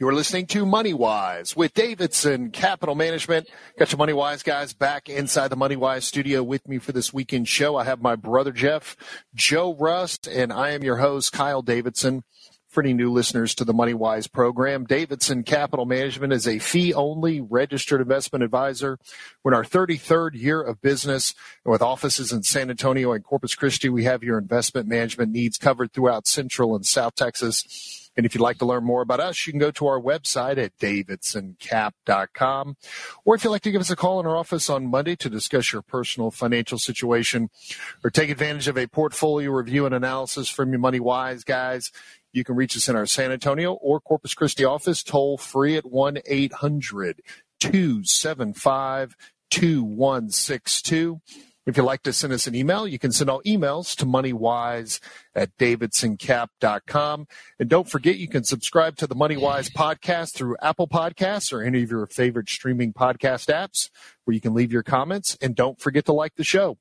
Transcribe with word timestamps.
You're 0.00 0.12
listening 0.12 0.46
to 0.48 0.66
Money 0.66 0.92
Wise 0.92 1.54
with 1.54 1.72
Davidson 1.72 2.50
Capital 2.50 2.96
Management. 2.96 3.48
Got 3.78 3.92
your 3.92 3.98
Money 3.98 4.12
Wise 4.12 4.42
guys 4.42 4.74
back 4.74 5.08
inside 5.08 5.48
the 5.48 5.56
Money 5.56 5.76
Wise 5.76 6.04
studio 6.04 6.42
with 6.42 6.66
me 6.66 6.78
for 6.78 6.90
this 6.90 7.12
weekend 7.12 7.46
show. 7.46 7.76
I 7.76 7.84
have 7.84 8.02
my 8.02 8.16
brother 8.16 8.50
Jeff, 8.50 8.96
Joe 9.36 9.72
Rust, 9.72 10.26
and 10.26 10.52
I 10.52 10.70
am 10.70 10.82
your 10.82 10.96
host, 10.96 11.32
Kyle 11.32 11.62
Davidson. 11.62 12.24
For 12.66 12.82
any 12.82 12.92
new 12.92 13.12
listeners 13.12 13.54
to 13.54 13.64
the 13.64 13.72
Money 13.72 13.94
Wise 13.94 14.26
program, 14.26 14.84
Davidson 14.84 15.44
Capital 15.44 15.84
Management 15.84 16.32
is 16.32 16.48
a 16.48 16.58
fee 16.58 16.92
only 16.92 17.40
registered 17.40 18.00
investment 18.00 18.42
advisor. 18.42 18.98
We're 19.44 19.52
in 19.52 19.56
our 19.56 19.64
33rd 19.64 20.34
year 20.34 20.60
of 20.60 20.82
business. 20.82 21.34
And 21.64 21.70
with 21.70 21.82
offices 21.82 22.32
in 22.32 22.42
San 22.42 22.68
Antonio 22.68 23.12
and 23.12 23.22
Corpus 23.22 23.54
Christi, 23.54 23.88
we 23.88 24.02
have 24.02 24.24
your 24.24 24.38
investment 24.38 24.88
management 24.88 25.30
needs 25.30 25.56
covered 25.56 25.92
throughout 25.92 26.26
Central 26.26 26.74
and 26.74 26.84
South 26.84 27.14
Texas. 27.14 28.03
And 28.16 28.24
if 28.26 28.34
you'd 28.34 28.40
like 28.40 28.58
to 28.58 28.66
learn 28.66 28.84
more 28.84 29.02
about 29.02 29.20
us, 29.20 29.46
you 29.46 29.52
can 29.52 29.60
go 29.60 29.70
to 29.72 29.86
our 29.86 30.00
website 30.00 30.58
at 30.58 30.76
davidsoncap.com. 30.78 32.76
Or 33.24 33.34
if 33.34 33.44
you'd 33.44 33.50
like 33.50 33.62
to 33.62 33.70
give 33.70 33.80
us 33.80 33.90
a 33.90 33.96
call 33.96 34.20
in 34.20 34.26
our 34.26 34.36
office 34.36 34.70
on 34.70 34.86
Monday 34.86 35.16
to 35.16 35.28
discuss 35.30 35.72
your 35.72 35.82
personal 35.82 36.30
financial 36.30 36.78
situation 36.78 37.50
or 38.02 38.10
take 38.10 38.30
advantage 38.30 38.68
of 38.68 38.78
a 38.78 38.86
portfolio 38.86 39.50
review 39.50 39.86
and 39.86 39.94
analysis 39.94 40.48
from 40.48 40.70
your 40.70 40.78
Money 40.80 41.00
Wise 41.00 41.44
guys, 41.44 41.90
you 42.32 42.44
can 42.44 42.56
reach 42.56 42.76
us 42.76 42.88
in 42.88 42.96
our 42.96 43.06
San 43.06 43.30
Antonio 43.32 43.74
or 43.74 44.00
Corpus 44.00 44.34
Christi 44.34 44.64
office 44.64 45.02
toll 45.02 45.38
free 45.38 45.76
at 45.76 45.86
1 45.86 46.18
800 46.26 47.22
275 47.60 49.16
2162. 49.50 51.20
If 51.66 51.76
you'd 51.76 51.84
like 51.84 52.02
to 52.02 52.12
send 52.12 52.32
us 52.32 52.46
an 52.46 52.54
email, 52.54 52.86
you 52.86 52.98
can 52.98 53.10
send 53.10 53.30
all 53.30 53.42
emails 53.42 53.96
to 53.96 54.04
moneywise 54.04 55.00
at 55.34 55.56
davidsoncap.com. 55.56 57.26
And 57.58 57.68
don't 57.68 57.88
forget, 57.88 58.16
you 58.16 58.28
can 58.28 58.44
subscribe 58.44 58.96
to 58.96 59.06
the 59.06 59.14
MoneyWise 59.14 59.72
podcast 59.72 60.34
through 60.34 60.56
Apple 60.60 60.88
Podcasts 60.88 61.52
or 61.52 61.62
any 61.62 61.82
of 61.82 61.90
your 61.90 62.06
favorite 62.06 62.50
streaming 62.50 62.92
podcast 62.92 63.52
apps 63.52 63.88
where 64.24 64.34
you 64.34 64.40
can 64.40 64.52
leave 64.52 64.72
your 64.72 64.82
comments. 64.82 65.38
And 65.40 65.54
don't 65.54 65.80
forget 65.80 66.04
to 66.06 66.12
like 66.12 66.34
the 66.36 66.44
show. 66.44 66.76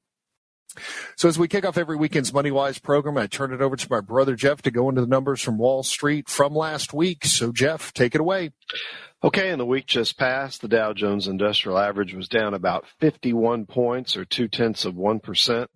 So 1.16 1.30
as 1.30 1.38
we 1.38 1.48
kick 1.48 1.66
off 1.66 1.78
every 1.78 1.96
weekend's 1.96 2.32
MoneyWise 2.32 2.82
program, 2.82 3.18
I 3.18 3.28
turn 3.28 3.54
it 3.54 3.62
over 3.62 3.76
to 3.76 3.88
my 3.92 4.02
brother 4.02 4.36
Jeff 4.36 4.62
to 4.64 4.72
go 4.72 4.90
into 4.90 5.02
the 5.02 5.08
numbers 5.08 5.42
from 5.42 5.58
Wall 5.58 5.84
Street 5.84 6.28
from 6.28 6.54
last 6.56 6.94
week. 6.94 7.26
So 7.26 7.52
Jeff, 7.52 7.94
take 7.94 8.16
it 8.16 8.22
away. 8.22 8.52
Okay, 9.24 9.52
in 9.52 9.60
the 9.60 9.66
week 9.66 9.86
just 9.86 10.18
passed, 10.18 10.62
the 10.62 10.68
Dow 10.68 10.92
Jones 10.92 11.28
Industrial 11.28 11.78
Average 11.78 12.14
was 12.14 12.28
down 12.28 12.54
about 12.54 12.86
51 13.00 13.66
points 13.66 14.18
or 14.18 14.26
two 14.26 14.48
tenths 14.48 14.86
of 14.86 14.96
one 14.96 15.20
percent. 15.20 15.70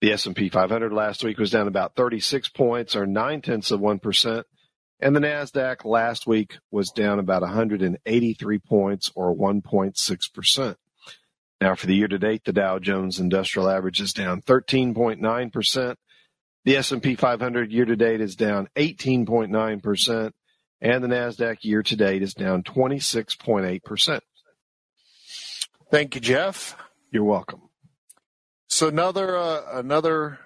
The 0.00 0.12
S&P 0.12 0.48
500 0.48 0.92
last 0.92 1.22
week 1.22 1.38
was 1.38 1.50
down 1.50 1.68
about 1.68 1.94
36 1.94 2.48
points 2.48 2.96
or 2.96 3.06
nine 3.06 3.40
tenths 3.40 3.70
of 3.70 3.80
one 3.80 3.98
percent, 3.98 4.46
and 5.00 5.14
the 5.14 5.20
Nasdaq 5.20 5.84
last 5.84 6.26
week 6.26 6.58
was 6.70 6.90
down 6.90 7.18
about 7.18 7.42
183 7.42 8.58
points 8.60 9.12
or 9.14 9.36
1.6 9.36 10.32
percent. 10.32 10.78
Now, 11.62 11.76
for 11.76 11.86
the 11.86 11.94
year 11.94 12.08
to 12.08 12.18
date, 12.18 12.42
the 12.44 12.52
Dow 12.52 12.80
Jones 12.80 13.20
Industrial 13.20 13.70
Average 13.70 14.00
is 14.00 14.12
down 14.12 14.42
13.9 14.42 15.52
percent. 15.52 15.96
The 16.64 16.76
S&P 16.76 17.14
500 17.14 17.70
year 17.70 17.84
to 17.84 17.94
date 17.94 18.20
is 18.20 18.34
down 18.34 18.66
18.9 18.74 19.80
percent, 19.80 20.34
and 20.80 21.04
the 21.04 21.08
Nasdaq 21.08 21.58
year 21.62 21.84
to 21.84 21.94
date 21.94 22.20
is 22.20 22.34
down 22.34 22.64
26.8 22.64 23.84
percent. 23.84 24.24
Thank 25.88 26.16
you, 26.16 26.20
Jeff. 26.20 26.76
You're 27.12 27.22
welcome. 27.22 27.60
So 28.66 28.88
another 28.88 29.36
uh, 29.36 29.60
another 29.78 30.40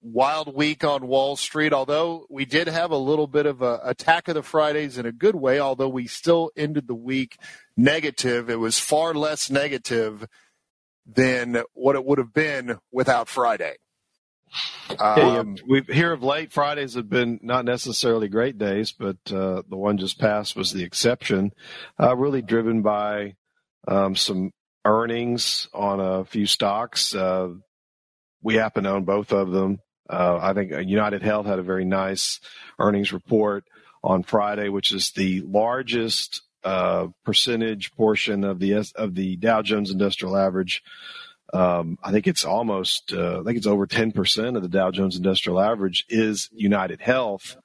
wild 0.00 0.54
week 0.54 0.84
on 0.84 1.08
Wall 1.08 1.34
Street. 1.34 1.72
Although 1.72 2.24
we 2.30 2.44
did 2.44 2.68
have 2.68 2.92
a 2.92 2.96
little 2.96 3.26
bit 3.26 3.46
of 3.46 3.62
a 3.62 3.80
attack 3.82 4.28
of 4.28 4.36
the 4.36 4.44
Fridays 4.44 4.96
in 4.96 5.06
a 5.06 5.12
good 5.12 5.34
way, 5.34 5.58
although 5.58 5.88
we 5.88 6.06
still 6.06 6.52
ended 6.56 6.86
the 6.86 6.94
week 6.94 7.36
negative. 7.76 8.48
It 8.48 8.60
was 8.60 8.78
far 8.78 9.12
less 9.12 9.50
negative 9.50 10.24
than 11.06 11.62
what 11.74 11.96
it 11.96 12.04
would 12.04 12.18
have 12.18 12.32
been 12.32 12.78
without 12.92 13.28
Friday. 13.28 13.76
Um, 14.98 15.56
we 15.68 15.82
hear 15.82 16.12
of 16.12 16.22
late 16.22 16.52
Fridays 16.52 16.94
have 16.94 17.08
been 17.08 17.40
not 17.42 17.64
necessarily 17.64 18.28
great 18.28 18.58
days, 18.58 18.92
but 18.92 19.16
uh, 19.32 19.62
the 19.68 19.76
one 19.76 19.98
just 19.98 20.18
passed 20.18 20.56
was 20.56 20.72
the 20.72 20.84
exception. 20.84 21.52
Uh, 22.00 22.16
really 22.16 22.42
driven 22.42 22.82
by 22.82 23.34
um, 23.88 24.14
some 24.14 24.52
earnings 24.84 25.68
on 25.74 26.00
a 26.00 26.24
few 26.24 26.46
stocks. 26.46 27.14
Uh, 27.14 27.48
we 28.42 28.54
happen 28.54 28.84
to 28.84 28.90
own 28.90 29.04
both 29.04 29.32
of 29.32 29.50
them. 29.50 29.78
Uh, 30.08 30.38
I 30.40 30.54
think 30.54 30.72
United 30.88 31.22
Health 31.22 31.46
had 31.46 31.58
a 31.58 31.64
very 31.64 31.84
nice 31.84 32.40
earnings 32.78 33.12
report 33.12 33.64
on 34.04 34.22
Friday, 34.22 34.68
which 34.68 34.92
is 34.92 35.10
the 35.10 35.40
largest 35.40 36.42
uh, 36.66 37.06
percentage 37.24 37.92
portion 37.92 38.42
of 38.42 38.58
the 38.58 38.84
of 38.96 39.14
the 39.14 39.36
Dow 39.36 39.62
Jones 39.62 39.92
Industrial 39.92 40.36
Average. 40.36 40.82
Um, 41.54 41.96
I 42.02 42.10
think 42.10 42.26
it's 42.26 42.44
almost, 42.44 43.12
uh, 43.12 43.40
I 43.40 43.44
think 43.44 43.56
it's 43.56 43.68
over 43.68 43.86
10% 43.86 44.56
of 44.56 44.62
the 44.62 44.68
Dow 44.68 44.90
Jones 44.90 45.16
Industrial 45.16 45.60
Average 45.60 46.04
is 46.08 46.48
United 46.52 47.00
Health. 47.00 47.56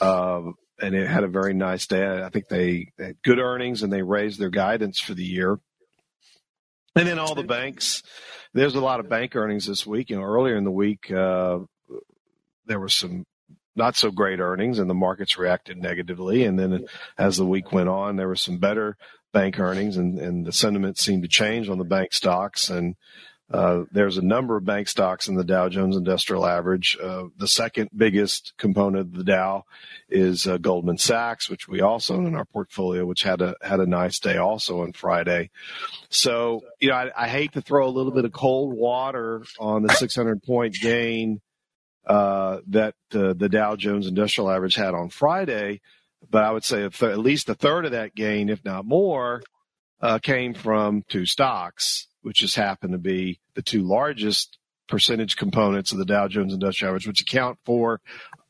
Uh, 0.00 0.50
and 0.82 0.96
it 0.96 1.08
had 1.08 1.22
a 1.22 1.28
very 1.28 1.54
nice 1.54 1.86
day. 1.86 2.04
I 2.04 2.28
think 2.28 2.48
they, 2.48 2.88
had 2.98 3.22
good 3.22 3.38
earnings 3.38 3.84
and 3.84 3.92
they 3.92 4.02
raised 4.02 4.40
their 4.40 4.50
guidance 4.50 4.98
for 4.98 5.14
the 5.14 5.24
year. 5.24 5.60
And 6.96 7.06
then 7.06 7.20
all 7.20 7.36
the 7.36 7.44
banks, 7.44 8.02
there's 8.52 8.74
a 8.74 8.80
lot 8.80 8.98
of 8.98 9.08
bank 9.08 9.36
earnings 9.36 9.66
this 9.66 9.86
week. 9.86 10.10
You 10.10 10.16
know, 10.16 10.24
earlier 10.24 10.56
in 10.56 10.64
the 10.64 10.72
week, 10.72 11.08
uh, 11.08 11.60
there 12.66 12.80
were 12.80 12.88
some 12.88 13.26
not 13.76 13.96
so 13.96 14.10
great 14.10 14.40
earnings 14.40 14.78
and 14.78 14.88
the 14.88 14.94
markets 14.94 15.38
reacted 15.38 15.78
negatively. 15.78 16.44
And 16.44 16.58
then 16.58 16.86
as 17.18 17.36
the 17.36 17.46
week 17.46 17.72
went 17.72 17.88
on, 17.88 18.16
there 18.16 18.28
were 18.28 18.36
some 18.36 18.58
better 18.58 18.96
bank 19.32 19.58
earnings 19.58 19.96
and, 19.96 20.18
and 20.18 20.46
the 20.46 20.52
sentiment 20.52 20.98
seemed 20.98 21.22
to 21.22 21.28
change 21.28 21.68
on 21.68 21.78
the 21.78 21.84
bank 21.84 22.12
stocks. 22.12 22.70
And 22.70 22.96
uh, 23.50 23.84
there's 23.92 24.16
a 24.16 24.22
number 24.22 24.56
of 24.56 24.64
bank 24.64 24.88
stocks 24.88 25.28
in 25.28 25.34
the 25.34 25.44
Dow 25.44 25.68
Jones 25.68 25.96
Industrial 25.96 26.46
Average. 26.46 26.96
Uh, 27.02 27.24
the 27.36 27.46
second 27.46 27.90
biggest 27.94 28.54
component 28.56 29.08
of 29.08 29.12
the 29.12 29.24
Dow 29.24 29.64
is 30.08 30.46
uh, 30.46 30.56
Goldman 30.56 30.96
Sachs, 30.96 31.50
which 31.50 31.68
we 31.68 31.82
also 31.82 32.16
own 32.16 32.26
in 32.26 32.34
our 32.34 32.46
portfolio, 32.46 33.04
which 33.04 33.22
had 33.22 33.42
a 33.42 33.54
had 33.60 33.80
a 33.80 33.86
nice 33.86 34.18
day 34.18 34.38
also 34.38 34.80
on 34.80 34.92
Friday. 34.92 35.50
So 36.08 36.62
you 36.80 36.88
know, 36.88 36.94
I, 36.94 37.10
I 37.16 37.28
hate 37.28 37.52
to 37.52 37.60
throw 37.60 37.86
a 37.86 37.90
little 37.90 38.12
bit 38.12 38.24
of 38.24 38.32
cold 38.32 38.72
water 38.74 39.44
on 39.58 39.82
the 39.82 39.92
600 39.92 40.42
point 40.42 40.74
gain 40.80 41.40
uh, 42.06 42.58
that 42.68 42.94
uh, 43.14 43.32
the 43.32 43.48
Dow 43.48 43.76
Jones 43.76 44.06
Industrial 44.06 44.50
Average 44.50 44.74
had 44.74 44.94
on 44.94 45.08
Friday, 45.08 45.80
but 46.30 46.44
I 46.44 46.50
would 46.50 46.64
say 46.64 46.88
th- 46.88 47.02
at 47.02 47.18
least 47.18 47.48
a 47.48 47.54
third 47.54 47.84
of 47.84 47.92
that 47.92 48.14
gain, 48.14 48.48
if 48.48 48.64
not 48.64 48.84
more, 48.84 49.42
uh, 50.00 50.18
came 50.18 50.54
from 50.54 51.02
two 51.08 51.26
stocks, 51.26 52.08
which 52.22 52.38
just 52.38 52.56
happen 52.56 52.92
to 52.92 52.98
be 52.98 53.40
the 53.54 53.62
two 53.62 53.82
largest 53.82 54.58
percentage 54.88 55.36
components 55.36 55.92
of 55.92 55.98
the 55.98 56.04
Dow 56.04 56.28
Jones 56.28 56.52
Industrial 56.52 56.90
Average, 56.90 57.06
which 57.06 57.22
account 57.22 57.58
for, 57.64 58.00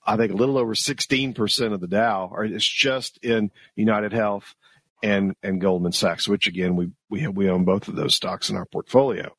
I 0.07 0.17
think, 0.17 0.33
a 0.33 0.37
little 0.37 0.59
over 0.59 0.75
16% 0.75 1.73
of 1.73 1.81
the 1.81 1.87
Dow, 1.87 2.31
or 2.33 2.45
it's 2.45 2.69
just 2.69 3.19
in 3.19 3.51
United 3.77 4.13
Health 4.13 4.55
and, 5.03 5.37
and 5.43 5.61
Goldman 5.61 5.93
Sachs, 5.93 6.27
which 6.27 6.49
again, 6.49 6.77
we, 6.77 6.91
we, 7.09 7.21
have, 7.21 7.37
we 7.37 7.51
own 7.51 7.65
both 7.65 7.89
of 7.89 7.95
those 7.95 8.15
stocks 8.15 8.51
in 8.51 8.57
our 8.57 8.65
portfolio. 8.65 9.35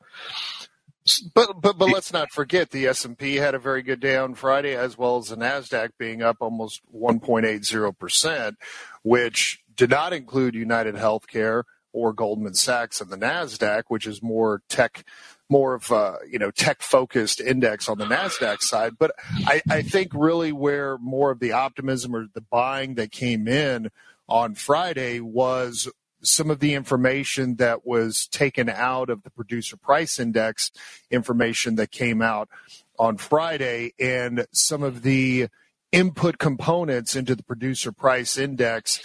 But 1.36 1.62
but 1.62 1.78
but 1.78 1.90
let's 1.90 2.12
not 2.12 2.32
forget 2.32 2.72
the 2.72 2.88
S 2.88 3.06
and 3.06 3.18
P 3.18 3.36
had 3.36 3.54
a 3.54 3.60
very 3.60 3.84
good 3.84 4.00
day 4.00 4.18
on 4.18 4.34
Friday, 4.34 4.76
as 4.76 4.98
well 4.98 5.18
as 5.18 5.30
the 5.30 5.36
Nasdaq 5.36 5.92
being 6.00 6.24
up 6.24 6.38
almost 6.40 6.82
1.80 6.96 7.98
percent, 8.00 8.56
which 9.04 9.60
did 9.76 9.92
not 9.92 10.14
include 10.14 10.56
United 10.56 10.96
Healthcare 10.96 11.64
or 11.94 12.12
Goldman 12.12 12.56
Sachs 12.56 13.02
and 13.02 13.12
the 13.12 13.18
Nasdaq, 13.18 13.84
which 13.88 14.08
is 14.08 14.24
more 14.24 14.62
tech, 14.68 15.06
more 15.48 15.76
of 15.76 15.92
a 15.92 16.18
you 16.28 16.40
know 16.40 16.50
tech 16.50 16.82
focused 16.82 17.40
index 17.40 17.88
on 17.88 18.00
the 18.00 18.06
Nasdaq 18.06 18.62
side. 18.62 18.94
But 18.98 19.12
I, 19.46 19.62
I 19.70 19.82
think 19.84 20.12
really 20.14 20.52
where 20.52 20.98
more 20.98 21.30
of 21.30 21.40
the 21.40 21.52
optimism 21.52 22.16
or 22.16 22.26
the 22.34 22.42
buying 22.42 22.96
that 22.96 23.12
came 23.12 23.48
in 23.48 23.92
on 24.28 24.56
Friday 24.56 25.20
was 25.20 25.88
some 26.22 26.50
of 26.50 26.60
the 26.60 26.74
information 26.74 27.56
that 27.56 27.86
was 27.86 28.28
taken 28.28 28.70
out 28.70 29.10
of 29.10 29.24
the 29.24 29.30
producer 29.30 29.78
price 29.78 30.20
index 30.20 30.72
information 31.12 31.76
that 31.76 31.92
came 31.92 32.22
out 32.22 32.50
on 32.98 33.18
Friday 33.18 33.94
and 34.00 34.46
some 34.52 34.84
of 34.84 35.02
the 35.02 35.48
input 35.92 36.38
components 36.38 37.16
into 37.16 37.36
the 37.36 37.44
producer 37.44 37.92
price 37.92 38.38
index 38.38 39.02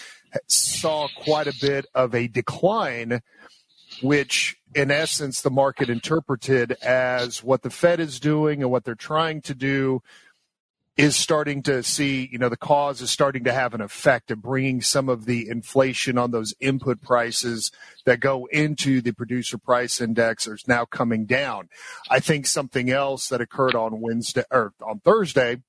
saw 0.47 1.09
quite 1.17 1.47
a 1.47 1.55
bit 1.61 1.87
of 1.95 2.15
a 2.15 2.29
decline 2.29 3.21
which 4.03 4.57
in 4.75 4.91
essence 4.91 5.43
the 5.43 5.51
market 5.51 5.91
interpreted 5.91 6.73
as 6.83 7.43
what 7.43 7.63
the 7.63 7.71
Fed 7.71 8.01
is 8.01 8.21
doing 8.21 8.63
and 8.63 8.71
what 8.71 8.85
they're 8.85 8.95
trying 8.95 9.41
to 9.43 9.55
do 9.55 10.03
is 11.01 11.17
starting 11.17 11.63
to 11.63 11.83
see, 11.83 12.29
you 12.31 12.37
know, 12.37 12.51
the 12.51 12.59
cause 12.59 13.01
is 13.01 13.11
starting 13.11 13.45
to 13.45 13.53
have 13.53 13.73
an 13.73 13.81
effect 13.81 14.31
of 14.31 14.43
bringing 14.43 14.83
some 14.83 15.09
of 15.09 15.25
the 15.25 15.49
inflation 15.49 16.19
on 16.19 16.31
those 16.31 16.53
input 16.61 17.01
prices 17.01 17.71
that 18.05 18.21
go 18.21 18.47
into 18.53 19.01
the 19.01 19.13
producer 19.13 19.57
price 19.57 19.99
index 19.99 20.47
is 20.47 20.69
now 20.69 20.85
coming 20.85 21.25
down. 21.25 21.71
I 22.11 22.21
think 22.21 22.47
something 22.47 22.91
else 22.91 23.29
that 23.29 23.41
occurred 23.41 23.75
on 23.75 24.03
Wednesday 24.03 24.45
or 24.51 24.75
on 24.87 25.01
Thursday 25.01 25.63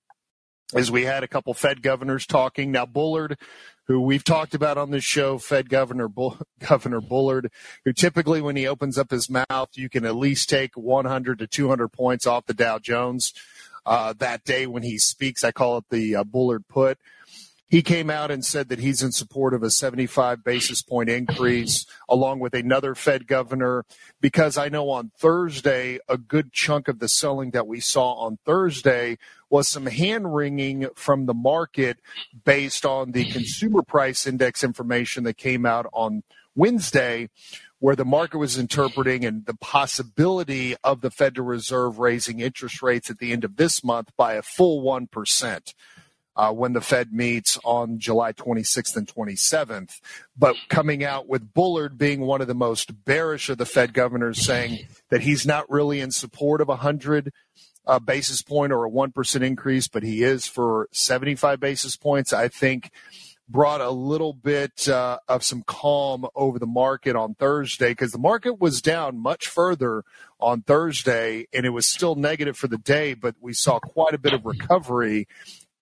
is 0.76 0.92
we 0.92 1.06
had 1.06 1.24
a 1.24 1.30
couple 1.30 1.54
Fed 1.54 1.82
governors 1.82 2.26
talking. 2.26 2.70
Now 2.70 2.86
Bullard 2.86 3.38
who 3.86 4.00
we've 4.00 4.24
talked 4.24 4.54
about 4.54 4.78
on 4.78 4.92
this 4.92 5.04
show, 5.04 5.38
Fed 5.38 5.70
Governor 5.70 6.08
Bull, 6.08 6.38
Governor 6.60 7.02
Bullard, 7.02 7.52
who 7.84 7.92
typically 7.92 8.42
when 8.42 8.56
he 8.56 8.66
opens 8.66 8.98
up 8.98 9.12
his 9.12 9.30
mouth, 9.30 9.70
you 9.74 9.90
can 9.90 10.06
at 10.06 10.16
least 10.16 10.50
take 10.50 10.76
100 10.76 11.40
to 11.40 11.48
200 11.48 11.90
points 11.90 12.26
off 12.26 12.46
the 12.46 12.54
Dow 12.54 12.80
Jones 12.80 13.34
uh, 13.86 14.14
that 14.20 14.44
day 14.44 14.68
when 14.68 14.84
he 14.84 14.98
speaks. 14.98 15.44
I 15.44 15.52
call 15.52 15.78
it 15.78 15.86
the 15.90 16.16
uh, 16.16 16.24
Bullard 16.24 16.68
put. 16.68 16.98
He 17.72 17.82
came 17.82 18.10
out 18.10 18.32
and 18.32 18.44
said 18.44 18.68
that 18.68 18.80
he's 18.80 19.02
in 19.02 19.14
support 19.14 19.54
of 19.54 19.64
a 19.64 19.70
75 19.70 20.44
basis 20.44 20.82
point 20.82 21.10
increase, 21.10 21.86
along 22.10 22.40
with 22.40 22.54
another 22.54 22.96
Fed 22.96 23.28
governor, 23.28 23.86
because 24.20 24.58
I 24.58 24.68
know 24.68 24.90
on 24.90 25.12
Thursday, 25.18 25.98
a 26.10 26.18
good 26.18 26.52
chunk 26.52 26.90
of 26.90 27.00
the 27.00 27.08
selling 27.08 27.52
that 27.52 27.68
we 27.68 27.80
saw 27.80 28.12
on 28.16 28.40
Thursday 28.46 29.18
was 29.50 29.70
some 29.70 29.86
hand 29.86 30.36
wringing 30.36 30.90
from 30.96 31.28
the 31.28 31.34
market 31.34 32.00
based 32.44 32.86
on 32.86 33.14
the 33.14 33.32
consumer 33.32 33.84
price 33.84 34.28
index 34.28 34.66
information 34.66 35.24
that 35.24 35.38
came 35.38 35.66
out 35.66 35.86
on 35.94 36.24
Wednesday, 36.56 37.30
where 37.82 37.96
the 37.96 38.06
market 38.06 38.38
was 38.38 38.60
interpreting 38.60 39.26
and 39.26 39.48
the 39.48 39.56
possibility 39.56 40.76
of 40.84 41.02
the 41.02 41.10
Federal 41.10 41.48
Reserve 41.48 41.98
raising 41.98 42.40
interest 42.40 42.84
rates 42.84 43.10
at 43.10 43.18
the 43.18 43.32
end 43.32 43.44
of 43.44 43.58
this 43.58 43.84
month 43.84 44.12
by 44.16 44.34
a 44.34 44.44
full 44.44 44.84
1%. 44.84 45.74
Uh, 46.34 46.50
when 46.50 46.72
the 46.72 46.80
Fed 46.80 47.12
meets 47.12 47.60
on 47.66 48.00
July 48.00 48.32
26th 48.32 48.96
and 48.96 49.06
27th. 49.06 50.00
But 50.36 50.56
coming 50.70 51.04
out 51.04 51.28
with 51.28 51.54
Bullard 51.54 51.98
being 51.98 52.22
one 52.22 52.40
of 52.40 52.48
the 52.48 52.54
most 52.54 53.04
bearish 53.04 53.50
of 53.50 53.58
the 53.58 53.66
Fed 53.66 53.94
governors, 53.94 54.40
saying 54.40 54.88
that 55.10 55.22
he's 55.22 55.46
not 55.46 55.70
really 55.70 56.00
in 56.00 56.10
support 56.10 56.62
of 56.62 56.70
a 56.70 56.80
100 56.80 57.34
uh, 57.86 58.00
basis 58.00 58.42
point 58.42 58.72
or 58.72 58.86
a 58.86 58.90
1% 58.90 59.42
increase, 59.42 59.90
but 59.90 60.04
he 60.04 60.24
is 60.24 60.48
for 60.48 60.88
75 60.94 61.60
basis 61.60 61.98
points. 61.98 62.32
I 62.32 62.48
think 62.48 62.92
brought 63.52 63.82
a 63.82 63.90
little 63.90 64.34
bit 64.34 64.88
uh, 64.88 65.20
of 65.28 65.44
some 65.44 65.64
calm 65.64 66.26
over 66.36 66.58
the 66.58 66.66
market 66.66 67.16
on 67.16 67.36
Thursday 67.36 67.90
because 67.90 68.12
the 68.12 68.20
market 68.20 68.60
was 68.60 68.82
down 68.82 69.18
much 69.18 69.48
further 69.48 70.04
on 70.40 70.62
Thursday 70.62 71.48
and 71.54 71.66
it 71.66 71.70
was 71.70 71.86
still 71.86 72.16
negative 72.16 72.58
for 72.58 72.68
the 72.68 72.78
day, 72.78 73.14
but 73.14 73.36
we 73.40 73.54
saw 73.54 73.80
quite 73.80 74.14
a 74.14 74.18
bit 74.18 74.34
of 74.34 74.46
recovery 74.46 75.28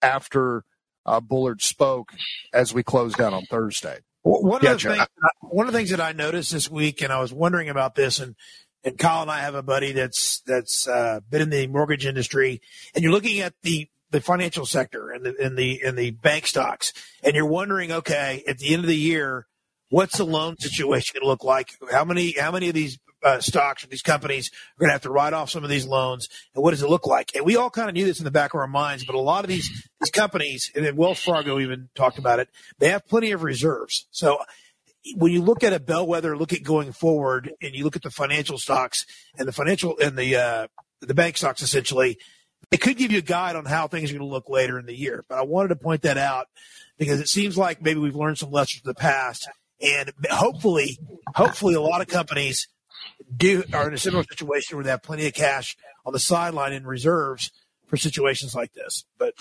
after 0.02 0.64
uh, 1.06 1.20
Bullard 1.20 1.62
spoke 1.62 2.12
as 2.54 2.74
we 2.74 2.84
closed 2.84 3.22
out 3.22 3.34
on 3.34 3.46
Thursday. 3.46 4.00
One, 4.22 4.66
of 4.66 4.82
the 4.82 4.90
things, 4.90 5.08
one 5.40 5.68
of 5.68 5.74
the 5.74 5.80
things 5.80 5.92
that 5.92 6.02
I 6.02 6.12
noticed 6.12 6.52
this 6.52 6.70
week, 6.70 7.02
and 7.02 7.12
I 7.12 7.22
was 7.22 7.32
wondering 7.32 7.70
about 7.70 7.96
this, 7.96 8.20
and 8.20 8.36
and 8.84 8.98
Kyle 8.98 9.22
and 9.22 9.32
I 9.32 9.40
have 9.40 9.56
a 9.56 9.64
buddy 9.64 9.92
that's 9.94 10.42
that's 10.42 10.88
uh, 10.88 11.22
been 11.30 11.42
in 11.42 11.50
the 11.50 11.68
mortgage 11.68 12.06
industry, 12.06 12.62
and 12.94 13.04
you're 13.04 13.14
looking 13.14 13.40
at 13.40 13.54
the 13.64 13.90
the 14.12 14.22
financial 14.22 14.66
sector 14.66 15.10
and 15.12 15.26
the 15.26 15.36
and 15.40 15.58
the 15.58 15.82
and 15.86 15.98
the 15.98 16.12
bank 16.12 16.48
stocks, 16.48 16.94
and 17.24 17.36
you're 17.36 17.46
wondering, 17.46 17.92
okay, 17.92 18.44
at 18.48 18.58
the 18.58 18.74
end 18.74 18.84
of 18.84 18.88
the 18.88 18.96
year, 18.96 19.48
what's 19.90 20.18
the 20.18 20.26
loan 20.26 20.58
situation 20.58 21.14
going 21.14 21.24
to 21.24 21.28
look 21.28 21.44
like? 21.44 21.72
How 21.92 22.06
many 22.06 22.32
how 22.32 22.52
many 22.52 22.70
of 22.70 22.76
these 22.76 22.98
uh, 23.24 23.40
stocks 23.40 23.84
or 23.84 23.88
these 23.88 24.02
companies 24.02 24.50
are 24.50 24.80
going 24.80 24.90
to 24.90 24.94
have 24.94 25.02
to 25.02 25.12
write 25.12 25.34
off 25.34 25.50
some 25.50 25.64
of 25.64 25.70
these 25.70 25.86
loans, 25.86 26.28
and 26.56 26.64
what 26.64 26.72
does 26.72 26.82
it 26.82 26.90
look 26.90 27.06
like? 27.06 27.36
And 27.36 27.46
we 27.46 27.56
all 27.56 27.70
kind 27.70 27.90
of 27.90 27.96
knew 27.96 28.06
this 28.06 28.20
in 28.20 28.26
the 28.26 28.32
back 28.32 28.54
of 28.54 28.60
our 28.60 28.68
minds, 28.68 29.06
but 29.06 29.16
a 29.16 29.20
lot 29.20 29.44
of 29.44 29.50
these 29.50 29.70
these 30.00 30.12
companies, 30.12 30.72
and 30.76 30.86
then 30.86 30.96
Wells 30.96 31.20
Fargo 31.20 31.60
even 31.60 31.90
talked 31.96 32.18
about 32.18 32.40
it, 32.40 32.50
they 32.80 32.90
have 32.90 33.08
plenty 33.08 33.32
of 33.32 33.44
reserves. 33.44 34.08
So 34.12 34.40
when 35.16 35.32
you 35.32 35.42
look 35.42 35.64
at 35.64 35.74
a 35.74 35.80
bellwether, 35.80 36.38
look 36.38 36.54
at 36.54 36.64
going 36.64 36.92
forward, 36.92 37.52
and 37.62 37.74
you 37.74 37.84
look 37.84 37.96
at 37.96 38.04
the 38.04 38.12
financial 38.12 38.58
stocks 38.58 39.06
and 39.38 39.48
the 39.48 39.54
financial 39.54 39.98
and 40.00 40.18
the 40.18 40.36
uh, 40.36 40.68
the 41.02 41.14
bank 41.14 41.38
stocks, 41.38 41.62
essentially, 41.62 42.18
it 42.72 42.82
could 42.82 42.98
give 42.98 43.12
you 43.12 43.20
a 43.20 43.24
guide 43.24 43.56
on 43.56 43.66
how 43.66 43.88
things 43.88 44.12
are 44.12 44.14
going 44.14 44.28
to 44.28 44.32
look 44.32 44.50
later 44.50 44.78
in 44.78 44.86
the 44.86 44.98
year. 44.98 45.26
But 45.28 45.40
I 45.40 45.42
wanted 45.44 45.70
to 45.70 45.76
point 45.76 46.04
that 46.04 46.18
out 46.18 46.48
because 46.98 47.20
it 47.20 47.28
seems 47.28 47.58
like 47.58 47.82
maybe 47.82 48.00
we've 48.00 48.16
learned 48.16 48.38
some 48.38 48.52
lessons 48.52 48.82
from 48.82 48.90
the 48.90 48.96
past, 48.96 49.50
and 49.82 50.12
hopefully, 50.30 51.00
hopefully, 51.36 51.74
a 51.74 51.82
lot 51.82 52.02
of 52.02 52.08
companies 52.08 52.68
do 53.36 53.64
are 53.74 53.88
in 53.88 53.94
a 53.94 53.98
similar 53.98 54.24
situation 54.24 54.78
where 54.78 54.84
they 54.84 54.92
have 54.92 55.04
plenty 55.04 55.26
of 55.26 55.34
cash 55.34 55.78
on 56.06 56.14
the 56.14 56.20
sideline 56.20 56.74
in 56.74 56.86
reserves 56.86 57.52
for 57.88 57.98
situations 57.98 58.54
like 58.54 58.74
this. 58.74 59.06
But 59.18 59.34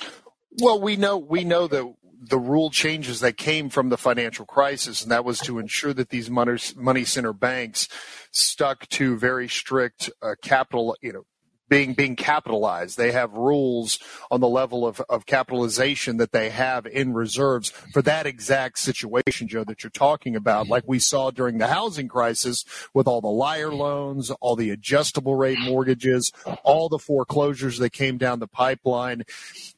well, 0.61 0.81
we 0.81 0.97
know 0.97 1.19
we 1.19 1.45
know 1.45 1.67
that 1.67 1.95
the 2.21 2.39
rule 2.39 2.71
changes 2.71 3.21
that 3.21 3.37
came 3.37 3.69
from 3.69 3.91
the 3.91 3.99
financial 3.99 4.45
crisis, 4.45 5.03
and 5.03 5.11
that 5.11 5.25
was 5.25 5.39
to 5.41 5.59
ensure 5.59 5.93
that 5.95 6.11
these 6.11 6.29
money, 6.29 6.59
money 6.77 7.05
center 7.05 7.33
banks 7.33 7.89
stuck 8.33 8.89
to 8.89 9.17
very 9.17 9.49
strict 9.49 10.11
uh, 10.23 10.35
capital, 10.43 10.97
you 11.01 11.13
know, 11.13 11.23
being 11.69 11.95
being 11.95 12.17
capitalized. 12.17 12.97
They 12.97 13.13
have 13.13 13.33
rules 13.33 13.99
on 14.31 14.41
the 14.41 14.49
level 14.49 14.87
of, 14.87 15.01
of 15.09 15.27
capitalization 15.27 16.17
that 16.19 16.33
they 16.33 16.51
have 16.51 16.87
in 16.87 17.15
reserves 17.15 17.71
for 17.71 18.03
that 18.03 18.27
exact 18.27 18.79
situation, 18.79 19.49
Joe, 19.49 19.65
that 19.65 19.83
you're 19.83 19.91
talking 19.91 20.37
about. 20.37 20.69
Like 20.69 20.85
we 20.87 20.99
saw 20.99 21.31
during 21.31 21.59
the 21.59 21.69
housing 21.69 22.09
crisis 22.09 22.65
with 22.95 23.07
all 23.07 23.21
the 23.21 23.29
liar 23.29 23.73
loans, 23.73 24.31
all 24.41 24.57
the 24.57 24.71
adjustable 24.71 25.37
rate 25.37 25.59
mortgages, 25.61 26.33
all 26.65 26.89
the 26.89 26.99
foreclosures 26.99 27.79
that 27.79 27.91
came 27.91 28.19
down 28.19 28.39
the 28.39 28.47
pipeline. 28.47 29.25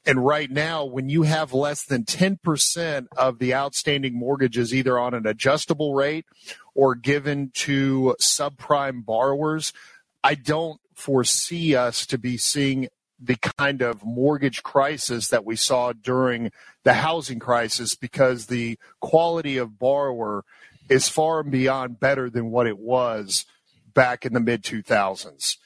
And 0.07 0.25
right 0.25 0.51
now, 0.51 0.85
when 0.85 1.09
you 1.09 1.23
have 1.23 1.53
less 1.53 1.85
than 1.85 2.05
10% 2.05 3.07
of 3.17 3.39
the 3.39 3.55
outstanding 3.55 4.19
mortgages 4.19 4.75
either 4.75 4.99
on 4.99 5.15
an 5.15 5.27
adjustable 5.27 5.95
rate 5.95 6.27
or 6.75 6.95
given 6.95 7.51
to 7.55 8.17
subprime 8.21 9.05
borrowers, 9.05 9.73
I 10.23 10.35
don't 10.35 10.81
foresee 11.00 11.75
us 11.75 12.06
to 12.06 12.19
be 12.19 12.37
seeing 12.37 12.88
the 13.19 13.37
kind 13.37 13.82
of 13.82 14.05
mortgage 14.05 14.62
crisis 14.62 15.29
that 15.29 15.44
we 15.44 15.56
saw 15.56 15.93
during 15.93 16.50
the 16.85 16.94
housing 16.94 17.38
crisis 17.38 17.94
because 17.94 18.47
the 18.47 18.79
quality 19.00 19.58
of 19.58 19.79
borrower 19.79 20.44
is 20.88 21.08
far 21.08 21.41
and 21.41 21.50
beyond 21.50 22.00
better 22.00 22.31
than 22.31 22.50
what 22.50 22.67
it 22.67 22.79
was 22.79 23.44
back 23.93 24.25
in 24.25 24.32
the 24.32 24.41
mid 24.41 24.62
2000s. 24.62 25.56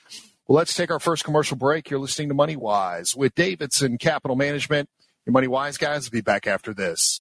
Well, 0.47 0.57
let's 0.57 0.75
take 0.75 0.91
our 0.91 1.01
first 1.01 1.25
commercial 1.25 1.57
break. 1.57 1.89
You're 1.89 2.01
listening 2.01 2.29
to 2.29 2.35
Money 2.35 2.57
Wise 2.57 3.15
with 3.17 3.35
Davidson 3.35 3.99
Capital 3.99 4.37
Management. 4.37 4.91
Your 5.25 5.33
Money 5.33 5.49
Wise 5.49 5.79
guys 5.79 6.05
will 6.05 6.13
be 6.13 6.21
back 6.21 6.47
after 6.47 6.75
this. 6.75 7.21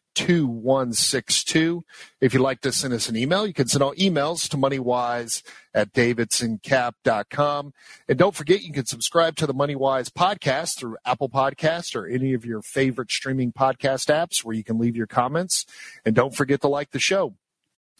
2162. 0.15 1.83
If 2.19 2.33
you'd 2.33 2.41
like 2.41 2.61
to 2.61 2.71
send 2.71 2.93
us 2.93 3.09
an 3.09 3.15
email, 3.15 3.45
you 3.47 3.53
can 3.53 3.67
send 3.67 3.83
all 3.83 3.93
emails 3.95 4.49
to 4.49 4.57
moneywise 4.57 5.43
at 5.73 5.93
davidsoncap.com. 5.93 7.73
And 8.07 8.17
don't 8.17 8.35
forget, 8.35 8.61
you 8.61 8.73
can 8.73 8.85
subscribe 8.85 9.35
to 9.37 9.47
the 9.47 9.53
MoneyWise 9.53 10.09
podcast 10.09 10.77
through 10.77 10.97
Apple 11.05 11.29
Podcast 11.29 11.95
or 11.95 12.07
any 12.07 12.33
of 12.33 12.45
your 12.45 12.61
favorite 12.61 13.11
streaming 13.11 13.51
podcast 13.51 14.07
apps 14.07 14.43
where 14.43 14.55
you 14.55 14.63
can 14.63 14.79
leave 14.79 14.95
your 14.95 15.07
comments. 15.07 15.65
And 16.05 16.15
don't 16.15 16.35
forget 16.35 16.61
to 16.61 16.67
like 16.67 16.91
the 16.91 16.99
show. 16.99 17.35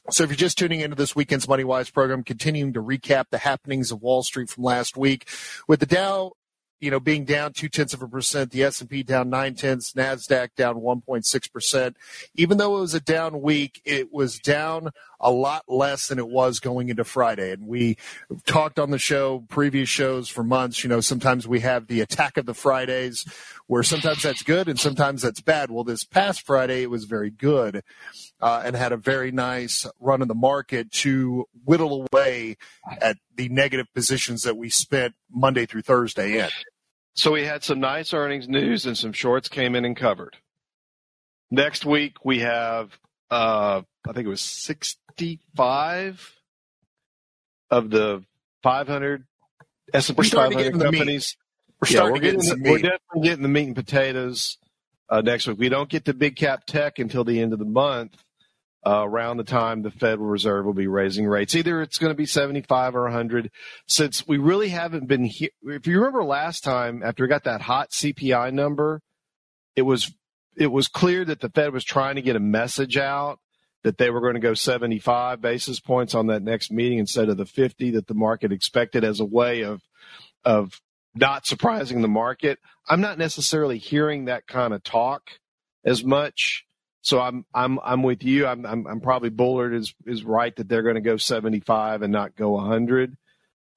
So 0.10 0.24
if 0.24 0.32
you're 0.32 0.38
just 0.38 0.58
tuning 0.58 0.80
into 0.82 0.96
this 0.96 1.16
weekend's 1.16 1.46
MoneyWise 1.46 1.94
program, 1.94 2.24
continuing 2.24 2.74
to 2.74 2.82
recap 2.82 3.26
the 3.30 3.38
happenings 3.38 3.92
of 3.92 4.02
Wall 4.02 4.24
Street 4.24 4.50
from 4.50 4.64
last 4.64 4.98
week, 4.98 5.30
with 5.68 5.80
the 5.80 5.86
Dow 5.86 6.34
you 6.82 6.90
know, 6.90 7.00
being 7.00 7.24
down 7.24 7.54
two 7.54 7.70
tenths 7.70 7.94
of 7.94 8.02
a 8.02 8.08
percent, 8.08 8.52
the 8.52 8.64
S 8.64 8.82
and 8.82 8.90
P 8.90 9.04
down 9.04 9.30
nine 9.30 9.54
tenths, 9.54 9.94
Nasdaq 9.94 10.56
down 10.56 10.82
one 10.82 11.00
point 11.02 11.26
six 11.26 11.48
percent. 11.48 11.96
Even 12.36 12.58
though 12.58 12.78
it 12.78 12.82
was 12.82 12.96
a 12.96 13.00
down 13.00 13.42
week, 13.42 13.82
it 13.86 14.12
was 14.12 14.40
down 14.40 14.90
a 15.20 15.32
lot 15.32 15.64
less 15.68 16.08
than 16.08 16.18
it 16.18 16.28
was 16.28 16.60
going 16.60 16.90
into 16.90 17.04
Friday. 17.04 17.52
And 17.52 17.68
we 17.68 17.98
talked 18.46 18.80
on 18.80 18.90
the 18.90 18.98
show, 18.98 19.46
previous 19.48 19.88
shows 19.88 20.28
for 20.28 20.44
months. 20.44 20.84
You 20.84 20.90
know, 20.90 21.00
sometimes 21.00 21.48
we 21.48 21.60
have 21.60 21.86
the 21.86 22.02
attack 22.02 22.38
of 22.38 22.48
the 22.48 22.56
Fridays 22.56 23.26
where 23.68 23.84
sometimes 23.84 24.24
that's 24.24 24.44
good 24.44 24.68
and 24.68 24.80
sometimes 24.80 25.22
that's 25.22 25.40
bad. 25.40 25.70
Well, 25.72 25.84
this 25.84 26.04
past 26.04 26.42
Friday, 26.42 26.82
it 26.82 26.90
was 26.90 27.06
very 27.06 27.30
good 27.30 27.84
uh, 28.42 28.64
and 28.66 28.76
had 28.76 28.92
a 28.92 28.98
very 28.98 29.32
nice 29.32 29.88
run 30.00 30.22
in 30.22 30.28
the 30.28 30.36
market 30.36 30.92
to 30.92 31.46
whittle 31.64 32.08
away 32.12 32.58
at 33.00 33.18
the 33.36 33.48
negative 33.50 33.88
positions 33.94 34.42
that 34.42 34.58
we 34.58 34.70
spent 34.70 35.14
Monday 35.32 35.66
through 35.66 35.84
Thursday 35.84 36.40
in. 36.40 36.50
So 37.14 37.32
we 37.32 37.44
had 37.44 37.64
some 37.64 37.80
nice 37.80 38.14
earnings 38.14 38.48
news 38.48 38.86
and 38.86 38.98
some 38.98 39.14
shorts 39.14 39.50
came 39.50 39.76
in 39.76 39.86
and 39.86 39.96
covered. 39.96 40.38
Next 41.50 41.86
week 41.86 42.24
we 42.24 42.40
have, 42.40 42.98
uh, 43.30 43.82
I 44.08 44.14
think 44.14 44.26
it 44.26 44.30
was 44.30 44.42
65 44.42 46.36
of 47.70 47.90
the 47.90 48.24
500 48.64 49.26
S&P 49.94 50.30
500 50.30 50.80
companies. 50.80 51.36
We're 51.82 51.88
starting 51.88 52.08
yeah, 52.08 52.12
we're, 52.12 52.20
getting 52.20 52.40
the, 52.40 52.70
we're 52.70 52.78
definitely 52.78 53.22
getting 53.24 53.44
the 53.44 53.50
meat 53.50 53.68
and 53.68 53.76
potatoes 53.76 54.58
uh, 55.10 55.22
next 55.22 55.48
week. 55.48 55.58
We 55.58 55.70
don't 55.70 55.90
get 55.90 56.06
the 56.06 56.14
big 56.14 56.36
cap 56.36 56.66
tech 56.66 57.00
until 57.00 57.24
the 57.24 57.42
end 57.42 57.54
of 57.54 57.60
the 57.60 57.66
month. 57.66 58.16
Uh, 58.84 59.06
around 59.06 59.38
the 59.38 59.44
time 59.44 59.84
the 59.84 59.92
Federal 59.92 60.28
Reserve 60.28 60.66
will 60.66 60.74
be 60.74 60.88
raising 60.88 61.28
rates. 61.28 61.54
Either 61.54 61.84
it's 61.84 62.00
going 62.00 62.10
to 62.10 62.18
be 62.18 62.26
75 62.26 62.96
or 62.96 63.04
100. 63.04 63.52
Since 63.86 64.28
we 64.28 64.40
really 64.40 64.70
haven't 64.70 65.08
been 65.08 65.26
here, 65.26 65.52
if 65.66 65.86
you 65.86 65.98
remember 65.98 66.24
last 66.24 66.64
time 66.64 67.04
after 67.04 67.24
we 67.24 67.28
got 67.28 67.44
that 67.44 67.62
hot 67.62 67.92
CPI 67.92 68.52
number, 68.52 69.04
it 69.76 69.84
was 69.84 70.12
it 70.58 70.72
was 70.72 70.88
clear 70.88 71.24
that 71.26 71.42
the 71.42 71.50
Fed 71.50 71.74
was 71.74 71.84
trying 71.84 72.16
to 72.16 72.22
get 72.24 72.36
a 72.36 72.40
message 72.40 72.98
out 72.98 73.40
that 73.84 73.98
they 73.98 74.10
were 74.10 74.22
going 74.22 74.36
to 74.36 74.40
go 74.40 74.54
75 74.54 75.42
basis 75.42 75.80
points 75.80 76.14
on 76.14 76.28
that 76.28 76.44
next 76.44 76.72
meeting 76.72 77.00
instead 77.00 77.30
of 77.30 77.38
the 77.38 77.46
50 77.46 77.92
that 77.92 78.08
the 78.08 78.14
market 78.14 78.52
expected 78.52 79.04
as 79.04 79.20
a 79.20 79.26
way 79.26 79.64
of 79.64 79.82
of 80.44 80.82
not 81.14 81.46
surprising 81.46 82.02
the 82.02 82.08
market. 82.08 82.60
I'm 82.88 83.02
not 83.02 83.18
necessarily 83.18 83.78
hearing 83.78 84.26
that 84.26 84.48
kind 84.48 84.74
of 84.74 84.84
talk 84.84 85.24
as 85.84 86.04
much. 86.04 86.66
So 87.02 87.20
I'm 87.20 87.46
I'm 87.54 87.80
I'm 87.84 88.04
with 88.04 88.24
you. 88.24 88.46
I'm 88.46 88.66
I'm, 88.66 88.86
I'm 88.86 89.02
probably 89.02 89.30
Bullard 89.30 89.74
is 89.74 89.94
is 90.06 90.24
right 90.24 90.56
that 90.56 90.70
they're 90.70 90.84
going 90.84 90.96
to 90.96 91.02
go 91.02 91.18
75 91.18 92.02
and 92.04 92.14
not 92.14 92.36
go 92.36 92.52
100. 92.52 93.16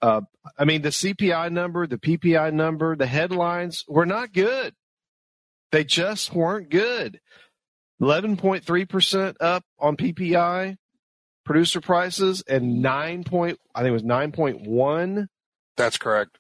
Uh, 0.03 0.21
I 0.59 0.65
mean 0.65 0.83
the 0.83 0.91
CPI 0.91 1.51
number, 1.51 1.87
the 1.87 1.99
PPI 1.99 2.53
number, 2.53 2.97
the 2.97 3.07
headlines 3.07 3.85
were 3.89 4.07
not 4.07 4.33
good. 4.33 4.75
They 5.73 5.85
just 5.85 6.35
weren't 6.35 6.71
good. 6.71 7.21
11.3 8.03 8.89
percent 8.89 9.37
up 9.41 9.65
on 9.79 9.97
PPI 9.97 10.77
producer 11.45 11.81
prices 11.81 12.43
and 12.47 12.83
nine 12.83 13.25
point 13.25 13.59
I 13.75 13.81
think 13.81 13.91
it 13.91 13.93
was 13.93 14.03
9.1. 14.03 15.27
That's 15.77 15.97
correct 15.97 16.39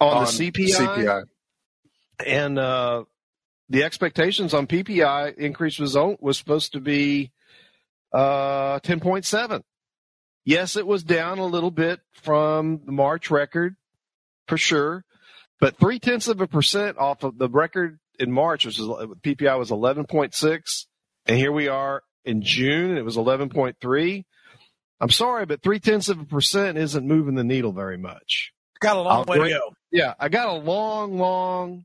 on, 0.00 0.16
on 0.16 0.24
the 0.24 0.30
CPI. 0.30 0.76
CPI. 0.76 1.24
And 2.26 2.58
uh, 2.58 3.04
the 3.70 3.84
expectations 3.84 4.52
on 4.52 4.66
PPI 4.66 5.36
increase 5.38 5.78
was 5.78 5.96
was 6.20 6.36
supposed 6.36 6.72
to 6.72 6.80
be 6.80 7.30
uh, 8.12 8.80
10.7. 8.80 9.62
Yes, 10.44 10.76
it 10.76 10.86
was 10.86 11.04
down 11.04 11.38
a 11.38 11.46
little 11.46 11.70
bit 11.70 12.00
from 12.12 12.80
the 12.84 12.92
March 12.92 13.30
record, 13.30 13.76
for 14.48 14.58
sure, 14.58 15.04
but 15.60 15.76
three 15.78 16.00
tenths 16.00 16.26
of 16.26 16.40
a 16.40 16.48
percent 16.48 16.98
off 16.98 17.22
of 17.22 17.38
the 17.38 17.48
record 17.48 18.00
in 18.18 18.32
March, 18.32 18.66
which 18.66 18.78
was 18.78 18.88
PPI 19.22 19.56
was 19.56 19.70
11.6, 19.70 20.86
and 21.26 21.36
here 21.38 21.52
we 21.52 21.68
are 21.68 22.02
in 22.24 22.42
June, 22.42 22.90
and 22.90 22.98
it 22.98 23.04
was 23.04 23.16
11.3. 23.16 24.24
I'm 25.00 25.10
sorry, 25.10 25.46
but 25.46 25.62
three 25.62 25.78
tenths 25.78 26.08
of 26.08 26.18
a 26.20 26.24
percent 26.24 26.76
isn't 26.76 27.06
moving 27.06 27.36
the 27.36 27.44
needle 27.44 27.72
very 27.72 27.96
much. 27.96 28.52
Got 28.80 28.96
a 28.96 29.00
long 29.00 29.18
I'll 29.18 29.24
way 29.24 29.38
to 29.38 29.48
go. 29.48 29.74
Yeah, 29.92 30.14
I 30.18 30.28
got 30.28 30.48
a 30.48 30.54
long, 30.54 31.18
long, 31.18 31.84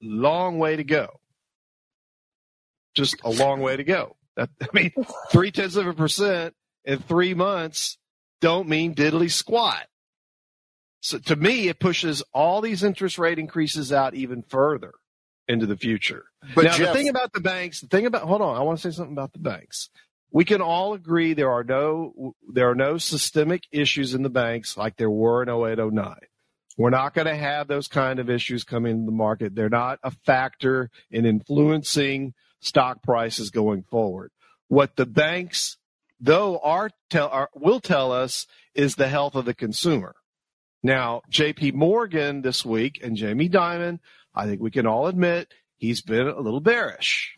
long 0.00 0.58
way 0.58 0.76
to 0.76 0.84
go. 0.84 1.20
Just 2.96 3.16
a 3.22 3.30
long 3.30 3.60
way 3.60 3.76
to 3.76 3.84
go. 3.84 4.16
That, 4.36 4.50
I 4.60 4.68
mean, 4.72 4.92
three 5.30 5.50
tenths 5.50 5.76
of 5.76 5.86
a 5.86 5.94
percent 5.94 6.54
in 6.84 6.98
three 6.98 7.34
months 7.34 7.98
don't 8.40 8.68
mean 8.68 8.94
diddly 8.94 9.30
squat. 9.30 9.86
So 11.00 11.18
to 11.18 11.36
me, 11.36 11.68
it 11.68 11.78
pushes 11.78 12.22
all 12.34 12.60
these 12.60 12.82
interest 12.82 13.18
rate 13.18 13.38
increases 13.38 13.92
out 13.92 14.14
even 14.14 14.42
further 14.42 14.92
into 15.46 15.66
the 15.66 15.76
future. 15.76 16.24
But 16.54 16.64
now, 16.64 16.72
Jeff, 16.72 16.88
the 16.88 16.94
thing 16.94 17.08
about 17.08 17.32
the 17.32 17.40
banks, 17.40 17.80
the 17.80 17.86
thing 17.86 18.06
about, 18.06 18.22
hold 18.22 18.42
on, 18.42 18.56
I 18.56 18.62
want 18.62 18.80
to 18.80 18.90
say 18.90 18.96
something 18.96 19.12
about 19.12 19.32
the 19.32 19.38
banks. 19.38 19.90
We 20.32 20.44
can 20.44 20.60
all 20.60 20.94
agree 20.94 21.34
there 21.34 21.52
are 21.52 21.62
no, 21.62 22.34
there 22.52 22.68
are 22.68 22.74
no 22.74 22.98
systemic 22.98 23.62
issues 23.70 24.14
in 24.14 24.22
the 24.22 24.30
banks 24.30 24.76
like 24.76 24.96
there 24.96 25.10
were 25.10 25.42
in 25.42 25.48
08, 25.48 25.78
09. 25.78 26.16
We're 26.76 26.90
not 26.90 27.14
going 27.14 27.28
to 27.28 27.36
have 27.36 27.68
those 27.68 27.88
kind 27.88 28.18
of 28.18 28.28
issues 28.28 28.64
come 28.64 28.84
into 28.84 29.06
the 29.06 29.16
market. 29.16 29.54
They're 29.54 29.68
not 29.68 29.98
a 30.02 30.10
factor 30.10 30.90
in 31.10 31.24
influencing 31.24 32.34
stock 32.60 33.02
prices 33.02 33.50
going 33.50 33.82
forward. 33.82 34.30
What 34.68 34.96
the 34.96 35.06
banks, 35.06 35.76
though, 36.20 36.58
are 36.58 36.90
tell 37.10 37.28
are, 37.28 37.50
will 37.54 37.80
tell 37.80 38.12
us 38.12 38.46
is 38.74 38.96
the 38.96 39.08
health 39.08 39.34
of 39.34 39.44
the 39.44 39.54
consumer. 39.54 40.14
Now, 40.82 41.22
J.P. 41.28 41.72
Morgan 41.72 42.42
this 42.42 42.64
week 42.64 43.00
and 43.02 43.16
Jamie 43.16 43.48
Dimon, 43.48 43.98
I 44.34 44.46
think 44.46 44.60
we 44.60 44.70
can 44.70 44.86
all 44.86 45.06
admit 45.06 45.52
he's 45.76 46.02
been 46.02 46.28
a 46.28 46.38
little 46.40 46.60
bearish. 46.60 47.36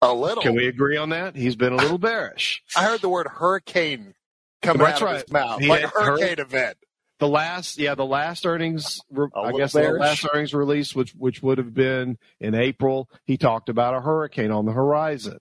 A 0.00 0.12
little. 0.12 0.42
Can 0.42 0.54
we 0.54 0.68
agree 0.68 0.96
on 0.96 1.10
that? 1.10 1.34
He's 1.36 1.56
been 1.56 1.72
a 1.72 1.76
little 1.76 1.98
bearish. 1.98 2.62
I 2.76 2.84
heard 2.84 3.00
the 3.00 3.08
word 3.08 3.26
hurricane 3.26 4.14
come 4.62 4.78
That's 4.78 5.02
out 5.02 5.04
right. 5.04 5.16
of 5.16 5.22
his 5.22 5.32
mouth, 5.32 5.60
he 5.60 5.68
like 5.68 5.84
a 5.84 5.88
hurricane 5.88 6.38
hur- 6.38 6.42
event 6.44 6.76
the 7.18 7.28
last 7.28 7.78
yeah 7.78 7.94
the 7.94 8.04
last 8.04 8.46
earnings 8.46 9.00
i 9.34 9.52
guess 9.52 9.72
bearish. 9.72 9.92
the 9.92 9.98
last 9.98 10.26
earnings 10.32 10.54
release 10.54 10.94
which 10.94 11.12
which 11.12 11.42
would 11.42 11.58
have 11.58 11.74
been 11.74 12.16
in 12.40 12.54
april 12.54 13.08
he 13.24 13.36
talked 13.36 13.68
about 13.68 13.94
a 13.94 14.00
hurricane 14.00 14.50
on 14.50 14.64
the 14.64 14.72
horizon 14.72 15.38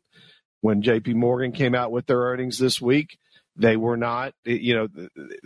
when 0.62 0.82
jp 0.82 1.14
morgan 1.14 1.52
came 1.52 1.76
out 1.76 1.92
with 1.92 2.06
their 2.08 2.20
earnings 2.20 2.58
this 2.58 2.82
week 2.82 3.18
they 3.56 3.78
were 3.78 3.98
not 3.98 4.34
you 4.44 4.76
know 4.76 4.88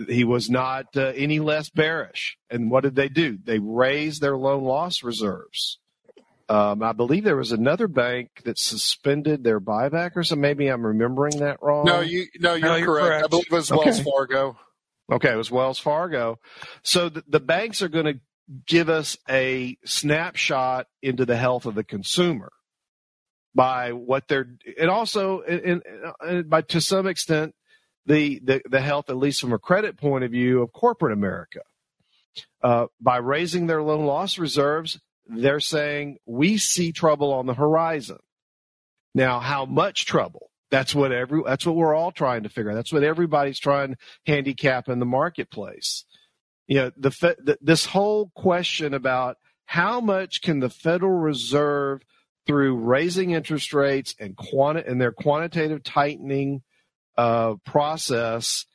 he 0.08 0.24
was 0.24 0.50
not 0.50 0.86
uh, 0.96 1.14
any 1.16 1.40
less 1.40 1.70
bearish 1.70 2.38
and 2.50 2.70
what 2.70 2.84
did 2.84 2.96
they 2.96 3.10
do 3.10 3.38
they 3.44 3.60
raised 3.60 4.22
their 4.22 4.38
loan 4.38 4.64
loss 4.64 5.04
reserves 5.04 5.80
um, 6.50 6.84
I 6.84 6.92
believe 6.92 7.24
there 7.24 7.38
was 7.38 7.54
another 7.54 7.88
bank 7.88 8.42
that 8.44 8.60
suspended 8.60 9.42
their 9.42 9.62
buyback, 9.62 10.18
or 10.18 10.24
so 10.26 10.36
maybe 10.36 10.68
I'm 10.68 10.86
remembering 10.86 11.38
that 11.38 11.60
wrong. 11.62 11.86
No, 11.86 12.02
you 12.02 12.28
no, 12.42 12.56
you're, 12.56 12.68
no, 12.68 12.76
you're 12.76 12.88
correct. 12.88 13.08
correct. 13.08 13.24
I 13.24 13.28
believe 13.28 13.46
it 13.46 13.52
was 13.54 13.72
Wells. 13.72 14.02
Fargo. 14.02 14.58
Okay, 15.12 15.34
it 15.34 15.38
was 15.38 15.52
Wells 15.52 15.80
Fargo. 15.80 16.40
So 16.84 17.10
the, 17.10 17.24
the 17.28 17.40
banks 17.42 17.82
are 17.82 17.90
going 17.90 18.06
to 18.06 18.20
give 18.66 18.90
us 18.90 19.18
a 19.30 19.78
snapshot 19.86 20.88
into 21.02 21.26
the 21.26 21.38
health 21.38 21.66
of 21.66 21.76
the 21.76 21.84
consumer 21.84 22.52
by 23.54 23.92
what 23.92 24.28
they're, 24.28 24.48
and 24.80 24.90
also, 24.90 25.42
in, 25.42 25.82
by 26.48 26.62
to 26.62 26.80
some 26.80 27.08
extent, 27.08 27.54
the, 28.06 28.40
the 28.44 28.62
the 28.70 28.82
health, 28.82 29.10
at 29.10 29.18
least 29.18 29.42
from 29.42 29.54
a 29.54 29.60
credit 29.60 29.98
point 29.98 30.24
of 30.24 30.32
view, 30.32 30.62
of 30.62 30.72
corporate 30.72 31.14
America. 31.14 31.60
Uh, 32.64 32.88
by 33.00 33.18
raising 33.18 33.68
their 33.68 33.84
loan 33.84 34.06
loss 34.06 34.38
reserves, 34.38 35.00
they're 35.28 35.60
saying 35.60 36.18
we 36.26 36.58
see 36.58 36.92
trouble 36.92 37.34
on 37.34 37.46
the 37.46 37.54
horizon. 37.54 38.20
Now, 39.14 39.40
how 39.40 39.66
much 39.66 40.06
trouble? 40.06 40.51
That's 40.72 40.96
what 40.96 41.12
every 41.12 41.42
that's 41.46 41.66
what 41.66 41.76
we're 41.76 41.94
all 41.94 42.12
trying 42.12 42.44
to 42.44 42.50
figure 42.50 42.72
out. 42.72 42.76
That's 42.76 42.94
what 42.94 43.04
everybody's 43.04 43.60
trying 43.60 43.92
to 43.92 43.98
handicap 44.26 44.88
in 44.88 45.00
the 45.00 45.06
marketplace. 45.06 46.06
You 46.68 46.78
know, 46.78 46.92
the, 46.96 47.10
the 47.44 47.58
this 47.62 47.86
whole 47.86 48.32
question 48.36 48.94
about 48.94 49.36
how 49.66 50.00
much 50.00 50.42
can 50.42 50.60
the 50.60 50.70
Federal 50.70 51.12
Reserve 51.12 52.02
through 52.48 52.78
raising 52.78 53.32
interest 53.32 53.74
rates 53.74 54.16
and 54.20 54.36
quanti- 54.36 54.88
and 54.88 55.00
their 55.00 55.12
quantitative 55.12 55.84
tightening 55.84 56.62
uh, 57.18 57.56
process 57.66 58.66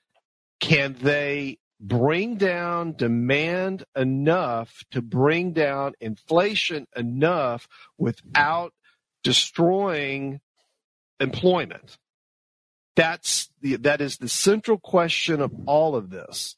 can 0.61 0.97
they 1.01 1.59
bring 1.81 2.37
down 2.37 2.95
demand 2.95 3.85
enough 3.95 4.83
to 4.91 5.03
bring 5.03 5.53
down 5.53 5.93
inflation 6.01 6.87
enough 6.97 7.69
without 7.99 8.73
destroying 9.23 10.41
employment. 11.21 11.99
That's 12.95 13.51
the, 13.61 13.77
that 13.77 14.01
is 14.01 14.17
the 14.17 14.29
central 14.29 14.79
question 14.79 15.41
of 15.41 15.53
all 15.67 15.95
of 15.95 16.11
this 16.11 16.57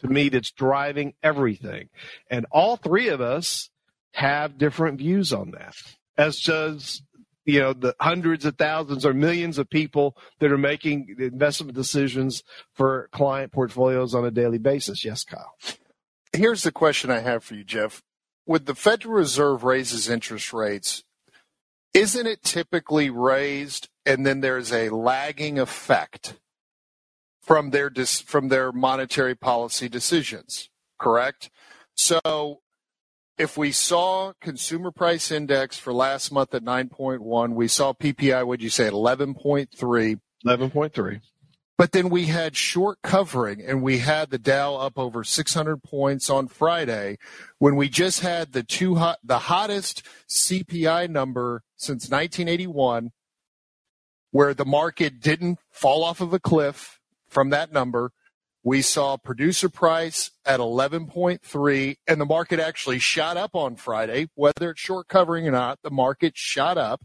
to 0.00 0.08
me 0.08 0.28
that's 0.28 0.50
driving 0.50 1.14
everything. 1.22 1.88
And 2.30 2.46
all 2.50 2.76
three 2.76 3.08
of 3.08 3.20
us 3.20 3.70
have 4.12 4.58
different 4.58 4.98
views 4.98 5.32
on 5.32 5.52
that, 5.52 5.74
as 6.16 6.40
does 6.40 7.02
you 7.44 7.60
know 7.60 7.72
the 7.72 7.94
hundreds 8.00 8.44
of 8.44 8.56
thousands 8.56 9.06
or 9.06 9.14
millions 9.14 9.58
of 9.58 9.68
people 9.68 10.16
that 10.38 10.52
are 10.52 10.58
making 10.58 11.16
investment 11.18 11.74
decisions 11.74 12.42
for 12.74 13.08
client 13.12 13.52
portfolios 13.52 14.14
on 14.14 14.24
a 14.24 14.30
daily 14.30 14.58
basis. 14.58 15.04
Yes, 15.04 15.24
Kyle. 15.24 15.54
Here's 16.32 16.62
the 16.62 16.72
question 16.72 17.10
I 17.10 17.20
have 17.20 17.42
for 17.42 17.54
you, 17.54 17.64
Jeff. 17.64 18.02
When 18.44 18.64
the 18.64 18.74
Federal 18.74 19.14
Reserve 19.14 19.64
raises 19.64 20.08
interest 20.08 20.52
rates, 20.52 21.02
isn't 21.94 22.26
it 22.26 22.42
typically 22.42 23.10
raised 23.10 23.88
and 24.06 24.24
then 24.26 24.40
there's 24.40 24.72
a 24.72 24.88
lagging 24.88 25.58
effect 25.58 26.34
from 27.42 27.70
their 27.70 27.90
dis, 27.90 28.20
from 28.20 28.48
their 28.48 28.72
monetary 28.72 29.34
policy 29.34 29.88
decisions. 29.88 30.68
Correct. 30.98 31.50
So 31.94 32.60
if 33.38 33.56
we 33.56 33.72
saw 33.72 34.32
consumer 34.40 34.90
price 34.90 35.30
index 35.30 35.78
for 35.78 35.92
last 35.92 36.30
month 36.30 36.54
at 36.54 36.62
9.1, 36.62 37.54
we 37.54 37.68
saw 37.68 37.92
PPI, 37.92 38.46
would 38.46 38.62
you 38.62 38.70
say, 38.70 38.88
11.3. 38.88 39.68
11.3. 40.46 41.20
But 41.80 41.92
then 41.92 42.10
we 42.10 42.26
had 42.26 42.58
short 42.58 42.98
covering 43.02 43.62
and 43.62 43.82
we 43.82 44.00
had 44.00 44.28
the 44.28 44.36
Dow 44.36 44.76
up 44.76 44.98
over 44.98 45.24
600 45.24 45.82
points 45.82 46.28
on 46.28 46.46
Friday 46.46 47.16
when 47.58 47.74
we 47.74 47.88
just 47.88 48.20
had 48.20 48.52
the 48.52 48.62
two 48.62 48.96
hot, 48.96 49.18
the 49.24 49.38
hottest 49.38 50.02
CPI 50.28 51.08
number 51.08 51.62
since 51.78 52.10
1981 52.10 53.12
where 54.30 54.52
the 54.52 54.66
market 54.66 55.20
didn't 55.20 55.58
fall 55.70 56.04
off 56.04 56.20
of 56.20 56.34
a 56.34 56.38
cliff 56.38 57.00
from 57.26 57.48
that 57.48 57.72
number 57.72 58.12
we 58.62 58.82
saw 58.82 59.16
producer 59.16 59.70
price 59.70 60.32
at 60.44 60.60
11.3 60.60 61.96
and 62.06 62.20
the 62.20 62.26
market 62.26 62.60
actually 62.60 62.98
shot 62.98 63.38
up 63.38 63.54
on 63.54 63.74
Friday, 63.74 64.28
whether 64.34 64.72
it's 64.72 64.80
short 64.80 65.08
covering 65.08 65.48
or 65.48 65.52
not, 65.52 65.78
the 65.82 65.90
market 65.90 66.36
shot 66.36 66.76
up. 66.76 67.00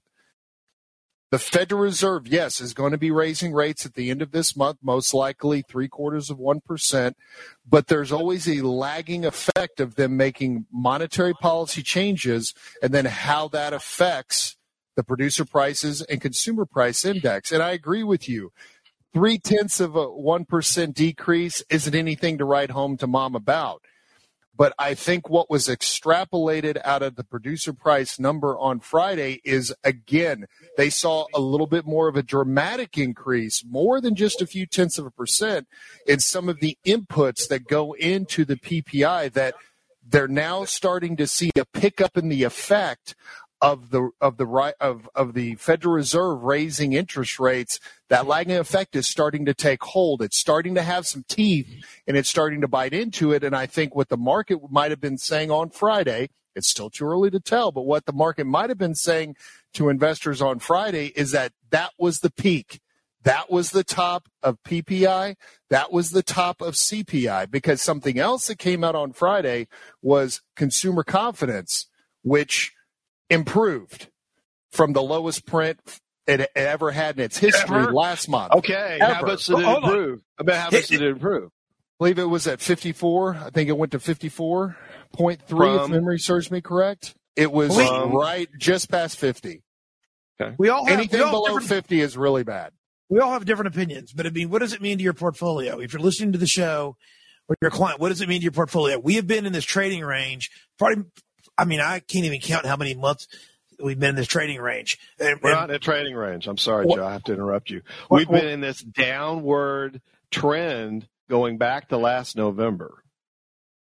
The 1.35 1.39
Federal 1.39 1.81
Reserve, 1.81 2.27
yes, 2.27 2.61
is 2.61 2.73
going 2.73 2.93
to 2.93 2.97
be 2.97 3.11
raising 3.11 3.51
rates 3.51 3.85
at 3.85 3.95
the 3.95 4.09
end 4.09 4.21
of 4.21 4.31
this 4.31 4.55
month, 4.55 4.77
most 4.81 5.13
likely 5.13 5.63
three 5.63 5.89
quarters 5.89 6.29
of 6.29 6.37
1%. 6.37 7.13
But 7.67 7.87
there's 7.87 8.13
always 8.13 8.47
a 8.47 8.61
lagging 8.61 9.25
effect 9.25 9.81
of 9.81 9.95
them 9.95 10.15
making 10.15 10.65
monetary 10.71 11.33
policy 11.33 11.83
changes 11.83 12.53
and 12.81 12.93
then 12.93 13.03
how 13.03 13.49
that 13.49 13.73
affects 13.73 14.55
the 14.95 15.03
producer 15.03 15.43
prices 15.43 16.01
and 16.03 16.21
consumer 16.21 16.65
price 16.65 17.03
index. 17.03 17.51
And 17.51 17.61
I 17.61 17.71
agree 17.71 18.03
with 18.03 18.29
you 18.29 18.53
three 19.13 19.37
tenths 19.37 19.81
of 19.81 19.97
a 19.97 20.07
1% 20.07 20.93
decrease 20.93 21.61
isn't 21.69 21.95
anything 21.95 22.37
to 22.37 22.45
write 22.45 22.71
home 22.71 22.95
to 22.95 23.07
mom 23.07 23.35
about. 23.35 23.81
But 24.57 24.73
I 24.79 24.93
think 24.93 25.29
what 25.29 25.49
was 25.49 25.67
extrapolated 25.67 26.79
out 26.85 27.03
of 27.03 27.15
the 27.15 27.23
producer 27.23 27.73
price 27.73 28.19
number 28.19 28.57
on 28.57 28.79
Friday 28.79 29.41
is 29.43 29.73
again, 29.83 30.45
they 30.77 30.89
saw 30.89 31.25
a 31.33 31.39
little 31.39 31.67
bit 31.67 31.85
more 31.85 32.07
of 32.07 32.15
a 32.15 32.23
dramatic 32.23 32.97
increase, 32.97 33.63
more 33.65 33.99
than 33.99 34.15
just 34.15 34.41
a 34.41 34.47
few 34.47 34.65
tenths 34.65 34.97
of 34.97 35.05
a 35.05 35.11
percent 35.11 35.67
in 36.07 36.19
some 36.19 36.47
of 36.47 36.59
the 36.61 36.77
inputs 36.85 37.47
that 37.49 37.67
go 37.67 37.93
into 37.93 38.45
the 38.45 38.55
PPI 38.55 39.33
that 39.33 39.55
they're 40.07 40.27
now 40.27 40.63
starting 40.65 41.17
to 41.17 41.27
see 41.27 41.49
a 41.57 41.65
pickup 41.65 42.15
in 42.15 42.29
the 42.29 42.43
effect 42.43 43.15
of 43.65 43.89
the 43.89 44.11
of 44.21 44.37
the 44.37 44.45
right 44.45 44.75
of 44.79 45.09
of 45.15 45.33
the 45.33 45.55
Federal 45.55 45.95
Reserve 45.95 46.43
raising 46.43 46.93
interest 46.93 47.39
rates, 47.39 47.79
that 48.09 48.27
lagging 48.27 48.57
effect 48.57 48.95
is 48.95 49.07
starting 49.07 49.43
to 49.45 49.55
take 49.55 49.83
hold. 49.83 50.21
It's 50.21 50.37
starting 50.37 50.75
to 50.75 50.83
have 50.83 51.07
some 51.07 51.25
teeth, 51.27 51.67
and 52.05 52.15
it's 52.15 52.29
starting 52.29 52.61
to 52.61 52.67
bite 52.67 52.93
into 52.93 53.31
it. 53.31 53.43
And 53.43 53.55
I 53.55 53.65
think 53.65 53.95
what 53.95 54.09
the 54.09 54.17
market 54.17 54.59
might 54.69 54.91
have 54.91 55.01
been 55.01 55.17
saying 55.17 55.49
on 55.49 55.71
Friday, 55.71 56.29
it's 56.55 56.69
still 56.69 56.91
too 56.91 57.05
early 57.05 57.31
to 57.31 57.39
tell, 57.39 57.71
but 57.71 57.87
what 57.87 58.05
the 58.05 58.13
market 58.13 58.45
might 58.45 58.69
have 58.69 58.77
been 58.77 58.93
saying 58.93 59.35
to 59.73 59.89
investors 59.89 60.43
on 60.43 60.59
Friday 60.59 61.07
is 61.15 61.31
that 61.31 61.51
that 61.71 61.93
was 61.97 62.19
the 62.19 62.31
peak. 62.31 62.81
That 63.23 63.49
was 63.51 63.71
the 63.71 63.83
top 63.83 64.29
of 64.43 64.61
PPI. 64.61 65.37
That 65.71 65.91
was 65.91 66.11
the 66.11 66.21
top 66.21 66.61
of 66.61 66.75
CPI 66.75 67.49
because 67.49 67.81
something 67.81 68.19
else 68.19 68.45
that 68.45 68.59
came 68.59 68.83
out 68.83 68.93
on 68.93 69.11
Friday 69.11 69.67
was 70.03 70.43
consumer 70.55 71.03
confidence, 71.03 71.87
which 72.21 72.74
improved 73.29 74.09
from 74.71 74.93
the 74.93 75.01
lowest 75.01 75.45
print 75.45 75.79
it 76.27 76.49
ever 76.55 76.91
had 76.91 77.17
in 77.17 77.25
its 77.25 77.37
history 77.37 77.83
ever? 77.83 77.93
last 77.93 78.27
month. 78.27 78.53
Okay, 78.53 78.97
ever. 78.99 79.13
how 79.13 79.21
much 79.21 79.45
did 79.45 79.59
it 79.59 79.65
improve? 79.65 80.21
About 80.37 80.55
how 80.55 80.69
much 80.71 80.87
did 80.87 81.01
it 81.01 81.09
improve? 81.09 81.49
I 81.49 81.97
believe 81.99 82.19
it 82.19 82.25
was 82.25 82.47
at 82.47 82.59
54. 82.59 83.35
I 83.35 83.49
think 83.51 83.69
it 83.69 83.77
went 83.77 83.93
to 83.93 83.99
54.3 83.99 85.83
if 85.83 85.89
memory 85.89 86.19
serves 86.19 86.51
me 86.51 86.61
correct. 86.61 87.15
It 87.35 87.51
was 87.51 87.77
um, 87.77 88.11
right 88.11 88.49
just 88.57 88.89
past 88.89 89.17
50. 89.17 89.61
Okay. 90.41 90.55
We 90.57 90.69
all 90.69 90.85
have, 90.85 90.97
anything 90.97 91.21
all 91.21 91.45
below 91.45 91.59
50 91.59 92.01
is 92.01 92.17
really 92.17 92.43
bad. 92.43 92.71
We 93.09 93.19
all 93.19 93.31
have 93.31 93.45
different 93.45 93.67
opinions, 93.67 94.11
but 94.11 94.25
I 94.25 94.29
mean, 94.31 94.49
what 94.49 94.59
does 94.59 94.73
it 94.73 94.81
mean 94.81 94.97
to 94.97 95.03
your 95.03 95.13
portfolio? 95.13 95.79
If 95.79 95.93
you're 95.93 96.01
listening 96.01 96.31
to 96.33 96.37
the 96.37 96.47
show 96.47 96.97
or 97.47 97.55
your 97.61 97.71
client, 97.71 97.99
what 97.99 98.09
does 98.09 98.21
it 98.21 98.27
mean 98.27 98.39
to 98.39 98.43
your 98.43 98.51
portfolio? 98.51 98.97
We 98.97 99.15
have 99.15 99.27
been 99.27 99.45
in 99.45 99.53
this 99.53 99.63
trading 99.63 100.03
range 100.03 100.49
probably 100.77 101.05
I 101.57 101.65
mean, 101.65 101.79
I 101.79 101.99
can't 101.99 102.25
even 102.25 102.39
count 102.39 102.65
how 102.65 102.75
many 102.75 102.93
months 102.93 103.27
we've 103.81 103.99
been 103.99 104.11
in 104.11 104.15
this 104.15 104.27
trading 104.27 104.59
range. 104.59 104.99
And, 105.19 105.39
We're 105.41 105.51
not 105.51 105.69
in 105.69 105.75
a 105.75 105.79
trading 105.79 106.15
range. 106.15 106.47
I'm 106.47 106.57
sorry, 106.57 106.85
what, 106.85 106.97
Joe. 106.97 107.05
I 107.05 107.13
have 107.13 107.23
to 107.23 107.33
interrupt 107.33 107.69
you. 107.69 107.81
We've 108.09 108.27
what, 108.27 108.41
been 108.41 108.49
in 108.49 108.61
this 108.61 108.81
downward 108.81 110.01
trend 110.31 111.07
going 111.29 111.57
back 111.57 111.89
to 111.89 111.97
last 111.97 112.35
November. 112.35 113.03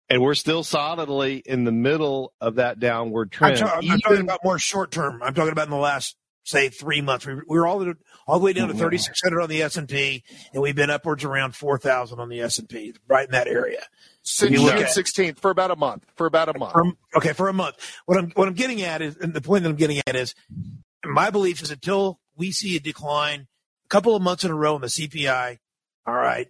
And 0.08 0.20
we're 0.20 0.34
still 0.34 0.62
solidly 0.62 1.36
in 1.38 1.64
the 1.64 1.72
middle 1.72 2.34
of 2.40 2.56
that 2.56 2.78
downward 2.78 3.32
trend. 3.32 3.62
I'm, 3.62 3.90
I'm 3.90 4.00
talking 4.00 4.20
about 4.20 4.40
more 4.44 4.58
short 4.58 4.90
term. 4.90 5.22
I'm 5.22 5.32
talking 5.32 5.52
about 5.52 5.68
in 5.68 5.70
the 5.70 5.76
last, 5.76 6.16
say, 6.44 6.68
three 6.68 7.00
months. 7.00 7.26
We, 7.26 7.34
we 7.34 7.58
were 7.58 7.66
all 7.66 7.78
the, 7.78 7.96
all 8.26 8.38
the 8.38 8.44
way 8.44 8.52
down 8.52 8.68
to 8.68 8.74
mm-hmm. 8.74 8.82
3,600 8.82 9.42
on 9.42 9.48
the 9.48 9.62
S 9.62 9.76
and 9.76 9.88
P, 9.88 10.24
and 10.52 10.62
we've 10.62 10.76
been 10.76 10.90
upwards 10.90 11.24
around 11.24 11.54
4,000 11.54 12.18
on 12.18 12.28
the 12.28 12.40
S 12.40 12.58
and 12.58 12.68
P, 12.68 12.94
right 13.08 13.26
in 13.26 13.32
that 13.32 13.48
area 13.48 13.82
since 14.22 14.60
June 14.60 14.86
sixteenth 14.88 15.40
for 15.40 15.50
about 15.50 15.70
a 15.70 15.76
month. 15.76 16.06
For 16.16 16.26
about 16.26 16.48
a 16.48 16.58
month. 16.58 16.72
For, 16.72 16.84
okay, 17.16 17.32
for 17.32 17.48
a 17.48 17.52
month. 17.52 17.76
What 18.06 18.18
I'm 18.18 18.30
what 18.30 18.48
I'm 18.48 18.54
getting 18.54 18.82
at 18.82 19.02
is, 19.02 19.16
and 19.16 19.34
the 19.34 19.40
point 19.40 19.64
that 19.64 19.70
I'm 19.70 19.76
getting 19.76 20.00
at 20.06 20.16
is, 20.16 20.34
my 21.04 21.30
belief 21.30 21.62
is 21.62 21.70
until 21.70 22.20
we 22.36 22.52
see 22.52 22.76
a 22.76 22.80
decline, 22.80 23.48
a 23.84 23.88
couple 23.88 24.16
of 24.16 24.22
months 24.22 24.44
in 24.44 24.50
a 24.50 24.54
row 24.54 24.76
in 24.76 24.82
the 24.82 24.88
CPI, 24.88 25.58
all 26.06 26.14
right, 26.14 26.48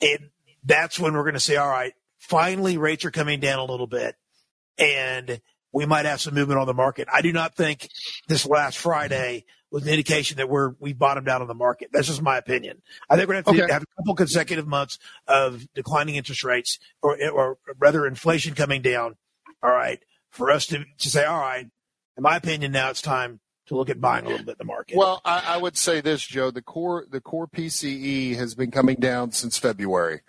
and 0.00 0.30
that's 0.64 0.98
when 0.98 1.14
we're 1.14 1.22
going 1.22 1.34
to 1.34 1.40
say, 1.40 1.56
all 1.56 1.68
right, 1.68 1.92
finally 2.18 2.76
rates 2.76 3.04
are 3.04 3.10
coming 3.10 3.40
down 3.40 3.58
a 3.58 3.64
little 3.64 3.86
bit, 3.86 4.16
and 4.78 5.40
we 5.74 5.86
might 5.86 6.06
have 6.06 6.20
some 6.20 6.34
movement 6.34 6.60
on 6.60 6.66
the 6.66 6.74
market. 6.74 7.08
I 7.12 7.20
do 7.20 7.32
not 7.32 7.54
think 7.54 7.90
this 8.28 8.46
last 8.46 8.78
Friday 8.78 9.44
was 9.70 9.82
an 9.82 9.88
indication 9.88 10.36
that 10.36 10.48
we're 10.48 10.70
we 10.78 10.92
bottomed 10.92 11.28
out 11.28 11.42
on 11.42 11.48
the 11.48 11.54
market. 11.54 11.90
That's 11.92 12.06
just 12.06 12.22
my 12.22 12.38
opinion. 12.38 12.80
I 13.10 13.16
think 13.16 13.28
we're 13.28 13.42
going 13.42 13.44
to 13.44 13.50
have 13.50 13.60
okay. 13.64 13.72
have 13.72 13.82
a 13.82 13.86
couple 13.96 14.14
consecutive 14.14 14.68
months 14.68 14.98
of 15.26 15.66
declining 15.74 16.14
interest 16.14 16.44
rates, 16.44 16.78
or 17.02 17.18
or 17.28 17.58
rather 17.78 18.06
inflation 18.06 18.54
coming 18.54 18.82
down. 18.82 19.16
All 19.62 19.70
right, 19.70 20.00
for 20.30 20.50
us 20.50 20.66
to 20.66 20.84
to 20.98 21.10
say, 21.10 21.24
all 21.24 21.40
right, 21.40 21.66
in 22.16 22.22
my 22.22 22.36
opinion, 22.36 22.70
now 22.70 22.90
it's 22.90 23.02
time 23.02 23.40
to 23.66 23.76
look 23.76 23.90
at 23.90 24.00
buying 24.00 24.26
a 24.26 24.28
little 24.28 24.44
bit 24.44 24.52
in 24.52 24.58
the 24.58 24.64
market. 24.64 24.96
Well, 24.96 25.22
I, 25.24 25.54
I, 25.54 25.56
would 25.56 25.76
say 25.76 26.02
this, 26.02 26.24
Joe. 26.24 26.50
The 26.50 26.62
core 26.62 27.06
the 27.10 27.20
core 27.20 27.48
PCE 27.48 28.36
has 28.36 28.54
been 28.54 28.70
coming 28.70 28.96
down 28.96 29.32
since 29.32 29.58
February. 29.58 30.20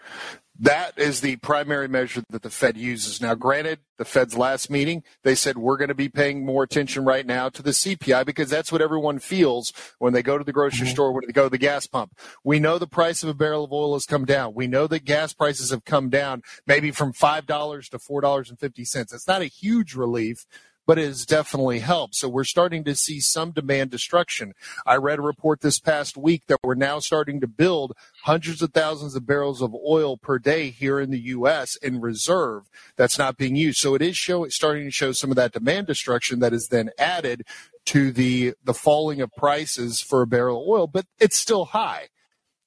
That 0.58 0.98
is 0.98 1.20
the 1.20 1.36
primary 1.38 1.90
measure 1.90 2.24
that 2.30 2.42
the 2.42 2.50
Fed 2.50 2.78
uses. 2.78 3.20
Now, 3.20 3.36
granted, 3.36 3.80
the 3.98 4.06
Fed's 4.06 4.38
last 4.38 4.70
meeting, 4.70 5.04
they 5.24 5.36
said 5.36 5.58
we're 5.58 5.76
going 5.76 5.90
to 5.90 5.96
be 5.96 6.08
paying 6.08 6.46
more 6.46 6.64
attention 6.64 7.04
right 7.04 7.26
now 7.26 7.50
to 7.50 7.62
the 7.62 7.72
CPI 7.72 8.26
because 8.26 8.50
that's 8.50 8.72
what 8.72 8.82
everyone 8.82 9.20
feels 9.20 9.74
when 10.00 10.14
they 10.14 10.24
go 10.24 10.38
to 10.38 10.46
the 10.46 10.54
grocery 10.54 10.86
mm-hmm. 10.86 10.94
store, 10.94 11.12
when 11.12 11.24
they 11.28 11.34
go 11.34 11.44
to 11.44 11.50
the 11.50 11.58
gas 11.58 11.88
pump. 11.88 12.18
We 12.44 12.60
know 12.60 12.78
the 12.78 12.88
price 12.88 13.22
of 13.22 13.28
a 13.28 13.34
barrel 13.34 13.66
of 13.66 13.74
oil 13.74 13.94
has 13.94 14.06
come 14.06 14.24
down. 14.24 14.54
We 14.54 14.68
know 14.68 14.88
that 14.88 15.04
gas 15.04 15.34
prices 15.34 15.72
have 15.72 15.84
come 15.84 16.10
down 16.10 16.42
maybe 16.66 16.92
from 16.92 17.12
$5 17.12 17.90
to 17.90 18.00
$4.50. 18.00 19.14
It's 19.14 19.28
not 19.28 19.42
a 19.42 19.46
huge 19.46 19.94
relief, 19.94 20.46
but 20.86 20.98
it 20.98 21.06
has 21.06 21.26
definitely 21.26 21.80
helped. 21.80 22.16
So 22.16 22.30
we're 22.30 22.44
starting 22.44 22.84
to 22.86 22.96
see 22.96 23.20
some 23.20 23.52
demand 23.52 23.92
destruction. 23.92 24.54
I 24.86 24.96
read 24.96 25.20
a 25.20 25.24
report 25.24 25.62
this 25.62 25.80
past 25.80 26.18
week 26.18 26.44
that 26.48 26.60
we're 26.64 26.76
now 26.76 27.00
starting 27.00 27.42
to 27.42 27.48
build 27.48 27.94
hundreds 28.24 28.62
of 28.62 28.74
thousands 28.74 29.16
of 29.16 29.26
barrels 29.26 29.62
of 29.62 29.76
oil 29.76 30.18
per 30.18 30.40
day 30.40 30.70
here 30.70 31.00
in 31.00 31.12
the 31.12 31.20
U.S. 31.20 31.76
in 31.78 32.02
reserve 32.02 32.70
that's 32.96 33.18
not 33.18 33.38
being 33.38 33.56
used. 33.56 33.80
So 33.80 33.96
it 33.96 34.02
is 34.02 34.18
show, 34.18 34.48
starting 34.50 34.86
to 34.86 34.92
show 34.92 35.12
some 35.12 35.32
of 35.32 35.36
that 35.38 35.54
demand 35.54 35.88
destruction 35.88 36.40
that 36.40 36.54
is 36.54 36.68
then 36.68 36.92
added 36.98 37.44
to 37.86 38.12
the 38.12 38.54
the 38.64 38.74
falling 38.74 39.22
of 39.22 39.32
prices 39.36 40.02
for 40.02 40.22
a 40.22 40.28
barrel 40.28 40.62
of 40.62 40.68
oil, 40.68 40.88
but 40.88 41.06
it's 41.20 41.38
still 41.38 41.66
high. 41.66 42.08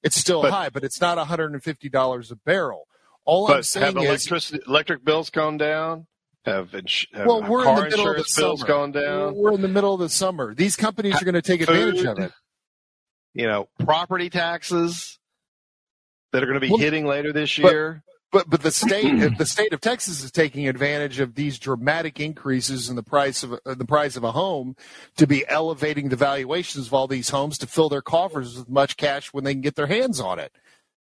It's 0.03 0.17
still 0.17 0.43
but, 0.43 0.53
high, 0.53 0.69
but 0.69 0.85
it's 0.85 1.01
not 1.01 1.19
$150 1.19 2.31
a 2.31 2.37
barrel. 2.37 2.87
All 3.25 3.53
I'm 3.53 3.63
saying 3.63 3.97
have 3.97 3.97
electricity, 3.97 4.59
is 4.59 4.69
electric 4.69 5.05
bills 5.05 5.29
come 5.29 5.59
down. 5.59 6.07
Have, 6.49 6.73
have 6.73 7.27
well, 7.27 7.43
we're 7.43 7.69
in 7.69 7.75
the 7.75 7.83
middle 7.91 8.11
of 8.11 8.17
the 8.17 8.35
bills 8.37 8.61
summer. 8.61 8.67
going 8.67 8.93
down. 8.93 9.35
We're 9.35 9.53
in 9.53 9.63
the 9.63 9.69
middle 9.69 9.95
of 9.95 10.01
the 10.01 10.09
summer. 10.09 10.55
These 10.55 10.77
companies 10.77 11.21
are 11.21 11.25
going 11.25 11.35
to 11.35 11.43
take 11.43 11.61
advantage 11.61 12.05
of 12.05 12.19
it. 12.19 12.33
You 13.35 13.47
know, 13.47 13.69
property 13.79 14.31
taxes 14.31 15.19
that 16.33 16.43
are 16.43 16.47
going 16.47 16.61
to 16.61 16.61
be 16.61 16.71
well, 16.71 16.79
hitting 16.79 17.07
later 17.07 17.33
this 17.33 17.59
year. 17.59 18.03
But 18.31 18.51
but 18.51 18.63
the 18.63 18.71
state 18.71 19.33
the 19.39 19.47
state 19.47 19.73
of 19.73 19.81
Texas 19.81 20.23
is 20.23 20.31
taking 20.31 20.69
advantage 20.69 21.21
of 21.21 21.35
these 21.35 21.59
dramatic 21.59 22.21
increases 22.21 22.89
in 22.89 22.97
the 22.97 23.03
price 23.03 23.43
of 23.43 23.53
uh, 23.53 23.75
the 23.75 23.85
price 23.85 24.17
of 24.17 24.25
a 24.25 24.33
home 24.33 24.77
to 25.17 25.27
be 25.27 25.47
elevating 25.49 26.09
the 26.09 26.17
valuations 26.17 26.89
of 26.89 26.95
all 26.95 27.07
these 27.07 27.31
homes 27.31 27.59
to 27.59 27.67
fill 27.67 27.89
their 27.89 28.03
coffers 28.03 28.59
with 28.59 28.69
much 28.69 28.97
cash 28.97 29.33
when 29.33 29.45
they 29.45 29.55
can 29.55 29.63
get 29.63 29.77
their 29.77 29.87
hands 29.87 30.21
on 30.21 30.39
it. 30.39 30.53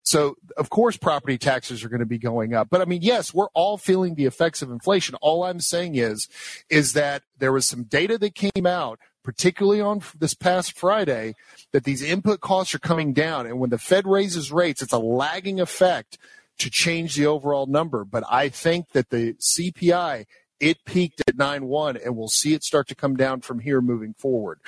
So, 0.03 0.35
of 0.57 0.69
course, 0.69 0.97
property 0.97 1.37
taxes 1.37 1.83
are 1.83 1.89
going 1.89 1.99
to 1.99 2.05
be 2.05 2.17
going 2.17 2.53
up. 2.53 2.69
But 2.69 2.81
I 2.81 2.85
mean, 2.85 3.01
yes, 3.01 3.33
we're 3.33 3.49
all 3.53 3.77
feeling 3.77 4.15
the 4.15 4.25
effects 4.25 4.61
of 4.61 4.71
inflation. 4.71 5.15
All 5.21 5.43
I'm 5.43 5.59
saying 5.59 5.95
is, 5.95 6.27
is 6.69 6.93
that 6.93 7.23
there 7.37 7.51
was 7.51 7.65
some 7.65 7.83
data 7.83 8.17
that 8.17 8.35
came 8.35 8.65
out 8.65 8.99
particularly 9.23 9.81
on 9.81 10.01
this 10.17 10.33
past 10.33 10.77
Friday, 10.77 11.35
that 11.73 11.83
these 11.83 12.01
input 12.01 12.41
costs 12.41 12.73
are 12.73 12.79
coming 12.79 13.13
down. 13.13 13.45
And 13.45 13.59
when 13.59 13.69
the 13.69 13.77
Fed 13.77 14.07
raises 14.07 14.51
rates, 14.51 14.81
it's 14.81 14.93
a 14.93 14.99
lagging 14.99 15.59
effect 15.59 16.17
to 16.57 16.69
change 16.69 17.15
the 17.15 17.25
overall 17.27 17.65
number. 17.65 18.03
But 18.03 18.23
I 18.29 18.49
think 18.49 18.91
that 18.93 19.09
the 19.09 19.33
CPI 19.33 20.25
it 20.59 20.85
peaked 20.85 21.23
at 21.27 21.35
9.1 21.35 22.05
and 22.05 22.15
we'll 22.15 22.27
see 22.27 22.53
it 22.53 22.63
start 22.63 22.87
to 22.89 22.95
come 22.95 23.15
down 23.15 23.41
from 23.41 23.59
here 23.59 23.81
moving 23.81 24.13
forward. 24.13 24.59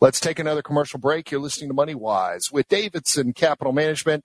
Let's 0.00 0.18
take 0.18 0.40
another 0.40 0.62
commercial 0.62 0.98
break. 0.98 1.30
You're 1.30 1.40
listening 1.40 1.68
to 1.68 1.74
Money 1.74 1.94
Wise 1.94 2.50
with 2.50 2.66
Davidson 2.66 3.32
Capital 3.34 3.72
Management. 3.72 4.24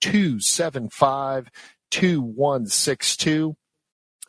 275 0.00 1.50
2162. 1.90 3.56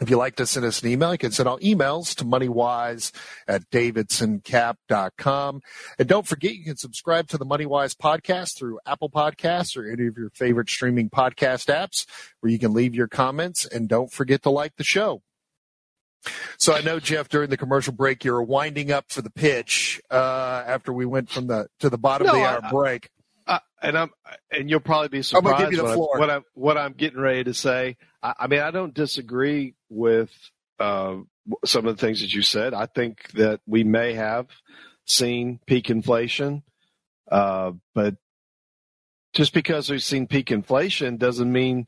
If 0.01 0.09
you'd 0.09 0.17
like 0.17 0.37
to 0.37 0.45
send 0.45 0.65
us 0.65 0.81
an 0.81 0.89
email, 0.89 1.11
you 1.11 1.17
can 1.17 1.31
send 1.31 1.49
all 1.49 1.59
emails 1.59 2.15
to 2.15 2.23
moneywise 2.23 3.11
at 3.49 3.69
davidsoncap.com. 3.69 5.61
And 5.97 6.07
don't 6.07 6.25
forget, 6.25 6.55
you 6.55 6.63
can 6.63 6.77
subscribe 6.77 7.27
to 7.27 7.37
the 7.37 7.45
Moneywise 7.45 7.97
podcast 7.97 8.57
through 8.57 8.79
Apple 8.85 9.09
Podcasts 9.09 9.75
or 9.75 9.91
any 9.91 10.07
of 10.07 10.17
your 10.17 10.29
favorite 10.29 10.69
streaming 10.69 11.09
podcast 11.09 11.67
apps 11.67 12.05
where 12.39 12.49
you 12.49 12.57
can 12.57 12.73
leave 12.73 12.95
your 12.95 13.09
comments. 13.09 13.65
And 13.65 13.89
don't 13.89 14.11
forget 14.11 14.41
to 14.43 14.49
like 14.49 14.77
the 14.77 14.85
show. 14.85 15.21
So 16.57 16.73
I 16.73 16.81
know 16.81 16.99
Jeff 16.99 17.27
during 17.27 17.49
the 17.49 17.57
commercial 17.57 17.93
break 17.93 18.23
you 18.23 18.31
were 18.31 18.43
winding 18.43 18.91
up 18.91 19.05
for 19.09 19.21
the 19.21 19.29
pitch 19.29 20.01
uh, 20.11 20.63
after 20.65 20.91
we 20.93 21.05
went 21.05 21.29
from 21.29 21.47
the 21.47 21.67
to 21.79 21.89
the 21.89 21.97
bottom 21.97 22.27
no, 22.27 22.33
of 22.33 22.39
the 22.39 22.45
hour 22.45 22.59
I, 22.63 22.71
break. 22.71 23.09
Uh, 23.49 23.59
and 23.81 23.97
I'm 23.97 24.11
and 24.51 24.69
you'll 24.69 24.79
probably 24.79 25.07
be 25.07 25.23
surprised 25.23 25.75
what, 25.81 25.89
I, 25.89 25.95
what, 25.95 26.29
I'm 26.29 26.43
what 26.53 26.77
I'm 26.77 26.93
getting 26.93 27.19
ready 27.19 27.45
to 27.45 27.53
say. 27.55 27.97
I, 28.21 28.33
I 28.41 28.47
mean 28.47 28.59
I 28.59 28.69
don't 28.69 28.93
disagree 28.93 29.73
with 29.89 30.29
uh, 30.79 31.15
some 31.65 31.87
of 31.87 31.97
the 31.97 32.05
things 32.05 32.21
that 32.21 32.31
you 32.31 32.43
said. 32.43 32.75
I 32.75 32.85
think 32.85 33.31
that 33.31 33.61
we 33.65 33.83
may 33.83 34.13
have 34.13 34.47
seen 35.05 35.59
peak 35.65 35.89
inflation, 35.89 36.61
uh, 37.31 37.71
but 37.95 38.17
just 39.33 39.51
because 39.51 39.89
we've 39.89 40.03
seen 40.03 40.27
peak 40.27 40.51
inflation 40.51 41.17
doesn't 41.17 41.51
mean 41.51 41.87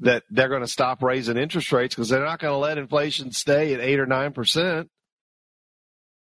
that 0.00 0.24
they're 0.28 0.50
going 0.50 0.60
to 0.60 0.68
stop 0.68 1.02
raising 1.02 1.38
interest 1.38 1.72
rates 1.72 1.94
because 1.94 2.10
they're 2.10 2.24
not 2.24 2.38
going 2.38 2.52
to 2.52 2.58
let 2.58 2.76
inflation 2.76 3.32
stay 3.32 3.72
at 3.72 3.80
eight 3.80 3.98
or 3.98 4.06
nine 4.06 4.32
percent. 4.32 4.90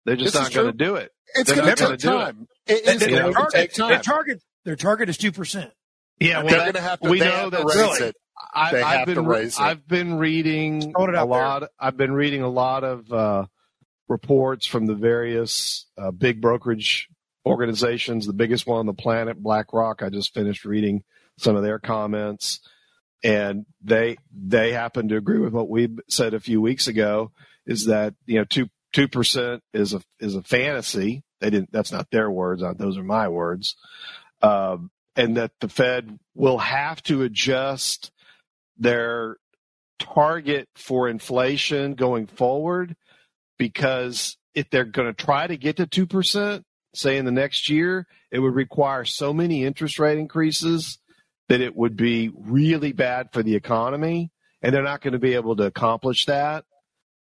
They're 0.05 0.14
just 0.14 0.35
this 0.35 0.43
not 0.43 0.53
going 0.53 0.69
to 0.69 0.73
do 0.73 0.95
it. 0.95 1.11
It's 1.35 1.53
going 1.53 1.69
to 1.69 1.75
take 1.75 1.99
time. 1.99 2.47
It, 2.67 2.87
it 2.87 3.03
is 3.03 3.09
going 3.09 3.35
to 3.35 3.47
take 3.53 3.75
time. 3.75 3.91
Their 3.91 4.01
target, 4.01 4.41
their 4.69 4.77
target 4.77 5.09
is 5.09 5.17
two 5.17 5.33
percent. 5.33 5.73
Yeah, 6.21 6.43
well, 6.43 6.49
they're 6.49 6.59
going 6.59 6.73
to 6.75 6.81
have 6.83 7.01
to. 7.01 7.09
We 7.09 7.21
know 7.21 7.49
that 7.49 7.65
raise 7.65 8.01
it. 8.03 8.17
I, 8.55 8.99
have 8.99 9.07
been 9.07 9.51
I've 9.59 9.89
been 9.89 10.19
reading 10.19 10.93
a 10.95 11.25
lot. 11.25 11.61
There. 11.61 11.69
I've 11.81 11.97
been 11.97 12.13
reading 12.13 12.43
a 12.43 12.51
lot 12.51 12.85
of 12.85 13.11
uh, 13.11 13.47
reports 14.09 14.67
from 14.67 14.85
the 14.85 14.95
various 14.95 15.87
uh, 15.97 16.11
big 16.11 16.43
brokerage 16.43 17.09
organizations. 17.47 18.27
The 18.27 18.35
biggest 18.35 18.67
one 18.67 18.81
on 18.81 18.85
the 18.85 18.93
planet, 18.93 19.43
BlackRock. 19.43 20.03
I 20.03 20.11
just 20.11 20.35
finished 20.35 20.67
reading 20.67 21.03
some 21.39 21.57
of 21.57 21.63
their 21.63 21.79
comments, 21.79 22.61
and 23.25 23.65
they 23.83 24.19
they 24.31 24.73
happen 24.73 25.09
to 25.09 25.17
agree 25.17 25.39
with 25.39 25.55
what 25.55 25.71
we 25.71 25.89
said 26.11 26.35
a 26.35 26.41
few 26.41 26.61
weeks 26.61 26.89
ago. 26.89 27.33
Is 27.65 27.87
that 27.87 28.13
you 28.27 28.39
know 28.39 28.45
two 28.45 28.69
two 28.93 29.09
percent 29.09 29.63
is 29.73 29.95
a 29.95 30.03
is 30.21 30.35
a 30.35 30.43
fantasy. 30.43 31.23
They 31.41 31.49
didn't. 31.49 31.73
That's 31.73 31.93
not 31.93 32.11
their 32.11 32.31
words. 32.31 32.63
Those 32.77 32.99
are 32.99 33.03
my 33.03 33.29
words. 33.29 33.77
Um, 34.42 34.90
and 35.16 35.37
that 35.37 35.51
the 35.61 35.68
Fed 35.68 36.18
will 36.35 36.59
have 36.59 37.03
to 37.05 37.22
adjust 37.22 38.12
their 38.79 39.37
target 39.98 40.68
for 40.77 41.09
inflation 41.09 41.94
going 41.94 42.27
forward 42.27 42.94
because 43.59 44.37
if 44.55 44.70
they're 44.70 44.85
going 44.85 45.09
to 45.09 45.24
try 45.24 45.46
to 45.46 45.57
get 45.57 45.77
to 45.77 45.87
2%, 45.87 46.62
say 46.94 47.16
in 47.16 47.24
the 47.24 47.33
next 47.33 47.68
year, 47.68 48.07
it 48.31 48.38
would 48.38 48.55
require 48.55 49.05
so 49.05 49.33
many 49.33 49.64
interest 49.64 49.98
rate 49.98 50.18
increases 50.18 50.98
that 51.48 51.61
it 51.61 51.77
would 51.77 51.96
be 51.96 52.31
really 52.35 52.92
bad 52.92 53.29
for 53.33 53.42
the 53.42 53.55
economy. 53.55 54.31
And 54.62 54.74
they're 54.74 54.83
not 54.83 55.01
going 55.01 55.12
to 55.12 55.18
be 55.18 55.35
able 55.35 55.57
to 55.57 55.64
accomplish 55.64 56.27
that. 56.27 56.64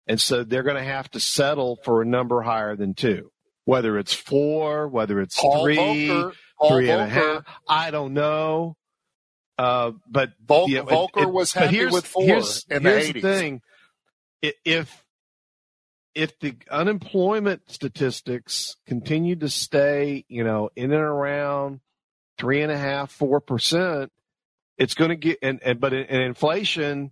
And 0.07 0.21
so 0.21 0.43
they're 0.43 0.63
going 0.63 0.77
to 0.77 0.83
have 0.83 1.09
to 1.11 1.19
settle 1.19 1.77
for 1.83 2.01
a 2.01 2.05
number 2.05 2.41
higher 2.41 2.75
than 2.75 2.93
two, 2.93 3.31
whether 3.65 3.97
it's 3.97 4.13
four, 4.13 4.87
whether 4.87 5.19
it's 5.19 5.39
Paul 5.39 5.63
three, 5.63 5.77
Volcker, 5.77 6.33
three 6.67 6.89
and 6.89 7.01
a 7.01 7.07
half. 7.07 7.43
I 7.67 7.91
don't 7.91 8.13
know. 8.13 8.75
Uh, 9.57 9.91
but 10.09 10.31
Vol- 10.45 10.69
yeah, 10.69 10.81
Volcker 10.81 11.23
it, 11.23 11.31
was 11.31 11.53
happy 11.53 11.85
with 11.85 12.05
four 12.05 12.23
here's, 12.23 12.65
in 12.69 12.83
here's 12.83 13.07
the 13.07 13.13
80s. 13.13 13.13
The 13.13 13.21
thing. 13.21 13.61
If 14.63 15.05
if 16.13 16.37
the 16.39 16.55
unemployment 16.69 17.69
statistics 17.69 18.77
continue 18.85 19.35
to 19.37 19.49
stay, 19.49 20.25
you 20.27 20.43
know, 20.43 20.69
in 20.75 20.91
and 20.91 21.01
around 21.01 21.81
three 22.37 22.61
and 22.61 22.71
a 22.71 22.77
half, 22.77 23.11
four 23.11 23.39
percent, 23.39 24.11
it's 24.77 24.93
going 24.93 25.09
to 25.09 25.15
get 25.15 25.39
and, 25.41 25.61
and 25.63 25.79
but 25.79 25.93
in, 25.93 26.05
in 26.05 26.21
inflation, 26.21 27.11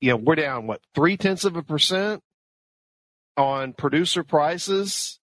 you 0.00 0.10
know, 0.10 0.16
we're 0.16 0.36
down 0.36 0.66
what 0.66 0.80
three 0.94 1.16
tenths 1.16 1.44
of 1.44 1.56
a 1.56 1.62
percent 1.62 2.22
on 3.36 3.72
producer 3.72 4.22
prices 4.22 5.18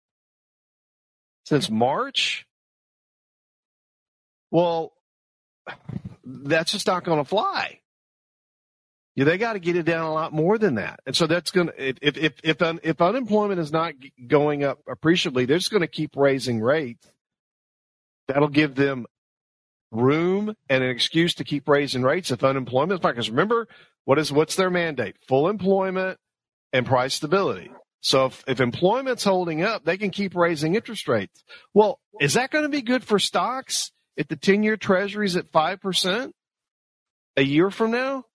since 1.45 1.69
March. 1.69 2.45
Well, 4.51 4.93
that's 6.23 6.71
just 6.71 6.87
not 6.87 7.03
going 7.03 7.19
to 7.19 7.27
fly. 7.27 7.79
Yeah, 9.15 9.25
they 9.25 9.37
got 9.37 9.53
to 9.53 9.59
get 9.59 9.75
it 9.75 9.83
down 9.83 10.05
a 10.05 10.13
lot 10.13 10.31
more 10.31 10.57
than 10.57 10.75
that, 10.75 11.01
and 11.05 11.15
so 11.15 11.27
that's 11.27 11.51
going 11.51 11.67
to 11.67 11.73
if 11.77 12.17
if 12.17 12.33
if 12.41 12.79
if 12.83 13.01
unemployment 13.01 13.59
is 13.59 13.71
not 13.71 13.93
going 14.27 14.63
up 14.63 14.79
appreciably, 14.87 15.45
they're 15.45 15.57
just 15.57 15.71
going 15.71 15.81
to 15.81 15.87
keep 15.87 16.15
raising 16.15 16.61
rates. 16.61 17.05
That'll 18.27 18.47
give 18.47 18.75
them 18.75 19.07
room 19.91 20.55
and 20.69 20.83
an 20.83 20.89
excuse 20.89 21.33
to 21.35 21.43
keep 21.43 21.67
raising 21.67 22.03
rates 22.03 22.31
if 22.31 22.43
unemployment. 22.43 23.01
Because 23.01 23.29
remember, 23.29 23.67
what 24.05 24.19
is 24.19 24.31
what's 24.31 24.55
their 24.55 24.69
mandate? 24.69 25.17
Full 25.27 25.49
employment 25.49 26.17
and 26.71 26.85
price 26.85 27.15
stability. 27.15 27.71
So 28.01 28.27
if, 28.27 28.43
if 28.47 28.61
employment's 28.61 29.23
holding 29.23 29.61
up, 29.63 29.83
they 29.83 29.97
can 29.97 30.11
keep 30.11 30.35
raising 30.35 30.75
interest 30.75 31.07
rates. 31.07 31.43
Well, 31.73 31.99
is 32.21 32.35
that 32.35 32.51
going 32.51 32.63
to 32.63 32.69
be 32.69 32.81
good 32.81 33.03
for 33.03 33.19
stocks? 33.19 33.91
If 34.19 34.27
the 34.27 34.35
10 34.35 34.63
year 34.63 34.75
treasury 34.75 35.25
is 35.25 35.37
at 35.37 35.51
5% 35.51 36.33
a 37.37 37.41
year 37.41 37.71
from 37.71 37.91
now? 37.91 38.25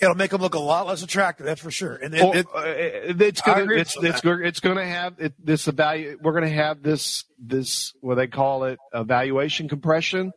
It'll 0.00 0.16
make 0.16 0.30
them 0.30 0.40
look 0.40 0.54
a 0.54 0.58
lot 0.58 0.86
less 0.86 1.02
attractive. 1.02 1.46
That's 1.46 1.60
for 1.60 1.70
sure. 1.70 1.94
And 1.94 2.14
it, 2.14 2.22
well, 2.22 2.32
it, 2.32 2.46
uh, 2.46 3.24
it's 3.24 3.42
going 3.42 3.68
to 3.68 3.74
it's, 3.76 3.96
it's, 3.96 4.22
it's 4.24 4.60
going 4.60 4.76
to 4.76 4.84
have 4.84 5.14
it, 5.18 5.34
this 5.38 5.66
value. 5.66 6.18
We're 6.20 6.32
going 6.32 6.50
to 6.50 6.50
have 6.50 6.82
this 6.82 7.24
this 7.38 7.92
what 8.00 8.16
they 8.16 8.26
call 8.26 8.64
it 8.64 8.78
valuation 8.92 9.68
compression, 9.68 10.32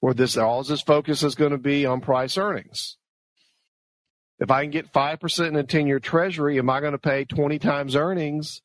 where 0.00 0.14
this 0.14 0.38
all 0.38 0.62
this 0.62 0.80
focus 0.80 1.22
is 1.22 1.34
going 1.34 1.50
to 1.50 1.58
be 1.58 1.84
on 1.84 2.00
price 2.00 2.38
earnings. 2.38 2.96
If 4.38 4.50
I 4.50 4.62
can 4.62 4.70
get 4.70 4.90
five 4.90 5.20
percent 5.20 5.48
in 5.48 5.56
a 5.56 5.64
ten 5.64 5.86
year 5.86 6.00
treasury, 6.00 6.58
am 6.58 6.70
I 6.70 6.80
going 6.80 6.92
to 6.92 6.98
pay 6.98 7.24
twenty 7.26 7.58
times 7.58 7.94
earnings 7.94 8.62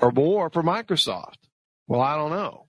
or 0.00 0.10
more 0.10 0.48
for 0.48 0.62
Microsoft? 0.62 1.36
Well, 1.86 2.00
I 2.00 2.16
don't 2.16 2.30
know 2.30 2.67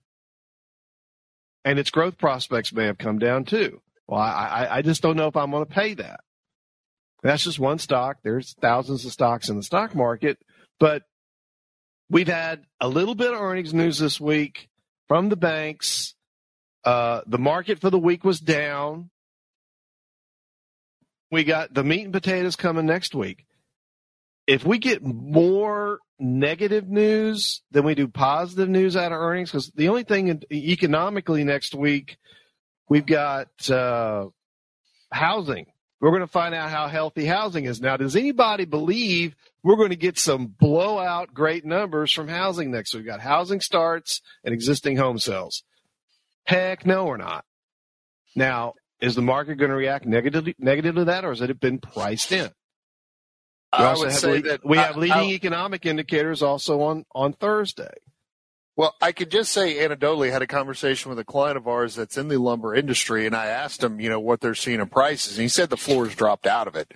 and 1.64 1.78
its 1.78 1.90
growth 1.90 2.18
prospects 2.18 2.72
may 2.72 2.86
have 2.86 2.98
come 2.98 3.18
down 3.18 3.44
too. 3.44 3.80
Well, 4.06 4.20
I, 4.20 4.66
I 4.70 4.82
just 4.82 5.02
don't 5.02 5.16
know 5.16 5.28
if 5.28 5.36
I'm 5.36 5.50
going 5.50 5.64
to 5.64 5.72
pay 5.72 5.94
that. 5.94 6.20
That's 7.22 7.44
just 7.44 7.58
one 7.58 7.78
stock. 7.78 8.18
There's 8.22 8.54
thousands 8.60 9.04
of 9.04 9.12
stocks 9.12 9.48
in 9.48 9.56
the 9.56 9.62
stock 9.62 9.94
market, 9.94 10.38
but 10.78 11.02
we've 12.08 12.28
had 12.28 12.64
a 12.80 12.88
little 12.88 13.14
bit 13.14 13.32
of 13.32 13.40
earnings 13.40 13.74
news 13.74 13.98
this 13.98 14.20
week 14.20 14.68
from 15.06 15.28
the 15.28 15.36
banks. 15.36 16.14
Uh, 16.82 17.20
the 17.26 17.38
market 17.38 17.78
for 17.78 17.90
the 17.90 17.98
week 17.98 18.24
was 18.24 18.40
down. 18.40 19.10
We 21.30 21.44
got 21.44 21.72
the 21.72 21.84
meat 21.84 22.04
and 22.04 22.12
potatoes 22.12 22.56
coming 22.56 22.86
next 22.86 23.14
week. 23.14 23.44
If 24.50 24.66
we 24.66 24.78
get 24.78 25.00
more 25.00 26.00
negative 26.18 26.88
news 26.88 27.62
than 27.70 27.84
we 27.84 27.94
do 27.94 28.08
positive 28.08 28.68
news 28.68 28.96
out 28.96 29.12
of 29.12 29.18
earnings 29.18 29.52
because 29.52 29.70
the 29.76 29.88
only 29.88 30.02
thing 30.02 30.42
economically 30.52 31.44
next 31.44 31.72
week 31.72 32.18
we've 32.88 33.06
got 33.06 33.70
uh, 33.70 34.26
housing. 35.12 35.66
We're 36.00 36.10
going 36.10 36.22
to 36.22 36.26
find 36.26 36.52
out 36.52 36.68
how 36.68 36.88
healthy 36.88 37.26
housing 37.26 37.66
is 37.66 37.80
now. 37.80 37.96
Does 37.96 38.16
anybody 38.16 38.64
believe 38.64 39.36
we're 39.62 39.76
going 39.76 39.90
to 39.90 39.96
get 39.96 40.18
some 40.18 40.46
blowout 40.46 41.32
great 41.32 41.64
numbers 41.64 42.10
from 42.10 42.26
housing 42.26 42.72
next. 42.72 42.92
we've 42.92 43.06
got 43.06 43.20
housing 43.20 43.60
starts 43.60 44.20
and 44.42 44.52
existing 44.52 44.96
home 44.96 45.18
sales. 45.18 45.62
Heck 46.42 46.84
no, 46.84 47.04
we're 47.04 47.18
not. 47.18 47.44
Now, 48.34 48.74
is 49.00 49.14
the 49.14 49.22
market 49.22 49.58
going 49.58 49.70
to 49.70 49.76
react 49.76 50.06
negatively, 50.06 50.56
negatively 50.58 51.02
to 51.02 51.04
that, 51.04 51.24
or 51.24 51.28
has 51.28 51.40
it 51.40 51.60
been 51.60 51.78
priced 51.78 52.32
in? 52.32 52.50
We 53.78 53.84
I 53.84 53.94
would 53.94 54.12
say 54.12 54.40
that 54.42 54.64
we 54.64 54.78
have 54.78 54.96
leading 54.96 55.16
I- 55.16 55.24
economic 55.30 55.86
indicators 55.86 56.42
also 56.42 56.80
on 56.82 57.04
on 57.14 57.32
Thursday. 57.32 57.92
Well, 58.76 58.94
I 59.02 59.12
could 59.12 59.30
just 59.30 59.52
say 59.52 59.74
anecdotally, 59.76 60.28
I 60.30 60.32
had 60.32 60.42
a 60.42 60.46
conversation 60.46 61.10
with 61.10 61.18
a 61.18 61.24
client 61.24 61.58
of 61.58 61.68
ours 61.68 61.94
that's 61.94 62.16
in 62.16 62.28
the 62.28 62.38
lumber 62.38 62.74
industry, 62.74 63.26
and 63.26 63.36
I 63.36 63.46
asked 63.46 63.82
him, 63.82 64.00
you 64.00 64.08
know, 64.08 64.20
what 64.20 64.40
they're 64.40 64.54
seeing 64.54 64.80
in 64.80 64.88
prices, 64.88 65.36
and 65.36 65.42
he 65.42 65.48
said 65.48 65.68
the 65.70 65.76
floors 65.76 66.14
dropped 66.14 66.46
out 66.46 66.66
of 66.66 66.76
it. 66.76 66.92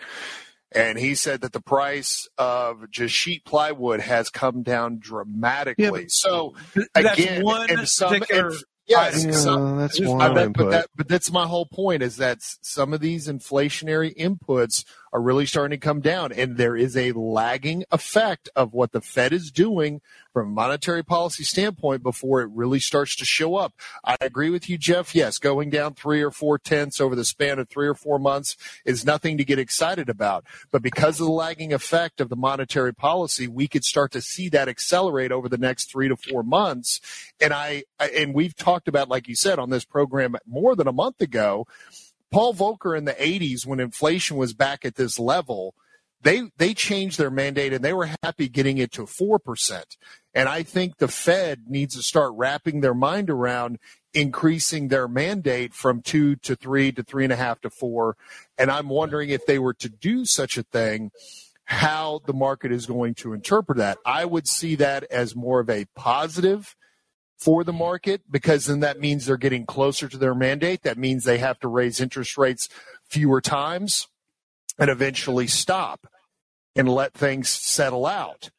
And 0.73 0.99
he 0.99 1.15
said 1.15 1.43
that 1.43 1.53
the 1.53 1.61
price 1.61 2.27
of 2.39 2.91
just 2.91 3.15
sheet 3.15 3.45
plywood 3.45 4.01
has 4.01 4.31
come 4.31 4.63
down 4.63 4.99
dramatically. 4.99 5.85
Yeah, 6.03 6.07
so 6.09 6.55
That's 6.95 7.19
again, 7.19 7.45
one 7.45 7.71
and 7.71 7.89
some, 7.89 8.15
particular 8.15 8.49
and- 8.49 8.57
yes, 8.89 9.21
item. 9.21 9.33
some- 9.35 9.77
that's 9.79 10.01
one 10.01 10.21
I 10.23 10.33
bet, 10.35 10.47
input. 10.47 10.65
but 10.67 10.71
that, 10.71 10.87
but 10.97 11.07
that's 11.09 11.31
my 11.31 11.47
whole 11.47 11.67
point 11.67 12.03
is 12.03 12.17
that 12.17 12.39
some 12.41 12.93
of 12.95 13.01
these 13.01 13.29
inflationary 13.29 14.17
inputs 14.17 14.85
are 15.15 15.23
really 15.23 15.47
starting 15.47 15.79
to 15.79 15.87
come 15.87 16.01
down, 16.01 16.33
and 16.33 16.57
there 16.57 16.75
is 16.77 16.97
a 16.97 17.13
lagging 17.13 17.85
effect 17.93 18.49
of 18.57 18.75
what 18.75 18.91
the 18.91 19.01
Fed 19.01 19.33
is 19.33 19.53
doing 19.53 20.01
from 20.33 20.49
a 20.49 20.51
monetary 20.51 21.05
policy 21.05 21.45
standpoint 21.45 22.03
before 22.03 22.43
it 22.43 22.51
really 22.53 22.81
starts 22.81 23.15
to 23.15 23.25
show 23.25 23.55
up. 23.55 23.75
I 24.05 24.17
agree 24.21 24.51
with 24.51 24.69
you, 24.69 24.77
Jeff. 24.77 25.15
Yes, 25.15 25.39
going 25.39 25.71
down 25.71 25.95
three 25.95 26.21
or 26.21 26.33
four 26.33 26.59
tenths 26.59 27.01
over 27.01 27.15
the 27.15 27.25
span 27.25 27.61
of 27.61 27.69
three 27.69 27.87
or 27.87 27.95
four 27.95 28.19
months 28.19 28.57
is 28.85 29.07
nothing 29.07 29.39
to 29.39 29.45
get 29.45 29.61
excited 29.61 30.09
about. 30.09 30.45
But 30.73 30.83
because 30.83 31.21
of 31.21 31.27
the 31.27 31.33
lagging 31.33 31.73
effect 31.73 32.21
of 32.21 32.29
the 32.29 32.35
monetary 32.35 32.93
policy, 32.93 33.47
we 33.47 33.69
could 33.69 33.85
start 33.85 34.11
to 34.13 34.21
see 34.21 34.49
that 34.49 34.69
accelerate 34.69 35.31
over 35.31 35.49
the 35.49 35.57
next 35.57 35.93
three 35.93 36.09
to 36.09 36.17
four 36.17 36.43
months. 36.43 37.01
And 37.41 37.53
I, 37.53 37.85
and 38.01 38.35
we've 38.35 38.57
talked 38.57 38.89
about, 38.89 39.09
like 39.09 39.29
you 39.29 39.37
said, 39.37 39.61
on 39.61 39.71
this 39.71 39.85
program 39.85 40.35
more 40.45 40.75
than 40.75 40.89
a 40.89 40.93
month 40.93 41.21
ago. 41.21 41.69
Paul 42.35 42.53
Volcker 42.53 42.99
in 42.99 43.05
the 43.05 43.13
80s, 43.13 43.65
when 43.65 43.79
inflation 43.79 44.37
was 44.37 44.55
back 44.55 44.85
at 44.85 44.97
this 44.97 45.21
level, 45.21 45.73
they 46.21 46.43
they 46.57 46.75
changed 46.75 47.17
their 47.17 47.31
mandate 47.31 47.73
and 47.73 47.85
they 47.85 47.93
were 47.93 48.11
happy 48.25 48.49
getting 48.49 48.79
it 48.79 48.91
to 48.95 49.07
four 49.07 49.39
percent. 49.39 49.97
And 50.35 50.49
I 50.49 50.65
think 50.65 50.97
the 50.97 51.07
Fed 51.07 51.67
needs 51.69 51.95
to 51.95 52.03
start 52.03 52.33
wrapping 52.35 52.81
their 52.81 52.93
mind 52.93 53.31
around 53.31 53.79
increasing 54.15 54.89
their 54.89 55.07
mandate 55.07 55.75
from 55.75 56.03
two 56.03 56.35
to 56.37 56.57
three 56.57 56.91
to 56.91 57.05
three 57.05 57.23
and 57.23 57.33
a 57.33 57.37
half 57.37 57.61
to 57.61 57.71
four. 57.71 58.17
And 58.59 58.69
I'm 58.69 58.89
wondering 58.89 59.31
if 59.31 59.47
they 59.47 59.61
were 59.61 59.75
to 59.75 59.89
do 59.89 60.25
such 60.25 60.59
a 60.59 60.65
thing, 60.65 61.13
how 61.67 62.21
the 62.27 62.33
market 62.33 62.73
is 62.73 62.87
going 62.87 63.15
to 63.17 63.33
interpret 63.33 63.79
that. 63.79 63.99
I 64.05 64.25
would 64.25 64.49
see 64.49 64.75
that 64.75 65.05
as 65.05 65.37
more 65.37 65.61
of 65.61 65.71
a 65.71 65.87
positive 65.95 66.75
for 67.39 67.65
the 67.65 67.73
market 67.73 68.23
because 68.31 68.67
then 68.67 68.81
that 68.81 69.01
means 69.01 69.27
they're 69.27 69.37
getting 69.37 69.67
closer 69.67 70.09
to 70.09 70.17
their 70.17 70.35
mandate. 70.35 70.83
That 70.83 70.99
means 70.99 71.25
they 71.25 71.39
have 71.39 71.59
to 71.61 71.69
raise 71.69 72.01
interest 72.01 72.39
rates 72.39 72.69
fewer 73.09 73.41
times 73.41 74.09
and 74.79 74.91
eventually 74.91 75.47
stop 75.47 76.07
and 76.77 76.89
let 76.89 77.15
things 77.15 77.49
settle 77.49 78.07
out. 78.07 78.51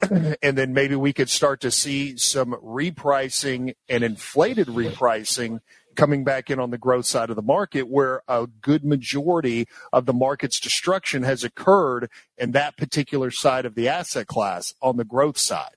and 0.10 0.58
then 0.58 0.74
maybe 0.74 0.94
we 0.94 1.12
could 1.12 1.30
start 1.30 1.60
to 1.60 1.70
see 1.70 2.16
some 2.16 2.52
repricing 2.62 3.74
and 3.88 4.04
inflated 4.04 4.66
repricing 4.66 5.60
coming 5.96 6.22
back 6.22 6.50
in 6.50 6.60
on 6.60 6.70
the 6.70 6.78
growth 6.78 7.06
side 7.06 7.30
of 7.30 7.36
the 7.36 7.42
market 7.42 7.88
where 7.88 8.22
a 8.28 8.46
good 8.60 8.84
majority 8.84 9.66
of 9.92 10.04
the 10.04 10.12
market's 10.12 10.60
destruction 10.60 11.22
has 11.22 11.42
occurred 11.42 12.10
in 12.36 12.52
that 12.52 12.76
particular 12.76 13.30
side 13.30 13.64
of 13.64 13.74
the 13.74 13.88
asset 13.88 14.26
class 14.26 14.74
on 14.82 14.98
the 14.98 15.04
growth 15.04 15.38
side. 15.38 15.74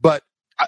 But 0.00 0.22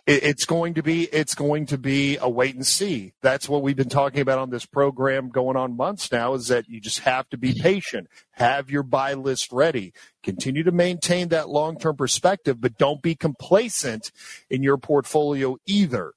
it's 0.07 0.44
going 0.44 0.74
to 0.74 0.83
be 0.83 1.05
it's 1.05 1.35
going 1.35 1.66
to 1.66 1.79
be 1.79 2.18
a 2.18 2.29
wait 2.29 2.55
and 2.55 2.66
see. 2.66 3.12
That's 3.22 3.48
what 3.48 3.62
we've 3.62 3.77
been 3.77 3.88
talking 3.88 4.20
about 4.20 4.38
on 4.38 4.51
this 4.51 4.66
program 4.66 5.31
going 5.31 5.57
on 5.57 5.77
months 5.77 6.12
now 6.12 6.35
is 6.35 6.48
that 6.48 6.68
you 6.68 6.81
just 6.81 7.01
have 7.01 7.29
to 7.31 7.38
be 7.38 7.55
patient. 7.55 8.07
Have 8.33 8.70
your 8.70 8.83
buy 8.83 9.14
list 9.14 9.51
ready. 9.51 9.92
Continue 10.22 10.62
to 10.64 10.72
maintain 10.72 11.29
that 11.29 11.48
long-term 11.48 11.96
perspective, 11.96 12.61
but 12.61 12.77
don't 12.77 13.01
be 13.01 13.14
complacent 13.14 14.12
in 14.51 14.62
your 14.62 14.77
portfolio 14.77 15.57
either. 15.66 16.12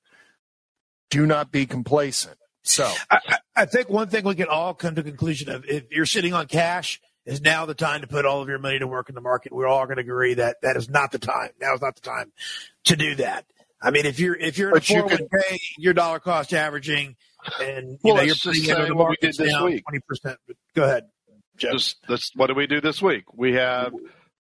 Do 1.09 1.25
not 1.25 1.51
be 1.51 1.65
complacent. 1.65 2.37
So, 2.63 2.91
I, 3.09 3.37
I- 3.55 3.65
think 3.65 3.89
one 3.89 4.07
thing 4.07 4.25
we 4.25 4.35
can 4.35 4.47
all 4.47 4.73
come 4.73 4.95
to 4.95 5.03
conclusion 5.03 5.49
of 5.49 5.65
if 5.65 5.91
you're 5.91 6.05
sitting 6.05 6.33
on 6.33 6.47
cash, 6.47 6.99
is 7.25 7.41
now 7.41 7.65
the 7.65 7.75
time 7.75 8.01
to 8.01 8.07
put 8.07 8.25
all 8.25 8.41
of 8.41 8.49
your 8.49 8.57
money 8.59 8.79
to 8.79 8.87
work 8.87 9.07
in 9.09 9.15
the 9.15 9.21
market. 9.21 9.51
We're 9.53 9.67
all 9.67 9.85
going 9.85 9.97
to 9.97 10.01
agree 10.01 10.33
that 10.35 10.57
that 10.63 10.75
is 10.75 10.89
not 10.89 11.11
the 11.11 11.19
time. 11.19 11.51
Now 11.59 11.73
is 11.75 11.81
not 11.81 11.95
the 11.95 12.01
time 12.01 12.31
to 12.85 12.95
do 12.95 13.15
that. 13.15 13.45
I 13.81 13.91
mean, 13.91 14.05
if 14.05 14.19
you're 14.19 14.35
if 14.35 14.57
you're 14.57 14.69
in 14.69 14.73
But 14.75 14.89
a 14.89 14.93
you 14.93 15.03
401k, 15.03 15.59
you're 15.77 15.93
dollar 15.93 16.19
cost 16.19 16.53
averaging, 16.53 17.15
and 17.61 17.91
you 17.91 17.97
Well, 18.03 18.15
know 18.15 18.21
you're 18.21 18.29
let's 18.31 18.43
putting 18.43 18.63
say 18.63 18.71
into 18.73 18.85
the 18.87 18.95
what 18.95 19.09
we 19.09 19.15
did 19.21 19.35
this 19.35 19.51
down 19.51 19.65
week. 19.65 19.83
twenty 19.83 19.99
percent. 20.07 20.37
Go 20.75 20.83
ahead, 20.83 21.03
Jeff. 21.57 21.71
Just 21.73 21.97
that's 22.07 22.31
what 22.35 22.47
did 22.47 22.57
we 22.57 22.67
do 22.67 22.79
this 22.81 23.01
week? 23.01 23.23
We 23.33 23.53
have 23.53 23.91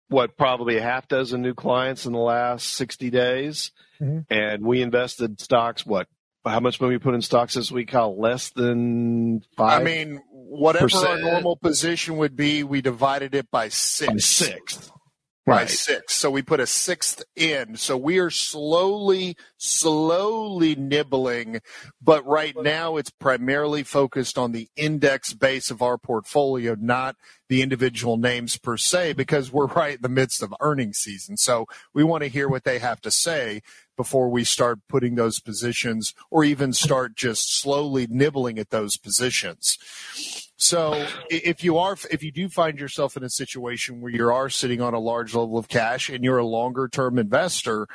what 0.08 0.36
probably 0.36 0.76
a 0.78 0.82
half 0.82 1.08
dozen 1.08 1.42
new 1.42 1.52
clients 1.54 2.06
in 2.06 2.12
the 2.12 2.18
last 2.18 2.66
sixty 2.74 3.10
days, 3.10 3.72
Mhm. 4.00 4.24
and 4.30 4.64
we 4.64 4.80
invested 4.82 5.40
stocks. 5.40 5.84
What? 5.84 6.06
How 6.46 6.60
much 6.60 6.80
money 6.80 6.94
we 6.94 6.98
put 7.00 7.14
in 7.14 7.22
stocks 7.22 7.54
this 7.54 7.72
week? 7.72 7.90
How 7.90 8.08
less 8.10 8.50
than 8.50 9.42
five? 9.56 9.80
I 9.80 9.84
mean, 9.84 10.22
whatever 10.30 10.86
our 10.96 11.18
normal 11.18 11.56
position 11.56 12.18
would 12.18 12.36
be, 12.36 12.62
we 12.62 12.80
divided 12.80 13.34
it 13.34 13.50
by 13.50 13.68
six. 13.68 14.48
by 14.48 14.95
sixth. 15.46 15.56
by 15.56 15.56
Right. 15.58 15.70
six. 15.70 16.14
So 16.14 16.30
we 16.30 16.42
put 16.42 16.60
a 16.60 16.66
sixth 16.66 17.22
in. 17.36 17.76
So 17.76 17.96
we 17.96 18.18
are 18.18 18.30
slowly, 18.30 19.36
slowly 19.58 20.74
nibbling. 20.74 21.60
But 22.02 22.26
right 22.26 22.54
now 22.60 22.96
it's 22.96 23.10
primarily 23.10 23.82
focused 23.84 24.38
on 24.38 24.52
the 24.52 24.68
index 24.76 25.34
base 25.34 25.70
of 25.70 25.82
our 25.82 25.98
portfolio, 25.98 26.76
not 26.78 27.16
the 27.48 27.62
individual 27.62 28.16
names 28.16 28.58
per 28.58 28.76
se, 28.76 29.12
because 29.14 29.52
we're 29.52 29.66
right 29.66 29.96
in 29.96 30.02
the 30.02 30.08
midst 30.08 30.42
of 30.42 30.54
earnings 30.60 30.98
season. 30.98 31.36
So 31.36 31.66
we 31.94 32.02
want 32.04 32.24
to 32.24 32.28
hear 32.28 32.48
what 32.48 32.64
they 32.64 32.80
have 32.80 33.00
to 33.02 33.10
say 33.10 33.62
before 33.96 34.28
we 34.28 34.44
start 34.44 34.80
putting 34.88 35.14
those 35.14 35.40
positions 35.40 36.14
or 36.30 36.44
even 36.44 36.72
start 36.72 37.14
just 37.14 37.58
slowly 37.60 38.06
nibbling 38.08 38.58
at 38.58 38.70
those 38.70 38.96
positions. 38.96 39.78
So 40.56 41.06
if 41.28 41.62
you 41.62 41.76
are, 41.76 41.96
if 42.10 42.22
you 42.22 42.32
do 42.32 42.48
find 42.48 42.78
yourself 42.78 43.16
in 43.16 43.22
a 43.22 43.28
situation 43.28 44.00
where 44.00 44.10
you 44.10 44.30
are 44.30 44.48
sitting 44.48 44.80
on 44.80 44.94
a 44.94 44.98
large 44.98 45.34
level 45.34 45.58
of 45.58 45.68
cash 45.68 46.08
and 46.08 46.24
you're 46.24 46.38
a 46.38 46.46
longer 46.46 46.88
term 46.88 47.18
investor, 47.18 47.86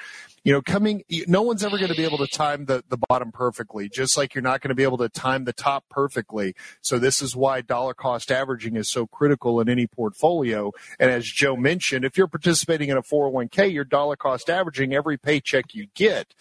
you 0.44 0.52
know, 0.52 0.62
coming, 0.62 1.04
no 1.28 1.42
one's 1.44 1.64
ever 1.64 1.78
going 1.78 1.92
to 1.92 1.96
be 1.96 2.04
able 2.04 2.18
to 2.18 2.28
time 2.28 2.66
the, 2.66 2.84
the 2.90 2.98
bottom 3.10 3.32
perfectly, 3.32 3.90
just 3.90 4.18
like 4.18 4.34
you're 4.34 4.42
not 4.42 4.62
going 4.62 4.70
to 4.70 4.76
be 4.76 4.84
able 4.84 4.98
to 4.98 5.10
time 5.10 5.44
the 5.44 5.54
top 5.54 5.86
perfectly. 5.90 6.56
So 6.82 6.98
this 6.98 7.22
is 7.22 7.36
why 7.36 7.62
dollar 7.62 7.94
cost 7.94 8.32
averaging 8.32 8.76
is 8.76 8.90
so 8.90 9.06
critical 9.06 9.62
in 9.62 9.70
any 9.70 9.86
portfolio. 9.86 10.72
And 11.00 11.12
as 11.12 11.26
Joe 11.26 11.56
mentioned, 11.56 12.06
if 12.06 12.18
you're 12.18 12.28
participating 12.28 12.90
in 12.90 12.98
a 12.98 13.04
401k, 13.04 13.72
you're 13.72 13.84
dollar 13.84 14.16
cost 14.16 14.50
averaging 14.50 14.94
every 14.94 15.18
paycheck 15.18 15.76
you 15.76 15.88
get. 15.94 16.34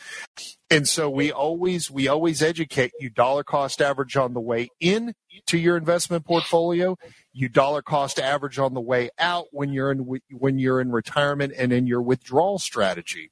And 0.70 0.88
so 0.88 1.10
we 1.10 1.32
always 1.32 1.90
we 1.90 2.06
always 2.06 2.42
educate 2.42 2.92
you 3.00 3.10
dollar 3.10 3.42
cost 3.42 3.82
average 3.82 4.16
on 4.16 4.34
the 4.34 4.40
way 4.40 4.68
in 4.78 5.14
to 5.46 5.58
your 5.58 5.76
investment 5.76 6.24
portfolio, 6.24 6.96
you 7.32 7.48
dollar 7.48 7.82
cost 7.82 8.20
average 8.20 8.58
on 8.58 8.74
the 8.74 8.80
way 8.80 9.10
out 9.18 9.46
when 9.50 9.72
you're 9.72 9.90
in 9.90 10.20
when 10.30 10.58
you're 10.60 10.80
in 10.80 10.92
retirement 10.92 11.52
and 11.58 11.72
in 11.72 11.88
your 11.88 12.00
withdrawal 12.00 12.60
strategy. 12.60 13.30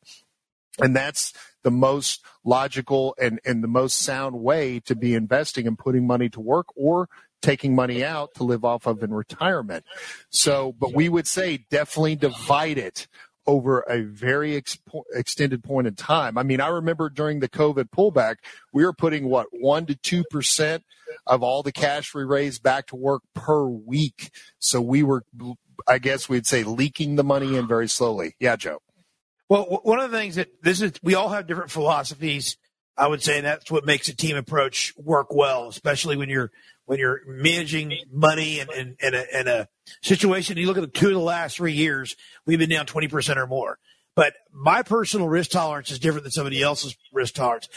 And 0.80 0.94
that's 0.94 1.32
the 1.62 1.70
most 1.70 2.24
logical 2.44 3.14
and, 3.20 3.40
and 3.44 3.62
the 3.62 3.68
most 3.68 3.98
sound 3.98 4.40
way 4.40 4.80
to 4.80 4.94
be 4.94 5.14
investing 5.14 5.66
and 5.66 5.78
putting 5.78 6.06
money 6.06 6.28
to 6.30 6.40
work 6.40 6.66
or 6.76 7.08
taking 7.42 7.74
money 7.74 8.04
out 8.04 8.30
to 8.34 8.44
live 8.44 8.64
off 8.64 8.86
of 8.86 9.02
in 9.02 9.12
retirement. 9.12 9.84
So, 10.30 10.74
but 10.78 10.94
we 10.94 11.08
would 11.08 11.26
say 11.26 11.66
definitely 11.70 12.16
divide 12.16 12.78
it 12.78 13.08
over 13.46 13.80
a 13.80 14.02
very 14.02 14.56
ex- 14.56 14.78
extended 15.14 15.64
point 15.64 15.86
in 15.86 15.94
time. 15.94 16.36
I 16.36 16.42
mean, 16.42 16.60
I 16.60 16.68
remember 16.68 17.08
during 17.08 17.40
the 17.40 17.48
COVID 17.48 17.90
pullback, 17.90 18.36
we 18.72 18.84
were 18.84 18.92
putting 18.92 19.28
what 19.28 19.46
one 19.52 19.86
to 19.86 19.94
two 19.94 20.22
percent 20.30 20.84
of 21.26 21.42
all 21.42 21.62
the 21.62 21.72
cash 21.72 22.14
we 22.14 22.24
raised 22.24 22.62
back 22.62 22.86
to 22.88 22.96
work 22.96 23.22
per 23.34 23.66
week. 23.66 24.30
So 24.58 24.82
we 24.82 25.02
were, 25.02 25.24
I 25.86 25.98
guess 25.98 26.28
we'd 26.28 26.46
say, 26.46 26.62
leaking 26.62 27.16
the 27.16 27.24
money 27.24 27.56
in 27.56 27.66
very 27.66 27.88
slowly. 27.88 28.36
Yeah, 28.38 28.56
Joe. 28.56 28.80
Well, 29.48 29.80
one 29.82 29.98
of 29.98 30.10
the 30.10 30.16
things 30.16 30.34
that 30.34 30.48
this 30.62 30.82
is, 30.82 30.92
we 31.02 31.14
all 31.14 31.30
have 31.30 31.46
different 31.46 31.70
philosophies. 31.70 32.56
I 32.96 33.06
would 33.06 33.22
say 33.22 33.40
that's 33.40 33.70
what 33.70 33.86
makes 33.86 34.08
a 34.08 34.16
team 34.16 34.36
approach 34.36 34.92
work 34.96 35.32
well, 35.32 35.68
especially 35.68 36.16
when 36.16 36.28
you're 36.28 36.50
when 36.84 36.98
you're 36.98 37.20
managing 37.26 37.94
money 38.10 38.60
and 38.60 38.96
in, 39.00 39.14
a, 39.14 39.24
a 39.46 39.68
situation. 40.02 40.56
You 40.56 40.66
look 40.66 40.78
at 40.78 40.80
the 40.80 40.86
two 40.88 41.08
of 41.08 41.12
the 41.12 41.20
last 41.20 41.56
three 41.56 41.74
years, 41.74 42.16
we've 42.44 42.58
been 42.58 42.70
down 42.70 42.86
twenty 42.86 43.08
percent 43.08 43.38
or 43.38 43.46
more. 43.46 43.78
But 44.16 44.34
my 44.52 44.82
personal 44.82 45.28
risk 45.28 45.50
tolerance 45.52 45.92
is 45.92 46.00
different 46.00 46.24
than 46.24 46.32
somebody 46.32 46.60
else's 46.60 46.96
risk 47.12 47.34
tolerance. 47.34 47.68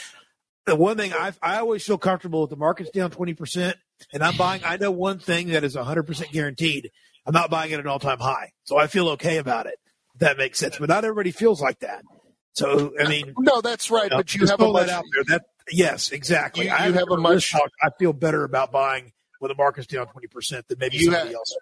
The 0.66 0.74
one 0.74 0.96
thing 0.96 1.12
I 1.12 1.32
I 1.40 1.58
always 1.58 1.84
feel 1.84 1.98
comfortable 1.98 2.40
with 2.40 2.50
the 2.50 2.56
market's 2.56 2.90
down 2.90 3.12
twenty 3.12 3.34
percent, 3.34 3.76
and 4.12 4.24
I'm 4.24 4.36
buying. 4.36 4.62
I 4.64 4.76
know 4.76 4.90
one 4.90 5.20
thing 5.20 5.48
that 5.48 5.62
is 5.62 5.76
hundred 5.76 6.02
percent 6.02 6.32
guaranteed. 6.32 6.90
I'm 7.24 7.32
not 7.32 7.48
buying 7.48 7.72
at 7.72 7.80
an 7.80 7.86
all 7.86 8.00
time 8.00 8.18
high. 8.18 8.52
So 8.64 8.76
I 8.76 8.88
feel 8.88 9.10
okay 9.10 9.36
about 9.36 9.66
it. 9.66 9.78
That 10.18 10.36
makes 10.38 10.58
sense. 10.58 10.78
But 10.78 10.88
not 10.88 11.04
everybody 11.04 11.30
feels 11.30 11.60
like 11.60 11.80
that. 11.80 12.02
So 12.54 12.92
I 13.02 13.08
mean, 13.08 13.32
no, 13.38 13.60
that's 13.60 13.90
right. 13.90 14.04
You 14.04 14.10
know, 14.10 14.16
but 14.18 14.34
you 14.34 14.46
have 14.46 14.60
a 14.60 14.70
much, 14.70 14.86
that 14.86 14.92
out 14.92 15.04
there. 15.14 15.24
That 15.24 15.42
yes, 15.70 16.12
exactly. 16.12 16.64
You, 16.66 16.70
you 16.70 16.76
I 16.76 16.90
have 16.90 17.10
a 17.10 17.16
much. 17.16 17.52
I 17.54 17.88
feel 17.98 18.12
better 18.12 18.44
about 18.44 18.70
buying 18.70 19.12
when 19.38 19.48
the 19.48 19.54
market's 19.54 19.86
down 19.86 20.06
twenty 20.08 20.26
percent 20.26 20.68
than 20.68 20.78
maybe 20.78 20.98
somebody 20.98 21.28
have, 21.28 21.34
else. 21.34 21.56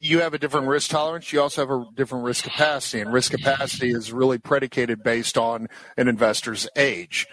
You 0.00 0.20
have 0.20 0.34
a 0.34 0.38
different 0.38 0.66
risk 0.66 0.90
tolerance. 0.90 1.32
You 1.32 1.40
also 1.40 1.60
have 1.60 1.70
a 1.70 1.84
different 1.94 2.24
risk 2.24 2.42
capacity, 2.42 3.00
and 3.00 3.12
risk 3.12 3.30
capacity 3.30 3.92
is 3.92 4.12
really 4.12 4.38
predicated 4.38 5.04
based 5.04 5.38
on 5.38 5.68
an 5.96 6.08
investor's 6.08 6.68
age. 6.74 7.28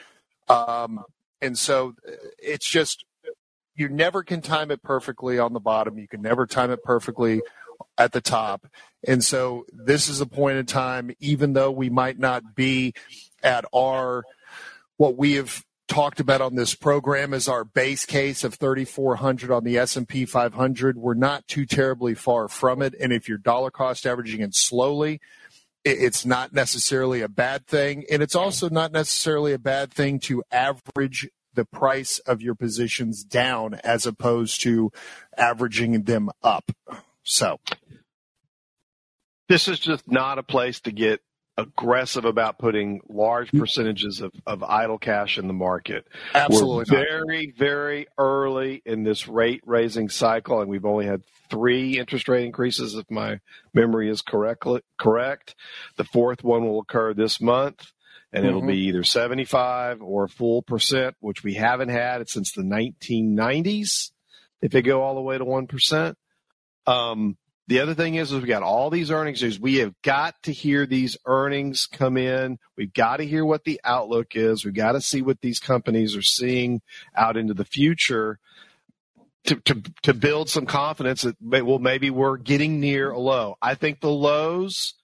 Um, 0.48 1.04
and 1.42 1.58
so 1.58 1.96
uh, 2.08 2.12
it's 2.38 2.70
just 2.70 3.06
you 3.74 3.90
never 3.90 4.22
can 4.24 4.42
time 4.42 4.70
it 4.70 4.84
perfectly 4.84 5.40
on 5.40 5.54
the 5.54 5.60
bottom. 5.60 5.98
You 5.98 6.08
can 6.08 6.22
never 6.22 6.46
time 6.46 6.70
it 6.70 6.84
perfectly 6.84 7.42
at 7.98 8.12
the 8.12 8.22
top. 8.22 8.68
And 9.08 9.24
so 9.24 9.66
this 9.72 10.10
is 10.10 10.22
a 10.22 10.26
point 10.26 10.58
in 10.58 10.66
time, 10.66 11.12
even 11.20 11.54
though 11.54 11.72
we 11.72 11.90
might 11.90 12.20
not 12.20 12.56
be 12.56 12.94
at 13.44 13.66
our 13.74 14.24
what 14.98 15.16
we 15.16 15.34
have 15.34 15.64
talked 15.88 16.20
about 16.20 16.42
on 16.42 16.56
this 16.56 16.76
program 16.76 17.34
as 17.34 17.48
our 17.48 17.64
base 17.64 18.06
case 18.06 18.44
of 18.44 18.54
3400 18.54 19.50
on 19.50 19.64
the 19.64 19.78
S&P 19.80 20.24
500 20.24 20.98
we're 20.98 21.16
not 21.16 21.48
too 21.48 21.66
terribly 21.66 22.14
far 22.14 22.48
from 22.48 22.84
it 22.84 22.94
and 23.00 23.12
if 23.12 23.28
you're 23.28 23.40
dollar 23.40 23.72
cost 23.72 24.06
averaging 24.06 24.42
it 24.42 24.54
slowly 24.54 25.20
it's 25.84 26.28
not 26.28 26.54
necessarily 26.54 27.22
a 27.22 27.28
bad 27.28 27.66
thing 27.66 28.06
and 28.12 28.22
it's 28.22 28.36
also 28.36 28.70
not 28.70 28.92
necessarily 28.92 29.52
a 29.52 29.58
bad 29.58 29.92
thing 29.92 30.20
to 30.20 30.44
average 30.52 31.28
the 31.54 31.66
price 31.66 32.20
of 32.20 32.42
your 32.42 32.56
positions 32.56 33.24
down 33.24 33.74
as 33.84 34.06
opposed 34.06 34.62
to 34.62 34.92
averaging 35.38 36.04
them 36.04 36.30
up. 36.44 36.72
So 37.30 37.60
this 39.50 39.68
is 39.68 39.80
just 39.80 40.10
not 40.12 40.40
a 40.40 40.44
place 40.44 40.80
to 40.82 40.92
get 40.92 41.22
aggressive 41.58 42.26
about 42.26 42.58
putting 42.58 43.02
large 43.08 43.52
percentages 43.52 44.22
of, 44.22 44.32
of 44.48 44.64
idle 44.64 44.98
cash 44.98 45.38
in 45.38 45.48
the 45.48 45.54
market. 45.54 46.08
Absolutely. 46.34 46.96
We're 46.96 47.06
very, 47.06 47.54
very 47.56 48.08
early 48.18 48.82
in 48.84 49.04
this 49.04 49.28
rate 49.28 49.62
raising 49.66 50.10
cycle, 50.10 50.62
and 50.62 50.70
we've 50.70 50.86
only 50.86 51.06
had 51.06 51.22
three 51.52 52.00
interest 52.00 52.28
rate 52.30 52.46
increases, 52.46 52.96
if 52.96 53.06
my 53.12 53.40
memory 53.74 54.10
is 54.10 54.22
correct. 54.22 54.66
correct. 54.98 55.56
The 55.98 56.06
fourth 56.06 56.44
one 56.44 56.66
will 56.66 56.80
occur 56.80 57.14
this 57.14 57.40
month 57.40 57.92
and 58.32 58.44
mm-hmm. 58.44 58.50
it'll 58.50 58.68
be 58.68 58.88
either 58.88 59.04
75 59.04 60.02
or 60.02 60.26
a 60.26 60.30
full 60.30 60.62
percent, 60.62 61.16
which 61.20 61.44
we 61.44 61.56
haven't 61.56 61.90
had 61.90 62.28
since 62.30 62.52
the 62.52 62.64
1990s. 62.64 64.12
If 64.62 64.72
they 64.72 64.82
go 64.82 65.02
all 65.04 65.16
the 65.16 65.22
way 65.22 65.38
to 65.38 65.46
1%. 65.46 66.16
Um, 66.90 67.38
the 67.68 67.82
other 67.82 67.94
thing 67.94 68.16
is, 68.16 68.32
is 68.32 68.42
we 68.42 68.48
got 68.48 68.64
all 68.64 68.90
these 68.90 69.12
earnings 69.12 69.44
news. 69.44 69.60
We 69.60 69.76
have 69.76 69.94
got 70.02 70.42
to 70.44 70.52
hear 70.52 70.88
these 70.88 71.18
earnings 71.28 71.86
come 71.86 72.18
in. 72.18 72.58
We've 72.76 72.92
got 72.92 73.18
to 73.18 73.28
hear 73.28 73.46
what 73.46 73.64
the 73.64 73.80
outlook 73.84 74.36
is. 74.36 74.66
We've 74.66 74.74
got 74.74 74.94
to 74.94 75.02
see 75.02 75.22
what 75.22 75.42
these 75.42 75.60
companies 75.60 76.16
are 76.16 76.24
seeing 76.24 76.82
out 77.16 77.38
into 77.38 77.54
the 77.54 77.66
future 77.66 78.40
to, 79.44 79.58
to, 79.58 79.84
to 80.02 80.14
build 80.16 80.50
some 80.50 80.66
confidence 80.66 81.22
that, 81.22 81.36
well, 81.40 81.78
maybe 81.78 82.10
we're 82.10 82.38
getting 82.38 82.80
near 82.80 83.12
a 83.12 83.20
low. 83.20 83.56
I 83.62 83.76
think 83.76 84.02
the 84.02 84.10
lows 84.10 84.96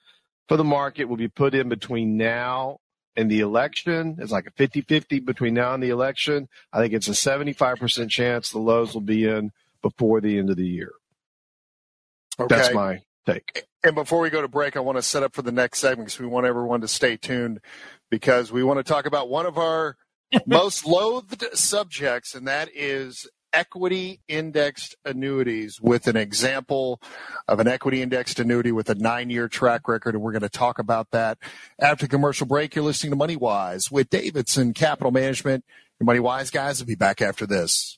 for 0.47 0.57
the 0.57 0.63
market 0.63 1.05
will 1.05 1.17
be 1.17 1.27
put 1.27 1.53
in 1.53 1.69
between 1.69 2.17
now 2.17 2.79
and 3.15 3.29
the 3.29 3.41
election. 3.41 4.17
It's 4.19 4.31
like 4.31 4.47
a 4.47 4.51
50 4.51 4.81
50 4.81 5.19
between 5.19 5.53
now 5.53 5.75
and 5.75 5.83
the 5.83 5.91
election. 5.91 6.49
I 6.73 6.79
think 6.79 6.93
it's 6.93 7.07
a 7.07 7.11
75% 7.11 8.09
chance 8.09 8.49
the 8.49 8.57
lows 8.57 8.95
will 8.95 9.01
be 9.01 9.27
in 9.27 9.51
before 9.83 10.19
the 10.19 10.39
end 10.39 10.49
of 10.49 10.57
the 10.57 10.67
year. 10.67 10.91
Okay. 12.39 12.55
That's 12.55 12.73
my 12.73 13.01
take. 13.25 13.65
And 13.83 13.95
before 13.95 14.19
we 14.19 14.29
go 14.29 14.41
to 14.41 14.47
break, 14.47 14.75
I 14.75 14.79
want 14.79 14.97
to 14.97 15.01
set 15.01 15.23
up 15.23 15.33
for 15.33 15.41
the 15.41 15.51
next 15.51 15.79
segment 15.79 16.07
because 16.07 16.19
we 16.19 16.27
want 16.27 16.45
everyone 16.45 16.81
to 16.81 16.87
stay 16.87 17.17
tuned 17.17 17.59
because 18.09 18.51
we 18.51 18.63
want 18.63 18.77
to 18.77 18.83
talk 18.83 19.05
about 19.05 19.29
one 19.29 19.45
of 19.45 19.57
our 19.57 19.97
most 20.45 20.85
loathed 20.85 21.45
subjects, 21.53 22.35
and 22.35 22.47
that 22.47 22.69
is 22.73 23.27
equity 23.55 24.19
indexed 24.27 24.95
annuities 25.05 25.79
with 25.81 26.07
an 26.07 26.17
example 26.17 26.99
of 27.47 27.61
an 27.61 27.67
equity 27.67 28.01
indexed 28.01 28.37
annuity 28.37 28.71
with 28.71 28.89
a 28.89 28.95
nine 28.95 29.29
year 29.29 29.47
track 29.47 29.87
record. 29.87 30.13
And 30.13 30.21
we're 30.21 30.33
going 30.33 30.41
to 30.41 30.49
talk 30.49 30.77
about 30.77 31.11
that 31.11 31.37
after 31.79 32.05
commercial 32.07 32.45
break. 32.45 32.75
You're 32.75 32.83
listening 32.83 33.11
to 33.11 33.15
Money 33.15 33.37
Wise 33.37 33.89
with 33.89 34.09
Davidson 34.09 34.73
Capital 34.73 35.11
Management. 35.11 35.63
Your 35.99 36.05
Money 36.05 36.19
Wise 36.19 36.51
guys 36.51 36.79
will 36.79 36.87
be 36.87 36.95
back 36.95 37.21
after 37.21 37.47
this. 37.47 37.97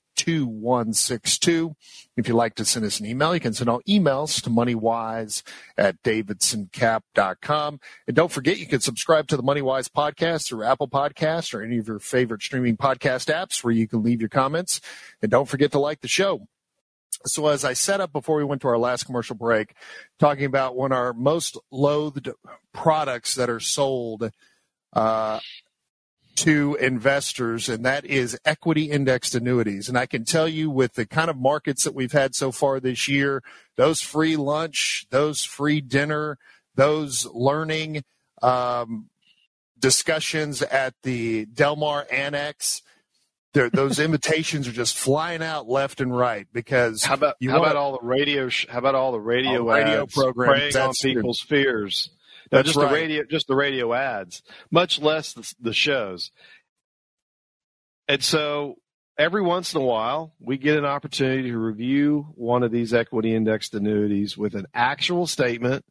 2162. 0.21 1.75
If 2.15 2.27
you'd 2.27 2.35
like 2.35 2.53
to 2.55 2.65
send 2.65 2.85
us 2.85 2.99
an 2.99 3.07
email, 3.07 3.33
you 3.33 3.39
can 3.39 3.53
send 3.53 3.71
all 3.71 3.81
emails 3.89 4.39
to 4.43 4.51
moneywise 4.51 5.41
at 5.79 6.01
davidsoncap.com. 6.03 7.79
And 8.05 8.15
don't 8.15 8.31
forget, 8.31 8.59
you 8.59 8.67
can 8.67 8.81
subscribe 8.81 9.27
to 9.29 9.37
the 9.37 9.41
Moneywise 9.41 9.89
podcast 9.89 10.47
through 10.47 10.63
Apple 10.63 10.87
Podcasts 10.87 11.55
or 11.55 11.63
any 11.63 11.79
of 11.79 11.87
your 11.87 11.97
favorite 11.97 12.43
streaming 12.43 12.77
podcast 12.77 13.33
apps 13.33 13.63
where 13.63 13.73
you 13.73 13.87
can 13.87 14.03
leave 14.03 14.21
your 14.21 14.29
comments. 14.29 14.79
And 15.23 15.31
don't 15.31 15.49
forget 15.49 15.71
to 15.71 15.79
like 15.79 16.01
the 16.01 16.07
show. 16.07 16.47
So 17.25 17.47
as 17.47 17.65
I 17.65 17.73
set 17.73 17.99
up 17.99 18.13
before 18.13 18.37
we 18.37 18.43
went 18.43 18.61
to 18.61 18.67
our 18.67 18.77
last 18.77 19.05
commercial 19.05 19.35
break, 19.35 19.73
talking 20.19 20.45
about 20.45 20.75
one 20.75 20.91
of 20.91 20.99
our 20.99 21.13
most 21.13 21.57
loathed 21.71 22.29
products 22.73 23.33
that 23.35 23.49
are 23.49 23.59
sold 23.59 24.29
uh, 24.93 25.39
to 26.43 26.75
investors, 26.79 27.69
and 27.69 27.85
that 27.85 28.05
is 28.05 28.37
equity 28.45 28.89
indexed 28.89 29.35
annuities. 29.35 29.87
And 29.87 29.97
I 29.97 30.05
can 30.05 30.25
tell 30.25 30.47
you 30.47 30.69
with 30.69 30.93
the 30.93 31.05
kind 31.05 31.29
of 31.29 31.37
markets 31.37 31.83
that 31.83 31.93
we've 31.93 32.11
had 32.11 32.35
so 32.35 32.51
far 32.51 32.79
this 32.79 33.07
year, 33.07 33.43
those 33.77 34.01
free 34.01 34.35
lunch, 34.35 35.05
those 35.09 35.43
free 35.43 35.81
dinner, 35.81 36.37
those 36.75 37.25
learning 37.27 38.03
um, 38.41 39.09
discussions 39.79 40.61
at 40.61 40.93
the 41.03 41.45
Del 41.45 41.75
Mar 41.75 42.07
Annex, 42.11 42.81
those 43.53 43.99
invitations 43.99 44.67
are 44.67 44.71
just 44.71 44.97
flying 44.97 45.43
out 45.43 45.67
left 45.67 46.01
and 46.01 46.15
right 46.15 46.47
because 46.53 47.03
how 47.03 47.15
about 47.15 47.35
how 47.45 47.61
about 47.61 47.75
all 47.75 47.91
the 47.99 48.05
radio 48.05 48.47
sh- 48.47 48.65
how 48.69 48.79
about 48.79 48.95
all 48.95 49.11
the 49.11 49.19
radio 49.19 49.59
all 49.59 49.75
radio 49.75 50.05
programs 50.05 50.75
on 50.75 50.93
people's 51.01 51.41
fears 51.41 52.09
no, 52.51 52.63
just 52.63 52.75
right. 52.75 52.87
the 52.87 52.93
radio, 52.93 53.23
just 53.29 53.47
the 53.47 53.55
radio 53.55 53.93
ads, 53.93 54.41
much 54.69 54.99
less 55.01 55.33
the, 55.33 55.53
the 55.59 55.73
shows. 55.73 56.31
And 58.07 58.23
so 58.23 58.75
every 59.17 59.41
once 59.41 59.73
in 59.73 59.81
a 59.81 59.85
while, 59.85 60.33
we 60.39 60.57
get 60.57 60.77
an 60.77 60.85
opportunity 60.85 61.49
to 61.49 61.57
review 61.57 62.27
one 62.35 62.63
of 62.63 62.71
these 62.71 62.93
equity 62.93 63.33
indexed 63.33 63.73
annuities 63.73 64.37
with 64.37 64.55
an 64.55 64.65
actual 64.73 65.27
statement, 65.27 65.85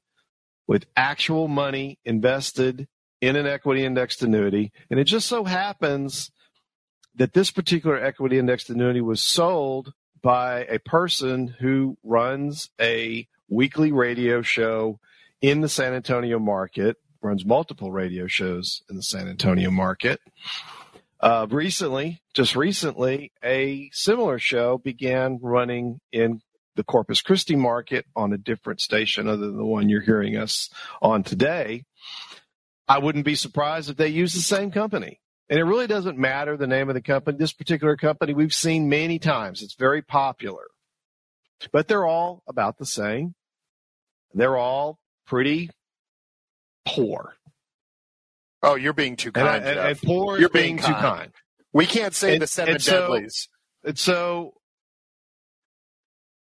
with 0.66 0.84
actual 0.96 1.48
money 1.48 1.98
invested 2.04 2.88
in 3.20 3.36
an 3.36 3.46
equity 3.46 3.84
indexed 3.84 4.22
annuity. 4.22 4.72
And 4.90 4.98
it 5.00 5.04
just 5.04 5.28
so 5.28 5.44
happens 5.44 6.30
that 7.14 7.32
this 7.32 7.50
particular 7.50 8.02
equity 8.02 8.38
indexed 8.38 8.70
annuity 8.70 9.00
was 9.00 9.20
sold 9.20 9.92
by 10.22 10.64
a 10.64 10.78
person 10.78 11.48
who 11.60 11.96
runs 12.02 12.70
a 12.80 13.26
weekly 13.48 13.92
radio 13.92 14.42
show 14.42 15.00
in 15.40 15.60
the 15.60 15.68
San 15.68 15.94
Antonio 15.94 16.38
market, 16.38 16.96
runs 17.22 17.44
multiple 17.44 17.92
radio 17.92 18.26
shows 18.26 18.82
in 18.88 18.96
the 18.96 19.02
San 19.02 19.28
Antonio 19.28 19.70
market. 19.70 20.20
Uh, 21.20 21.46
recently, 21.50 22.22
just 22.32 22.56
recently, 22.56 23.30
a 23.44 23.90
similar 23.92 24.38
show 24.38 24.78
began 24.78 25.38
running 25.42 26.00
in 26.12 26.40
the 26.76 26.84
Corpus 26.84 27.20
Christi 27.20 27.56
market 27.56 28.06
on 28.16 28.32
a 28.32 28.38
different 28.38 28.80
station 28.80 29.28
other 29.28 29.46
than 29.46 29.58
the 29.58 29.64
one 29.64 29.88
you're 29.88 30.00
hearing 30.00 30.36
us 30.36 30.70
on 31.02 31.22
today. 31.22 31.84
I 32.88 32.98
wouldn't 32.98 33.24
be 33.24 33.34
surprised 33.34 33.90
if 33.90 33.96
they 33.96 34.08
use 34.08 34.32
the 34.32 34.40
same 34.40 34.70
company. 34.70 35.20
And 35.50 35.58
it 35.58 35.64
really 35.64 35.88
doesn't 35.88 36.16
matter 36.16 36.56
the 36.56 36.68
name 36.68 36.88
of 36.88 36.94
the 36.94 37.02
company. 37.02 37.36
This 37.36 37.52
particular 37.52 37.96
company 37.96 38.34
we've 38.34 38.54
seen 38.54 38.88
many 38.88 39.18
times. 39.18 39.62
It's 39.62 39.74
very 39.74 40.00
popular. 40.00 40.64
But 41.72 41.88
they're 41.88 42.06
all 42.06 42.42
about 42.46 42.78
the 42.78 42.86
same. 42.86 43.34
They're 44.32 44.56
all 44.56 44.99
pretty 45.30 45.70
poor. 46.84 47.36
Oh, 48.62 48.74
you're 48.74 48.92
being 48.92 49.16
too 49.16 49.32
kind. 49.32 49.64
And, 49.64 49.78
and, 49.78 49.88
and 49.88 50.02
poor 50.02 50.38
you're 50.38 50.48
being, 50.48 50.76
being 50.76 50.86
too 50.86 50.92
kind. 50.92 51.32
We 51.72 51.86
can't 51.86 52.14
say 52.14 52.34
and, 52.34 52.42
the 52.42 52.46
seven 52.48 52.74
and 52.74 52.84
deadlies. 52.84 53.48
So, 53.82 53.88
and 53.88 53.98
so, 53.98 54.54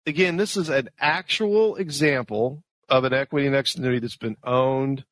again, 0.05 0.37
this 0.37 0.55
is 0.55 0.69
an 0.69 0.89
actual 0.99 1.75
example 1.75 2.63
of 2.87 3.03
an 3.03 3.13
equity 3.13 3.45
indexed 3.45 3.77
annuity 3.77 3.99
that's 3.99 4.15
been 4.15 4.37
owned 4.43 5.03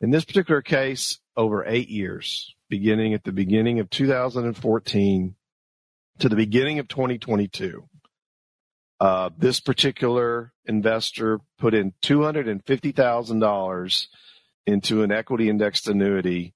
In 0.00 0.10
this 0.10 0.24
particular 0.24 0.62
case, 0.62 1.18
over 1.36 1.64
eight 1.66 1.90
years, 1.90 2.54
beginning 2.70 3.12
at 3.12 3.24
the 3.24 3.32
beginning 3.32 3.80
of 3.80 3.90
2014 3.90 5.34
to 6.20 6.28
the 6.28 6.36
beginning 6.36 6.78
of 6.78 6.88
2022. 6.88 7.84
Uh, 9.00 9.30
this 9.38 9.60
particular 9.60 10.52
investor 10.66 11.40
put 11.58 11.72
in 11.72 11.94
$250,000 12.02 14.06
into 14.66 15.02
an 15.02 15.10
equity 15.10 15.48
indexed 15.48 15.88
annuity 15.88 16.52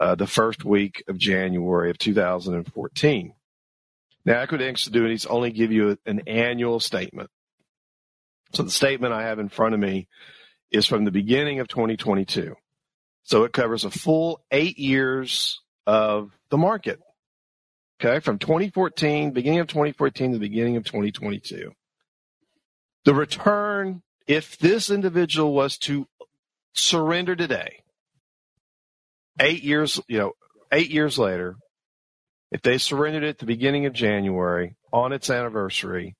uh, 0.00 0.16
the 0.16 0.26
first 0.26 0.64
week 0.64 1.04
of 1.06 1.16
January 1.16 1.90
of 1.90 1.98
2014. 1.98 3.32
Now, 4.24 4.40
equity 4.40 4.64
indexed 4.64 4.88
annuities 4.88 5.26
only 5.26 5.52
give 5.52 5.70
you 5.70 5.96
an 6.04 6.22
annual 6.26 6.80
statement. 6.80 7.30
So 8.54 8.64
the 8.64 8.70
statement 8.70 9.12
I 9.12 9.22
have 9.22 9.38
in 9.38 9.48
front 9.48 9.74
of 9.74 9.80
me 9.80 10.08
is 10.72 10.86
from 10.86 11.04
the 11.04 11.12
beginning 11.12 11.60
of 11.60 11.68
2022. 11.68 12.56
So 13.22 13.44
it 13.44 13.52
covers 13.52 13.84
a 13.84 13.90
full 13.90 14.44
eight 14.50 14.80
years 14.80 15.60
of 15.86 16.32
the 16.50 16.58
market. 16.58 16.98
Okay, 18.00 18.18
from 18.18 18.38
2014, 18.38 19.30
beginning 19.30 19.60
of 19.60 19.68
2014 19.68 20.32
to 20.32 20.38
the 20.38 20.40
beginning 20.40 20.76
of 20.76 20.84
2022. 20.84 21.70
The 23.04 23.14
return, 23.14 24.02
if 24.26 24.56
this 24.58 24.90
individual 24.90 25.52
was 25.52 25.76
to 25.78 26.06
surrender 26.72 27.36
today, 27.36 27.82
eight 29.38 29.62
years, 29.62 30.00
you 30.08 30.18
know, 30.18 30.32
eight 30.72 30.90
years 30.90 31.18
later, 31.18 31.56
if 32.50 32.62
they 32.62 32.78
surrendered 32.78 33.24
at 33.24 33.38
the 33.38 33.46
beginning 33.46 33.84
of 33.86 33.92
January 33.92 34.76
on 34.92 35.12
its 35.12 35.28
anniversary, 35.28 36.16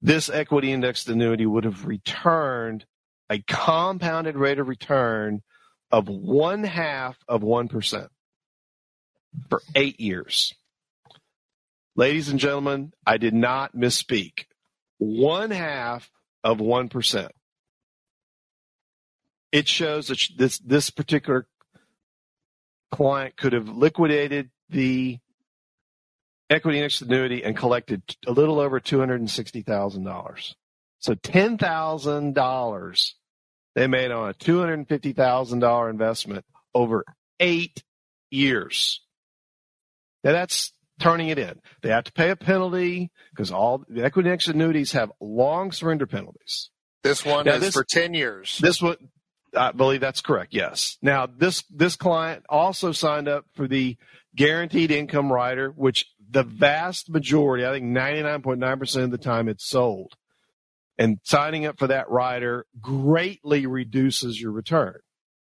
this 0.00 0.28
equity 0.28 0.72
indexed 0.72 1.08
annuity 1.08 1.46
would 1.46 1.64
have 1.64 1.86
returned 1.86 2.84
a 3.30 3.38
compounded 3.38 4.36
rate 4.36 4.58
of 4.58 4.68
return 4.68 5.42
of 5.90 6.08
one 6.08 6.64
half 6.64 7.16
of 7.28 7.42
1% 7.42 8.08
for 9.48 9.62
eight 9.74 9.98
years. 10.00 10.54
Ladies 11.96 12.28
and 12.28 12.38
gentlemen, 12.38 12.92
I 13.06 13.16
did 13.16 13.34
not 13.34 13.74
misspeak 13.74 14.44
one 15.02 15.50
half 15.50 16.10
of 16.44 16.58
1%. 16.58 17.28
It 19.50 19.68
shows 19.68 20.08
that 20.08 20.28
this, 20.36 20.58
this 20.58 20.90
particular 20.90 21.46
client 22.90 23.36
could 23.36 23.52
have 23.52 23.68
liquidated 23.68 24.50
the 24.70 25.18
equity 26.48 26.86
annuity 27.02 27.44
and 27.44 27.56
collected 27.56 28.02
a 28.26 28.32
little 28.32 28.60
over 28.60 28.80
$260,000. 28.80 30.54
So 30.98 31.14
$10,000 31.14 33.12
they 33.74 33.86
made 33.86 34.10
on 34.10 34.28
a 34.28 34.34
$250,000 34.34 35.90
investment 35.90 36.44
over 36.74 37.04
eight 37.40 37.82
years. 38.30 39.00
Now 40.22 40.32
that's 40.32 40.72
turning 41.00 41.28
it 41.28 41.38
in. 41.38 41.60
They 41.82 41.90
have 41.90 42.04
to 42.04 42.12
pay 42.12 42.30
a 42.30 42.36
penalty 42.36 43.10
because 43.30 43.50
all 43.50 43.84
the 43.88 44.04
equity 44.04 44.28
indexed 44.28 44.48
annuities 44.48 44.92
have 44.92 45.10
long 45.20 45.72
surrender 45.72 46.06
penalties. 46.06 46.70
This 47.02 47.24
one 47.24 47.46
now, 47.46 47.54
is 47.54 47.60
this, 47.60 47.74
for 47.74 47.84
10 47.84 48.14
years. 48.14 48.58
This 48.58 48.80
one, 48.80 48.96
I 49.56 49.72
believe 49.72 50.00
that's 50.00 50.20
correct. 50.20 50.54
Yes. 50.54 50.98
Now 51.02 51.26
this, 51.26 51.64
this 51.70 51.96
client 51.96 52.44
also 52.48 52.92
signed 52.92 53.28
up 53.28 53.46
for 53.54 53.66
the 53.66 53.96
guaranteed 54.34 54.90
income 54.90 55.32
rider, 55.32 55.70
which 55.70 56.06
the 56.30 56.42
vast 56.44 57.10
majority, 57.10 57.66
I 57.66 57.72
think 57.72 57.86
99.9% 57.86 59.04
of 59.04 59.10
the 59.10 59.18
time 59.18 59.48
it's 59.48 59.68
sold. 59.68 60.14
And 60.98 61.18
signing 61.24 61.66
up 61.66 61.78
for 61.78 61.86
that 61.88 62.08
rider 62.10 62.66
greatly 62.80 63.66
reduces 63.66 64.40
your 64.40 64.52
return. 64.52 64.98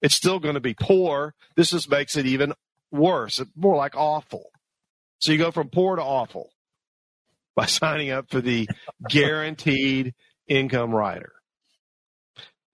It's 0.02 0.16
still 0.16 0.40
going 0.40 0.56
to 0.56 0.62
be 0.62 0.74
poor. 0.74 1.34
This 1.56 1.72
just 1.72 1.90
makes 1.90 2.16
it 2.16 2.26
even 2.26 2.54
worse, 2.92 3.42
more 3.56 3.76
like 3.76 3.96
awful. 3.96 4.50
So 5.20 5.32
you 5.32 5.38
go 5.38 5.52
from 5.52 5.70
poor 5.70 5.96
to 5.96 6.02
awful 6.02 6.50
by 7.56 7.66
signing 7.68 8.12
up 8.12 8.30
for 8.30 8.42
the 8.42 8.68
guaranteed 9.10 10.14
income 10.48 10.94
rider. 10.94 11.32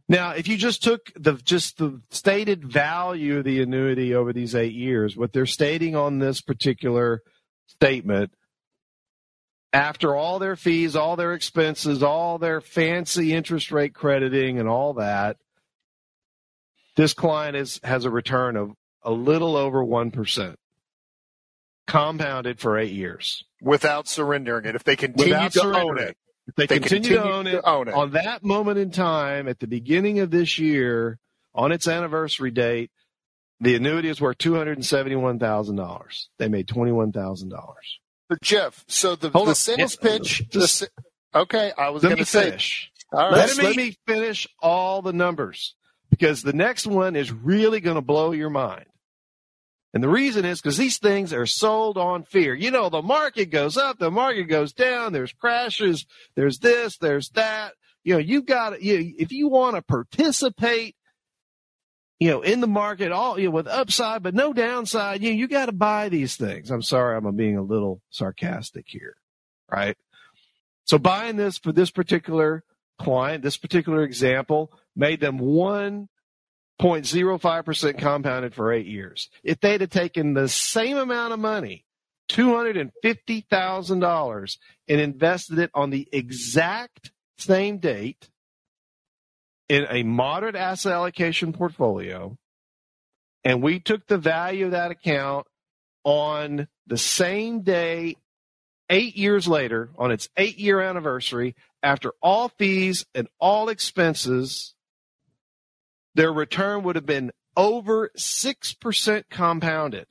Now, 0.09 0.31
if 0.31 0.49
you 0.49 0.57
just 0.57 0.83
took 0.83 1.09
the 1.15 1.35
just 1.35 1.77
the 1.77 2.01
stated 2.09 2.69
value 2.69 3.37
of 3.37 3.45
the 3.45 3.61
annuity 3.61 4.13
over 4.13 4.33
these 4.33 4.55
eight 4.55 4.73
years, 4.73 5.15
what 5.15 5.31
they're 5.31 5.45
stating 5.45 5.95
on 5.95 6.19
this 6.19 6.41
particular 6.41 7.21
statement, 7.67 8.33
after 9.71 10.13
all 10.13 10.37
their 10.37 10.57
fees, 10.57 10.97
all 10.97 11.15
their 11.15 11.33
expenses, 11.33 12.03
all 12.03 12.37
their 12.39 12.59
fancy 12.59 13.33
interest 13.33 13.71
rate 13.71 13.93
crediting, 13.93 14.59
and 14.59 14.67
all 14.67 14.95
that, 14.95 15.37
this 16.97 17.13
client 17.13 17.55
is 17.55 17.79
has 17.83 18.03
a 18.03 18.09
return 18.09 18.57
of 18.57 18.71
a 19.03 19.11
little 19.11 19.55
over 19.55 19.81
one 19.81 20.11
percent 20.11 20.59
compounded 21.87 22.59
for 22.59 22.77
eight 22.77 22.91
years 22.91 23.43
without 23.61 24.07
surrendering 24.07 24.65
it. 24.65 24.75
If 24.75 24.83
they 24.83 24.95
continue 24.95 25.33
without 25.33 25.51
to 25.53 25.61
own 25.63 25.99
it, 25.99 26.17
if 26.47 26.55
they, 26.55 26.65
they 26.65 26.79
continue, 26.79 27.17
continue, 27.17 27.23
to, 27.23 27.29
own, 27.29 27.45
to 27.45 27.57
it, 27.57 27.63
own 27.65 27.87
it 27.87 27.93
on 27.93 28.11
that 28.11 28.43
moment 28.43 28.77
in 28.79 28.91
time 28.91 29.47
at 29.47 29.59
the 29.59 29.67
beginning 29.67 30.19
of 30.19 30.31
this 30.31 30.57
year, 30.57 31.19
on 31.53 31.71
its 31.71 31.87
anniversary 31.87 32.51
date, 32.51 32.91
the 33.59 33.75
annuity 33.75 34.09
is 34.09 34.19
worth 34.19 34.37
two 34.37 34.55
hundred 34.55 34.77
and 34.77 34.85
seventy-one 34.85 35.37
thousand 35.37 35.75
dollars. 35.75 36.29
They 36.39 36.47
made 36.47 36.67
twenty-one 36.67 37.11
thousand 37.11 37.49
dollars. 37.49 37.99
But 38.29 38.41
Jeff, 38.41 38.85
so 38.87 39.15
the, 39.15 39.29
the 39.29 39.53
sales 39.53 39.95
pitch. 39.95 40.49
Just, 40.49 40.79
the, 40.79 40.89
okay, 41.35 41.73
I 41.77 41.89
was 41.89 42.01
going 42.01 42.17
to 42.17 42.25
say. 42.25 42.57
Right. 43.13 43.31
Let, 43.31 43.57
me, 43.57 43.63
let 43.65 43.75
me 43.75 43.97
finish 44.07 44.47
all 44.61 45.01
the 45.01 45.11
numbers 45.11 45.75
because 46.09 46.41
the 46.41 46.53
next 46.53 46.87
one 46.87 47.17
is 47.17 47.29
really 47.29 47.81
going 47.81 47.95
to 47.95 48.01
blow 48.01 48.31
your 48.31 48.49
mind. 48.49 48.85
And 49.93 50.01
the 50.01 50.09
reason 50.09 50.45
is 50.45 50.61
because 50.61 50.77
these 50.77 50.99
things 50.99 51.33
are 51.33 51.45
sold 51.45 51.97
on 51.97 52.23
fear. 52.23 52.53
You 52.53 52.71
know, 52.71 52.89
the 52.89 53.01
market 53.01 53.47
goes 53.47 53.75
up, 53.75 53.99
the 53.99 54.11
market 54.11 54.43
goes 54.43 54.71
down, 54.71 55.11
there's 55.11 55.33
crashes, 55.33 56.05
there's 56.35 56.59
this, 56.59 56.97
there's 56.97 57.29
that. 57.29 57.73
You 58.03 58.13
know, 58.13 58.19
you've 58.19 58.45
got 58.45 58.81
you, 58.81 59.13
if 59.17 59.31
you 59.31 59.49
want 59.49 59.75
to 59.75 59.81
participate, 59.81 60.95
you 62.19 62.29
know, 62.29 62.41
in 62.41 62.61
the 62.61 62.67
market, 62.67 63.11
all 63.11 63.37
you 63.37 63.45
know, 63.45 63.51
with 63.51 63.67
upside 63.67 64.23
but 64.23 64.33
no 64.33 64.53
downside, 64.53 65.21
you 65.21 65.31
know, 65.31 65.37
you 65.37 65.47
got 65.47 65.65
to 65.65 65.73
buy 65.73 66.07
these 66.07 66.37
things. 66.37 66.71
I'm 66.71 66.81
sorry, 66.81 67.17
I'm 67.17 67.35
being 67.35 67.57
a 67.57 67.61
little 67.61 68.01
sarcastic 68.09 68.85
here, 68.87 69.17
right? 69.69 69.97
So 70.85 70.97
buying 70.97 71.35
this 71.35 71.57
for 71.57 71.73
this 71.73 71.91
particular 71.91 72.63
client, 72.97 73.43
this 73.43 73.57
particular 73.57 74.03
example, 74.03 74.71
made 74.95 75.19
them 75.19 75.37
one 75.37 76.07
0.05% 76.81 77.99
compounded 77.99 78.55
for 78.55 78.73
eight 78.73 78.87
years. 78.87 79.29
If 79.43 79.59
they'd 79.59 79.81
have 79.81 79.91
taken 79.91 80.33
the 80.33 80.49
same 80.49 80.97
amount 80.97 81.33
of 81.33 81.39
money, 81.39 81.85
$250,000, 82.29 84.57
and 84.87 85.01
invested 85.01 85.59
it 85.59 85.69
on 85.73 85.91
the 85.91 86.07
exact 86.11 87.11
same 87.37 87.77
date 87.77 88.29
in 89.69 89.85
a 89.89 90.03
moderate 90.03 90.55
asset 90.55 90.93
allocation 90.93 91.53
portfolio, 91.53 92.37
and 93.43 93.61
we 93.61 93.79
took 93.79 94.07
the 94.07 94.17
value 94.17 94.65
of 94.65 94.71
that 94.71 94.89
account 94.91 95.45
on 96.03 96.67
the 96.87 96.97
same 96.97 97.61
day, 97.61 98.15
eight 98.89 99.15
years 99.15 99.47
later, 99.47 99.91
on 99.97 100.11
its 100.11 100.27
eight 100.35 100.57
year 100.57 100.81
anniversary, 100.81 101.55
after 101.83 102.11
all 102.21 102.49
fees 102.49 103.05
and 103.13 103.27
all 103.39 103.69
expenses, 103.69 104.73
their 106.15 106.31
return 106.31 106.83
would 106.83 106.95
have 106.95 107.05
been 107.05 107.31
over 107.55 108.09
6% 108.17 109.23
compounded. 109.29 110.07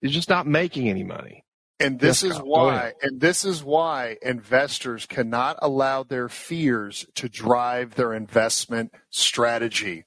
They're 0.00 0.10
just 0.10 0.28
not 0.28 0.46
making 0.46 0.88
any 0.88 1.04
money. 1.04 1.44
And 1.80 1.98
this 1.98 2.22
Yes, 2.22 2.22
is 2.22 2.38
Kyle, 2.38 2.48
go 2.54 2.66
why, 2.66 2.92
and 3.02 3.20
this 3.20 3.44
is 3.44 3.64
why 3.64 4.16
investors 4.22 5.06
cannot 5.06 5.58
allow 5.60 6.04
their 6.04 6.28
fears 6.28 7.06
to 7.16 7.28
drive 7.28 7.96
their 7.96 8.12
investment 8.14 8.92
strategy. 9.10 10.04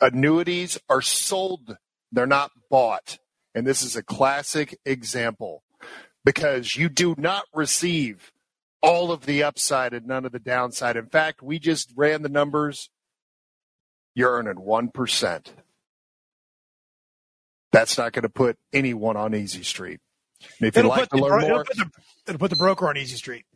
Annuities 0.00 0.78
are 0.90 1.02
sold, 1.02 1.78
they're 2.12 2.26
not 2.26 2.50
bought. 2.70 3.18
And 3.54 3.66
this 3.66 3.82
is 3.82 3.96
a 3.96 4.02
classic 4.02 4.78
example 4.84 5.62
because 6.24 6.76
you 6.76 6.88
do 6.90 7.14
not 7.16 7.44
receive 7.54 8.32
all 8.84 9.10
of 9.10 9.24
the 9.24 9.42
upside 9.42 9.94
and 9.94 10.06
none 10.06 10.26
of 10.26 10.32
the 10.32 10.38
downside. 10.38 10.96
In 10.96 11.06
fact, 11.06 11.42
we 11.42 11.58
just 11.58 11.90
ran 11.96 12.20
the 12.20 12.28
numbers. 12.28 12.90
You're 14.14 14.32
earning 14.32 14.56
1%. 14.56 15.46
That's 17.72 17.96
not 17.98 18.12
going 18.12 18.22
to 18.22 18.28
put 18.28 18.58
anyone 18.72 19.16
on 19.16 19.34
easy 19.34 19.62
street. 19.62 20.00
And 20.58 20.68
if 20.68 20.76
you'd 20.76 20.84
like 20.84 21.08
to 21.08 21.16
the, 21.16 21.22
learn 21.22 21.40
bro- 21.40 21.48
more, 21.48 21.60
it'll, 21.62 21.64
put 21.64 21.76
the, 21.76 21.90
it'll 22.26 22.38
put 22.38 22.50
the 22.50 22.56
broker 22.56 22.86
on 22.86 22.98
easy 22.98 23.16
street. 23.16 23.46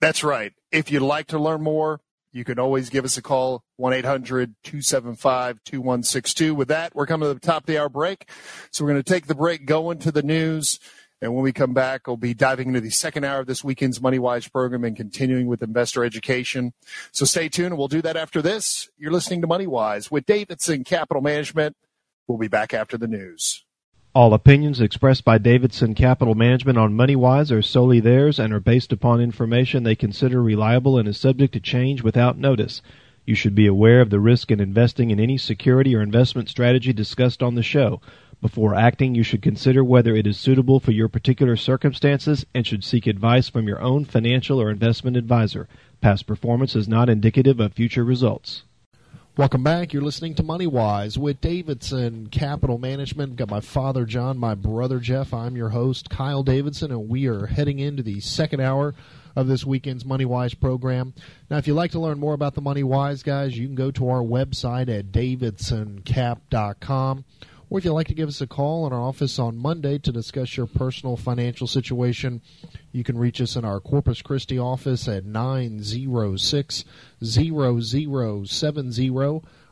that's 0.00 0.24
right. 0.24 0.52
If 0.72 0.90
you'd 0.90 1.02
like 1.02 1.26
to 1.28 1.38
learn 1.38 1.62
more, 1.62 2.00
you 2.32 2.44
can 2.44 2.58
always 2.58 2.88
give 2.88 3.04
us 3.04 3.18
a 3.18 3.22
call, 3.22 3.62
1 3.76 3.92
800 3.92 4.54
275 4.62 5.62
2162. 5.64 6.54
With 6.54 6.68
that, 6.68 6.94
we're 6.94 7.06
coming 7.06 7.28
to 7.28 7.34
the 7.34 7.40
top 7.40 7.64
of 7.64 7.66
the 7.66 7.78
hour 7.78 7.90
break. 7.90 8.30
So 8.70 8.84
we're 8.84 8.92
going 8.92 9.02
to 9.02 9.12
take 9.12 9.26
the 9.26 9.34
break, 9.34 9.66
go 9.66 9.90
into 9.90 10.10
the 10.10 10.22
news. 10.22 10.80
And 11.20 11.34
when 11.34 11.42
we 11.42 11.52
come 11.52 11.74
back, 11.74 12.06
we'll 12.06 12.16
be 12.16 12.34
diving 12.34 12.68
into 12.68 12.80
the 12.80 12.90
second 12.90 13.24
hour 13.24 13.40
of 13.40 13.46
this 13.46 13.64
weekend's 13.64 14.00
Money 14.00 14.20
Wise 14.20 14.46
program 14.46 14.84
and 14.84 14.96
continuing 14.96 15.46
with 15.46 15.62
investor 15.62 16.04
education. 16.04 16.72
So 17.10 17.24
stay 17.24 17.48
tuned, 17.48 17.76
we'll 17.76 17.88
do 17.88 18.02
that 18.02 18.16
after 18.16 18.40
this. 18.40 18.88
You're 18.96 19.10
listening 19.10 19.40
to 19.40 19.48
Money 19.48 19.66
Wise 19.66 20.10
with 20.10 20.26
Davidson 20.26 20.84
Capital 20.84 21.20
Management. 21.20 21.76
We'll 22.28 22.38
be 22.38 22.48
back 22.48 22.72
after 22.72 22.96
the 22.96 23.08
news. 23.08 23.64
All 24.14 24.32
opinions 24.32 24.80
expressed 24.80 25.24
by 25.24 25.38
Davidson 25.38 25.94
Capital 25.94 26.34
Management 26.34 26.78
on 26.78 26.94
MoneyWise 26.94 27.50
are 27.52 27.62
solely 27.62 28.00
theirs 28.00 28.38
and 28.38 28.52
are 28.52 28.60
based 28.60 28.92
upon 28.92 29.20
information 29.20 29.82
they 29.82 29.94
consider 29.94 30.42
reliable 30.42 30.98
and 30.98 31.08
is 31.08 31.18
subject 31.18 31.52
to 31.54 31.60
change 31.60 32.02
without 32.02 32.38
notice. 32.38 32.80
You 33.26 33.34
should 33.34 33.54
be 33.54 33.66
aware 33.66 34.00
of 34.00 34.08
the 34.10 34.20
risk 34.20 34.50
in 34.50 34.58
investing 34.58 35.10
in 35.10 35.20
any 35.20 35.36
security 35.36 35.94
or 35.94 36.00
investment 36.00 36.48
strategy 36.48 36.92
discussed 36.94 37.42
on 37.42 37.56
the 37.56 37.62
show. 37.62 38.00
Before 38.40 38.72
acting, 38.72 39.16
you 39.16 39.24
should 39.24 39.42
consider 39.42 39.82
whether 39.82 40.14
it 40.14 40.24
is 40.24 40.38
suitable 40.38 40.78
for 40.78 40.92
your 40.92 41.08
particular 41.08 41.56
circumstances 41.56 42.46
and 42.54 42.64
should 42.64 42.84
seek 42.84 43.08
advice 43.08 43.48
from 43.48 43.66
your 43.66 43.80
own 43.80 44.04
financial 44.04 44.62
or 44.62 44.70
investment 44.70 45.16
advisor. 45.16 45.66
Past 46.00 46.24
performance 46.26 46.76
is 46.76 46.86
not 46.86 47.08
indicative 47.08 47.58
of 47.58 47.72
future 47.72 48.04
results. 48.04 48.62
Welcome 49.36 49.64
back. 49.64 49.92
You're 49.92 50.02
listening 50.02 50.36
to 50.36 50.44
Money 50.44 50.68
Wise 50.68 51.18
with 51.18 51.40
Davidson 51.40 52.28
Capital 52.28 52.78
Management. 52.78 53.34
Got 53.36 53.50
my 53.50 53.60
father 53.60 54.04
John, 54.04 54.38
my 54.38 54.54
brother 54.54 55.00
Jeff. 55.00 55.34
I'm 55.34 55.56
your 55.56 55.70
host 55.70 56.08
Kyle 56.08 56.44
Davidson, 56.44 56.92
and 56.92 57.08
we 57.08 57.26
are 57.26 57.46
heading 57.46 57.80
into 57.80 58.04
the 58.04 58.20
second 58.20 58.60
hour 58.60 58.94
of 59.34 59.48
this 59.48 59.64
weekend's 59.64 60.04
Money 60.04 60.24
Wise 60.24 60.54
program. 60.54 61.12
Now, 61.50 61.56
if 61.56 61.66
you'd 61.66 61.74
like 61.74 61.90
to 61.92 62.00
learn 62.00 62.20
more 62.20 62.34
about 62.34 62.54
the 62.54 62.60
Money 62.60 62.84
Wise 62.84 63.24
guys, 63.24 63.58
you 63.58 63.66
can 63.66 63.76
go 63.76 63.90
to 63.92 64.08
our 64.08 64.22
website 64.22 64.88
at 64.88 65.12
davidsoncap.com. 65.12 67.24
Or 67.70 67.78
if 67.78 67.84
you'd 67.84 67.92
like 67.92 68.08
to 68.08 68.14
give 68.14 68.28
us 68.28 68.40
a 68.40 68.46
call 68.46 68.86
in 68.86 68.92
our 68.92 69.00
office 69.00 69.38
on 69.38 69.58
Monday 69.58 69.98
to 69.98 70.10
discuss 70.10 70.56
your 70.56 70.66
personal 70.66 71.16
financial 71.16 71.66
situation, 71.66 72.40
you 72.92 73.04
can 73.04 73.18
reach 73.18 73.40
us 73.40 73.56
in 73.56 73.64
our 73.64 73.78
Corpus 73.80 74.22
Christi 74.22 74.58
office 74.58 75.06
at 75.06 75.26
906 75.26 76.84
0070 77.22 79.10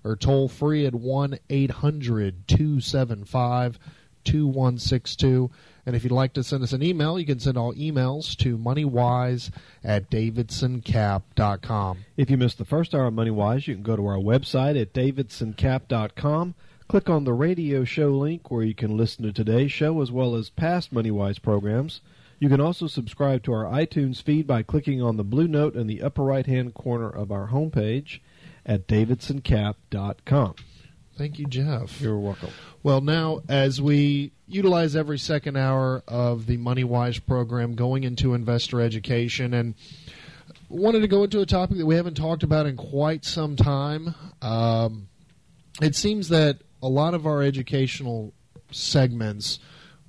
or 0.05 0.17
toll 0.17 0.49
free 0.49 0.87
at 0.87 0.95
1 0.95 1.39
800 1.49 2.47
275 2.49 3.79
2162. 4.25 5.51
And 5.87 5.95
if 5.95 6.03
you'd 6.03 6.13
like 6.13 6.33
to 6.35 6.43
send 6.43 6.63
us 6.65 6.73
an 6.73 6.83
email, 6.83 7.19
you 7.19 7.25
can 7.25 7.39
send 7.39 7.57
all 7.57 7.73
emails 7.75 8.37
to 8.39 8.59
moneywise 8.59 9.51
at 9.85 10.11
davidsoncap.com. 10.11 11.99
If 12.17 12.31
you 12.31 12.37
missed 12.37 12.59
the 12.59 12.65
first 12.65 12.95
hour 12.95 13.07
of 13.07 13.15
Moneywise, 13.15 13.69
you 13.69 13.75
can 13.75 13.85
go 13.85 13.97
to 13.97 14.05
our 14.05 14.19
website 14.19 14.81
at 14.81 14.93
davidsoncap.com. 14.93 16.55
Click 16.89 17.11
on 17.11 17.25
the 17.25 17.33
radio 17.33 17.83
show 17.83 18.11
link 18.11 18.49
where 18.49 18.63
you 18.63 18.75
can 18.75 18.97
listen 18.97 19.25
to 19.25 19.33
today's 19.33 19.73
show 19.73 20.01
as 20.01 20.13
well 20.13 20.37
as 20.37 20.51
past 20.51 20.95
MoneyWise 20.95 21.43
programs. 21.43 22.01
You 22.39 22.49
can 22.49 22.61
also 22.61 22.87
subscribe 22.87 23.43
to 23.45 23.53
our 23.53 23.65
iTunes 23.65 24.23
feed 24.23 24.47
by 24.47 24.63
clicking 24.63 25.03
on 25.03 25.17
the 25.17 25.25
blue 25.25 25.49
note 25.49 25.75
in 25.75 25.89
the 25.89 26.01
upper 26.01 26.23
right 26.23 26.47
hand 26.47 26.75
corner 26.75 27.09
of 27.09 27.33
our 27.33 27.49
homepage 27.49 28.21
at 28.65 28.87
davidsoncap.com. 28.87 30.55
Thank 31.19 31.39
you, 31.41 31.47
Jeff. 31.47 32.01
You're 32.01 32.19
welcome. 32.19 32.51
Well, 32.85 33.01
now 33.01 33.41
as 33.49 33.81
we 33.83 34.31
utilize 34.47 34.95
every 34.95 35.19
second 35.19 35.57
hour 35.57 36.05
of 36.07 36.47
the 36.47 36.57
MoneyWise 36.57 37.27
program 37.27 37.75
going 37.75 38.05
into 38.05 38.33
investor 38.33 38.81
education 38.81 39.55
and 39.55 39.75
wanted 40.69 41.01
to 41.01 41.09
go 41.09 41.25
into 41.25 41.41
a 41.41 41.47
topic 41.47 41.79
that 41.79 41.87
we 41.87 41.97
haven't 41.97 42.15
talked 42.15 42.45
about 42.45 42.67
in 42.67 42.77
quite 42.77 43.25
some 43.25 43.57
time. 43.57 44.15
Um, 44.41 45.09
it 45.81 45.97
seems 45.97 46.29
that 46.29 46.59
a 46.87 46.89
lot 46.89 47.15
of 47.15 47.27
our 47.27 47.43
educational 47.43 48.33
segments 48.71 49.59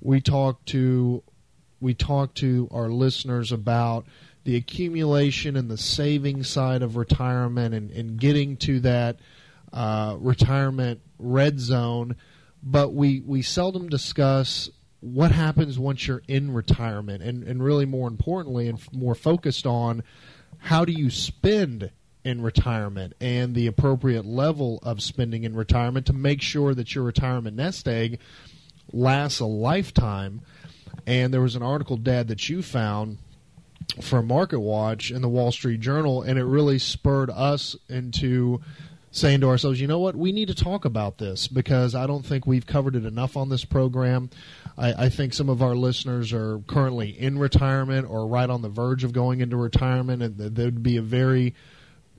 we 0.00 0.20
talk 0.20 0.64
to 0.64 1.22
we 1.80 1.92
talk 1.92 2.34
to 2.34 2.68
our 2.70 2.88
listeners 2.88 3.50
about 3.50 4.06
the 4.44 4.56
accumulation 4.56 5.56
and 5.56 5.70
the 5.70 5.76
saving 5.76 6.42
side 6.42 6.82
of 6.82 6.96
retirement 6.96 7.74
and, 7.74 7.90
and 7.90 8.18
getting 8.18 8.56
to 8.56 8.80
that 8.80 9.18
uh, 9.72 10.16
retirement 10.18 11.00
red 11.18 11.60
zone, 11.60 12.16
but 12.62 12.94
we, 12.94 13.20
we 13.20 13.42
seldom 13.42 13.88
discuss 13.88 14.70
what 15.00 15.32
happens 15.32 15.78
once 15.78 16.06
you're 16.06 16.22
in 16.26 16.52
retirement 16.52 17.22
and, 17.22 17.44
and 17.44 17.62
really 17.62 17.86
more 17.86 18.08
importantly 18.08 18.68
and 18.68 18.78
f- 18.78 18.92
more 18.92 19.14
focused 19.14 19.66
on 19.66 20.02
how 20.58 20.84
do 20.84 20.92
you 20.92 21.10
spend 21.10 21.90
in 22.28 22.42
retirement 22.42 23.14
and 23.22 23.54
the 23.54 23.66
appropriate 23.66 24.26
level 24.26 24.78
of 24.82 25.02
spending 25.02 25.44
in 25.44 25.56
retirement 25.56 26.04
to 26.04 26.12
make 26.12 26.42
sure 26.42 26.74
that 26.74 26.94
your 26.94 27.02
retirement 27.02 27.56
nest 27.56 27.88
egg 27.88 28.20
lasts 28.92 29.40
a 29.40 29.46
lifetime. 29.46 30.42
And 31.06 31.32
there 31.32 31.40
was 31.40 31.56
an 31.56 31.62
article, 31.62 31.96
Dad, 31.96 32.28
that 32.28 32.46
you 32.50 32.60
found 32.60 33.16
from 34.02 34.26
Market 34.26 34.60
Watch 34.60 35.10
in 35.10 35.22
the 35.22 35.28
Wall 35.28 35.50
Street 35.50 35.80
Journal, 35.80 36.20
and 36.20 36.38
it 36.38 36.44
really 36.44 36.78
spurred 36.78 37.30
us 37.30 37.74
into 37.88 38.60
saying 39.10 39.40
to 39.40 39.48
ourselves, 39.48 39.80
you 39.80 39.86
know 39.86 39.98
what, 39.98 40.14
we 40.14 40.30
need 40.30 40.48
to 40.48 40.54
talk 40.54 40.84
about 40.84 41.16
this 41.16 41.48
because 41.48 41.94
I 41.94 42.06
don't 42.06 42.26
think 42.26 42.46
we've 42.46 42.66
covered 42.66 42.94
it 42.94 43.06
enough 43.06 43.38
on 43.38 43.48
this 43.48 43.64
program. 43.64 44.28
I, 44.76 45.06
I 45.06 45.08
think 45.08 45.32
some 45.32 45.48
of 45.48 45.62
our 45.62 45.74
listeners 45.74 46.34
are 46.34 46.58
currently 46.66 47.08
in 47.08 47.38
retirement 47.38 48.06
or 48.10 48.26
right 48.26 48.50
on 48.50 48.60
the 48.60 48.68
verge 48.68 49.02
of 49.02 49.14
going 49.14 49.40
into 49.40 49.56
retirement, 49.56 50.22
and 50.22 50.36
that 50.36 50.62
would 50.62 50.82
be 50.82 50.98
a 50.98 51.02
very 51.02 51.54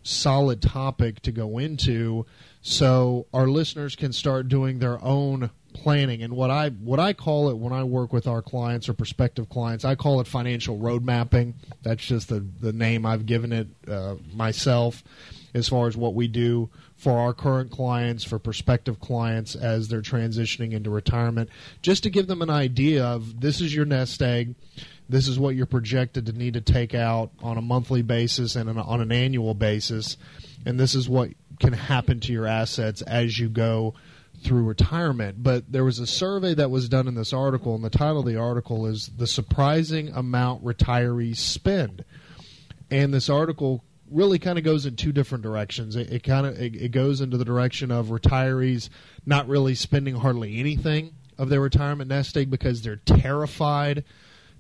solid 0.04 0.62
topic 0.62 1.22
to 1.22 1.32
go 1.32 1.58
into 1.58 2.26
so 2.62 3.28
our 3.34 3.48
listeners 3.48 3.96
can 3.96 4.14
start 4.14 4.48
doing 4.48 4.80
their 4.80 5.04
own 5.04 5.50
planning. 5.74 6.24
And 6.24 6.34
what 6.34 6.50
I 6.50 6.70
what 6.70 7.00
I 7.00 7.14
call 7.14 7.50
it 7.50 7.58
when 7.58 7.74
I 7.74 7.84
work 7.84 8.12
with 8.12 8.28
our 8.28 8.42
clients 8.42 8.90
or 8.90 8.94
prospective 8.94 9.50
clients 9.50 9.86
I 9.86 9.96
call 9.96 10.20
it 10.20 10.28
financial 10.28 10.78
road 10.78 11.04
mapping. 11.04 11.56
That's 11.84 12.06
just 12.06 12.30
the 12.30 12.40
the 12.40 12.74
name 12.74 13.06
I've 13.06 13.26
given 13.26 13.52
it 13.52 13.68
uh, 13.88 14.16
myself 14.34 15.04
as 15.54 15.68
far 15.68 15.88
as 15.88 15.98
what 15.98 16.14
we 16.14 16.28
do 16.28 16.70
for 16.96 17.18
our 17.18 17.34
current 17.34 17.72
clients 17.72 18.24
for 18.24 18.38
prospective 18.38 19.00
clients 19.00 19.56
as 19.56 19.88
they're 19.88 20.02
transitioning 20.02 20.74
into 20.74 20.90
retirement. 20.90 21.50
Just 21.82 22.04
to 22.04 22.10
give 22.10 22.28
them 22.28 22.42
an 22.42 22.50
idea 22.50 23.06
of 23.06 23.40
this 23.40 23.62
is 23.62 23.74
your 23.74 23.86
nest 23.86 24.22
egg 24.22 24.56
this 25.10 25.28
is 25.28 25.40
what 25.40 25.56
you're 25.56 25.66
projected 25.66 26.28
to 26.28 26.32
need 26.32 26.54
to 26.54 26.62
take 26.62 26.94
out 26.94 27.32
on 27.42 27.58
a 27.58 27.62
monthly 27.62 28.02
basis 28.02 28.56
and 28.56 28.70
on 28.70 29.02
an 29.02 29.12
annual 29.12 29.54
basis 29.54 30.16
and 30.66 30.80
this 30.80 30.96
is 30.96 31.10
what 31.10 31.32
can 31.60 31.74
happen 31.74 32.20
to 32.22 32.32
your 32.32 32.46
assets 32.46 33.02
as 33.02 33.38
you 33.38 33.50
go 33.50 33.94
through 34.44 34.64
retirement. 34.64 35.44
But 35.44 35.72
there 35.72 35.84
was 35.84 36.00
a 36.00 36.08
survey 36.08 36.54
that 36.54 36.72
was 36.72 36.90
done 36.90 37.08
in 37.08 37.16
this 37.16 37.34
article, 37.34 37.76
and 37.76 37.84
the 37.84 37.90
title 37.90 38.20
of 38.20 38.26
the 38.26 38.38
article 38.38 38.86
is 38.86 39.12
The 39.18 39.28
Surprising 39.28 40.10
Amount 40.10 40.64
Retirees 40.64 41.38
Spend. 41.38 42.06
And 42.90 43.14
this 43.14 43.30
article 43.30 43.84
really 44.10 44.40
kind 44.40 44.58
of 44.58 44.64
goes 44.64 44.86
in 44.86 44.96
two 44.96 45.12
different 45.12 45.44
directions. 45.44 45.96
It, 45.96 46.12
it 46.12 46.24
kind 46.24 46.46
of 46.46 46.60
it, 46.60 46.76
it 46.76 46.92
goes 46.92 47.22
into 47.22 47.38
the 47.38 47.46
direction 47.46 47.92
of 47.92 48.08
retirees 48.08 48.90
not 49.26 49.48
really 49.48 49.76
spending 49.76 50.16
hardly 50.16 50.60
anything 50.60 51.14
of 51.38 51.50
their 51.50 51.62
retirement 51.62 52.10
nest 52.10 52.36
egg 52.36 52.50
because 52.50 52.82
they're 52.82 52.96
terrified 52.96 54.04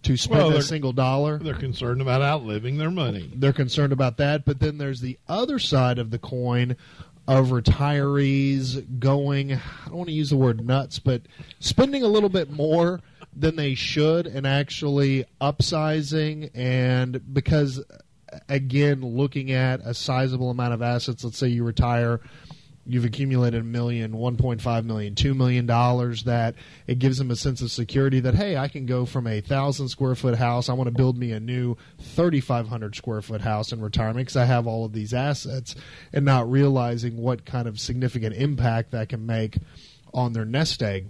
to 0.03 0.17
spend 0.17 0.39
Well, 0.39 0.57
a 0.57 0.61
single 0.61 0.93
dollar. 0.93 1.37
They're 1.39 1.53
concerned 1.53 2.01
about 2.01 2.21
outliving 2.21 2.77
their 2.77 2.91
money. 2.91 3.31
They're 3.35 3.53
concerned 3.53 3.93
about 3.93 4.17
that. 4.17 4.45
But 4.45 4.59
then 4.59 4.77
there's 4.77 5.01
the 5.01 5.19
other 5.27 5.59
side 5.59 5.99
of 5.99 6.11
the 6.11 6.19
coin 6.19 6.75
of 7.27 7.49
retirees 7.49 8.99
going, 8.99 9.53
I 9.53 9.59
don't 9.85 9.97
want 9.97 10.09
to 10.09 10.15
use 10.15 10.31
the 10.31 10.37
word 10.37 10.65
nuts, 10.65 10.97
but 10.99 11.23
spending 11.59 12.01
a 12.01 12.07
little 12.07 12.29
bit 12.29 12.49
more 12.49 13.01
than 13.35 13.55
they 13.55 13.75
should 13.75 14.25
and 14.25 14.47
actually 14.47 15.25
upsizing. 15.39 16.49
And 16.55 17.33
because, 17.33 17.83
again, 18.47 19.01
looking 19.01 19.51
at 19.51 19.81
a 19.83 19.93
sizable 19.93 20.49
amount 20.49 20.73
of 20.73 20.81
assets, 20.81 21.23
let's 21.23 21.37
say 21.37 21.49
you 21.49 21.63
retire 21.63 22.19
you've 22.89 23.05
accumulated 23.05 23.61
a 23.61 23.63
million, 23.63 24.13
1.5 24.13 24.83
million, 24.83 25.15
2 25.15 25.33
million 25.33 25.65
dollars 25.65 26.23
that 26.23 26.55
it 26.87 26.99
gives 26.99 27.19
them 27.19 27.29
a 27.29 27.35
sense 27.35 27.61
of 27.61 27.71
security 27.71 28.19
that 28.19 28.35
hey, 28.35 28.57
I 28.57 28.67
can 28.67 28.85
go 28.85 29.05
from 29.05 29.27
a 29.27 29.39
1000 29.39 29.89
square 29.89 30.15
foot 30.15 30.37
house, 30.37 30.69
I 30.69 30.73
want 30.73 30.87
to 30.87 30.95
build 30.95 31.17
me 31.17 31.31
a 31.31 31.39
new 31.39 31.77
3500 31.99 32.95
square 32.95 33.21
foot 33.21 33.41
house 33.41 33.71
in 33.71 33.79
retirement 33.79 34.25
because 34.25 34.37
I 34.37 34.45
have 34.45 34.65
all 34.65 34.85
of 34.85 34.93
these 34.93 35.13
assets 35.13 35.75
and 36.11 36.25
not 36.25 36.49
realizing 36.49 37.17
what 37.17 37.45
kind 37.45 37.67
of 37.67 37.79
significant 37.79 38.35
impact 38.35 38.91
that 38.91 39.09
can 39.09 39.25
make 39.25 39.57
on 40.13 40.33
their 40.33 40.45
nest 40.45 40.81
egg. 40.81 41.07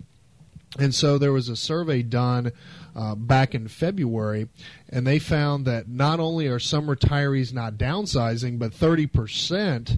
And 0.78 0.94
so 0.94 1.18
there 1.18 1.32
was 1.32 1.50
a 1.50 1.56
survey 1.56 2.04
done 2.04 2.52
uh, 2.96 3.16
back 3.16 3.56
in 3.56 3.68
February, 3.68 4.50
and 4.88 5.08
they 5.08 5.18
found 5.18 5.66
that 5.66 5.88
not 5.88 6.20
only 6.20 6.48
are 6.48 6.60
some 6.60 6.88
retirees 6.88 7.54
not 7.54 7.76
downsizing, 7.76 8.60
but 8.60 8.72
30% 8.72 9.98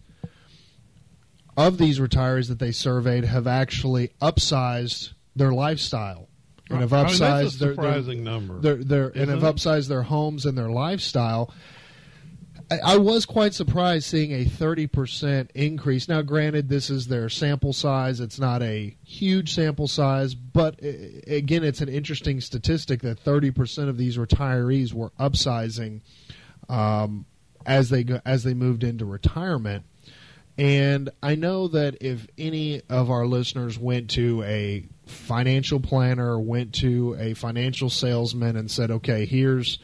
of 1.68 1.78
these 1.78 2.00
retirees 2.00 2.48
that 2.50 2.60
they 2.60 2.72
surveyed 2.72 3.26
have 3.26 3.48
actually 3.48 4.12
upsized 4.22 5.14
their 5.36 5.52
lifestyle 5.52 6.28
and 6.70 6.82
have 6.82 6.94
I 6.94 7.04
mean, 7.04 7.14
upsized 7.14 7.42
that's 7.42 7.56
a 7.56 7.60
their, 7.60 7.76
their, 7.76 8.16
number. 8.16 8.60
their, 8.60 8.76
their 8.76 9.08
and 9.10 9.30
have 9.30 9.44
it? 9.44 9.56
upsized 9.56 9.88
their 9.88 10.04
homes 10.04 10.46
and 10.46 10.58
their 10.58 10.70
lifestyle. 10.70 11.54
I, 12.72 12.94
I 12.94 12.98
was 12.98 13.26
quite 13.26 13.54
surprised 13.54 14.06
seeing 14.06 14.32
a 14.32 14.46
30% 14.46 15.50
increase. 15.54 16.08
Now, 16.08 16.22
granted, 16.22 16.70
this 16.70 16.90
is 16.90 17.08
their 17.08 17.28
sample 17.28 17.74
size. 17.74 18.20
It's 18.20 18.40
not 18.40 18.62
a 18.62 18.96
huge 19.04 19.54
sample 19.54 19.88
size, 19.88 20.36
but 20.36 20.80
again, 20.82 21.64
it's 21.64 21.82
an 21.82 21.90
interesting 21.90 22.40
statistic 22.40 23.02
that 23.02 23.24
30% 23.24 23.90
of 23.90 23.98
these 23.98 24.18
retirees 24.18 24.94
were 24.94 25.12
upsizing 25.20 26.02
um, 26.70 27.26
as 27.66 27.90
they 27.90 28.04
go, 28.04 28.22
as 28.26 28.44
they 28.44 28.54
moved 28.54 28.84
into 28.84 29.06
retirement. 29.06 29.84
And 30.58 31.10
I 31.24 31.36
know 31.36 31.68
that 31.70 31.98
if 32.02 32.28
any 32.38 32.82
of 32.90 33.10
our 33.10 33.26
listeners 33.26 33.80
went 33.80 34.10
to 34.12 34.44
a 34.44 34.86
financial 35.06 35.80
planner, 35.80 36.40
went 36.40 36.74
to 36.76 37.16
a 37.20 37.34
financial 37.34 37.90
salesman, 37.90 38.56
and 38.56 38.70
said, 38.70 38.92
"Okay, 38.92 39.26
here's 39.26 39.80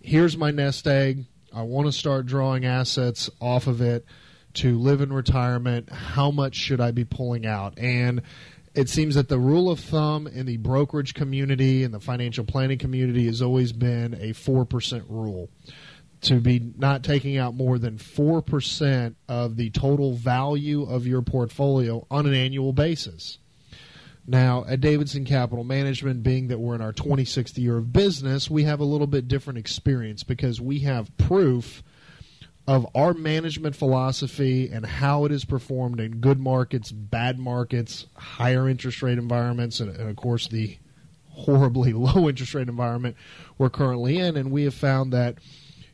here's 0.00 0.36
my 0.36 0.50
nest 0.50 0.86
egg. 0.86 1.24
I 1.52 1.62
want 1.62 1.86
to 1.86 1.92
start 1.92 2.26
drawing 2.26 2.64
assets 2.64 3.30
off 3.40 3.66
of 3.66 3.80
it 3.80 4.04
to 4.54 4.78
live 4.78 5.00
in 5.00 5.12
retirement. 5.12 5.90
How 5.90 6.30
much 6.30 6.56
should 6.56 6.80
I 6.80 6.90
be 6.90 7.04
pulling 7.04 7.46
out?" 7.46 7.78
And 7.78 8.22
it 8.74 8.90
seems 8.90 9.14
that 9.14 9.28
the 9.28 9.38
rule 9.38 9.70
of 9.70 9.80
thumb 9.80 10.26
in 10.26 10.44
the 10.44 10.58
brokerage 10.58 11.14
community 11.14 11.82
and 11.82 11.94
the 11.94 12.00
financial 12.00 12.44
planning 12.44 12.76
community 12.76 13.24
has 13.26 13.40
always 13.40 13.72
been 13.72 14.12
a 14.14 14.34
4% 14.34 15.04
rule 15.08 15.48
to 16.22 16.40
be 16.40 16.72
not 16.76 17.02
taking 17.02 17.36
out 17.36 17.54
more 17.54 17.78
than 17.78 17.98
4% 17.98 19.14
of 19.28 19.56
the 19.56 19.70
total 19.70 20.14
value 20.14 20.84
of 20.84 21.06
your 21.06 21.22
portfolio 21.22 22.06
on 22.10 22.26
an 22.26 22.34
annual 22.34 22.72
basis. 22.72 23.38
Now, 24.26 24.64
at 24.66 24.80
Davidson 24.80 25.24
Capital 25.24 25.62
Management, 25.62 26.24
being 26.24 26.48
that 26.48 26.58
we're 26.58 26.74
in 26.74 26.80
our 26.80 26.92
26th 26.92 27.56
year 27.58 27.76
of 27.76 27.92
business, 27.92 28.50
we 28.50 28.64
have 28.64 28.80
a 28.80 28.84
little 28.84 29.06
bit 29.06 29.28
different 29.28 29.58
experience 29.58 30.24
because 30.24 30.60
we 30.60 30.80
have 30.80 31.16
proof 31.16 31.84
of 32.66 32.86
our 32.96 33.14
management 33.14 33.76
philosophy 33.76 34.68
and 34.68 34.84
how 34.84 35.24
it 35.24 35.30
is 35.30 35.44
performed 35.44 36.00
in 36.00 36.16
good 36.16 36.40
markets, 36.40 36.90
bad 36.90 37.38
markets, 37.38 38.06
higher 38.16 38.68
interest 38.68 39.02
rate 39.02 39.18
environments, 39.18 39.78
and, 39.78 39.94
and 39.94 40.10
of 40.10 40.16
course 40.16 40.48
the 40.48 40.76
horribly 41.30 41.92
low 41.92 42.28
interest 42.28 42.54
rate 42.54 42.68
environment 42.68 43.16
we're 43.58 43.70
currently 43.70 44.18
in. 44.18 44.36
And 44.36 44.50
we 44.50 44.64
have 44.64 44.74
found 44.74 45.12
that 45.12 45.38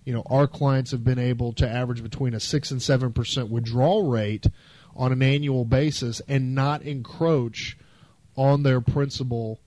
you 0.05 0.12
know 0.12 0.22
our 0.26 0.46
clients 0.46 0.90
have 0.90 1.05
been 1.05 1.18
able 1.18 1.53
to 1.53 1.68
average 1.68 2.03
between 2.03 2.34
a 2.34 2.40
six 2.40 2.70
and 2.70 2.82
seven 2.82 3.12
percent 3.12 3.50
withdrawal 3.50 4.09
rate 4.09 4.46
on 4.94 5.12
an 5.12 5.22
annual 5.22 5.64
basis 5.64 6.20
and 6.28 6.55
not 6.55 6.82
encroach 6.82 7.76
on 8.36 8.62
their 8.62 8.80
principal 8.80 9.61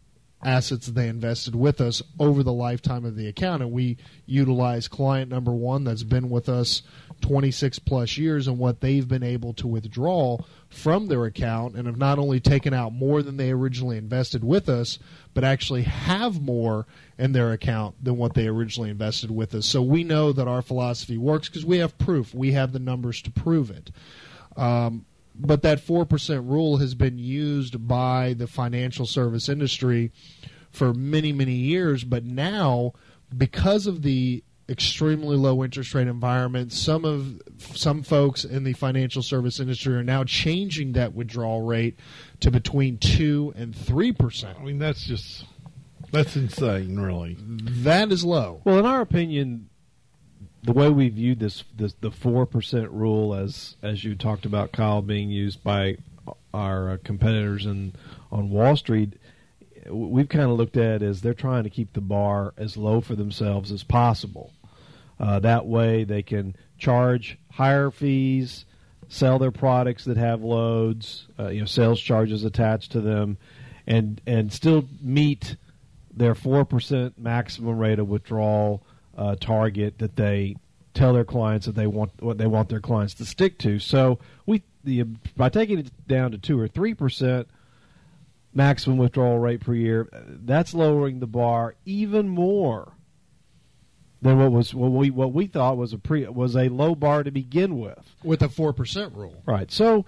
assets 0.46 0.86
that 0.86 0.94
they 0.94 1.08
invested 1.08 1.56
with 1.56 1.82
us 1.82 2.02
over 2.20 2.44
the 2.44 2.54
lifetime 2.54 3.04
of 3.04 3.16
the 3.16 3.28
account. 3.28 3.64
And 3.64 3.72
we 3.72 3.98
utilize 4.26 4.88
client 4.88 5.32
number 5.32 5.52
one 5.52 5.84
that's 5.84 6.04
been 6.04 6.30
with 6.30 6.48
us 6.48 6.84
26 7.22 7.80
plus 7.80 8.18
years 8.18 8.48
and 8.48 8.60
what 8.60 8.82
they've 8.82 9.08
been 9.08 9.24
able 9.24 9.54
to 9.54 9.68
withdraw 9.68 10.38
from 10.70 11.08
their 11.08 11.26
account 11.26 11.76
and 11.76 11.88
have 11.88 11.98
not 11.98 12.20
only 12.20 12.40
taken 12.40 12.74
out 12.74 12.94
more 12.94 13.24
than 13.24 13.38
they 13.38 13.52
originally 13.52 13.98
invested 13.98 14.44
with 14.44 14.70
us 14.70 15.00
but 15.34 15.44
actually 15.44 15.84
have 15.84 16.42
more 16.42 16.86
in 17.18 17.32
their 17.32 17.52
account 17.52 17.96
than 18.04 18.18
what 18.18 18.34
they 18.34 18.48
originally 18.48 18.90
invested 18.90 19.32
with 19.32 19.56
us. 19.56 19.66
So 19.66 19.82
we 19.82 20.04
know 20.04 20.32
that 20.32 20.48
our 20.48 20.62
philosophy 20.62 21.18
works 21.18 21.50
because 21.50 21.66
we 21.66 21.80
have 21.80 21.98
proof. 21.98 22.34
We 22.34 22.52
have 22.52 22.72
the 22.72 22.80
numbers 22.80 23.22
to 23.24 23.32
prove 23.32 23.72
it. 23.72 23.92
Um, 24.56 25.06
but 25.38 25.62
that 25.64 25.86
4% 25.86 26.50
rule 26.50 26.78
has 26.78 26.96
been 26.96 27.18
used 27.18 27.88
by 27.88 28.34
the 28.34 28.48
financial 28.48 29.06
service 29.06 29.50
industry 29.50 30.12
for 30.72 30.94
many, 30.94 31.32
many 31.32 31.54
years. 31.54 32.04
But 32.04 32.24
now, 32.24 32.94
because 33.36 33.88
of 33.88 34.02
the 34.02 34.44
extremely 34.68 35.38
low 35.38 35.64
interest 35.64 35.94
rate 35.94 36.08
environment, 36.08 36.74
some 36.74 37.06
of 37.06 37.42
some 37.60 38.04
folks 38.04 38.44
in 38.44 38.64
the 38.64 38.74
financial 38.74 39.22
service 39.22 39.60
industry 39.60 39.96
are 39.96 40.04
now 40.04 40.24
changing 40.24 40.94
that 40.94 41.14
withdrawal 41.14 41.62
rate 41.62 42.00
to 42.40 42.50
between 42.50 42.98
2 42.98 43.54
and 43.56 43.74
3%. 43.74 44.60
I 44.60 44.64
mean, 44.64 44.80
that's 44.80 45.06
just 45.06 45.46
that's 46.12 46.36
insane, 46.36 47.00
really. 47.00 47.38
That 47.40 48.12
is 48.12 48.24
low. 48.24 48.62
Well, 48.64 48.80
in 48.80 48.86
our 48.86 49.02
opinion, 49.02 49.70
the 50.66 50.74
way 50.74 50.90
we 50.90 51.10
viewed 51.10 51.40
this, 51.40 51.64
this 51.76 51.94
the 52.02 52.12
four 52.12 52.46
percent 52.46 52.90
rule, 52.90 53.36
as 53.36 53.76
as 53.84 54.04
you 54.04 54.16
talked 54.16 54.46
about, 54.46 54.72
Kyle, 54.72 55.02
being 55.02 55.30
used 55.30 55.64
by 55.64 55.98
our 56.54 56.92
uh, 56.92 56.98
competitors 57.04 57.66
in 57.66 57.94
on 58.32 58.50
Wall 58.50 58.76
Street, 58.76 59.14
we've 59.90 60.30
kind 60.30 60.50
of 60.50 60.58
looked 60.58 60.78
at 60.78 61.04
as 61.04 61.22
they're 61.22 61.34
trying 61.34 61.64
to 61.64 61.70
keep 61.70 61.94
the 61.94 62.02
bar 62.02 62.54
as 62.58 62.78
low 62.78 63.00
for 63.00 63.16
themselves 63.16 63.72
as 63.72 63.84
possible. 63.84 64.52
Uh, 65.20 65.40
that 65.40 65.66
way, 65.66 66.04
they 66.04 66.24
can 66.24 66.56
charge 66.78 67.38
higher 67.52 67.92
fees, 67.92 68.66
sell 69.08 69.38
their 69.38 69.52
products 69.52 70.06
that 70.06 70.18
have 70.18 70.42
loads, 70.42 71.28
uh, 71.40 71.48
you 71.48 71.60
know, 71.60 71.66
sales 71.66 72.02
charges 72.02 72.44
attached 72.44 72.92
to 72.92 73.02
them, 73.02 73.38
and 73.86 74.20
and 74.26 74.52
still 74.52 74.88
meet 75.00 75.58
their 76.12 76.34
four 76.34 76.66
percent 76.66 77.20
maximum 77.20 77.78
rate 77.78 78.00
of 78.00 78.08
withdrawal 78.08 78.82
uh, 79.16 79.36
target 79.36 80.00
that 80.00 80.16
they 80.16 80.56
tell 80.94 81.14
their 81.14 81.26
clients 81.26 81.66
that 81.66 81.76
they 81.76 81.88
want 81.88 82.12
what 82.22 82.38
they 82.38 82.48
want 82.48 82.70
their 82.70 82.80
clients 82.80 83.14
to 83.16 83.26
stick 83.26 83.58
to. 83.60 83.80
So 83.80 84.20
we 84.46 84.64
the 84.84 85.04
by 85.36 85.50
taking 85.50 85.80
it 85.80 86.08
down 86.08 86.32
to 86.32 86.38
two 86.38 86.60
or 86.60 86.68
three 86.68 86.94
percent 86.94 87.48
maximum 88.54 88.98
withdrawal 88.98 89.38
rate 89.38 89.62
per 89.62 89.74
year, 89.74 90.08
that's 90.28 90.74
lowering 90.74 91.20
the 91.20 91.28
bar 91.28 91.76
even 91.86 92.30
more 92.30 92.94
than 94.22 94.40
what 94.40 94.52
was 94.52 94.74
what 94.74 94.92
we 94.92 95.12
what 95.12 95.34
we 95.34 95.46
thought 95.48 95.78
was 95.78 95.94
a 95.94 95.98
pre 95.98 96.26
was 96.28 96.56
a 96.56 96.70
low 96.70 96.96
bar 96.96 97.24
to 97.24 97.32
begin 97.32 97.78
with. 97.78 98.16
With 98.24 98.42
a 98.42 98.48
4% 98.48 99.16
rule. 99.16 99.44
Right. 99.46 99.72
So 99.72 100.06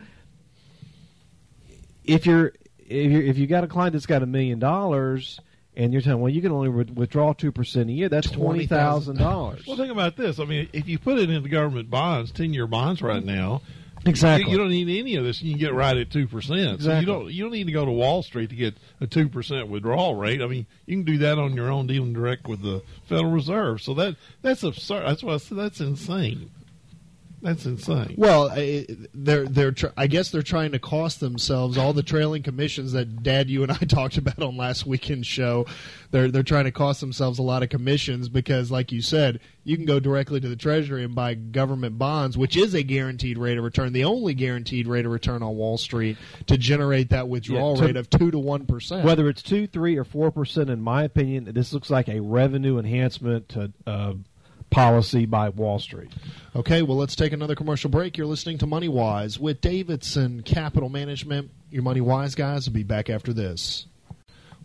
if 2.03 2.25
you're 2.25 2.53
if 2.79 3.11
you 3.11 3.19
if 3.19 3.37
you 3.37 3.45
got 3.45 3.63
a 3.63 3.67
client 3.67 3.93
that's 3.93 4.05
got 4.05 4.23
a 4.23 4.25
million 4.25 4.59
dollars 4.59 5.39
and 5.77 5.93
you're 5.93 6.01
telling 6.01 6.19
well 6.19 6.31
you 6.33 6.41
can 6.41 6.51
only 6.51 6.67
wi- 6.67 6.91
withdraw 6.93 7.31
two 7.31 7.53
percent 7.53 7.89
a 7.89 7.93
year 7.93 8.09
that's 8.09 8.29
twenty 8.29 8.65
thousand 8.67 9.17
dollars. 9.17 9.65
Well, 9.65 9.77
think 9.77 9.91
about 9.91 10.17
this. 10.17 10.39
I 10.39 10.43
mean, 10.45 10.67
if 10.73 10.89
you 10.89 10.99
put 10.99 11.17
it 11.19 11.29
into 11.29 11.47
government 11.47 11.89
bonds, 11.89 12.31
ten-year 12.31 12.67
bonds 12.67 13.01
right 13.01 13.23
now, 13.23 13.61
Exactly. 14.05 14.45
you, 14.45 14.51
you 14.51 14.57
don't 14.57 14.69
need 14.69 14.99
any 14.99 15.15
of 15.15 15.23
this. 15.25 15.41
You 15.41 15.51
can 15.51 15.59
get 15.59 15.73
right 15.73 15.97
at 15.97 16.11
two 16.11 16.27
percent. 16.27 16.81
So 16.81 16.97
you 16.99 17.05
don't 17.05 17.31
you 17.31 17.43
don't 17.43 17.51
need 17.51 17.65
to 17.67 17.71
go 17.73 17.85
to 17.85 17.91
Wall 17.91 18.23
Street 18.23 18.49
to 18.49 18.55
get 18.55 18.75
a 19.01 19.07
two 19.07 19.27
percent 19.29 19.67
withdrawal 19.69 20.15
rate. 20.15 20.41
I 20.41 20.47
mean, 20.47 20.65
you 20.85 20.95
can 20.97 21.03
do 21.03 21.17
that 21.19 21.37
on 21.37 21.55
your 21.55 21.69
own, 21.71 21.87
dealing 21.87 22.13
direct 22.13 22.47
with 22.47 22.61
the 22.61 22.81
Federal 23.07 23.31
Reserve. 23.31 23.81
So 23.81 23.93
that 23.95 24.15
that's 24.41 24.63
absurd. 24.63 25.05
That's 25.05 25.23
why 25.23 25.33
I 25.33 25.37
said 25.37 25.57
that's 25.57 25.79
insane. 25.79 26.51
That's 27.47 27.65
insane. 27.65 28.15
Well, 28.17 28.49
they're 29.13 29.47
they're 29.47 29.71
tr- 29.71 29.87
I 29.95 30.07
guess 30.07 30.31
they're 30.31 30.41
trying 30.41 30.73
to 30.73 30.79
cost 30.79 31.21
themselves 31.21 31.77
all 31.77 31.93
the 31.93 32.03
trailing 32.03 32.43
commissions 32.43 32.91
that 32.91 33.23
Dad, 33.23 33.49
you 33.49 33.63
and 33.63 33.71
I 33.71 33.77
talked 33.87 34.17
about 34.17 34.43
on 34.43 34.57
last 34.57 34.85
weekend's 34.85 35.27
show. 35.27 35.65
They're 36.11 36.29
they're 36.29 36.43
trying 36.43 36.65
to 36.65 36.73
cost 36.73 36.99
themselves 36.99 37.39
a 37.39 37.43
lot 37.43 37.63
of 37.63 37.69
commissions 37.69 38.27
because, 38.27 38.69
like 38.69 38.91
you 38.91 39.01
said, 39.01 39.39
you 39.63 39.77
can 39.77 39.85
go 39.85 39.97
directly 39.97 40.41
to 40.41 40.49
the 40.49 40.57
Treasury 40.57 41.05
and 41.05 41.15
buy 41.15 41.35
government 41.35 41.97
bonds, 41.97 42.37
which 42.37 42.57
is 42.57 42.73
a 42.73 42.83
guaranteed 42.83 43.37
rate 43.37 43.57
of 43.57 43.63
return, 43.63 43.93
the 43.93 44.03
only 44.03 44.33
guaranteed 44.33 44.85
rate 44.85 45.05
of 45.05 45.13
return 45.13 45.41
on 45.41 45.55
Wall 45.55 45.77
Street 45.77 46.17
to 46.47 46.57
generate 46.57 47.11
that 47.11 47.29
withdrawal 47.29 47.75
yeah, 47.75 47.81
to, 47.81 47.87
rate 47.87 47.95
of 47.95 48.09
two 48.09 48.29
to 48.29 48.39
one 48.39 48.65
percent. 48.65 49.05
Whether 49.05 49.29
it's 49.29 49.41
two, 49.41 49.67
three, 49.67 49.95
or 49.95 50.03
four 50.03 50.31
percent, 50.31 50.69
in 50.69 50.81
my 50.81 51.03
opinion, 51.03 51.45
this 51.53 51.71
looks 51.71 51.89
like 51.89 52.09
a 52.09 52.19
revenue 52.19 52.77
enhancement 52.77 53.47
to. 53.49 53.71
Uh, 53.85 54.13
policy 54.69 55.25
by 55.25 55.49
Wall 55.49 55.79
Street. 55.79 56.11
Okay, 56.55 56.81
well, 56.81 56.97
let's 56.97 57.15
take 57.15 57.33
another 57.33 57.55
commercial 57.55 57.89
break. 57.89 58.17
You're 58.17 58.27
listening 58.27 58.57
to 58.59 58.67
Money 58.67 58.87
Wise 58.87 59.39
with 59.39 59.61
Davidson 59.61 60.43
Capital 60.43 60.89
Management. 60.89 61.51
Your 61.69 61.83
Money 61.83 62.01
Wise 62.01 62.35
guys 62.35 62.67
will 62.67 62.73
be 62.73 62.83
back 62.83 63.09
after 63.09 63.33
this. 63.33 63.87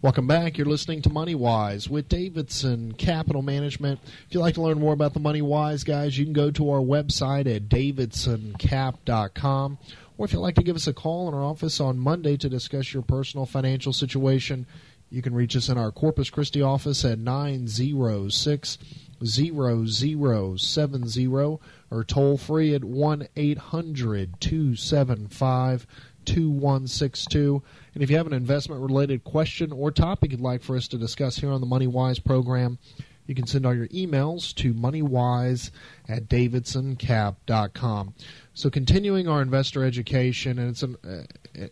Welcome 0.02 0.26
back. 0.26 0.58
You're 0.58 0.66
listening 0.66 1.00
to 1.02 1.10
Money 1.10 1.36
Wise 1.36 1.88
with 1.88 2.08
Davidson 2.08 2.94
Capital 2.94 3.40
Management. 3.40 4.00
If 4.04 4.34
you'd 4.34 4.40
like 4.40 4.54
to 4.54 4.62
learn 4.62 4.80
more 4.80 4.94
about 4.94 5.14
the 5.14 5.20
Money 5.20 5.42
Wise 5.42 5.84
guys, 5.84 6.18
you 6.18 6.24
can 6.24 6.32
go 6.32 6.50
to 6.50 6.72
our 6.72 6.80
website 6.80 7.46
at 7.46 7.68
davidsoncap.com. 7.68 9.78
Or 10.18 10.24
if 10.24 10.32
you'd 10.32 10.40
like 10.40 10.56
to 10.56 10.64
give 10.64 10.74
us 10.74 10.88
a 10.88 10.92
call 10.92 11.28
in 11.28 11.34
our 11.34 11.44
office 11.44 11.80
on 11.80 12.00
Monday 12.00 12.36
to 12.38 12.48
discuss 12.48 12.92
your 12.92 13.04
personal 13.04 13.46
financial 13.46 13.92
situation, 13.92 14.66
you 15.08 15.22
can 15.22 15.34
reach 15.34 15.54
us 15.54 15.68
in 15.68 15.78
our 15.78 15.92
Corpus 15.92 16.30
Christi 16.30 16.62
office 16.62 17.04
at 17.04 17.20
906 17.20 18.78
0070 19.26 21.58
or 21.90 22.04
toll 22.04 22.38
free 22.38 22.74
at 22.74 22.84
1 22.84 23.28
800 23.36 24.40
275 24.40 25.86
2162. 26.24 27.62
And 27.94 28.02
if 28.02 28.10
you 28.10 28.16
have 28.16 28.26
an 28.26 28.32
investment 28.32 28.80
related 28.80 29.24
question 29.24 29.72
or 29.72 29.90
topic 29.90 30.30
you'd 30.30 30.40
like 30.40 30.62
for 30.62 30.76
us 30.76 30.88
to 30.88 30.98
discuss 30.98 31.36
here 31.36 31.50
on 31.50 31.60
the 31.60 31.66
Money 31.66 31.86
Wise 31.86 32.18
program, 32.18 32.78
you 33.26 33.34
can 33.34 33.46
send 33.46 33.64
all 33.64 33.74
your 33.74 33.88
emails 33.88 34.54
to 34.56 34.74
moneywise 34.74 35.70
at 36.08 36.28
davidsoncap.com. 36.28 38.14
So 38.54 38.68
continuing 38.68 39.28
our 39.28 39.40
investor 39.40 39.84
education, 39.84 40.58
and 40.58 40.70
it's 40.70 40.82
an, 40.82 40.96
uh, 41.04 41.22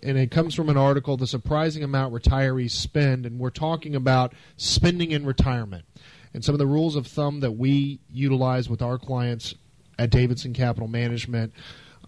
and 0.03 0.17
it 0.17 0.31
comes 0.31 0.55
from 0.55 0.69
an 0.69 0.77
article, 0.77 1.17
"The 1.17 1.27
Surprising 1.27 1.83
Amount 1.83 2.15
Retirees 2.15 2.71
Spend," 2.71 3.27
and 3.27 3.39
we're 3.39 3.51
talking 3.51 3.95
about 3.95 4.33
spending 4.57 5.11
in 5.11 5.27
retirement 5.27 5.85
and 6.33 6.45
some 6.45 6.55
of 6.55 6.59
the 6.59 6.67
rules 6.67 6.97
of 6.97 7.07
thumb 7.07 7.41
that 7.41 7.53
we 7.53 8.01
utilize 8.11 8.69
with 8.69 8.83
our 8.83 8.99
clients 8.99 9.55
at 9.99 10.11
Davidson 10.11 10.53
Capital 10.53 10.89
Management, 10.89 11.53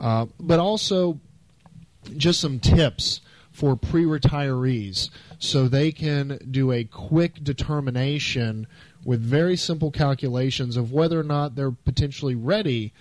uh, 0.01 0.27
but 0.39 0.59
also 0.59 1.21
just 2.17 2.41
some 2.41 2.59
tips 2.59 3.21
for 3.51 3.77
pre 3.77 4.05
retirees 4.05 5.11
so 5.39 5.69
they 5.69 5.93
can 5.93 6.39
do 6.51 6.73
a 6.73 6.85
quick 6.85 7.43
determination 7.43 8.67
with 9.05 9.21
very 9.21 9.57
simple 9.57 9.91
calculations 9.91 10.77
of 10.77 10.93
whether 10.93 11.19
or 11.19 11.25
not 11.25 11.55
they're 11.55 11.71
potentially 11.71 12.35
ready 12.35 12.93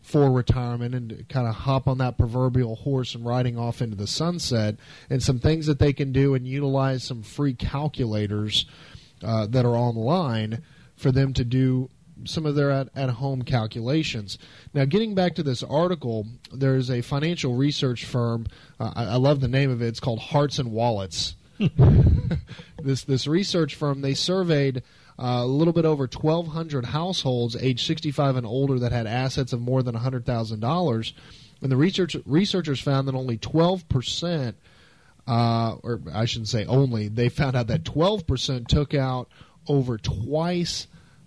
for 0.00 0.30
retirement 0.30 0.94
and 0.94 1.28
kind 1.28 1.46
of 1.46 1.54
hop 1.54 1.86
on 1.86 1.98
that 1.98 2.16
proverbial 2.16 2.76
horse 2.76 3.14
and 3.14 3.26
riding 3.26 3.58
off 3.58 3.82
into 3.82 3.96
the 3.96 4.06
sunset 4.06 4.76
and 5.10 5.22
some 5.22 5.38
things 5.38 5.66
that 5.66 5.78
they 5.78 5.92
can 5.92 6.12
do 6.12 6.34
and 6.34 6.46
utilize 6.46 7.04
some 7.04 7.22
free 7.22 7.52
calculators 7.52 8.64
uh, 9.22 9.46
that 9.46 9.64
are 9.64 9.76
online 9.76 10.62
for 10.96 11.12
them 11.12 11.32
to 11.34 11.44
do 11.44 11.90
some 12.24 12.46
of 12.46 12.54
their 12.54 12.70
at, 12.70 12.88
at 12.94 13.10
home 13.10 13.42
calculations. 13.42 14.38
Now, 14.74 14.84
getting 14.84 15.14
back 15.14 15.34
to 15.36 15.42
this 15.42 15.62
article, 15.62 16.26
there's 16.52 16.90
a 16.90 17.00
financial 17.02 17.54
research 17.54 18.04
firm. 18.04 18.46
Uh, 18.80 18.92
I, 18.94 19.04
I, 19.04 19.16
love 19.16 19.40
the 19.40 19.48
name 19.48 19.70
of 19.70 19.82
it. 19.82 19.86
It's 19.86 20.00
called 20.00 20.18
Hearts 20.18 20.58
and 20.58 20.72
Wallets. 20.72 21.36
this 22.82 23.02
this 23.02 23.26
research 23.26 23.74
firm 23.74 24.00
they 24.00 24.14
surveyed 24.14 24.78
uh, 25.18 25.40
a 25.42 25.46
little 25.46 25.72
bit 25.72 25.84
over 25.84 26.04
1,200 26.04 26.84
households 26.84 27.56
age 27.56 27.84
65 27.84 28.36
and 28.36 28.46
older 28.46 28.78
that 28.78 28.92
had 28.92 29.08
assets 29.08 29.52
of 29.52 29.60
more 29.60 29.82
than 29.82 29.96
$100,000, 29.96 31.12
and 31.60 31.72
the 31.72 31.76
research 31.76 32.16
researchers 32.24 32.80
found 32.80 33.08
that 33.08 33.14
only 33.14 33.38
12 33.38 33.88
percent. 33.88 34.56
Uh, 35.28 35.76
or 35.82 36.00
I 36.12 36.24
shouldn't 36.24 36.48
say 36.48 36.64
only, 36.64 37.08
they 37.08 37.28
found 37.28 37.54
out 37.54 37.66
that 37.66 37.84
12% 37.84 38.66
took 38.66 38.94
out 38.94 39.28
over 39.66 39.98
twice 39.98 40.86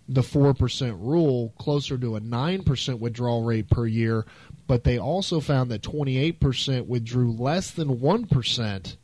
the 0.10 0.22
4% 0.22 1.00
rule, 1.00 1.54
closer 1.60 1.98
to 2.00 2.16
a 2.16 2.22
9% 2.22 3.00
withdrawal 3.00 3.44
rate 3.44 3.70
per 3.70 3.86
year, 3.86 4.26
but 4.68 4.84
they 4.84 4.98
also 4.98 5.40
found 5.40 5.70
that 5.70 5.84
28% 5.84 6.88
withdrew 6.88 7.32
less 7.32 7.70
than 7.70 8.00
1%. 8.00 8.96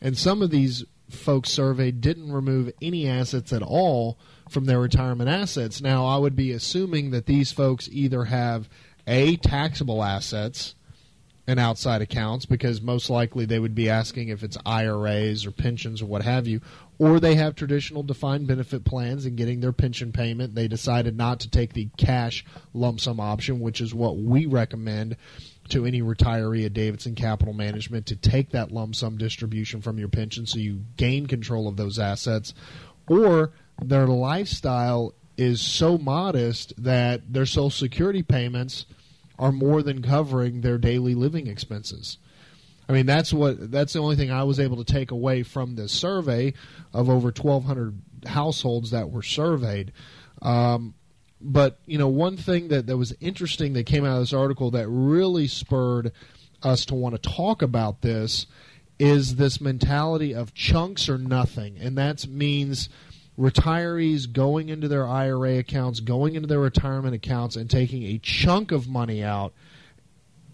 And 0.00 0.18
some 0.18 0.40
of 0.42 0.50
these 0.50 0.84
folks 1.10 1.50
surveyed 1.50 2.00
didn't 2.00 2.32
remove 2.32 2.72
any 2.80 3.06
assets 3.06 3.52
at 3.52 3.62
all 3.62 4.18
from 4.48 4.64
their 4.64 4.80
retirement 4.80 5.28
assets. 5.28 5.82
Now, 5.82 6.06
I 6.06 6.16
would 6.16 6.34
be 6.34 6.50
assuming 6.50 7.10
that 7.10 7.26
these 7.26 7.52
folks 7.52 7.88
either 7.92 8.24
have 8.24 8.68
A, 9.06 9.36
taxable 9.36 10.02
assets 10.02 10.74
and 11.46 11.60
outside 11.60 12.00
accounts, 12.00 12.46
because 12.46 12.80
most 12.80 13.10
likely 13.10 13.44
they 13.44 13.58
would 13.58 13.74
be 13.74 13.90
asking 13.90 14.28
if 14.28 14.42
it's 14.42 14.56
IRAs 14.64 15.44
or 15.44 15.50
pensions 15.50 16.00
or 16.00 16.06
what 16.06 16.22
have 16.22 16.46
you, 16.46 16.60
or 16.98 17.20
they 17.20 17.34
have 17.34 17.54
traditional 17.54 18.02
defined 18.02 18.46
benefit 18.46 18.84
plans 18.84 19.26
and 19.26 19.36
getting 19.36 19.60
their 19.60 19.72
pension 19.72 20.10
payment. 20.10 20.54
They 20.54 20.68
decided 20.68 21.16
not 21.16 21.40
to 21.40 21.50
take 21.50 21.74
the 21.74 21.88
cash 21.98 22.44
lump 22.72 23.00
sum 23.00 23.20
option, 23.20 23.60
which 23.60 23.80
is 23.80 23.94
what 23.94 24.16
we 24.16 24.46
recommend 24.46 25.16
to 25.68 25.84
any 25.84 26.02
retiree 26.02 26.64
at 26.64 26.72
Davidson 26.72 27.14
Capital 27.14 27.54
Management 27.54 28.06
to 28.06 28.16
take 28.16 28.50
that 28.50 28.70
lump 28.70 28.94
sum 28.94 29.18
distribution 29.18 29.82
from 29.82 29.98
your 29.98 30.08
pension 30.08 30.46
so 30.46 30.58
you 30.58 30.82
gain 30.96 31.26
control 31.26 31.68
of 31.68 31.76
those 31.76 31.98
assets, 31.98 32.54
or 33.06 33.52
their 33.82 34.06
lifestyle 34.06 35.14
is 35.36 35.60
so 35.60 35.98
modest 35.98 36.72
that 36.82 37.32
their 37.32 37.46
Social 37.46 37.70
Security 37.70 38.22
payments 38.22 38.86
are 39.38 39.52
more 39.52 39.82
than 39.82 40.02
covering 40.02 40.60
their 40.60 40.78
daily 40.78 41.14
living 41.14 41.46
expenses. 41.46 42.18
I 42.88 42.92
mean, 42.92 43.06
that's 43.06 43.32
what 43.32 43.70
that's 43.70 43.94
the 43.94 44.00
only 44.00 44.16
thing 44.16 44.30
I 44.30 44.44
was 44.44 44.60
able 44.60 44.82
to 44.82 44.92
take 44.92 45.10
away 45.10 45.42
from 45.42 45.74
this 45.74 45.92
survey 45.92 46.52
of 46.92 47.08
over 47.08 47.28
1,200 47.28 48.00
households 48.26 48.90
that 48.90 49.10
were 49.10 49.22
surveyed. 49.22 49.92
Um, 50.42 50.94
but 51.40 51.78
you 51.86 51.98
know, 51.98 52.08
one 52.08 52.36
thing 52.36 52.68
that 52.68 52.86
that 52.86 52.96
was 52.96 53.14
interesting 53.20 53.72
that 53.74 53.86
came 53.86 54.04
out 54.04 54.16
of 54.16 54.20
this 54.20 54.32
article 54.32 54.70
that 54.72 54.88
really 54.88 55.46
spurred 55.46 56.12
us 56.62 56.84
to 56.86 56.94
want 56.94 57.14
to 57.14 57.30
talk 57.30 57.62
about 57.62 58.02
this 58.02 58.46
is 58.98 59.36
this 59.36 59.60
mentality 59.60 60.34
of 60.34 60.54
chunks 60.54 61.08
or 61.08 61.18
nothing, 61.18 61.76
and 61.78 61.98
that 61.98 62.26
means 62.26 62.88
retirees 63.38 64.30
going 64.32 64.68
into 64.68 64.88
their 64.88 65.06
IRA 65.06 65.58
accounts, 65.58 66.00
going 66.00 66.34
into 66.34 66.46
their 66.46 66.60
retirement 66.60 67.14
accounts, 67.14 67.56
and 67.56 67.68
taking 67.68 68.04
a 68.04 68.18
chunk 68.18 68.72
of 68.72 68.88
money 68.88 69.22
out 69.22 69.52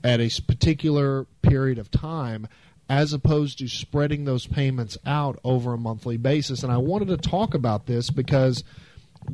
at 0.02 0.20
a 0.20 0.30
particular 0.46 1.26
period 1.42 1.78
of 1.78 1.90
time 1.90 2.48
as 2.88 3.12
opposed 3.12 3.58
to 3.58 3.68
spreading 3.68 4.24
those 4.24 4.46
payments 4.46 4.98
out 5.06 5.38
over 5.44 5.74
a 5.74 5.78
monthly 5.78 6.16
basis. 6.16 6.62
And 6.62 6.72
I 6.72 6.78
wanted 6.78 7.08
to 7.08 7.16
talk 7.16 7.54
about 7.54 7.86
this 7.86 8.10
because 8.10 8.64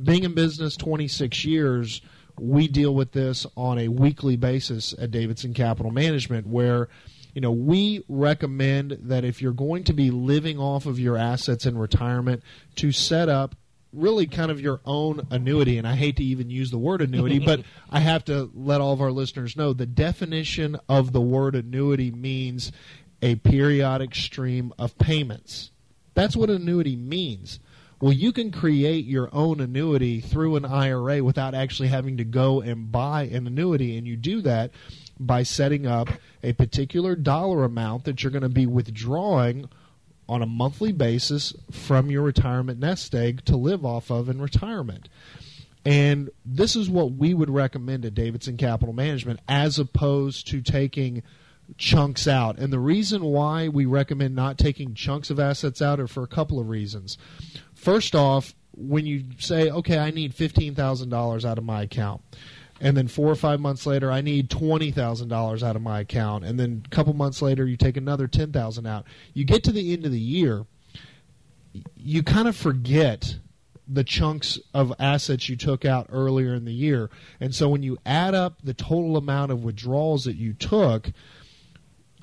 being 0.03 0.25
in 0.25 0.35
business 0.35 0.77
26 0.77 1.45
years, 1.45 2.03
we 2.39 2.69
deal 2.69 2.95
with 2.95 3.13
this 3.13 3.47
on 3.57 3.79
a 3.79 3.89
weekly 3.89 4.37
basis 4.37 4.95
at 4.99 5.11
Davidson 5.11 5.55
Capital 5.55 5.91
Management 5.91 6.47
where 6.47 6.89
you 7.37 7.43
know, 7.43 7.51
we 7.51 8.03
recommend 8.09 8.93
that 9.03 9.23
if 9.23 9.43
you're 9.43 9.53
going 9.53 9.85
to 9.85 9.93
be 9.93 10.11
living 10.11 10.59
off 10.59 10.87
of 10.87 10.99
your 10.99 11.19
assets 11.19 11.67
in 11.67 11.77
retirement 11.77 12.43
to 12.77 12.93
set 12.93 13.29
up 13.29 13.55
really 13.93 14.27
kind 14.27 14.51
of 14.51 14.59
your 14.59 14.81
own 14.87 15.27
annuity. 15.31 15.77
And 15.77 15.87
I 15.87 15.97
hate 15.97 16.17
to 16.17 16.25
even 16.25 16.49
use 16.49 16.71
the 16.71 16.79
word 16.79 17.03
annuity, 17.03 17.39
but 17.39 17.61
I 17.91 18.01
have 18.01 18.25
to 18.25 18.51
let 18.55 18.81
all 18.81 18.95
of 18.95 19.03
our 19.03 19.13
listeners 19.13 19.55
know 19.55 19.75
the 19.75 19.85
definition 19.85 20.79
of 20.89 21.13
the 21.13 21.21
word 21.21 21.55
annuity 21.55 22.11
means 22.11 22.73
a 23.21 23.35
periodic 23.35 24.15
stream 24.15 24.73
of 24.79 24.97
payments. 24.97 25.73
That's 26.15 26.37
what 26.37 26.49
annuity 26.49 26.97
means. 26.97 27.61
Well, 28.01 28.13
you 28.13 28.33
can 28.33 28.51
create 28.51 29.07
your 29.07 29.31
own 29.33 29.61
annuity 29.61 30.21
through 30.21 30.57
an 30.57 30.67
IRA 30.67 31.25
without 31.25 31.55
actually 31.55 31.89
having 31.89 32.19
to 32.19 32.25
go 32.25 32.61
and 32.61 32.93
buy 32.93 33.23
an 33.23 33.47
annuity. 33.47 33.97
And 33.97 34.07
you 34.07 34.17
do 34.17 34.43
that 34.43 34.71
by 35.19 35.43
setting 35.43 35.87
up 35.87 36.09
a 36.43 36.53
particular 36.53 37.17
dollar 37.17 37.65
amount 37.65 38.05
that 38.05 38.23
you're 38.23 38.33
going 38.33 38.43
to 38.43 38.51
be 38.51 38.67
withdrawing 38.67 39.71
on 40.29 40.43
a 40.43 40.47
monthly 40.47 40.93
basis 40.93 41.55
from 41.71 42.11
your 42.11 42.23
retirement 42.23 42.81
nest 42.81 43.15
egg 43.15 43.45
to 43.47 43.57
live 43.57 43.85
off 43.85 44.11
of 44.11 44.29
in 44.29 44.43
retirement. 44.43 45.09
And 45.87 46.31
this 46.45 46.75
is 46.75 46.91
what 46.91 47.13
we 47.13 47.33
would 47.33 47.49
recommend 47.49 48.05
at 48.05 48.15
Davidson 48.15 48.57
Capital 48.57 48.93
Management 48.93 49.41
as 49.49 49.79
opposed 49.79 50.49
to 50.49 50.61
taking 50.61 51.23
chunks 51.79 52.27
out. 52.27 52.59
And 52.59 52.73
the 52.73 52.79
reason 52.79 53.23
why 53.23 53.69
we 53.69 53.87
recommend 53.87 54.35
not 54.35 54.59
taking 54.59 54.95
chunks 54.95 55.31
of 55.31 55.39
assets 55.39 55.81
out 55.81 56.01
are 56.01 56.09
for 56.09 56.23
a 56.23 56.29
couple 56.29 56.59
of 56.59 56.69
reasons. 56.69 57.19
First 57.87 58.17
off, 58.17 58.53
when 58.77 59.07
you 59.07 59.23
say, 59.39 59.71
okay, 59.71 59.97
I 59.97 60.11
need 60.11 60.35
$15,000 60.35 61.45
out 61.45 61.57
of 61.57 61.63
my 61.63 61.83
account, 61.83 62.21
and 62.81 62.97
then 62.97 63.07
four 63.07 63.29
or 63.29 63.37
five 63.37 63.61
months 63.61 63.87
later 63.87 64.11
i 64.11 64.21
need 64.21 64.51
$20000 64.51 65.63
out 65.63 65.77
of 65.77 65.83
my 65.83 66.01
account 66.01 66.45
and 66.45 66.61
then 66.61 66.83
a 66.85 66.89
couple 66.91 67.15
months 67.15 67.41
later 67.41 67.65
you 67.65 67.77
take 67.77 67.97
another 67.97 68.27
10000 68.27 68.87
out 68.87 69.07
you 69.33 69.45
get 69.45 69.65
to 69.65 69.73
the 69.73 69.95
end 69.95 70.05
of 70.05 70.13
the 70.13 70.21
year 70.21 70.67
you 71.97 72.23
kind 72.23 72.49
of 72.49 72.57
forget 72.57 73.39
the 73.89 74.05
chunks 74.05 74.59
of 74.75 74.93
assets 74.99 75.49
you 75.49 75.57
took 75.57 75.85
out 75.87 76.09
earlier 76.11 76.55
in 76.55 76.65
the 76.65 76.73
year. 76.73 77.09
And 77.39 77.55
so 77.55 77.69
when 77.69 77.85
you 77.85 77.99
add 78.05 78.35
up 78.35 78.61
the 78.65 78.75
total 78.75 79.17
amount 79.17 79.53
of 79.53 79.63
withdrawals 79.63 80.25
that 80.25 80.35
you 80.35 80.53
took 80.55 81.13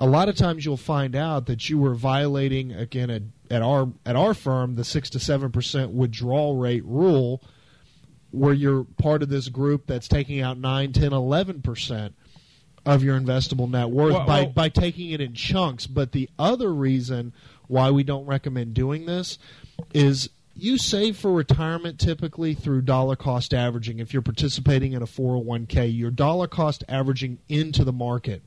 a 0.00 0.06
lot 0.06 0.28
of 0.28 0.36
times 0.36 0.64
you'll 0.64 0.76
find 0.76 1.16
out 1.16 1.46
that 1.46 1.70
you 1.70 1.78
were 1.78 1.94
violating 1.94 2.72
again 2.72 3.32
at, 3.50 3.62
our 3.62 3.88
at 4.04 4.16
our 4.16 4.34
firm 4.34 4.76
the 4.76 4.84
six 4.84 5.10
to 5.10 5.18
seven 5.18 5.52
percent 5.52 5.92
withdrawal 5.92 6.56
rate 6.56 6.84
rule 6.84 7.42
where 8.30 8.54
you're 8.54 8.84
part 8.84 9.22
of 9.22 9.28
this 9.28 9.48
group 9.48 9.86
that's 9.86 10.08
taking 10.08 10.40
out 10.40 10.58
9, 10.58 10.92
10, 10.92 11.12
11 11.12 11.62
percent 11.62 12.14
of 12.84 13.02
your 13.02 13.18
investable 13.18 13.70
net 13.70 13.88
worth 13.90 14.12
well, 14.12 14.26
by, 14.26 14.42
well, 14.42 14.50
by 14.50 14.68
taking 14.68 15.10
it 15.10 15.20
in 15.20 15.34
chunks. 15.34 15.86
But 15.86 16.12
the 16.12 16.28
other 16.38 16.72
reason 16.72 17.32
why 17.66 17.90
we 17.90 18.02
don't 18.02 18.26
recommend 18.26 18.74
doing 18.74 19.06
this 19.06 19.38
is 19.94 20.28
you 20.56 20.78
save 20.78 21.16
for 21.16 21.32
retirement 21.32 21.98
typically 21.98 22.54
through 22.54 22.82
dollar 22.82 23.16
cost 23.16 23.52
averaging. 23.52 23.98
If 23.98 24.12
you're 24.12 24.22
participating 24.22 24.92
in 24.92 25.02
a 25.02 25.06
401k, 25.06 25.96
you're 25.96 26.10
dollar 26.10 26.46
cost 26.46 26.84
averaging 26.88 27.38
into 27.48 27.84
the 27.84 27.92
market. 27.92 28.42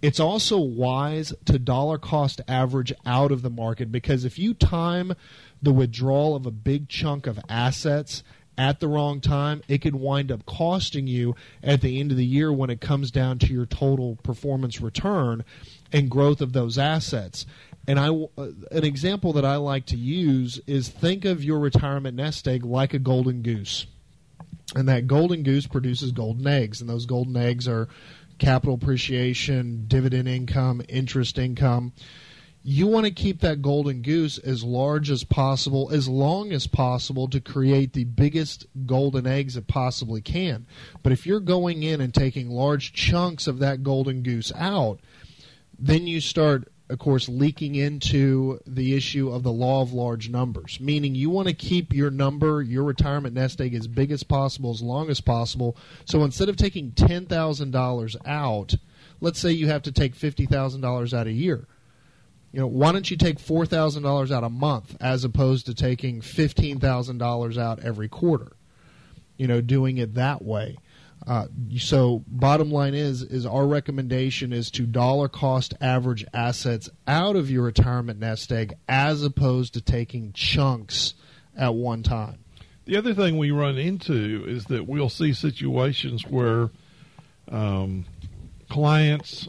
It's 0.00 0.20
also 0.20 0.58
wise 0.58 1.32
to 1.46 1.58
dollar 1.58 1.98
cost 1.98 2.40
average 2.46 2.92
out 3.04 3.32
of 3.32 3.42
the 3.42 3.50
market 3.50 3.90
because 3.90 4.24
if 4.24 4.38
you 4.38 4.54
time 4.54 5.14
the 5.60 5.72
withdrawal 5.72 6.36
of 6.36 6.46
a 6.46 6.52
big 6.52 6.88
chunk 6.88 7.26
of 7.26 7.40
assets 7.48 8.22
at 8.56 8.80
the 8.80 8.88
wrong 8.88 9.20
time, 9.20 9.62
it 9.68 9.78
could 9.78 9.94
wind 9.94 10.32
up 10.32 10.44
costing 10.46 11.06
you 11.06 11.34
at 11.62 11.80
the 11.80 12.00
end 12.00 12.10
of 12.10 12.16
the 12.16 12.26
year 12.26 12.52
when 12.52 12.70
it 12.70 12.80
comes 12.80 13.10
down 13.10 13.38
to 13.38 13.52
your 13.52 13.66
total 13.66 14.16
performance 14.22 14.80
return 14.80 15.44
and 15.92 16.10
growth 16.10 16.40
of 16.40 16.52
those 16.52 16.76
assets. 16.76 17.46
And 17.86 17.98
I, 17.98 18.08
uh, 18.08 18.50
an 18.72 18.84
example 18.84 19.32
that 19.34 19.44
I 19.44 19.56
like 19.56 19.86
to 19.86 19.96
use 19.96 20.60
is 20.66 20.88
think 20.88 21.24
of 21.24 21.42
your 21.42 21.58
retirement 21.58 22.16
nest 22.16 22.46
egg 22.46 22.64
like 22.64 22.94
a 22.94 22.98
golden 22.98 23.42
goose. 23.42 23.86
And 24.74 24.88
that 24.88 25.06
golden 25.06 25.44
goose 25.44 25.66
produces 25.66 26.12
golden 26.12 26.46
eggs, 26.46 26.82
and 26.82 26.90
those 26.90 27.06
golden 27.06 27.36
eggs 27.36 27.66
are 27.66 27.88
capital 28.38 28.74
appreciation, 28.74 29.84
dividend 29.86 30.28
income, 30.28 30.82
interest 30.88 31.38
income 31.38 31.92
you 32.62 32.86
want 32.86 33.06
to 33.06 33.10
keep 33.10 33.40
that 33.40 33.62
golden 33.62 34.02
goose 34.02 34.36
as 34.36 34.62
large 34.62 35.10
as 35.10 35.24
possible, 35.24 35.90
as 35.90 36.06
long 36.06 36.52
as 36.52 36.66
possible 36.66 37.28
to 37.28 37.40
create 37.40 37.94
the 37.94 38.04
biggest 38.04 38.66
golden 38.84 39.26
eggs 39.26 39.56
it 39.56 39.66
possibly 39.68 40.20
can. 40.20 40.66
But 41.02 41.12
if 41.12 41.26
you're 41.26 41.40
going 41.40 41.82
in 41.82 42.02
and 42.02 42.12
taking 42.12 42.50
large 42.50 42.92
chunks 42.92 43.46
of 43.46 43.58
that 43.60 43.82
golden 43.82 44.22
goose 44.22 44.52
out, 44.54 45.00
then 45.78 46.06
you 46.06 46.20
start 46.20 46.70
of 46.90 46.98
course, 46.98 47.28
leaking 47.28 47.74
into 47.74 48.60
the 48.66 48.94
issue 48.96 49.30
of 49.30 49.42
the 49.42 49.52
law 49.52 49.82
of 49.82 49.92
large 49.92 50.28
numbers, 50.28 50.78
meaning 50.80 51.14
you 51.14 51.30
want 51.30 51.48
to 51.48 51.54
keep 51.54 51.92
your 51.92 52.10
number, 52.10 52.62
your 52.62 52.84
retirement 52.84 53.34
nest 53.34 53.60
egg, 53.60 53.74
as 53.74 53.86
big 53.86 54.10
as 54.10 54.22
possible, 54.22 54.70
as 54.70 54.80
long 54.80 55.10
as 55.10 55.20
possible. 55.20 55.76
So 56.06 56.24
instead 56.24 56.48
of 56.48 56.56
taking 56.56 56.92
$10,000 56.92 58.16
out, 58.26 58.74
let's 59.20 59.38
say 59.38 59.50
you 59.50 59.68
have 59.68 59.82
to 59.82 59.92
take 59.92 60.16
$50,000 60.16 61.12
out 61.14 61.26
a 61.26 61.32
year 61.32 61.66
you 62.52 62.60
know, 62.60 62.66
why 62.66 62.92
don't 62.92 63.10
you 63.10 63.16
take 63.16 63.38
four 63.38 63.66
thousand 63.66 64.02
dollars 64.02 64.32
out 64.32 64.44
a 64.44 64.48
month 64.48 64.96
as 65.00 65.24
opposed 65.24 65.66
to 65.66 65.74
taking 65.74 66.20
fifteen 66.20 66.80
thousand 66.80 67.18
dollars 67.18 67.58
out 67.58 67.80
every 67.80 68.08
quarter? 68.08 68.52
You 69.36 69.46
know, 69.46 69.60
doing 69.60 69.98
it 69.98 70.14
that 70.14 70.42
way. 70.42 70.78
Uh, 71.26 71.46
so, 71.76 72.24
bottom 72.26 72.70
line 72.70 72.94
is, 72.94 73.22
is 73.22 73.44
our 73.44 73.66
recommendation 73.66 74.52
is 74.52 74.70
to 74.70 74.86
dollar 74.86 75.28
cost 75.28 75.74
average 75.80 76.24
assets 76.32 76.88
out 77.06 77.36
of 77.36 77.50
your 77.50 77.64
retirement 77.64 78.18
nest 78.18 78.50
egg 78.52 78.74
as 78.88 79.22
opposed 79.22 79.74
to 79.74 79.80
taking 79.80 80.32
chunks 80.32 81.14
at 81.56 81.74
one 81.74 82.02
time. 82.02 82.38
The 82.86 82.96
other 82.96 83.12
thing 83.12 83.36
we 83.36 83.50
run 83.50 83.76
into 83.76 84.44
is 84.46 84.64
that 84.66 84.86
we'll 84.86 85.10
see 85.10 85.34
situations 85.34 86.24
where 86.26 86.70
um, 87.50 88.06
clients 88.70 89.48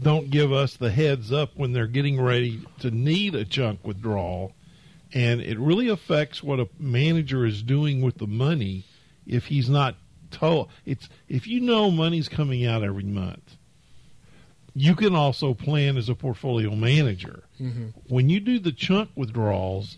don't 0.00 0.30
give 0.30 0.52
us 0.52 0.76
the 0.76 0.90
heads 0.90 1.32
up 1.32 1.50
when 1.56 1.72
they're 1.72 1.86
getting 1.86 2.20
ready 2.20 2.62
to 2.80 2.90
need 2.90 3.34
a 3.34 3.44
chunk 3.44 3.86
withdrawal. 3.86 4.52
And 5.12 5.40
it 5.40 5.58
really 5.58 5.88
affects 5.88 6.42
what 6.42 6.60
a 6.60 6.68
manager 6.78 7.44
is 7.44 7.62
doing 7.62 8.00
with 8.02 8.18
the 8.18 8.26
money 8.26 8.84
if 9.26 9.46
he's 9.46 9.68
not 9.68 9.96
It's 10.84 11.08
if 11.28 11.46
you 11.46 11.60
know 11.60 11.90
money's 11.90 12.28
coming 12.28 12.66
out 12.66 12.82
every 12.82 13.04
month, 13.04 13.56
you 14.74 14.94
can 14.94 15.14
also 15.14 15.54
plan 15.54 15.96
as 15.96 16.08
a 16.08 16.14
portfolio 16.14 16.74
manager. 16.74 17.44
Mm-hmm. 17.60 17.88
When 18.08 18.28
you 18.28 18.40
do 18.40 18.58
the 18.58 18.72
chunk 18.72 19.10
withdrawals, 19.16 19.96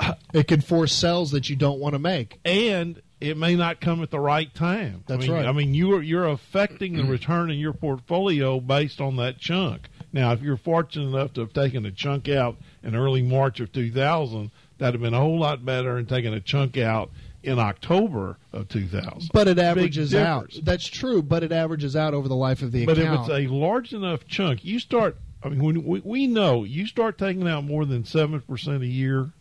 it 0.34 0.48
can 0.48 0.60
force 0.60 0.92
sells 0.92 1.30
that 1.30 1.48
you 1.48 1.56
don't 1.56 1.78
want 1.78 1.94
to 1.94 1.98
make. 1.98 2.38
And 2.44 3.00
it 3.20 3.36
may 3.36 3.54
not 3.54 3.80
come 3.80 4.02
at 4.02 4.10
the 4.10 4.18
right 4.18 4.52
time. 4.54 5.04
That's 5.06 5.24
I 5.24 5.26
mean, 5.26 5.32
right. 5.32 5.46
I 5.46 5.52
mean, 5.52 5.74
you're 5.74 6.02
you're 6.02 6.26
affecting 6.26 6.96
the 6.96 7.04
return 7.04 7.50
in 7.50 7.58
your 7.58 7.74
portfolio 7.74 8.60
based 8.60 9.00
on 9.00 9.16
that 9.16 9.38
chunk. 9.38 9.88
Now, 10.12 10.32
if 10.32 10.42
you're 10.42 10.56
fortunate 10.56 11.06
enough 11.06 11.34
to 11.34 11.42
have 11.42 11.52
taken 11.52 11.86
a 11.86 11.92
chunk 11.92 12.28
out 12.28 12.56
in 12.82 12.96
early 12.96 13.22
March 13.22 13.60
of 13.60 13.72
2000, 13.72 14.50
that'd 14.78 14.94
have 14.94 15.02
been 15.02 15.14
a 15.14 15.20
whole 15.20 15.38
lot 15.38 15.64
better 15.64 15.94
than 15.94 16.06
taking 16.06 16.34
a 16.34 16.40
chunk 16.40 16.76
out 16.76 17.10
in 17.42 17.58
October 17.58 18.38
of 18.52 18.68
2000. 18.68 19.30
But 19.32 19.48
it 19.48 19.58
averages 19.58 20.14
out. 20.14 20.54
That's 20.62 20.86
true, 20.86 21.22
but 21.22 21.42
it 21.42 21.52
averages 21.52 21.96
out 21.96 22.14
over 22.14 22.28
the 22.28 22.36
life 22.36 22.62
of 22.62 22.72
the 22.72 22.86
but 22.86 22.98
account. 22.98 23.26
But 23.26 23.40
if 23.40 23.44
it's 23.44 23.50
a 23.50 23.54
large 23.54 23.92
enough 23.92 24.26
chunk, 24.26 24.64
you 24.64 24.78
start. 24.78 25.16
I 25.42 25.48
mean, 25.48 25.62
when 25.62 25.84
we, 25.84 26.00
we 26.00 26.26
know 26.26 26.64
you 26.64 26.86
start 26.86 27.16
taking 27.16 27.48
out 27.48 27.64
more 27.64 27.86
than 27.86 28.04
seven 28.04 28.40
percent 28.42 28.82
a 28.82 28.86
year 28.86 29.32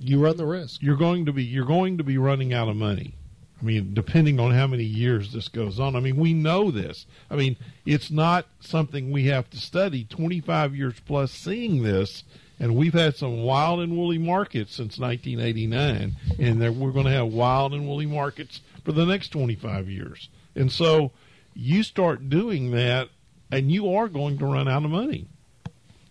you 0.00 0.22
run 0.22 0.36
the 0.36 0.46
risk. 0.46 0.82
You're 0.82 0.96
going 0.96 1.26
to 1.26 1.32
be 1.32 1.44
you're 1.44 1.64
going 1.64 1.98
to 1.98 2.04
be 2.04 2.18
running 2.18 2.52
out 2.52 2.68
of 2.68 2.76
money. 2.76 3.14
I 3.60 3.64
mean, 3.64 3.94
depending 3.94 4.38
on 4.38 4.52
how 4.52 4.66
many 4.66 4.84
years 4.84 5.32
this 5.32 5.48
goes 5.48 5.80
on. 5.80 5.96
I 5.96 6.00
mean, 6.00 6.16
we 6.16 6.34
know 6.34 6.70
this. 6.70 7.06
I 7.30 7.36
mean, 7.36 7.56
it's 7.86 8.10
not 8.10 8.46
something 8.60 9.10
we 9.10 9.24
have 9.26 9.48
to 9.50 9.56
study. 9.56 10.04
25 10.04 10.76
years 10.76 11.00
plus 11.06 11.32
seeing 11.32 11.82
this, 11.82 12.24
and 12.58 12.74
we've 12.74 12.94
had 12.94 13.16
some 13.16 13.42
wild 13.42 13.80
and 13.80 13.96
woolly 13.96 14.18
markets 14.18 14.74
since 14.74 14.98
1989, 14.98 16.16
and 16.38 16.80
we're 16.80 16.92
going 16.92 17.06
to 17.06 17.12
have 17.12 17.28
wild 17.28 17.74
and 17.74 17.86
woolly 17.86 18.06
markets 18.06 18.60
for 18.84 18.92
the 18.92 19.04
next 19.04 19.28
25 19.28 19.88
years. 19.88 20.28
And 20.54 20.72
so 20.72 21.12
you 21.54 21.82
start 21.82 22.30
doing 22.30 22.70
that, 22.70 23.08
and 23.50 23.70
you 23.70 23.94
are 23.94 24.08
going 24.08 24.38
to 24.38 24.46
run 24.46 24.68
out 24.68 24.84
of 24.84 24.90
money. 24.90 25.26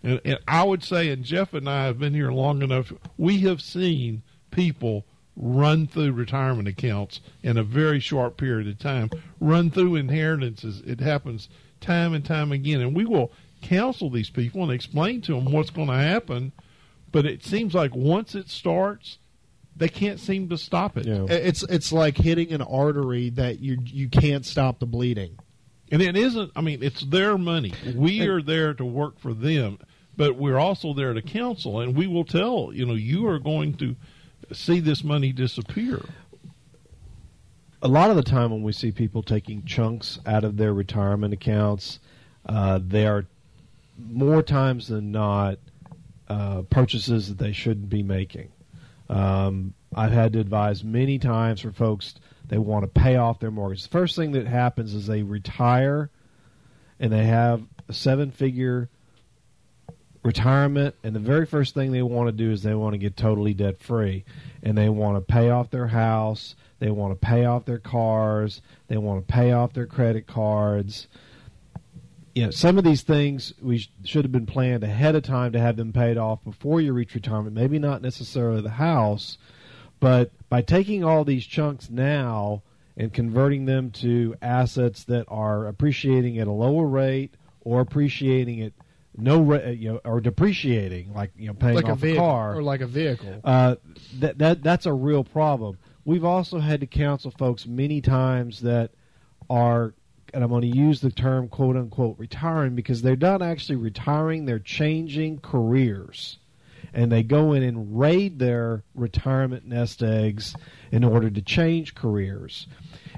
And, 0.02 0.20
and 0.24 0.38
I 0.46 0.62
would 0.62 0.84
say, 0.84 1.08
and 1.10 1.24
Jeff 1.24 1.52
and 1.52 1.68
I 1.68 1.86
have 1.86 1.98
been 1.98 2.14
here 2.14 2.30
long 2.30 2.62
enough, 2.62 2.92
we 3.18 3.40
have 3.40 3.60
seen 3.60 4.22
people 4.50 5.04
run 5.36 5.86
through 5.86 6.12
retirement 6.12 6.68
accounts 6.68 7.20
in 7.42 7.56
a 7.58 7.62
very 7.62 8.00
short 8.00 8.36
period 8.36 8.68
of 8.68 8.78
time, 8.78 9.10
run 9.40 9.70
through 9.70 9.96
inheritances. 9.96 10.80
It 10.86 11.00
happens 11.00 11.48
time 11.80 12.14
and 12.14 12.24
time 12.24 12.52
again. 12.52 12.80
And 12.80 12.94
we 12.96 13.04
will 13.04 13.32
counsel 13.66 14.10
these 14.10 14.30
people 14.30 14.62
and 14.62 14.72
explain 14.72 15.20
to 15.22 15.34
them 15.34 15.52
what's 15.52 15.70
going 15.70 15.88
to 15.88 15.94
happen. 15.94 16.52
But 17.12 17.26
it 17.26 17.44
seems 17.44 17.74
like 17.74 17.94
once 17.94 18.34
it 18.34 18.48
starts, 18.48 19.18
they 19.76 19.88
can't 19.88 20.20
seem 20.20 20.48
to 20.48 20.58
stop 20.58 20.96
it. 20.96 21.06
Yeah. 21.06 21.26
It's 21.28 21.62
it's 21.64 21.92
like 21.92 22.16
hitting 22.16 22.52
an 22.52 22.62
artery 22.62 23.30
that 23.30 23.60
you 23.60 23.78
you 23.84 24.08
can't 24.08 24.44
stop 24.44 24.78
the 24.80 24.86
bleeding. 24.86 25.38
And 25.92 26.02
it 26.02 26.16
isn't. 26.16 26.50
I 26.56 26.62
mean, 26.62 26.82
it's 26.82 27.02
their 27.02 27.38
money. 27.38 27.72
We 27.94 28.26
are 28.26 28.42
there 28.42 28.74
to 28.74 28.84
work 28.84 29.20
for 29.20 29.32
them 29.32 29.78
but 30.16 30.36
we're 30.36 30.58
also 30.58 30.94
there 30.94 31.12
to 31.12 31.22
counsel, 31.22 31.80
and 31.80 31.94
we 31.94 32.06
will 32.06 32.24
tell 32.24 32.70
you 32.72 32.86
know 32.86 32.94
you 32.94 33.26
are 33.28 33.38
going 33.38 33.74
to 33.74 33.96
see 34.52 34.80
this 34.80 35.04
money 35.04 35.32
disappear. 35.32 36.02
A 37.82 37.88
lot 37.88 38.10
of 38.10 38.16
the 38.16 38.22
time, 38.22 38.50
when 38.50 38.62
we 38.62 38.72
see 38.72 38.90
people 38.90 39.22
taking 39.22 39.64
chunks 39.64 40.18
out 40.26 40.44
of 40.44 40.56
their 40.56 40.72
retirement 40.72 41.34
accounts, 41.34 42.00
uh, 42.46 42.80
they 42.82 43.06
are 43.06 43.26
more 43.98 44.42
times 44.42 44.88
than 44.88 45.12
not 45.12 45.58
uh, 46.28 46.62
purchases 46.62 47.28
that 47.28 47.38
they 47.38 47.52
shouldn't 47.52 47.88
be 47.88 48.02
making. 48.02 48.50
Um, 49.08 49.74
I've 49.94 50.12
had 50.12 50.32
to 50.34 50.40
advise 50.40 50.82
many 50.82 51.18
times 51.18 51.60
for 51.60 51.72
folks 51.72 52.14
they 52.48 52.58
want 52.58 52.82
to 52.82 53.00
pay 53.00 53.16
off 53.16 53.40
their 53.40 53.50
mortgage. 53.50 53.84
The 53.84 53.88
first 53.88 54.16
thing 54.16 54.32
that 54.32 54.46
happens 54.46 54.94
is 54.94 55.06
they 55.06 55.22
retire 55.22 56.10
and 56.98 57.12
they 57.12 57.24
have 57.24 57.62
a 57.88 57.92
seven 57.92 58.30
figure 58.30 58.88
retirement, 60.26 60.94
and 61.04 61.14
the 61.14 61.20
very 61.20 61.46
first 61.46 61.72
thing 61.74 61.92
they 61.92 62.02
want 62.02 62.28
to 62.28 62.32
do 62.32 62.50
is 62.50 62.62
they 62.62 62.74
want 62.74 62.94
to 62.94 62.98
get 62.98 63.16
totally 63.16 63.54
debt 63.54 63.78
free, 63.78 64.24
and 64.62 64.76
they 64.76 64.88
want 64.88 65.16
to 65.16 65.20
pay 65.20 65.50
off 65.50 65.70
their 65.70 65.86
house, 65.86 66.56
they 66.80 66.90
want 66.90 67.12
to 67.12 67.26
pay 67.26 67.44
off 67.44 67.64
their 67.64 67.78
cars, 67.78 68.60
they 68.88 68.96
want 68.96 69.26
to 69.26 69.32
pay 69.32 69.52
off 69.52 69.72
their 69.72 69.86
credit 69.86 70.26
cards. 70.26 71.06
You 72.36 72.44
know, 72.44 72.50
some 72.50 72.76
of 72.76 72.84
these 72.84 73.00
things 73.00 73.54
we 73.62 73.78
sh- 73.78 73.90
should 74.04 74.26
have 74.26 74.30
been 74.30 74.44
planned 74.44 74.84
ahead 74.84 75.14
of 75.16 75.22
time 75.22 75.52
to 75.52 75.58
have 75.58 75.76
them 75.76 75.90
paid 75.94 76.18
off 76.18 76.44
before 76.44 76.82
you 76.82 76.92
reach 76.92 77.14
retirement. 77.14 77.54
Maybe 77.56 77.78
not 77.78 78.02
necessarily 78.02 78.60
the 78.60 78.68
house, 78.68 79.38
but 80.00 80.32
by 80.50 80.60
taking 80.60 81.02
all 81.02 81.24
these 81.24 81.46
chunks 81.46 81.88
now 81.88 82.62
and 82.94 83.10
converting 83.10 83.64
them 83.64 83.90
to 83.92 84.34
assets 84.42 85.02
that 85.04 85.24
are 85.28 85.66
appreciating 85.66 86.38
at 86.38 86.46
a 86.46 86.52
lower 86.52 86.86
rate 86.86 87.32
or 87.62 87.80
appreciating 87.80 88.60
at 88.60 88.74
no 89.16 89.40
ra- 89.40 89.68
you 89.70 89.94
know 89.94 90.00
or 90.04 90.20
depreciating 90.20 91.14
like 91.14 91.30
you 91.38 91.46
know 91.46 91.54
paying 91.54 91.74
like 91.74 91.86
off 91.86 91.92
a 91.92 92.00
vehicle 92.02 92.22
car 92.22 92.56
or 92.56 92.62
like 92.62 92.82
a 92.82 92.86
vehicle. 92.86 93.40
uh, 93.44 93.76
that 94.18 94.36
that 94.36 94.62
that's 94.62 94.84
a 94.84 94.92
real 94.92 95.24
problem. 95.24 95.78
We've 96.04 96.24
also 96.24 96.58
had 96.58 96.80
to 96.80 96.86
counsel 96.86 97.30
folks 97.30 97.66
many 97.66 98.02
times 98.02 98.60
that 98.60 98.90
are, 99.48 99.94
and 100.34 100.42
I'm 100.42 100.50
going 100.50 100.70
to 100.70 100.76
use 100.76 101.00
the 101.00 101.10
term 101.10 101.48
"quote 101.48 101.76
unquote" 101.76 102.18
retiring 102.18 102.74
because 102.74 103.02
they're 103.02 103.16
not 103.16 103.42
actually 103.42 103.76
retiring; 103.76 104.44
they're 104.44 104.58
changing 104.58 105.38
careers, 105.38 106.38
and 106.92 107.10
they 107.10 107.22
go 107.22 107.52
in 107.52 107.62
and 107.62 107.98
raid 107.98 108.38
their 108.38 108.82
retirement 108.94 109.66
nest 109.66 110.02
eggs 110.02 110.54
in 110.90 111.04
order 111.04 111.30
to 111.30 111.42
change 111.42 111.94
careers. 111.94 112.66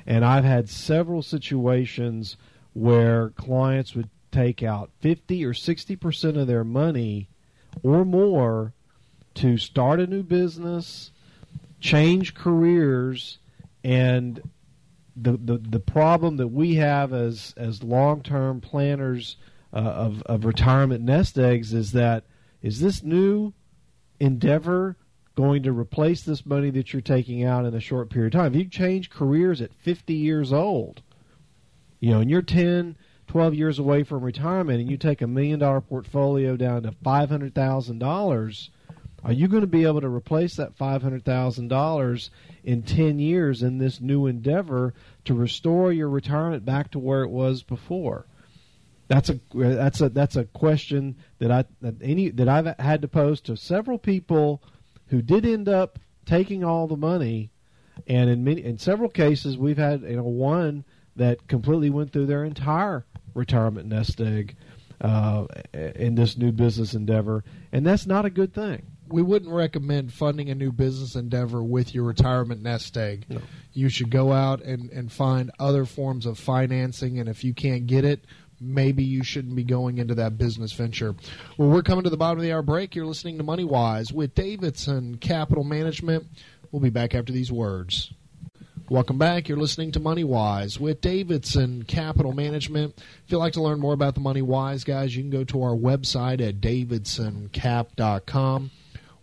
And 0.07 0.25
I've 0.25 0.45
had 0.45 0.69
several 0.69 1.23
situations 1.23 2.37
where 2.73 3.31
clients 3.31 3.95
would 3.95 4.11
take 4.31 4.63
out 4.63 4.91
50 5.01 5.45
or 5.45 5.55
60 5.55 5.97
percent 5.97 6.37
of 6.37 6.47
their 6.47 6.65
money 6.65 7.29
or 7.83 8.05
more 8.05 8.73
to 9.35 9.57
start 9.57 10.01
a 10.01 10.07
new 10.07 10.23
business, 10.23 11.13
change 11.81 12.35
careers, 12.35 13.39
and 13.85 14.43
the 15.21 15.33
the, 15.33 15.59
the 15.59 15.81
problem 15.81 16.37
that 16.37 16.49
we 16.49 16.77
have 16.77 17.13
as 17.13 17.55
as 17.57 17.83
long 17.83 18.23
term 18.23 18.61
planners 18.61 19.37
uh, 19.73 19.77
of 19.77 20.23
of 20.23 20.45
retirement 20.45 21.03
nest 21.03 21.39
eggs 21.39 21.73
is 21.73 21.93
that 21.93 22.25
is 22.63 22.81
this 22.81 23.03
new 23.03 23.53
endeavor 24.21 24.97
going 25.37 25.63
to 25.63 25.73
replace 25.73 26.23
this 26.23 26.45
money 26.45 26.71
that 26.71 26.93
you're 26.93 27.01
taking 27.01 27.45
out 27.45 27.65
in 27.65 27.75
a 27.75 27.81
short 27.81 28.11
period 28.11 28.35
of 28.35 28.41
time? 28.41 28.55
If 28.55 28.59
you 28.59 28.69
change 28.69 29.11
careers 29.11 29.63
at 29.63 29.73
50 29.73 30.13
years 30.13 30.53
old, 30.53 31.01
you 32.01 32.11
know, 32.11 32.21
and 32.21 32.29
you're 32.29 32.43
10, 32.43 32.97
12 33.29 33.55
years 33.55 33.79
away 33.79 34.03
from 34.03 34.25
retirement, 34.25 34.81
and 34.81 34.91
you 34.91 34.97
take 34.97 35.23
a 35.23 35.29
million 35.29 35.61
dollar 35.61 35.81
portfolio 35.81 36.57
down 36.57 36.83
to 36.83 36.93
five 37.05 37.29
hundred 37.29 37.55
thousand 37.55 37.99
dollars 37.99 38.71
are 39.25 39.33
you 39.33 39.49
going 39.49 39.63
to 39.63 39.67
be 39.67 39.85
able 39.85 40.01
to 40.01 40.09
replace 40.09 40.57
that 40.57 40.79
$500,000 40.79 42.31
in 42.65 42.83
10 42.83 43.19
years 43.19 43.63
in 43.63 43.79
this 43.79 44.01
new 44.01 44.27
endeavor 44.27 44.95
to 45.25 45.35
restore 45.35 45.93
your 45.93 46.09
retirement 46.09 46.65
back 46.65 46.93
to 46.93 46.99
where 46.99 47.23
it 47.23 47.31
was 47.31 47.63
before? 47.63 48.27
That's 49.09 49.31
a 49.31 49.41
that's 49.55 50.03
a 50.03 50.11
that's 50.11 50.37
a 50.37 50.45
question 50.45 51.17
that 51.39 51.51
I 51.51 51.65
that 51.81 51.95
any 52.03 52.29
that 52.29 52.47
I've 52.47 52.79
had 52.79 53.01
to 53.01 53.09
pose 53.09 53.41
to 53.43 53.57
several 53.57 53.99
people 53.99 54.63
who 55.07 55.23
did 55.23 55.47
end 55.47 55.67
up 55.67 55.99
taking 56.27 56.63
all 56.63 56.87
the 56.87 56.97
money. 56.97 57.51
And 58.07 58.29
in 58.29 58.45
many 58.45 58.63
in 58.63 58.77
several 58.77 59.09
cases 59.09 59.57
we've 59.57 59.79
had 59.79 60.03
you 60.03 60.17
know 60.17 60.25
one 60.25 60.85
that 61.17 61.49
completely 61.49 61.89
went 61.89 62.13
through 62.13 62.27
their 62.27 62.45
entire 62.45 63.07
retirement 63.35 63.89
nest 63.89 64.21
egg 64.21 64.57
uh, 65.01 65.47
in 65.73 66.15
this 66.15 66.37
new 66.37 66.53
business 66.53 66.93
endeavor. 66.93 67.45
And 67.73 67.87
that's 67.87 68.07
not 68.07 68.27
a 68.27 68.31
good 68.31 68.53
thing 68.53 68.83
we 69.09 69.23
wouldn't 69.23 69.53
recommend 69.53 70.13
funding 70.13 70.51
a 70.51 70.55
new 70.55 70.73
business 70.73 71.15
endeavor 71.15 71.63
with 71.63 71.95
your 71.95 72.05
retirement 72.05 72.63
nest 72.63 72.97
egg. 72.97 73.27
No. 73.29 73.41
You 73.73 73.89
should 73.89 74.11
go 74.11 74.33
out 74.33 74.63
and, 74.63 74.91
and 74.91 75.11
find 75.11 75.51
other 75.59 75.85
forms 75.85 76.27
of 76.27 76.39
financing, 76.39 77.19
and 77.19 77.29
if 77.29 77.45
you 77.45 77.55
can't 77.55 77.87
get 77.87 78.05
it, 78.05 78.25
maybe 78.61 79.05
you 79.05 79.23
shouldn't 79.23 79.55
be 79.55 79.65
going 79.65 79.99
into 79.99 80.15
that 80.17 80.39
business 80.39 80.73
venture. 80.73 81.15
Well, 81.57 81.69
we're 81.69 81.83
coming 81.83 82.05
to 82.05 82.11
the 82.11 82.17
bottom 82.17 82.39
of 82.39 82.45
the 82.45 82.53
hour 82.53 82.63
break. 82.63 82.95
You're 82.95 83.07
listening 83.07 83.39
to 83.39 83.45
Money 83.45 83.65
Wise 83.65 84.13
with 84.13 84.35
Davidson 84.35 85.19
Capital 85.19 85.65
Management. 85.65 86.27
We'll 86.71 86.83
be 86.83 86.91
back 86.91 87.15
after 87.15 87.33
these 87.33 87.53
words. 87.53 88.13
Welcome 88.91 89.19
back. 89.19 89.49
You're 89.49 89.59
listening 89.59 89.93
to 89.93 90.01
Money 90.01 90.25
Wise 90.25 90.81
with 90.81 91.03
Davidson 91.03 91.83
Capital 91.83 92.33
Management. 92.33 92.95
If 92.97 93.31
you'd 93.31 93.37
like 93.37 93.53
to 93.53 93.63
learn 93.63 93.81
more 93.81 93.93
about 93.93 94.15
the 94.15 94.21
Money 94.21 94.41
Wise 94.41 94.83
guys, 94.83 95.15
you 95.15 95.23
can 95.23 95.31
go 95.31 95.45
to 95.45 95.63
our 95.63 95.77
website 95.77 96.41
at 96.41 96.63
davidsoncap.com. 96.63 98.71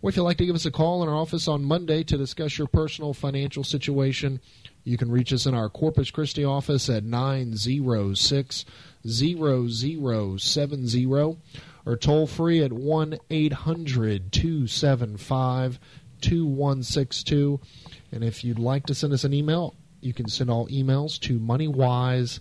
Or 0.02 0.10
if 0.10 0.16
you'd 0.16 0.22
like 0.22 0.38
to 0.38 0.46
give 0.46 0.54
us 0.54 0.66
a 0.66 0.70
call 0.70 1.02
in 1.02 1.08
our 1.08 1.14
office 1.14 1.48
on 1.48 1.64
Monday 1.64 2.04
to 2.04 2.16
discuss 2.16 2.58
your 2.58 2.68
personal 2.68 3.14
financial 3.14 3.64
situation, 3.64 4.40
you 4.84 4.96
can 4.96 5.10
reach 5.10 5.32
us 5.32 5.46
in 5.46 5.54
our 5.54 5.68
Corpus 5.68 6.10
Christi 6.10 6.44
office 6.44 6.88
at 6.88 7.04
906 7.04 8.64
0070 9.06 11.36
or 11.86 11.96
toll 11.96 12.26
free 12.26 12.62
at 12.62 12.72
1 12.72 13.18
800 13.30 14.32
275 14.32 15.80
2162. 16.20 17.60
And 18.12 18.24
if 18.24 18.44
you'd 18.44 18.58
like 18.58 18.86
to 18.86 18.94
send 18.94 19.12
us 19.12 19.24
an 19.24 19.34
email, 19.34 19.74
you 20.00 20.12
can 20.12 20.28
send 20.28 20.50
all 20.50 20.68
emails 20.68 21.18
to 21.20 21.38
moneywise 21.38 22.40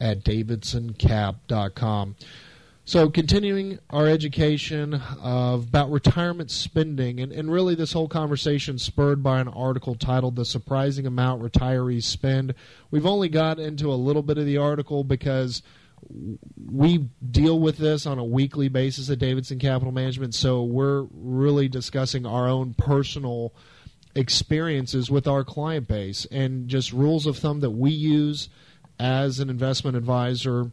at 0.00 0.24
davidsoncap.com. 0.24 2.16
So, 2.90 3.08
continuing 3.08 3.78
our 3.90 4.08
education 4.08 4.94
of, 5.22 5.68
about 5.68 5.92
retirement 5.92 6.50
spending, 6.50 7.20
and, 7.20 7.30
and 7.30 7.48
really 7.48 7.76
this 7.76 7.92
whole 7.92 8.08
conversation 8.08 8.80
spurred 8.80 9.22
by 9.22 9.38
an 9.38 9.46
article 9.46 9.94
titled 9.94 10.34
The 10.34 10.44
Surprising 10.44 11.06
Amount 11.06 11.40
Retirees 11.40 12.02
Spend. 12.02 12.52
We've 12.90 13.06
only 13.06 13.28
got 13.28 13.60
into 13.60 13.92
a 13.92 13.94
little 13.94 14.24
bit 14.24 14.38
of 14.38 14.44
the 14.44 14.56
article 14.56 15.04
because 15.04 15.62
we 16.68 17.06
deal 17.30 17.60
with 17.60 17.78
this 17.78 18.06
on 18.06 18.18
a 18.18 18.24
weekly 18.24 18.66
basis 18.66 19.08
at 19.08 19.20
Davidson 19.20 19.60
Capital 19.60 19.92
Management, 19.92 20.34
so 20.34 20.64
we're 20.64 21.02
really 21.12 21.68
discussing 21.68 22.26
our 22.26 22.48
own 22.48 22.74
personal 22.74 23.54
experiences 24.16 25.08
with 25.08 25.28
our 25.28 25.44
client 25.44 25.86
base 25.86 26.26
and 26.32 26.66
just 26.66 26.92
rules 26.92 27.24
of 27.24 27.38
thumb 27.38 27.60
that 27.60 27.70
we 27.70 27.92
use 27.92 28.48
as 28.98 29.38
an 29.38 29.48
investment 29.48 29.96
advisor 29.96 30.72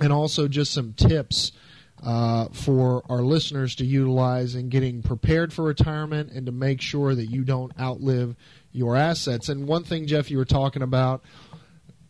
and 0.00 0.12
also 0.12 0.48
just 0.48 0.72
some 0.72 0.92
tips 0.92 1.52
uh, 2.02 2.48
for 2.52 3.02
our 3.10 3.22
listeners 3.22 3.74
to 3.76 3.84
utilize 3.84 4.54
in 4.54 4.68
getting 4.68 5.02
prepared 5.02 5.52
for 5.52 5.64
retirement 5.64 6.30
and 6.32 6.46
to 6.46 6.52
make 6.52 6.80
sure 6.80 7.14
that 7.14 7.26
you 7.26 7.44
don't 7.44 7.78
outlive 7.78 8.36
your 8.72 8.96
assets. 8.96 9.48
And 9.48 9.66
one 9.66 9.84
thing, 9.84 10.06
Jeff, 10.06 10.30
you 10.30 10.38
were 10.38 10.44
talking 10.44 10.82
about 10.82 11.22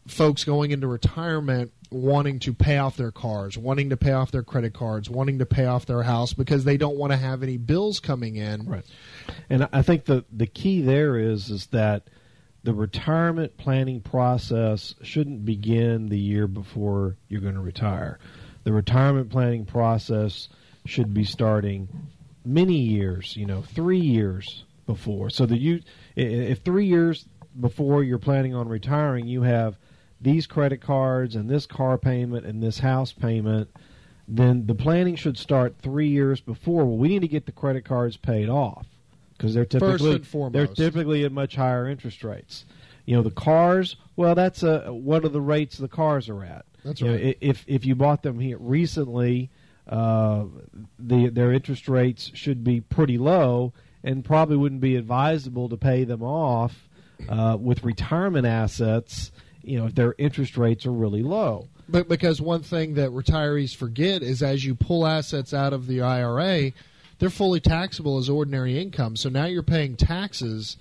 folks 0.06 0.44
going 0.44 0.70
into 0.70 0.86
retirement 0.86 1.72
wanting 1.90 2.38
to 2.38 2.54
pay 2.54 2.78
off 2.78 2.96
their 2.96 3.10
cars, 3.10 3.58
wanting 3.58 3.90
to 3.90 3.96
pay 3.96 4.12
off 4.12 4.30
their 4.30 4.42
credit 4.42 4.72
cards, 4.72 5.10
wanting 5.10 5.38
to 5.40 5.46
pay 5.46 5.66
off 5.66 5.86
their 5.86 6.02
house 6.02 6.32
because 6.32 6.64
they 6.64 6.76
don't 6.76 6.96
want 6.96 7.12
to 7.12 7.16
have 7.16 7.42
any 7.42 7.56
bills 7.56 8.00
coming 8.00 8.36
in. 8.36 8.66
Right. 8.66 8.84
And 9.48 9.68
I 9.72 9.82
think 9.82 10.04
the 10.04 10.24
the 10.32 10.46
key 10.46 10.82
there 10.82 11.16
is 11.16 11.50
is 11.50 11.66
that 11.68 12.04
the 12.62 12.74
retirement 12.74 13.56
planning 13.56 14.00
process 14.00 14.94
shouldn't 15.02 15.44
begin 15.44 16.08
the 16.08 16.18
year 16.18 16.46
before 16.46 17.16
you're 17.28 17.40
going 17.40 17.54
to 17.54 17.60
retire. 17.60 18.18
The 18.64 18.72
retirement 18.72 19.30
planning 19.30 19.64
process 19.64 20.48
should 20.84 21.14
be 21.14 21.24
starting 21.24 21.88
many 22.44 22.76
years, 22.76 23.36
you 23.36 23.46
know, 23.46 23.62
3 23.62 23.98
years 23.98 24.64
before. 24.86 25.30
So 25.30 25.46
that 25.46 25.58
you 25.58 25.80
if 26.16 26.58
3 26.60 26.86
years 26.86 27.24
before 27.58 28.02
you're 28.02 28.18
planning 28.18 28.54
on 28.54 28.68
retiring, 28.68 29.26
you 29.26 29.42
have 29.42 29.78
these 30.20 30.46
credit 30.46 30.82
cards 30.82 31.34
and 31.34 31.48
this 31.48 31.64
car 31.64 31.96
payment 31.96 32.44
and 32.44 32.62
this 32.62 32.78
house 32.80 33.12
payment, 33.12 33.70
then 34.28 34.66
the 34.66 34.74
planning 34.74 35.16
should 35.16 35.38
start 35.38 35.78
3 35.78 36.08
years 36.08 36.40
before. 36.40 36.84
Well, 36.84 36.98
we 36.98 37.08
need 37.08 37.22
to 37.22 37.28
get 37.28 37.46
the 37.46 37.52
credit 37.52 37.86
cards 37.86 38.18
paid 38.18 38.50
off 38.50 38.86
because 39.40 39.54
they're 39.54 39.64
typically 39.64 40.18
they're 40.50 40.66
typically 40.66 41.24
at 41.24 41.32
much 41.32 41.56
higher 41.56 41.88
interest 41.88 42.22
rates. 42.22 42.66
You 43.06 43.16
know, 43.16 43.22
the 43.22 43.30
cars. 43.30 43.96
Well, 44.16 44.34
that's 44.34 44.62
a 44.62 44.92
what 44.92 45.24
are 45.24 45.30
the 45.30 45.40
rates 45.40 45.78
the 45.78 45.88
cars 45.88 46.28
are 46.28 46.44
at? 46.44 46.66
That's 46.84 47.00
you 47.00 47.10
right. 47.10 47.24
Know, 47.24 47.32
if 47.40 47.64
if 47.66 47.86
you 47.86 47.94
bought 47.94 48.22
them 48.22 48.38
here 48.38 48.58
recently, 48.58 49.48
uh, 49.88 50.44
the 50.98 51.30
their 51.30 51.52
interest 51.52 51.88
rates 51.88 52.30
should 52.34 52.62
be 52.62 52.82
pretty 52.82 53.16
low, 53.16 53.72
and 54.04 54.22
probably 54.22 54.58
wouldn't 54.58 54.82
be 54.82 54.96
advisable 54.96 55.70
to 55.70 55.76
pay 55.78 56.04
them 56.04 56.22
off 56.22 56.88
uh, 57.28 57.56
with 57.58 57.82
retirement 57.82 58.46
assets. 58.46 59.32
You 59.62 59.78
know, 59.78 59.86
if 59.86 59.94
their 59.94 60.14
interest 60.18 60.58
rates 60.58 60.84
are 60.84 60.92
really 60.92 61.22
low. 61.22 61.68
But 61.88 62.08
because 62.08 62.40
one 62.40 62.62
thing 62.62 62.94
that 62.94 63.10
retirees 63.10 63.74
forget 63.74 64.22
is 64.22 64.42
as 64.42 64.64
you 64.64 64.74
pull 64.74 65.06
assets 65.06 65.52
out 65.52 65.72
of 65.72 65.86
the 65.86 66.02
IRA, 66.02 66.72
they're 67.20 67.30
fully 67.30 67.60
taxable 67.60 68.18
as 68.18 68.28
ordinary 68.28 68.80
income. 68.80 69.14
So 69.14 69.28
now 69.28 69.44
you're 69.44 69.62
paying 69.62 69.94
taxes 69.94 70.76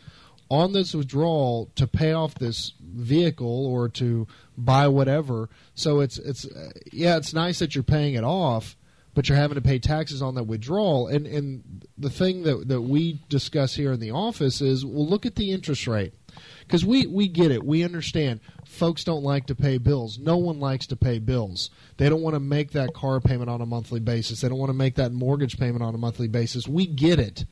on 0.50 0.74
this 0.74 0.96
withdrawal 0.96 1.70
to 1.76 1.86
pay 1.86 2.14
off 2.14 2.34
this 2.36 2.74
vehicle 2.82 3.68
or 3.68 3.88
to 3.90 4.26
buy 4.58 4.88
whatever. 4.88 5.50
So 5.76 6.00
it's 6.00 6.18
it's 6.18 6.46
uh, 6.46 6.72
yeah, 6.92 7.18
it's 7.18 7.34
nice 7.34 7.60
that 7.60 7.76
you're 7.76 7.84
paying 7.84 8.16
it 8.16 8.24
off, 8.24 8.76
but 9.14 9.30
you're 9.30 9.38
having 9.38 9.56
to 9.56 9.62
pay 9.62 9.80
taxes 9.80 10.22
on 10.22 10.36
that 10.36 10.46
withdrawal. 10.46 11.08
And 11.08 11.28
and 11.28 11.86
the 11.98 12.10
thing 12.10 12.44
that 12.44 12.70
that 12.70 12.82
we 12.82 13.22
discuss 13.30 13.76
here 13.76 13.92
in 13.92 14.00
the 14.00 14.12
office 14.12 14.62
is 14.62 14.86
well, 14.86 15.06
look 15.06 15.26
at 15.26 15.36
the 15.36 15.52
interest 15.52 15.86
rate 15.88 16.14
because 16.62 16.86
we 16.86 17.08
we 17.08 17.28
get 17.28 17.52
it, 17.52 17.64
we 17.64 17.84
understand. 17.84 18.40
Folks 18.66 19.04
don't 19.04 19.24
like 19.24 19.48
to 19.48 19.56
pay 19.56 19.78
bills. 19.78 20.20
No 20.20 20.38
one 20.38 20.60
likes 20.60 20.88
to 20.88 20.96
pay 20.96 21.20
bills. 21.20 21.70
They 21.98 22.10
don't 22.10 22.22
want 22.22 22.36
to 22.36 22.40
make 22.40 22.72
that 22.72 22.94
car 22.94 23.20
payment 23.20 23.50
on 23.50 23.62
a 23.62 23.66
monthly 23.66 24.00
basis. 24.00 24.42
They 24.42 24.50
don't 24.50 24.60
want 24.60 24.70
to 24.70 24.74
make 24.78 24.96
that 24.96 25.12
mortgage 25.12 25.58
payment 25.60 25.84
on 25.84 25.96
a 25.96 25.98
monthly 25.98 26.28
basis. 26.28 26.68
We 26.68 26.86
get 26.86 27.20
it, 27.20 27.46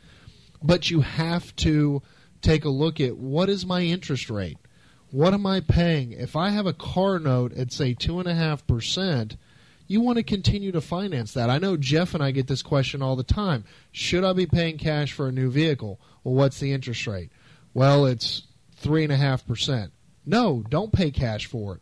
but 0.64 0.90
you 0.90 1.02
have 1.02 1.56
to 1.58 2.02
take 2.42 2.66
a 2.66 2.70
look 2.70 3.00
at 3.02 3.18
what 3.18 3.50
is 3.50 3.66
my 3.66 3.82
interest 3.82 4.30
rate 4.30 4.58
What 5.10 5.34
am 5.34 5.46
I 5.46 5.62
paying? 5.62 6.12
If 6.12 6.36
I 6.36 6.50
have 6.50 6.66
a 6.66 6.74
car 6.74 7.18
note 7.20 7.54
at 7.54 7.72
say 7.72 7.94
two 7.94 8.20
and 8.20 8.28
a 8.28 8.36
half 8.36 8.68
percent, 8.68 9.38
you 9.88 10.02
want 10.02 10.18
to 10.18 10.24
continue 10.24 10.72
to 10.74 10.82
finance 10.82 11.34
that. 11.34 11.50
I 11.50 11.60
know 11.60 11.78
Jeff 11.78 12.14
and 12.14 12.22
I 12.22 12.32
get 12.32 12.48
this 12.48 12.62
question 12.62 13.02
all 13.02 13.16
the 13.16 13.24
time. 13.24 13.64
Should 13.92 14.26
I 14.26 14.34
be 14.34 14.46
paying 14.46 14.78
cash 14.78 15.14
for 15.14 15.28
a 15.28 15.32
new 15.32 15.50
vehicle? 15.50 16.00
Well, 16.24 16.36
what's 16.36 16.60
the 16.60 16.74
interest 16.74 17.08
rate? 17.08 17.32
Well, 17.74 18.06
it's 18.06 18.44
three 18.78 19.04
and 19.04 19.12
a 19.12 19.18
half 19.18 19.46
percent. 19.46 19.92
No, 20.26 20.64
don't 20.70 20.94
pay 20.94 21.12
cash 21.12 21.46
for 21.46 21.76
it 21.76 21.82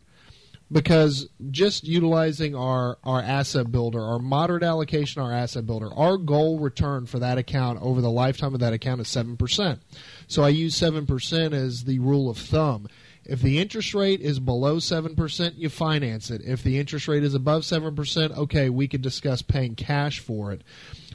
because 0.70 1.28
just 1.50 1.84
utilizing 1.84 2.54
our, 2.54 2.98
our 3.04 3.20
asset 3.20 3.70
builder, 3.70 4.02
our 4.02 4.18
moderate 4.18 4.62
allocation, 4.62 5.22
our 5.22 5.32
asset 5.32 5.66
builder, 5.66 5.92
our 5.94 6.16
goal 6.16 6.58
return 6.58 7.06
for 7.06 7.18
that 7.20 7.38
account 7.38 7.80
over 7.80 8.00
the 8.00 8.10
lifetime 8.10 8.54
of 8.54 8.60
that 8.60 8.72
account 8.72 9.00
is 9.00 9.06
7%. 9.08 9.78
So 10.26 10.42
I 10.42 10.48
use 10.48 10.74
7% 10.78 11.52
as 11.52 11.84
the 11.84 11.98
rule 12.00 12.28
of 12.28 12.38
thumb. 12.38 12.88
If 13.24 13.42
the 13.42 13.58
interest 13.58 13.94
rate 13.94 14.20
is 14.20 14.38
below 14.38 14.76
7%, 14.76 15.52
you 15.56 15.68
finance 15.68 16.30
it. 16.30 16.42
If 16.44 16.62
the 16.62 16.78
interest 16.78 17.08
rate 17.08 17.24
is 17.24 17.34
above 17.34 17.62
7%, 17.62 18.36
okay, 18.36 18.70
we 18.70 18.88
could 18.88 19.02
discuss 19.02 19.42
paying 19.42 19.74
cash 19.74 20.20
for 20.20 20.52
it 20.52 20.62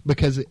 because 0.05 0.43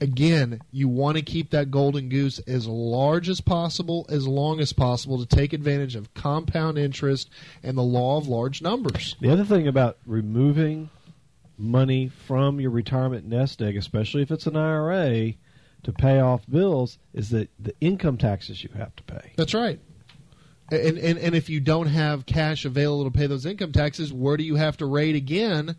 again, 0.00 0.60
you 0.70 0.88
want 0.88 1.16
to 1.16 1.22
keep 1.22 1.50
that 1.50 1.70
golden 1.70 2.08
goose 2.08 2.38
as 2.40 2.66
large 2.66 3.28
as 3.28 3.40
possible, 3.40 4.06
as 4.08 4.26
long 4.26 4.60
as 4.60 4.72
possible, 4.72 5.24
to 5.24 5.26
take 5.26 5.52
advantage 5.52 5.96
of 5.96 6.12
compound 6.14 6.78
interest 6.78 7.30
and 7.62 7.76
the 7.76 7.82
law 7.82 8.16
of 8.16 8.28
large 8.28 8.62
numbers. 8.62 9.16
The 9.20 9.30
other 9.30 9.44
thing 9.44 9.66
about 9.66 9.98
removing 10.06 10.90
money 11.56 12.08
from 12.08 12.60
your 12.60 12.70
retirement 12.70 13.26
nest 13.26 13.60
egg, 13.60 13.76
especially 13.76 14.22
if 14.22 14.30
it's 14.30 14.46
an 14.46 14.56
IRA, 14.56 15.34
to 15.82 15.92
pay 15.92 16.20
off 16.20 16.42
bills, 16.48 16.98
is 17.12 17.30
that 17.30 17.50
the 17.58 17.74
income 17.80 18.16
taxes 18.16 18.62
you 18.62 18.70
have 18.76 18.94
to 18.96 19.02
pay. 19.04 19.32
That's 19.36 19.54
right. 19.54 19.80
And, 20.70 20.98
and 20.98 21.18
and 21.18 21.34
if 21.34 21.48
you 21.48 21.60
don't 21.60 21.86
have 21.86 22.26
cash 22.26 22.66
available 22.66 23.10
to 23.10 23.16
pay 23.16 23.26
those 23.26 23.46
income 23.46 23.72
taxes, 23.72 24.12
where 24.12 24.36
do 24.36 24.44
you 24.44 24.56
have 24.56 24.76
to 24.78 24.86
raid 24.86 25.16
again 25.16 25.76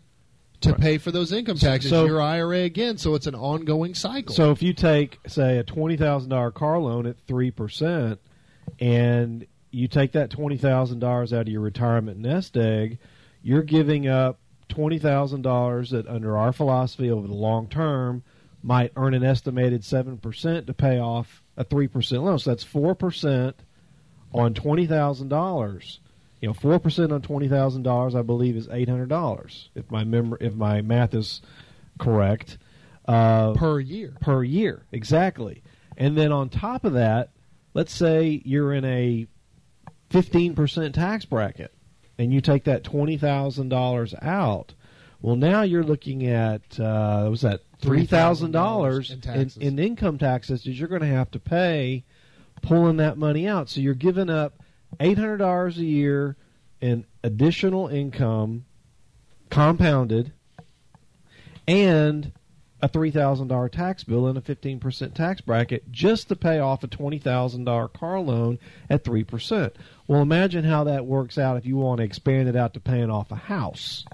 to 0.62 0.72
right. 0.72 0.80
pay 0.80 0.98
for 0.98 1.10
those 1.10 1.32
income 1.32 1.56
taxes, 1.56 1.90
so, 1.90 2.04
your 2.04 2.20
IRA 2.20 2.60
again. 2.60 2.98
So 2.98 3.14
it's 3.14 3.26
an 3.26 3.34
ongoing 3.34 3.94
cycle. 3.94 4.34
So 4.34 4.50
if 4.50 4.62
you 4.62 4.72
take, 4.72 5.18
say, 5.26 5.58
a 5.58 5.64
twenty 5.64 5.96
thousand 5.96 6.30
dollar 6.30 6.50
car 6.50 6.78
loan 6.78 7.06
at 7.06 7.16
three 7.26 7.50
percent, 7.50 8.20
and 8.78 9.46
you 9.70 9.88
take 9.88 10.12
that 10.12 10.30
twenty 10.30 10.56
thousand 10.56 10.98
dollars 10.98 11.32
out 11.32 11.42
of 11.42 11.48
your 11.48 11.62
retirement 11.62 12.18
nest 12.18 12.56
egg, 12.56 12.98
you're 13.42 13.62
giving 13.62 14.06
up 14.06 14.38
twenty 14.68 14.98
thousand 14.98 15.42
dollars 15.42 15.90
that, 15.90 16.06
under 16.06 16.36
our 16.36 16.52
philosophy, 16.52 17.10
over 17.10 17.26
the 17.26 17.34
long 17.34 17.66
term, 17.66 18.22
might 18.62 18.92
earn 18.96 19.14
an 19.14 19.24
estimated 19.24 19.84
seven 19.84 20.18
percent 20.18 20.66
to 20.66 20.74
pay 20.74 20.98
off 20.98 21.42
a 21.56 21.64
three 21.64 21.88
percent 21.88 22.22
loan. 22.22 22.38
So 22.38 22.50
that's 22.50 22.64
four 22.64 22.94
percent 22.94 23.56
on 24.32 24.54
twenty 24.54 24.86
thousand 24.86 25.28
dollars 25.28 26.00
you 26.40 26.48
know, 26.48 26.54
four 26.54 26.78
percent 26.78 27.12
on 27.12 27.22
twenty 27.22 27.48
thousand 27.48 27.82
dollars, 27.82 28.14
I 28.14 28.22
believe, 28.22 28.56
is 28.56 28.68
eight 28.70 28.88
hundred 28.88 29.08
dollars. 29.08 29.70
If 29.74 29.90
my 29.90 30.04
mem- 30.04 30.38
if 30.40 30.54
my 30.54 30.80
math 30.80 31.14
is 31.14 31.42
correct, 31.98 32.58
uh, 33.06 33.52
per 33.54 33.80
year. 33.80 34.14
Per 34.20 34.42
year, 34.42 34.86
exactly. 34.92 35.62
And 35.96 36.16
then 36.16 36.32
on 36.32 36.48
top 36.48 36.84
of 36.84 36.94
that, 36.94 37.30
let's 37.74 37.92
say 37.92 38.40
you're 38.44 38.72
in 38.72 38.84
a 38.84 39.26
fifteen 40.08 40.54
percent 40.54 40.94
tax 40.94 41.24
bracket, 41.24 41.74
and 42.18 42.32
you 42.32 42.40
take 42.40 42.64
that 42.64 42.84
twenty 42.84 43.18
thousand 43.18 43.68
dollars 43.68 44.14
out. 44.22 44.74
Well, 45.20 45.36
now 45.36 45.60
you're 45.60 45.84
looking 45.84 46.26
at 46.26 46.80
uh, 46.80 47.26
was 47.28 47.42
that 47.42 47.60
three 47.80 48.06
thousand 48.06 48.52
dollars 48.52 49.10
in, 49.10 49.52
in 49.60 49.78
income 49.78 50.16
taxes 50.16 50.64
that 50.64 50.72
you're 50.72 50.88
going 50.88 51.02
to 51.02 51.06
have 51.06 51.30
to 51.32 51.38
pay 51.38 52.04
pulling 52.62 52.96
that 52.96 53.18
money 53.18 53.46
out. 53.46 53.68
So 53.68 53.80
you're 53.80 53.94
giving 53.94 54.30
up 54.30 54.59
eight 54.98 55.18
hundred 55.18 55.38
dollars 55.38 55.78
a 55.78 55.84
year 55.84 56.36
in 56.80 57.04
additional 57.22 57.88
income, 57.88 58.64
compounded, 59.50 60.32
and 61.68 62.32
a 62.82 62.88
three 62.88 63.10
thousand 63.10 63.48
dollar 63.48 63.68
tax 63.68 64.04
bill 64.04 64.26
and 64.26 64.38
a 64.38 64.40
fifteen 64.40 64.80
percent 64.80 65.14
tax 65.14 65.40
bracket 65.40 65.90
just 65.90 66.28
to 66.28 66.36
pay 66.36 66.58
off 66.58 66.82
a 66.82 66.86
twenty 66.86 67.18
thousand 67.18 67.64
dollar 67.64 67.88
car 67.88 68.20
loan 68.20 68.58
at 68.88 69.04
three 69.04 69.24
percent. 69.24 69.76
Well, 70.06 70.22
imagine 70.22 70.64
how 70.64 70.84
that 70.84 71.06
works 71.06 71.38
out 71.38 71.56
if 71.56 71.66
you 71.66 71.76
want 71.76 71.98
to 71.98 72.04
expand 72.04 72.48
it 72.48 72.56
out 72.56 72.74
to 72.74 72.80
paying 72.80 73.10
off 73.10 73.30
a 73.30 73.36
house. 73.36 74.04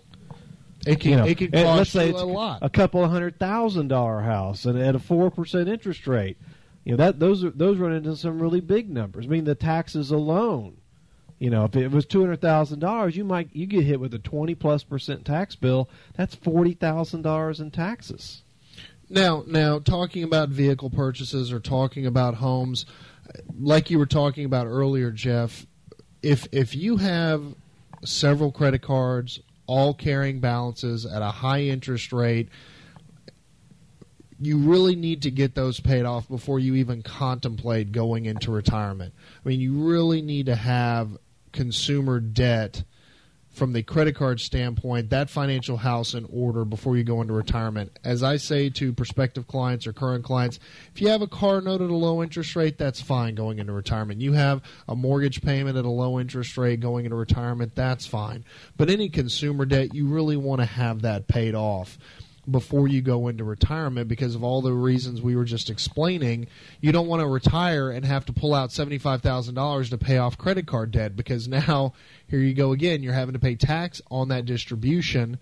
It 0.87 1.01
can, 1.01 1.11
you 1.11 1.17
know, 1.17 1.25
it 1.25 1.39
can 1.39 1.51
cost 1.51 1.65
let's 1.79 1.91
say 1.91 2.11
it's 2.11 2.21
a 2.21 2.25
lot. 2.25 2.61
A 2.63 2.71
couple 2.71 3.03
of 3.03 3.11
hundred 3.11 3.39
thousand 3.39 3.89
dollar 3.89 4.21
house 4.21 4.65
and 4.65 4.79
at 4.79 4.95
a 4.95 4.99
four 4.99 5.31
percent 5.31 5.69
interest 5.69 6.07
rate. 6.07 6.37
You 6.87 6.93
know 6.93 6.99
that 6.99 7.19
those 7.19 7.43
are 7.43 7.51
those 7.51 7.79
run 7.79 7.93
into 7.93 8.15
some 8.15 8.41
really 8.41 8.61
big 8.61 8.89
numbers. 8.89 9.27
I 9.27 9.29
mean, 9.29 9.43
the 9.43 9.57
taxes 9.57 10.13
alone. 10.13 10.77
You 11.41 11.51
know, 11.51 11.65
if 11.65 11.75
it 11.75 11.91
was 11.91 12.07
two 12.07 12.21
hundred 12.21 12.41
thousand 12.41 12.79
dollars, 12.79 13.17
you 13.17 13.25
might 13.25 13.49
you 13.53 13.67
get 13.67 13.83
hit 13.83 13.99
with 13.99 14.15
a 14.15 14.21
twenty 14.21 14.55
plus 14.55 14.85
percent 14.85 15.25
tax 15.25 15.57
bill. 15.57 15.89
That's 16.17 16.37
forty 16.37 16.75
thousand 16.75 17.23
dollars 17.23 17.59
in 17.59 17.73
taxes. 17.73 18.43
Now, 19.11 19.43
now 19.49 19.81
talking 19.81 20.23
about 20.23 20.51
vehicle 20.51 20.89
purchases 20.89 21.53
or 21.53 21.59
talking 21.59 22.07
about 22.07 22.37
homes, 22.37 22.87
like 23.59 23.91
you 23.91 23.99
were 23.99 24.07
talking 24.07 24.45
about 24.45 24.69
earlier, 24.69 25.11
Jeff. 25.11 25.67
If 26.23 26.47
if 26.53 26.77
you 26.77 26.99
have 26.99 27.57
several 28.05 28.53
credit 28.53 28.83
cards, 28.83 29.41
all 29.67 29.93
carrying 29.93 30.39
balances 30.39 31.05
at 31.05 31.21
a 31.21 31.33
high 31.33 31.63
interest 31.63 32.13
rate, 32.13 32.49
you 34.41 34.59
really 34.59 34.97
need 34.97 35.23
to 35.23 35.31
get 35.31 35.55
those 35.55 35.81
paid 35.81 36.05
off 36.05 36.29
before 36.29 36.59
you 36.59 36.75
even 36.75 37.03
contemplate 37.03 37.93
going 37.93 38.27
into 38.27 38.51
retirement. 38.51 39.15
I 39.45 39.49
mean, 39.49 39.61
you 39.61 39.89
really 39.89 40.23
need 40.23 40.47
to 40.47 40.57
have 40.57 41.17
consumer 41.53 42.21
debt 42.21 42.85
from 43.57 43.73
the 43.73 43.83
credit 43.83 44.15
card 44.15 44.39
standpoint, 44.39 45.09
that 45.09 45.31
financial 45.31 45.79
house 45.79 46.13
in 46.13 46.27
order 46.31 46.63
before 46.67 46.95
you 46.95 47.03
go 47.03 47.23
into 47.23 47.33
retirement. 47.33 47.99
As 48.05 48.23
I 48.23 48.37
say 48.37 48.69
to 48.69 48.93
prospective 48.93 49.47
clients 49.47 49.87
or 49.87 49.95
current 49.95 50.25
clients, 50.25 50.61
if 50.95 51.01
you 51.01 51.09
have 51.09 51.23
a 51.23 51.27
car 51.27 51.63
note 51.63 51.81
at 51.81 51.89
a 51.89 51.97
low 51.97 52.23
interest 52.23 52.55
rate, 52.55 52.77
that's 52.77 53.01
fine 53.01 53.35
going 53.35 53.59
into 53.59 53.73
retirement. 53.73 54.21
You 54.21 54.35
have 54.35 54.61
a 54.87 54.95
mortgage 54.95 55.41
payment 55.41 55.79
at 55.79 55.87
a 55.87 55.91
low 55.91 56.21
interest 56.21 56.59
rate 56.59 56.81
going 56.81 57.07
into 57.07 57.17
retirement, 57.17 57.75
that's 57.75 58.07
fine. 58.07 58.45
But 58.77 58.91
any 58.91 59.09
consumer 59.09 59.65
debt, 59.65 59.95
you 59.95 60.07
really 60.07 60.37
want 60.37 60.61
to 60.61 60.67
have 60.67 61.01
that 61.01 61.27
paid 61.27 61.55
off 61.55 61.99
before 62.51 62.89
you 62.89 63.03
go 63.03 63.29
into 63.29 63.45
retirement 63.45 64.09
because 64.09 64.35
of 64.35 64.45
all 64.45 64.63
the 64.63 64.73
reasons 64.73 65.21
we 65.21 65.37
were 65.37 65.45
just 65.45 65.71
explaining. 65.71 66.47
You 66.81 66.93
don't 66.93 67.09
want 67.09 67.21
to 67.21 67.27
retire 67.27 67.91
and 67.91 68.05
have 68.05 68.25
to 68.27 68.33
pull 68.33 68.55
out 68.55 68.71
$75,000 68.71 69.91
to 69.91 69.99
pay 69.99 70.19
off 70.19 70.39
credit 70.39 70.67
card 70.67 70.91
debt 70.91 71.17
because 71.17 71.49
now 71.49 71.93
here 72.29 72.41
you 72.41 72.55
go 72.55 72.73
again, 72.73 73.03
you're 73.03 73.13
having 73.13 73.35
to 73.35 73.39
pay 73.39 73.55
tax 73.55 74.01
on 74.11 74.29
that 74.29 74.47
distribution 74.47 75.39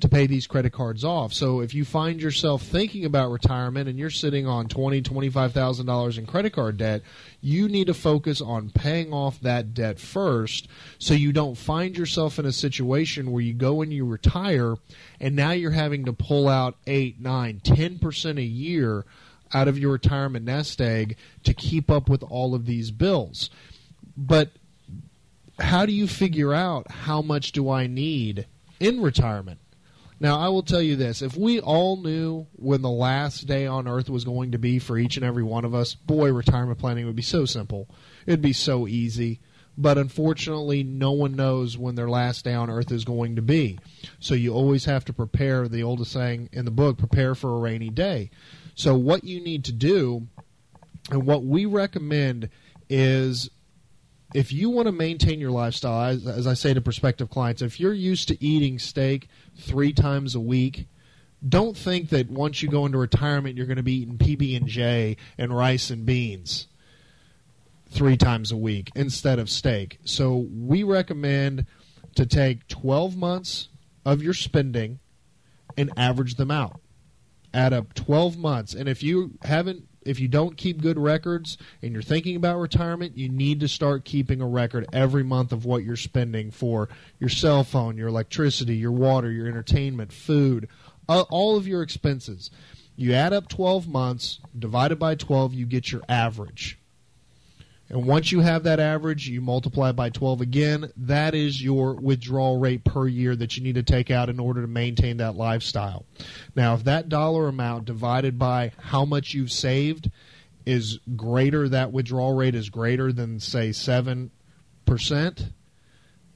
to 0.00 0.08
pay 0.08 0.26
these 0.26 0.46
credit 0.46 0.72
cards 0.72 1.04
off. 1.04 1.32
So 1.32 1.60
if 1.60 1.74
you 1.74 1.84
find 1.84 2.20
yourself 2.20 2.62
thinking 2.62 3.04
about 3.04 3.30
retirement 3.30 3.88
and 3.88 3.98
you're 3.98 4.10
sitting 4.10 4.46
on 4.46 4.68
twenty, 4.68 5.02
twenty-five 5.02 5.52
thousand 5.52 5.86
dollars 5.86 6.18
in 6.18 6.26
credit 6.26 6.52
card 6.52 6.76
debt, 6.76 7.02
you 7.40 7.68
need 7.68 7.86
to 7.86 7.94
focus 7.94 8.40
on 8.40 8.70
paying 8.70 9.12
off 9.12 9.40
that 9.40 9.74
debt 9.74 9.98
first, 9.98 10.68
so 10.98 11.14
you 11.14 11.32
don't 11.32 11.56
find 11.56 11.96
yourself 11.96 12.38
in 12.38 12.46
a 12.46 12.52
situation 12.52 13.32
where 13.32 13.42
you 13.42 13.54
go 13.54 13.82
and 13.82 13.92
you 13.92 14.04
retire, 14.04 14.76
and 15.20 15.36
now 15.36 15.52
you're 15.52 15.70
having 15.70 16.04
to 16.04 16.12
pull 16.12 16.48
out 16.48 16.76
eight, 16.86 17.20
nine, 17.20 17.60
ten 17.62 17.98
percent 17.98 18.38
a 18.38 18.42
year 18.42 19.04
out 19.52 19.68
of 19.68 19.78
your 19.78 19.92
retirement 19.92 20.44
nest 20.44 20.80
egg 20.80 21.16
to 21.42 21.52
keep 21.52 21.90
up 21.90 22.08
with 22.08 22.22
all 22.22 22.54
of 22.54 22.66
these 22.66 22.90
bills. 22.90 23.50
But 24.16 24.50
how 25.58 25.84
do 25.84 25.92
you 25.92 26.06
figure 26.06 26.54
out 26.54 26.90
how 26.90 27.20
much 27.20 27.52
do 27.52 27.68
I 27.68 27.86
need 27.86 28.46
in 28.78 29.02
retirement? 29.02 29.58
Now, 30.20 30.38
I 30.38 30.48
will 30.48 30.62
tell 30.62 30.82
you 30.82 30.96
this 30.96 31.22
if 31.22 31.34
we 31.34 31.60
all 31.60 31.96
knew 31.96 32.46
when 32.52 32.82
the 32.82 32.90
last 32.90 33.46
day 33.46 33.66
on 33.66 33.88
earth 33.88 34.10
was 34.10 34.24
going 34.24 34.52
to 34.52 34.58
be 34.58 34.78
for 34.78 34.98
each 34.98 35.16
and 35.16 35.24
every 35.24 35.42
one 35.42 35.64
of 35.64 35.74
us, 35.74 35.94
boy, 35.94 36.30
retirement 36.30 36.78
planning 36.78 37.06
would 37.06 37.16
be 37.16 37.22
so 37.22 37.46
simple. 37.46 37.88
It'd 38.26 38.42
be 38.42 38.52
so 38.52 38.86
easy. 38.86 39.40
But 39.78 39.96
unfortunately, 39.96 40.82
no 40.82 41.12
one 41.12 41.36
knows 41.36 41.78
when 41.78 41.94
their 41.94 42.10
last 42.10 42.44
day 42.44 42.52
on 42.52 42.68
earth 42.68 42.92
is 42.92 43.04
going 43.04 43.36
to 43.36 43.42
be. 43.42 43.78
So 44.18 44.34
you 44.34 44.52
always 44.52 44.84
have 44.84 45.06
to 45.06 45.12
prepare, 45.14 45.68
the 45.68 45.82
oldest 45.82 46.12
saying 46.12 46.50
in 46.52 46.66
the 46.66 46.70
book, 46.70 46.98
prepare 46.98 47.34
for 47.34 47.54
a 47.54 47.58
rainy 47.58 47.88
day. 47.88 48.30
So, 48.74 48.94
what 48.94 49.24
you 49.24 49.40
need 49.40 49.64
to 49.66 49.72
do, 49.72 50.26
and 51.10 51.24
what 51.24 51.44
we 51.44 51.64
recommend, 51.64 52.50
is 52.90 53.48
if 54.34 54.52
you 54.52 54.70
want 54.70 54.86
to 54.86 54.92
maintain 54.92 55.40
your 55.40 55.50
lifestyle, 55.50 56.02
as, 56.02 56.26
as, 56.26 56.46
I 56.46 56.54
say 56.54 56.74
to 56.74 56.80
prospective 56.80 57.30
clients, 57.30 57.62
if 57.62 57.80
you're 57.80 57.92
used 57.92 58.28
to 58.28 58.44
eating 58.44 58.78
steak 58.78 59.28
three 59.60 59.92
times 59.92 60.34
a 60.34 60.40
week, 60.40 60.86
don't 61.46 61.76
think 61.76 62.10
that 62.10 62.30
once 62.30 62.62
you 62.62 62.68
go 62.68 62.84
into 62.84 62.98
retirement 62.98 63.56
you're 63.56 63.66
going 63.66 63.76
to 63.76 63.82
be 63.82 64.02
eating 64.02 64.18
PB 64.18 64.56
and 64.56 64.66
J 64.66 65.16
and 65.38 65.56
rice 65.56 65.90
and 65.90 66.04
beans 66.04 66.66
three 67.90 68.16
times 68.16 68.52
a 68.52 68.56
week 68.56 68.90
instead 68.94 69.38
of 69.38 69.50
steak. 69.50 69.98
So 70.04 70.46
we 70.52 70.82
recommend 70.82 71.66
to 72.14 72.26
take 72.26 72.68
12 72.68 73.16
months 73.16 73.68
of 74.04 74.22
your 74.22 74.34
spending 74.34 75.00
and 75.76 75.90
average 75.96 76.36
them 76.36 76.50
out. 76.50 76.80
Add 77.52 77.72
up 77.72 77.94
12 77.94 78.36
months, 78.36 78.74
and 78.74 78.88
if 78.88 79.02
you 79.02 79.32
haven't 79.42 79.88
if 80.02 80.18
you 80.18 80.28
don't 80.28 80.56
keep 80.56 80.80
good 80.80 80.98
records 80.98 81.58
and 81.82 81.92
you're 81.92 82.02
thinking 82.02 82.36
about 82.36 82.58
retirement, 82.58 83.16
you 83.16 83.28
need 83.28 83.60
to 83.60 83.68
start 83.68 84.04
keeping 84.04 84.40
a 84.40 84.48
record 84.48 84.86
every 84.92 85.22
month 85.22 85.52
of 85.52 85.64
what 85.64 85.84
you're 85.84 85.96
spending 85.96 86.50
for 86.50 86.88
your 87.18 87.28
cell 87.28 87.64
phone, 87.64 87.96
your 87.96 88.08
electricity, 88.08 88.76
your 88.76 88.92
water, 88.92 89.30
your 89.30 89.46
entertainment, 89.46 90.12
food, 90.12 90.68
uh, 91.08 91.24
all 91.30 91.56
of 91.56 91.68
your 91.68 91.82
expenses. 91.82 92.50
You 92.96 93.14
add 93.14 93.32
up 93.32 93.48
12 93.48 93.88
months, 93.88 94.40
divided 94.58 94.98
by 94.98 95.14
12, 95.14 95.54
you 95.54 95.66
get 95.66 95.92
your 95.92 96.02
average. 96.08 96.79
And 97.90 98.06
once 98.06 98.30
you 98.30 98.38
have 98.38 98.62
that 98.62 98.78
average, 98.78 99.28
you 99.28 99.40
multiply 99.40 99.90
by 99.90 100.10
12 100.10 100.40
again. 100.40 100.92
That 100.96 101.34
is 101.34 101.60
your 101.60 101.94
withdrawal 101.94 102.60
rate 102.60 102.84
per 102.84 103.08
year 103.08 103.34
that 103.34 103.56
you 103.56 103.64
need 103.64 103.74
to 103.74 103.82
take 103.82 104.12
out 104.12 104.28
in 104.28 104.38
order 104.38 104.62
to 104.62 104.68
maintain 104.68 105.16
that 105.16 105.34
lifestyle. 105.34 106.06
Now, 106.54 106.74
if 106.74 106.84
that 106.84 107.08
dollar 107.08 107.48
amount 107.48 107.86
divided 107.86 108.38
by 108.38 108.70
how 108.78 109.04
much 109.04 109.34
you've 109.34 109.50
saved 109.50 110.08
is 110.64 111.00
greater, 111.16 111.68
that 111.68 111.90
withdrawal 111.90 112.36
rate 112.36 112.54
is 112.54 112.70
greater 112.70 113.12
than, 113.12 113.40
say, 113.40 113.70
7%, 113.70 114.30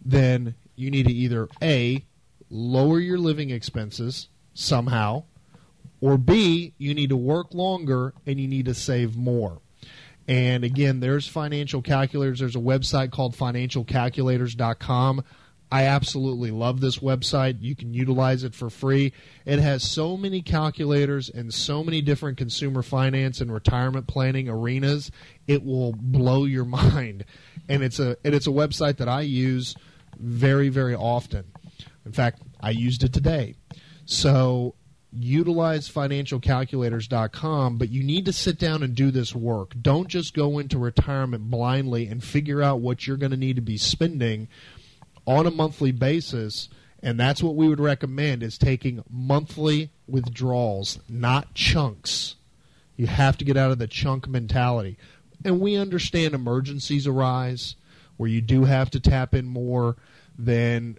then 0.04 0.54
you 0.74 0.90
need 0.90 1.06
to 1.06 1.12
either 1.12 1.48
A, 1.62 2.04
lower 2.50 2.98
your 2.98 3.18
living 3.18 3.50
expenses 3.50 4.28
somehow, 4.54 5.22
or 6.00 6.18
B, 6.18 6.74
you 6.78 6.94
need 6.94 7.10
to 7.10 7.16
work 7.16 7.54
longer 7.54 8.12
and 8.26 8.40
you 8.40 8.48
need 8.48 8.66
to 8.66 8.74
save 8.74 9.16
more. 9.16 9.60
And 10.26 10.64
again, 10.64 11.00
there's 11.00 11.28
financial 11.28 11.82
calculators. 11.82 12.40
There's 12.40 12.56
a 12.56 12.60
website 12.60 13.10
called 13.10 13.36
financialcalculators.com. 13.36 15.24
I 15.74 15.86
absolutely 15.86 16.52
love 16.52 16.80
this 16.80 16.98
website. 16.98 17.56
You 17.60 17.74
can 17.74 17.94
utilize 17.94 18.44
it 18.44 18.54
for 18.54 18.70
free. 18.70 19.12
It 19.44 19.58
has 19.58 19.82
so 19.82 20.16
many 20.16 20.40
calculators 20.40 21.28
and 21.28 21.52
so 21.52 21.82
many 21.82 22.00
different 22.00 22.38
consumer 22.38 22.82
finance 22.82 23.40
and 23.40 23.52
retirement 23.52 24.06
planning 24.06 24.48
arenas. 24.48 25.10
It 25.48 25.64
will 25.64 25.92
blow 25.92 26.44
your 26.44 26.64
mind. 26.64 27.24
And 27.68 27.82
it's 27.82 27.98
a 27.98 28.16
and 28.24 28.34
it's 28.34 28.46
a 28.46 28.50
website 28.50 28.98
that 28.98 29.08
I 29.08 29.22
use 29.22 29.74
very 30.16 30.68
very 30.68 30.94
often. 30.94 31.44
In 32.06 32.12
fact, 32.12 32.42
I 32.60 32.70
used 32.70 33.02
it 33.02 33.12
today. 33.12 33.56
So 34.04 34.76
utilize 35.16 35.88
financialcalculators.com, 35.88 37.78
but 37.78 37.90
you 37.90 38.02
need 38.02 38.24
to 38.26 38.32
sit 38.32 38.58
down 38.58 38.82
and 38.82 38.94
do 38.94 39.10
this 39.10 39.34
work. 39.34 39.72
Don't 39.80 40.08
just 40.08 40.34
go 40.34 40.58
into 40.58 40.78
retirement 40.78 41.50
blindly 41.50 42.06
and 42.06 42.22
figure 42.22 42.62
out 42.62 42.80
what 42.80 43.06
you're 43.06 43.16
going 43.16 43.30
to 43.30 43.36
need 43.36 43.56
to 43.56 43.62
be 43.62 43.76
spending 43.76 44.48
on 45.26 45.46
a 45.46 45.50
monthly 45.50 45.92
basis. 45.92 46.68
And 47.02 47.18
that's 47.20 47.42
what 47.42 47.54
we 47.54 47.68
would 47.68 47.80
recommend 47.80 48.42
is 48.42 48.58
taking 48.58 49.04
monthly 49.10 49.90
withdrawals, 50.06 50.98
not 51.08 51.54
chunks. 51.54 52.36
You 52.96 53.06
have 53.06 53.36
to 53.38 53.44
get 53.44 53.56
out 53.56 53.70
of 53.70 53.78
the 53.78 53.86
chunk 53.86 54.28
mentality. 54.28 54.96
And 55.44 55.60
we 55.60 55.76
understand 55.76 56.34
emergencies 56.34 57.06
arise 57.06 57.76
where 58.16 58.30
you 58.30 58.40
do 58.40 58.64
have 58.64 58.90
to 58.90 59.00
tap 59.00 59.34
in 59.34 59.46
more 59.46 59.96
than 60.38 60.98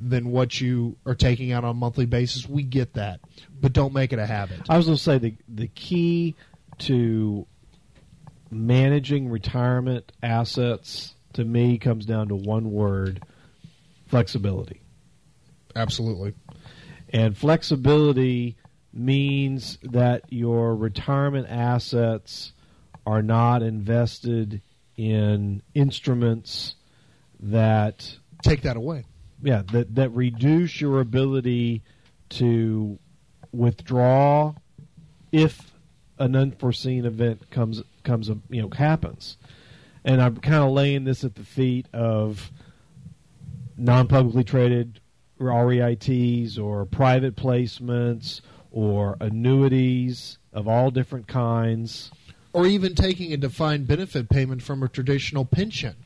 than 0.00 0.30
what 0.30 0.60
you 0.60 0.96
are 1.04 1.14
taking 1.14 1.52
out 1.52 1.62
on 1.64 1.70
a 1.70 1.74
monthly 1.74 2.06
basis. 2.06 2.48
We 2.48 2.62
get 2.62 2.94
that, 2.94 3.20
but 3.60 3.72
don't 3.72 3.92
make 3.92 4.12
it 4.12 4.18
a 4.18 4.26
habit. 4.26 4.60
I 4.68 4.76
was 4.76 4.86
going 4.86 4.96
to 4.96 5.02
say 5.02 5.18
the 5.18 5.34
the 5.48 5.68
key 5.68 6.36
to 6.78 7.46
managing 8.50 9.28
retirement 9.28 10.10
assets 10.22 11.14
to 11.34 11.44
me 11.44 11.78
comes 11.78 12.06
down 12.06 12.28
to 12.28 12.34
one 12.34 12.72
word: 12.72 13.22
flexibility. 14.08 14.80
Absolutely. 15.76 16.34
And 17.10 17.36
flexibility 17.36 18.56
means 18.92 19.78
that 19.82 20.24
your 20.30 20.74
retirement 20.74 21.46
assets 21.48 22.52
are 23.06 23.22
not 23.22 23.62
invested 23.62 24.62
in 24.96 25.62
instruments 25.74 26.74
that 27.40 28.16
take 28.42 28.62
that 28.62 28.76
away 28.76 29.04
yeah 29.42 29.62
that 29.72 29.94
that 29.94 30.10
reduce 30.10 30.80
your 30.80 31.00
ability 31.00 31.82
to 32.28 32.98
withdraw 33.52 34.54
if 35.32 35.72
an 36.18 36.36
unforeseen 36.36 37.04
event 37.04 37.50
comes 37.50 37.82
comes 38.04 38.30
you 38.48 38.62
know 38.62 38.70
happens. 38.70 39.36
And 40.04 40.22
i'm 40.22 40.36
kind 40.36 40.64
of 40.64 40.70
laying 40.70 41.04
this 41.04 41.24
at 41.24 41.34
the 41.34 41.44
feet 41.44 41.86
of 41.92 42.50
non-publicly 43.76 44.44
traded 44.44 45.00
REITs 45.38 46.58
or 46.58 46.84
private 46.84 47.34
placements 47.34 48.40
or 48.70 49.16
annuities 49.20 50.38
of 50.52 50.68
all 50.68 50.90
different 50.90 51.26
kinds. 51.26 52.10
Or 52.52 52.66
even 52.66 52.94
taking 52.94 53.32
a 53.32 53.36
defined 53.36 53.86
benefit 53.86 54.28
payment 54.28 54.62
from 54.62 54.82
a 54.82 54.88
traditional 54.88 55.44
pension 55.44 55.96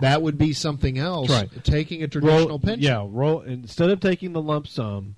that 0.00 0.22
would 0.22 0.38
be 0.38 0.52
something 0.52 0.98
else. 0.98 1.30
Right. 1.30 1.48
Taking 1.64 2.02
a 2.02 2.08
traditional 2.08 2.48
roll, 2.48 2.58
pension. 2.58 2.82
Yeah, 2.82 3.06
roll 3.08 3.40
instead 3.42 3.90
of 3.90 4.00
taking 4.00 4.32
the 4.32 4.42
lump 4.42 4.66
sum, 4.66 5.16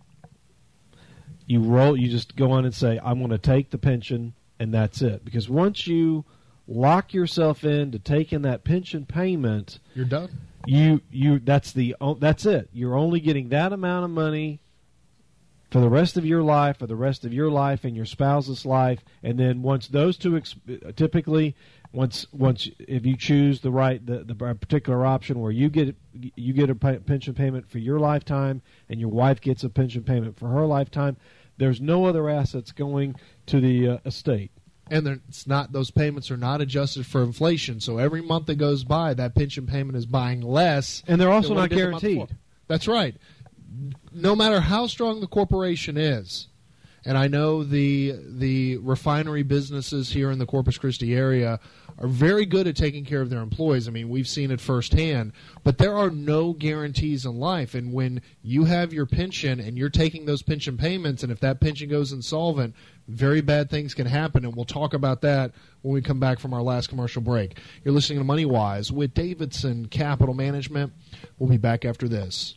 you 1.46 1.60
roll 1.60 1.96
you 1.96 2.08
just 2.08 2.36
go 2.36 2.52
on 2.52 2.64
and 2.64 2.74
say, 2.74 3.00
I'm 3.02 3.20
gonna 3.20 3.38
take 3.38 3.70
the 3.70 3.78
pension 3.78 4.34
and 4.58 4.72
that's 4.72 5.02
it. 5.02 5.24
Because 5.24 5.48
once 5.48 5.86
you 5.86 6.24
lock 6.68 7.12
yourself 7.12 7.64
in 7.64 7.90
to 7.92 7.98
taking 7.98 8.42
that 8.42 8.64
pension 8.64 9.06
payment, 9.06 9.78
you're 9.94 10.04
done. 10.04 10.30
You 10.66 11.00
you 11.10 11.40
that's 11.40 11.72
the 11.72 11.96
that's 12.18 12.46
it. 12.46 12.68
You're 12.72 12.96
only 12.96 13.20
getting 13.20 13.48
that 13.48 13.72
amount 13.72 14.04
of 14.04 14.10
money 14.10 14.60
for 15.72 15.80
the 15.80 15.88
rest 15.88 16.16
of 16.16 16.26
your 16.26 16.42
life, 16.42 16.78
for 16.78 16.86
the 16.86 16.94
rest 16.94 17.24
of 17.24 17.32
your 17.32 17.50
life 17.50 17.84
and 17.84 17.96
your 17.96 18.04
spouse's 18.04 18.66
life, 18.66 19.00
and 19.22 19.38
then 19.40 19.62
once 19.62 19.88
those 19.88 20.16
two 20.18 20.40
typically 20.94 21.56
once 21.92 22.26
once 22.32 22.68
if 22.78 23.04
you 23.04 23.16
choose 23.16 23.60
the 23.60 23.70
right 23.70 24.04
the, 24.06 24.24
the 24.24 24.34
particular 24.34 25.04
option 25.04 25.40
where 25.40 25.52
you 25.52 25.68
get 25.68 25.94
you 26.14 26.52
get 26.52 26.70
a 26.70 26.74
pension 26.74 27.34
payment 27.34 27.68
for 27.70 27.78
your 27.78 27.98
lifetime 27.98 28.62
and 28.88 28.98
your 28.98 29.10
wife 29.10 29.40
gets 29.40 29.62
a 29.62 29.68
pension 29.68 30.02
payment 30.02 30.38
for 30.38 30.48
her 30.48 30.64
lifetime 30.64 31.16
there's 31.58 31.80
no 31.80 32.06
other 32.06 32.28
assets 32.28 32.72
going 32.72 33.14
to 33.46 33.60
the 33.60 33.88
uh, 33.88 33.98
estate. 34.04 34.50
And 34.90 35.06
it's 35.06 35.46
not 35.46 35.72
those 35.72 35.90
payments 35.90 36.30
are 36.30 36.36
not 36.36 36.60
adjusted 36.60 37.06
for 37.06 37.22
inflation. 37.22 37.80
So 37.80 37.98
every 37.98 38.20
month 38.20 38.46
that 38.46 38.56
goes 38.56 38.84
by 38.84 39.14
that 39.14 39.34
pension 39.34 39.66
payment 39.66 39.96
is 39.96 40.04
buying 40.04 40.40
less 40.40 41.02
and 41.06 41.20
they're 41.20 41.30
also 41.30 41.54
not 41.54 41.70
guaranteed. 41.70 42.36
that's 42.66 42.88
right. 42.88 43.14
No 44.12 44.36
matter 44.36 44.60
how 44.60 44.86
strong 44.86 45.20
the 45.20 45.26
corporation 45.26 45.96
is 45.96 46.48
and 47.04 47.18
I 47.18 47.28
know 47.28 47.64
the 47.64 48.14
the 48.26 48.76
refinery 48.78 49.42
businesses 49.42 50.12
here 50.12 50.30
in 50.30 50.38
the 50.38 50.46
Corpus 50.46 50.78
Christi 50.78 51.14
area 51.14 51.58
are 51.98 52.08
very 52.08 52.46
good 52.46 52.66
at 52.66 52.76
taking 52.76 53.04
care 53.04 53.20
of 53.20 53.30
their 53.30 53.40
employees. 53.40 53.86
I 53.86 53.90
mean, 53.90 54.08
we've 54.08 54.28
seen 54.28 54.50
it 54.50 54.60
firsthand. 54.60 55.32
But 55.62 55.78
there 55.78 55.96
are 55.96 56.10
no 56.10 56.52
guarantees 56.52 57.26
in 57.26 57.38
life, 57.38 57.74
and 57.74 57.92
when 57.92 58.22
you 58.42 58.64
have 58.64 58.92
your 58.92 59.06
pension 59.06 59.60
and 59.60 59.76
you're 59.76 59.90
taking 59.90 60.26
those 60.26 60.42
pension 60.42 60.76
payments, 60.76 61.22
and 61.22 61.30
if 61.30 61.40
that 61.40 61.60
pension 61.60 61.88
goes 61.88 62.12
insolvent, 62.12 62.74
very 63.08 63.40
bad 63.40 63.68
things 63.68 63.94
can 63.94 64.06
happen, 64.06 64.44
and 64.44 64.54
we'll 64.54 64.64
talk 64.64 64.94
about 64.94 65.20
that 65.22 65.52
when 65.82 65.92
we 65.92 66.00
come 66.00 66.20
back 66.20 66.38
from 66.38 66.54
our 66.54 66.62
last 66.62 66.88
commercial 66.88 67.22
break. 67.22 67.58
You're 67.84 67.94
listening 67.94 68.18
to 68.18 68.24
Money 68.24 68.44
Wise 68.44 68.92
with 68.92 69.12
Davidson 69.12 69.86
Capital 69.86 70.34
Management. 70.34 70.92
We'll 71.38 71.50
be 71.50 71.56
back 71.56 71.84
after 71.84 72.08
this. 72.08 72.56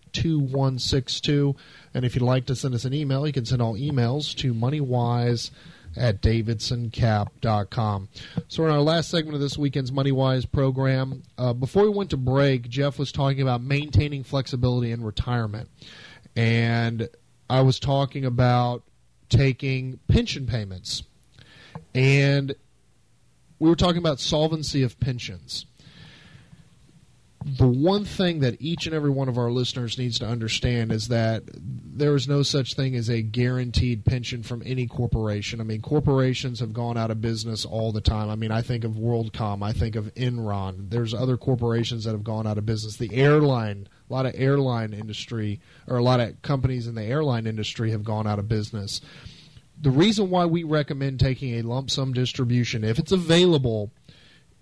2162. 0.13 1.55
And 1.93 2.05
if 2.05 2.15
you'd 2.15 2.23
like 2.23 2.45
to 2.47 2.55
send 2.55 2.73
us 2.73 2.85
an 2.85 2.93
email, 2.93 3.25
you 3.25 3.33
can 3.33 3.45
send 3.45 3.61
all 3.61 3.75
emails 3.75 4.35
to 4.37 4.53
moneywise 4.53 5.51
at 5.97 6.21
davidsoncap.com. 6.21 8.09
So, 8.47 8.65
in 8.65 8.71
our 8.71 8.79
last 8.79 9.09
segment 9.09 9.35
of 9.35 9.41
this 9.41 9.57
weekend's 9.57 9.91
MoneyWise 9.91 10.49
program, 10.51 11.23
uh, 11.37 11.53
before 11.53 11.83
we 11.83 11.89
went 11.89 12.09
to 12.11 12.17
break, 12.17 12.69
Jeff 12.69 12.97
was 12.97 13.11
talking 13.11 13.41
about 13.41 13.61
maintaining 13.61 14.23
flexibility 14.23 14.91
in 14.91 15.03
retirement. 15.03 15.69
And 16.35 17.09
I 17.49 17.61
was 17.61 17.79
talking 17.79 18.25
about 18.25 18.83
taking 19.29 19.99
pension 20.07 20.47
payments. 20.47 21.03
And 21.93 22.55
we 23.59 23.69
were 23.69 23.75
talking 23.75 23.97
about 23.97 24.19
solvency 24.19 24.83
of 24.83 24.99
pensions 24.99 25.65
the 27.43 27.67
one 27.67 28.05
thing 28.05 28.39
that 28.41 28.61
each 28.61 28.85
and 28.85 28.93
every 28.93 29.09
one 29.09 29.27
of 29.27 29.37
our 29.37 29.49
listeners 29.49 29.97
needs 29.97 30.19
to 30.19 30.27
understand 30.27 30.91
is 30.91 31.07
that 31.07 31.43
there 31.53 32.15
is 32.15 32.27
no 32.27 32.43
such 32.43 32.75
thing 32.75 32.95
as 32.95 33.09
a 33.09 33.21
guaranteed 33.21 34.05
pension 34.05 34.43
from 34.43 34.61
any 34.63 34.85
corporation. 34.85 35.59
I 35.59 35.63
mean, 35.63 35.81
corporations 35.81 36.59
have 36.59 36.71
gone 36.71 36.97
out 36.97 37.09
of 37.09 37.19
business 37.19 37.65
all 37.65 37.91
the 37.91 38.01
time. 38.01 38.29
I 38.29 38.35
mean, 38.35 38.51
I 38.51 38.61
think 38.61 38.83
of 38.83 38.91
WorldCom, 38.91 39.63
I 39.63 39.73
think 39.73 39.95
of 39.95 40.13
Enron. 40.13 40.89
There's 40.91 41.15
other 41.15 41.35
corporations 41.35 42.03
that 42.03 42.11
have 42.11 42.23
gone 42.23 42.45
out 42.45 42.59
of 42.59 42.65
business. 42.65 42.97
The 42.97 43.15
airline, 43.15 43.87
a 44.09 44.13
lot 44.13 44.27
of 44.27 44.33
airline 44.35 44.93
industry, 44.93 45.59
or 45.87 45.97
a 45.97 46.03
lot 46.03 46.19
of 46.19 46.39
companies 46.43 46.85
in 46.85 46.93
the 46.93 47.03
airline 47.03 47.47
industry 47.47 47.89
have 47.91 48.03
gone 48.03 48.27
out 48.27 48.37
of 48.37 48.47
business. 48.47 49.01
The 49.79 49.89
reason 49.89 50.29
why 50.29 50.45
we 50.45 50.63
recommend 50.63 51.19
taking 51.19 51.55
a 51.55 51.63
lump 51.63 51.89
sum 51.89 52.13
distribution, 52.13 52.83
if 52.83 52.99
it's 52.99 53.11
available, 53.11 53.91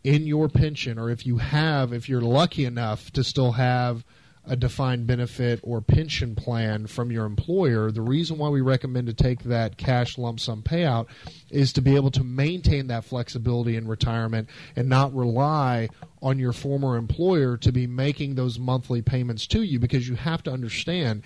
in 0.04 0.26
your 0.28 0.48
pension, 0.50 0.98
or 0.98 1.10
if 1.10 1.26
you 1.26 1.38
have, 1.38 1.94
if 1.94 2.08
you're 2.08 2.22
lucky 2.22 2.66
enough 2.66 3.12
to 3.12 3.24
still 3.24 3.54
have 3.54 4.06
a 4.46 4.56
defined 4.56 5.06
benefit 5.06 5.60
or 5.62 5.82
pension 5.82 6.36
plan 6.36 6.88
from 6.88 7.12
your 7.12 7.26
employer, 7.26 7.92
the 7.92 8.02
reason 8.02 8.38
why 8.38 8.50
we 8.50 8.62
recommend 8.62 9.06
to 9.06 9.14
take 9.14 9.44
that 9.44 9.78
cash 9.78 10.18
lump 10.18 10.40
sum 10.40 10.64
payout 10.64 11.08
is 11.52 11.72
to 11.74 11.82
be 11.82 11.96
able 11.96 12.10
to 12.10 12.24
maintain 12.24 12.88
that 12.88 13.04
flexibility 13.04 13.76
in 13.76 13.88
retirement 13.88 14.50
and 14.76 14.90
not 14.90 15.14
rely 15.14 15.88
on 16.22 16.40
your 16.40 16.54
former 16.54 16.96
employer 16.96 17.58
to 17.58 17.72
be 17.72 17.86
making 17.86 18.36
those 18.36 18.58
monthly 18.58 19.02
payments 19.02 19.46
to 19.46 19.62
you 19.62 19.78
because 19.78 20.08
you 20.10 20.16
have 20.16 20.42
to 20.42 20.52
understand 20.52 21.22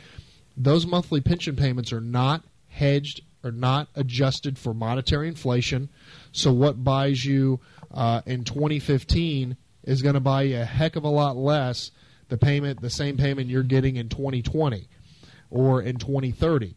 those 0.58 0.86
monthly 0.86 1.22
pension 1.22 1.56
payments 1.56 1.94
are 1.94 2.02
not 2.02 2.44
hedged 2.68 3.22
or 3.44 3.52
not 3.52 3.88
adjusted 3.96 4.58
for 4.58 4.74
monetary 4.74 5.28
inflation. 5.28 5.90
So 6.34 6.52
what 6.52 6.84
buys 6.84 7.24
you 7.24 7.62
uh, 7.94 8.22
in 8.26 8.44
2015 8.44 9.56
is 9.84 10.02
going 10.02 10.16
to 10.16 10.20
buy 10.20 10.42
you 10.42 10.60
a 10.60 10.66
heck 10.66 10.96
of 10.96 11.04
a 11.04 11.10
lot 11.10 11.38
less 11.38 11.92
the 12.28 12.38
payment, 12.38 12.82
the 12.82 12.90
same 12.90 13.18
payment 13.18 13.50
you're 13.50 13.64
getting 13.64 13.96
in 13.96 14.10
2020 14.10 14.90
or 15.52 15.82
in 15.82 15.98
2030. 15.98 16.76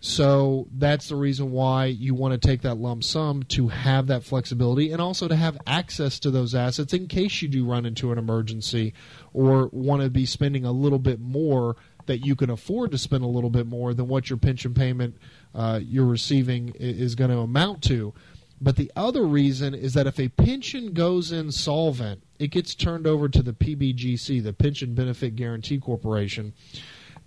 So 0.00 0.68
that's 0.72 1.08
the 1.08 1.16
reason 1.16 1.50
why 1.50 1.86
you 1.86 2.14
want 2.14 2.32
to 2.32 2.48
take 2.48 2.62
that 2.62 2.76
lump 2.76 3.04
sum 3.04 3.42
to 3.44 3.68
have 3.68 4.06
that 4.08 4.24
flexibility 4.24 4.92
and 4.92 5.00
also 5.00 5.28
to 5.28 5.36
have 5.36 5.58
access 5.66 6.18
to 6.20 6.30
those 6.30 6.54
assets 6.54 6.92
in 6.92 7.06
case 7.06 7.40
you 7.42 7.48
do 7.48 7.64
run 7.64 7.86
into 7.86 8.12
an 8.12 8.18
emergency 8.18 8.94
or 9.32 9.68
want 9.72 10.02
to 10.02 10.10
be 10.10 10.26
spending 10.26 10.64
a 10.64 10.72
little 10.72 10.98
bit 10.98 11.20
more 11.20 11.76
that 12.06 12.18
you 12.18 12.36
can 12.36 12.50
afford 12.50 12.90
to 12.90 12.98
spend 12.98 13.24
a 13.24 13.28
little 13.28 13.50
bit 13.50 13.66
more 13.66 13.94
than 13.94 14.08
what 14.08 14.28
your 14.28 14.38
pension 14.38 14.74
payment 14.74 15.16
uh, 15.54 15.80
you're 15.82 16.04
receiving 16.04 16.74
is 16.78 17.14
going 17.14 17.30
to 17.30 17.38
amount 17.38 17.82
to. 17.82 18.12
But 18.60 18.76
the 18.76 18.90
other 18.96 19.24
reason 19.24 19.74
is 19.74 19.94
that 19.94 20.06
if 20.06 20.18
a 20.18 20.28
pension 20.28 20.92
goes 20.92 21.32
insolvent, 21.32 22.22
it 22.38 22.48
gets 22.48 22.74
turned 22.74 23.06
over 23.06 23.28
to 23.28 23.42
the 23.42 23.52
PBGC, 23.52 24.42
the 24.42 24.52
Pension 24.52 24.94
Benefit 24.94 25.36
Guarantee 25.36 25.78
Corporation. 25.78 26.54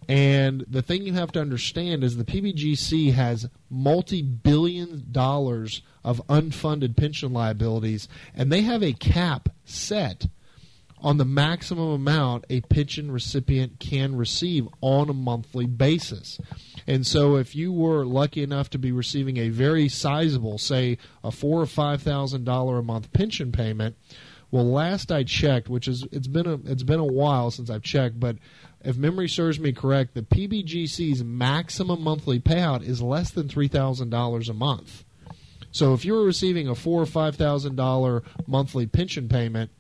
And 0.07 0.65
the 0.69 0.81
thing 0.81 1.03
you 1.03 1.13
have 1.13 1.33
to 1.33 1.41
understand 1.41 2.03
is 2.03 2.15
the 2.15 2.23
PBGC 2.23 3.13
has 3.13 3.49
multi 3.69 4.21
billion 4.21 5.05
dollars 5.11 5.81
of 6.03 6.25
unfunded 6.27 6.95
pension 6.95 7.33
liabilities, 7.33 8.07
and 8.33 8.51
they 8.51 8.61
have 8.61 8.81
a 8.81 8.93
cap 8.93 9.49
set 9.65 10.27
on 10.99 11.17
the 11.17 11.25
maximum 11.25 11.89
amount 11.89 12.45
a 12.49 12.61
pension 12.61 13.11
recipient 13.11 13.79
can 13.79 14.15
receive 14.15 14.67
on 14.81 15.09
a 15.09 15.13
monthly 15.13 15.65
basis. 15.65 16.39
And 16.87 17.05
so, 17.05 17.35
if 17.35 17.55
you 17.55 17.71
were 17.71 18.05
lucky 18.05 18.41
enough 18.41 18.69
to 18.71 18.79
be 18.79 18.91
receiving 18.91 19.37
a 19.37 19.49
very 19.49 19.89
sizable, 19.89 20.57
say, 20.57 20.97
a 21.23 21.31
four 21.31 21.61
or 21.61 21.65
five 21.65 22.01
thousand 22.01 22.45
dollar 22.45 22.77
a 22.77 22.83
month 22.83 23.11
pension 23.13 23.51
payment, 23.51 23.95
well, 24.49 24.65
last 24.65 25.11
I 25.11 25.23
checked, 25.23 25.67
which 25.67 25.87
is 25.87 26.05
it's 26.11 26.27
been 26.27 26.47
a 26.47 26.55
it's 26.65 26.83
been 26.83 26.99
a 26.99 27.05
while 27.05 27.51
since 27.51 27.69
I've 27.69 27.83
checked, 27.83 28.19
but 28.19 28.37
if 28.81 28.95
memory 28.95 29.27
serves 29.27 29.59
me 29.59 29.73
correct, 29.73 30.13
the 30.13 30.21
PBGC's 30.21 31.23
maximum 31.23 32.01
monthly 32.01 32.39
payout 32.39 32.83
is 32.83 33.01
less 33.01 33.31
than 33.31 33.49
three 33.49 33.67
thousand 33.67 34.09
dollars 34.09 34.47
a 34.47 34.53
month. 34.53 35.03
So 35.71 35.93
if 35.93 36.05
you 36.05 36.13
were 36.13 36.23
receiving 36.23 36.69
a 36.69 36.75
four 36.75 37.01
or 37.01 37.05
five 37.05 37.35
thousand 37.35 37.75
dollar 37.75 38.23
monthly 38.47 38.87
pension 38.87 39.27
payment, 39.27 39.71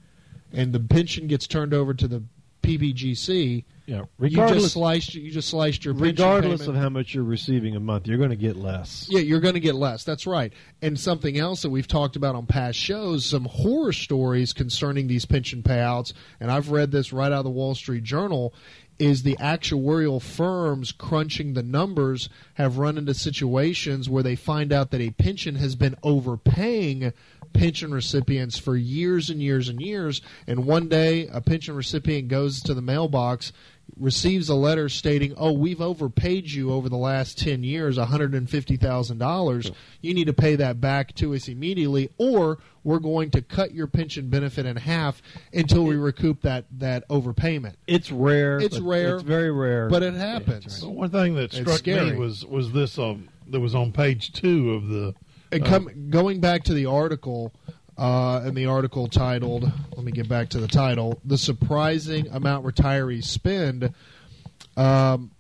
and 0.53 0.73
the 0.73 0.79
pension 0.79 1.27
gets 1.27 1.47
turned 1.47 1.73
over 1.73 1.93
to 1.93 2.07
the 2.07 2.23
PBGC, 2.67 3.63
yeah, 3.85 4.03
you 4.19 4.29
just 4.29 4.73
sliced 4.73 5.15
you 5.15 5.31
just 5.31 5.47
sliced 5.47 5.85
your 5.85 5.93
regardless 5.93 6.67
of 6.67 6.75
how 6.75 6.89
much 6.89 7.13
you're 7.13 7.23
receiving 7.23 7.77
a 7.77 7.79
month, 7.79 8.05
you're 8.05 8.17
going 8.17 8.31
to 8.31 8.35
get 8.35 8.57
less. 8.57 9.07
Yeah, 9.09 9.21
you're 9.21 9.39
going 9.39 9.53
to 9.53 9.61
get 9.61 9.75
less. 9.75 10.03
That's 10.03 10.27
right. 10.27 10.51
And 10.81 10.99
something 10.99 11.39
else 11.39 11.61
that 11.61 11.69
we've 11.69 11.87
talked 11.87 12.17
about 12.17 12.35
on 12.35 12.45
past 12.45 12.77
shows, 12.77 13.25
some 13.25 13.45
horror 13.45 13.93
stories 13.93 14.51
concerning 14.51 15.07
these 15.07 15.23
pension 15.25 15.63
payouts, 15.63 16.11
and 16.41 16.51
I've 16.51 16.69
read 16.69 16.91
this 16.91 17.13
right 17.13 17.31
out 17.31 17.39
of 17.39 17.43
the 17.45 17.49
Wall 17.49 17.75
Street 17.75 18.03
Journal. 18.03 18.53
Is 18.99 19.21
the 19.21 19.35
actuarial 19.35 20.19
firms 20.19 20.91
crunching 20.91 21.53
the 21.53 21.61
numbers 21.61 22.29
have 22.55 22.79
run 22.79 22.97
into 22.97 23.13
situations 23.13 24.09
where 24.09 24.23
they 24.23 24.35
find 24.35 24.73
out 24.73 24.89
that 24.89 25.01
a 25.01 25.11
pension 25.11 25.53
has 25.57 25.75
been 25.75 25.95
overpaying 26.01 27.13
pension 27.53 27.93
recipients 27.93 28.57
for 28.57 28.75
years 28.75 29.29
and 29.29 29.41
years 29.41 29.69
and 29.69 29.81
years. 29.81 30.21
And 30.45 30.65
one 30.65 30.87
day, 30.87 31.27
a 31.27 31.41
pension 31.41 31.75
recipient 31.75 32.27
goes 32.27 32.61
to 32.63 32.73
the 32.73 32.81
mailbox, 32.81 33.51
receives 33.97 34.49
a 34.49 34.55
letter 34.55 34.89
stating, 34.89 35.33
"Oh, 35.37 35.51
we've 35.51 35.81
overpaid 35.81 36.51
you 36.51 36.71
over 36.71 36.89
the 36.89 36.97
last 36.97 37.37
ten 37.39 37.63
years, 37.63 37.97
one 37.97 38.07
hundred 38.07 38.33
and 38.33 38.49
fifty 38.49 38.77
thousand 38.77 39.17
dollars. 39.17 39.71
You 40.01 40.13
need 40.13 40.25
to 40.25 40.33
pay 40.33 40.55
that 40.57 40.81
back 40.81 41.15
to 41.15 41.33
us 41.33 41.47
immediately, 41.47 42.09
or 42.17 42.59
we're 42.83 42.99
going 42.99 43.31
to 43.31 43.41
cut 43.41 43.73
your 43.73 43.87
pension 43.87 44.29
benefit 44.29 44.65
in 44.65 44.75
half 44.75 45.21
until 45.53 45.83
we 45.83 45.95
recoup 45.95 46.41
that 46.41 46.65
that 46.79 47.07
overpayment." 47.09 47.75
It's 47.87 48.11
rare. 48.11 48.59
It's 48.59 48.79
rare. 48.79 49.15
It's 49.15 49.23
very 49.23 49.51
rare, 49.51 49.89
but 49.89 50.03
it 50.03 50.13
happens. 50.13 50.81
Yeah, 50.83 50.89
one 50.89 51.09
thing 51.09 51.35
that 51.35 51.53
struck 51.53 51.85
me 51.85 52.15
was 52.15 52.45
was 52.45 52.71
this 52.73 52.99
um, 52.99 53.29
that 53.47 53.59
was 53.59 53.73
on 53.73 53.91
page 53.91 54.33
two 54.33 54.73
of 54.73 54.87
the 54.89 55.15
and 55.51 55.65
come, 55.65 56.09
going 56.09 56.39
back 56.39 56.63
to 56.63 56.73
the 56.73 56.85
article, 56.85 57.53
uh, 57.97 58.41
and 58.43 58.55
the 58.55 58.65
article 58.67 59.07
titled, 59.07 59.71
let 59.95 60.05
me 60.05 60.11
get 60.11 60.29
back 60.29 60.49
to 60.49 60.59
the 60.59 60.67
title, 60.67 61.19
The 61.25 61.37
Surprising 61.37 62.27
Amount 62.29 62.65
Retirees 62.65 63.25
Spend. 63.25 63.93
Um, 64.75 65.31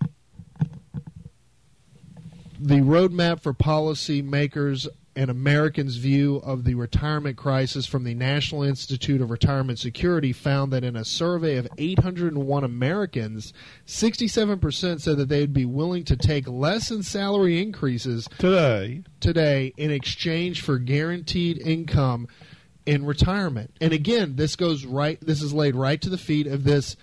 the 2.59 2.77
roadmap 2.77 3.41
for 3.41 3.53
policymakers 3.53 4.87
and 5.17 5.31
Americans' 5.31 5.95
view 5.95 6.35
of 6.43 6.63
the 6.63 6.75
retirement 6.75 7.35
crisis 7.35 7.87
from 7.87 8.03
the 8.03 8.13
National 8.13 8.61
Institute 8.61 9.19
of 9.19 9.31
Retirement 9.31 9.79
Security 9.79 10.31
found 10.31 10.71
that 10.71 10.83
in 10.83 10.95
a 10.95 11.03
survey 11.03 11.57
of 11.57 11.67
801 11.79 12.63
Americans, 12.63 13.51
67% 13.87 15.01
said 15.01 15.17
that 15.17 15.27
they'd 15.27 15.53
be 15.53 15.65
willing 15.65 16.03
to 16.03 16.15
take 16.15 16.47
less 16.47 16.91
in 16.91 17.01
salary 17.01 17.59
increases 17.59 18.29
today 18.37 19.01
today 19.19 19.73
in 19.75 19.89
exchange 19.89 20.61
for 20.61 20.77
guaranteed 20.77 21.57
income 21.57 22.27
in 22.85 23.03
retirement. 23.03 23.73
And 23.81 23.93
again, 23.93 24.35
this 24.35 24.55
goes 24.55 24.85
right 24.85 25.19
this 25.19 25.41
is 25.41 25.51
laid 25.51 25.75
right 25.75 25.99
to 25.99 26.09
the 26.09 26.19
feet 26.19 26.45
of 26.45 26.63
this 26.63 26.95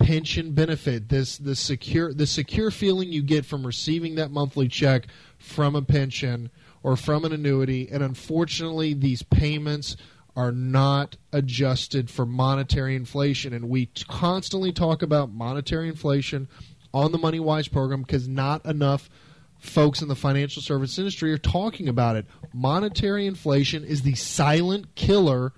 pension 0.00 0.54
benefit, 0.54 1.08
this 1.08 1.38
the 1.38 1.54
secure 1.54 2.12
the 2.12 2.26
secure 2.26 2.72
feeling 2.72 3.12
you 3.12 3.22
get 3.22 3.46
from 3.46 3.64
receiving 3.64 4.16
that 4.16 4.32
monthly 4.32 4.66
check 4.66 5.06
from 5.38 5.76
a 5.76 5.82
pension 5.82 6.50
or 6.82 6.96
from 6.96 7.24
an 7.24 7.32
annuity. 7.32 7.88
And 7.90 8.02
unfortunately, 8.02 8.94
these 8.94 9.22
payments 9.22 9.96
are 10.36 10.52
not 10.52 11.16
adjusted 11.32 12.10
for 12.10 12.24
monetary 12.24 12.94
inflation. 12.96 13.52
And 13.52 13.68
we 13.68 13.90
constantly 14.08 14.72
talk 14.72 15.02
about 15.02 15.30
monetary 15.30 15.88
inflation 15.88 16.48
on 16.94 17.12
the 17.12 17.18
Money 17.18 17.40
Wise 17.40 17.68
program 17.68 18.02
because 18.02 18.28
not 18.28 18.64
enough 18.64 19.10
folks 19.58 20.00
in 20.00 20.08
the 20.08 20.14
financial 20.14 20.62
service 20.62 20.98
industry 20.98 21.32
are 21.32 21.38
talking 21.38 21.88
about 21.88 22.16
it. 22.16 22.26
Monetary 22.52 23.26
inflation 23.26 23.84
is 23.84 24.02
the 24.02 24.14
silent 24.14 24.94
killer 24.94 25.52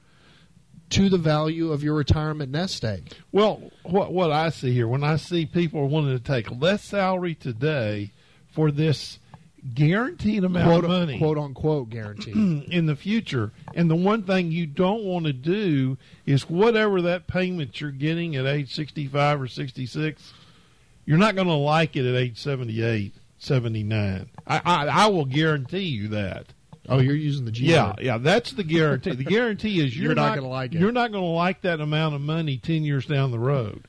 to 0.91 1.09
the 1.09 1.19
value 1.19 1.73
of 1.73 1.83
your 1.83 1.95
retirement 1.95 2.51
nest 2.51 2.85
egg. 2.85 3.13
Well, 3.31 3.71
what 3.83 4.13
what 4.13 4.31
I 4.31 4.51
see 4.51 4.73
here 4.73 4.87
when 4.87 5.03
I 5.03 5.17
see 5.17 5.47
people 5.47 5.81
are 5.81 5.87
wanting 5.87 6.19
to 6.19 6.23
take 6.23 6.51
less 6.51 6.85
salary 6.85 7.35
today 7.35 8.13
for 8.49 8.71
this 8.71 9.19
guaranteed 9.75 10.45
amount 10.45 10.67
quote, 10.67 10.85
of 10.85 10.91
money, 10.91 11.19
quote 11.19 11.39
unquote 11.39 11.91
guaranteed 11.91 12.35
in 12.69 12.87
the 12.87 12.97
future. 12.97 13.53
And 13.75 13.91
the 13.91 13.97
one 13.97 14.25
thing 14.25 14.51
you 14.51 14.67
don't 14.67 15.05
want 15.05 15.27
to 15.27 15.33
do 15.33 15.99
is 16.27 16.49
whatever 16.49 17.03
that 17.03 17.27
payment 17.27 17.81
you're 17.81 17.91
getting 17.91 18.37
at 18.37 18.47
age 18.47 18.75
65 18.75 19.43
or 19.43 19.49
66, 19.49 20.33
you're 21.05 21.19
not 21.19 21.35
going 21.35 21.47
to 21.47 21.55
like 21.55 21.97
it 21.97 22.07
at 22.07 22.15
age 22.15 22.39
78, 22.39 23.15
79. 23.39 24.31
I, 24.47 24.61
I, 24.65 24.87
I 24.87 25.07
will 25.07 25.27
guarantee 25.27 25.81
you 25.81 26.09
that. 26.09 26.47
Oh, 26.89 26.99
you're 26.99 27.15
using 27.15 27.45
the 27.45 27.53
G. 27.53 27.67
Yeah, 27.67 27.89
word. 27.89 28.01
yeah, 28.01 28.19
that's 28.19 28.53
the 28.53 28.65
guarantee. 28.65 29.15
the 29.15 29.23
guarantee 29.23 29.85
is 29.85 29.97
you're, 29.97 30.07
you're 30.07 30.15
not, 30.17 30.31
not 30.31 30.35
going 30.35 30.43
to 30.43 30.49
like 30.49 30.75
it. 30.75 30.81
You're 30.81 30.91
not 30.91 31.13
going 31.13 31.23
to 31.23 31.31
like 31.31 31.63
that 31.63 31.81
amount 31.81 32.17
of 32.17 32.21
money 32.21 32.59
ten 32.59 32.83
years 32.83 33.07
down 33.07 33.31
the 33.31 33.39
road. 33.39 33.85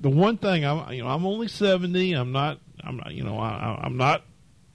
The 0.00 0.08
one 0.08 0.38
thing 0.38 0.64
I'm, 0.64 0.90
you 0.94 1.02
know, 1.02 1.10
I'm 1.10 1.26
only 1.26 1.46
seventy. 1.46 2.14
I'm 2.14 2.32
not. 2.32 2.58
I'm 2.82 2.96
not. 2.96 3.12
You 3.12 3.22
know, 3.22 3.38
I, 3.38 3.78
I'm 3.82 3.98
not 3.98 4.24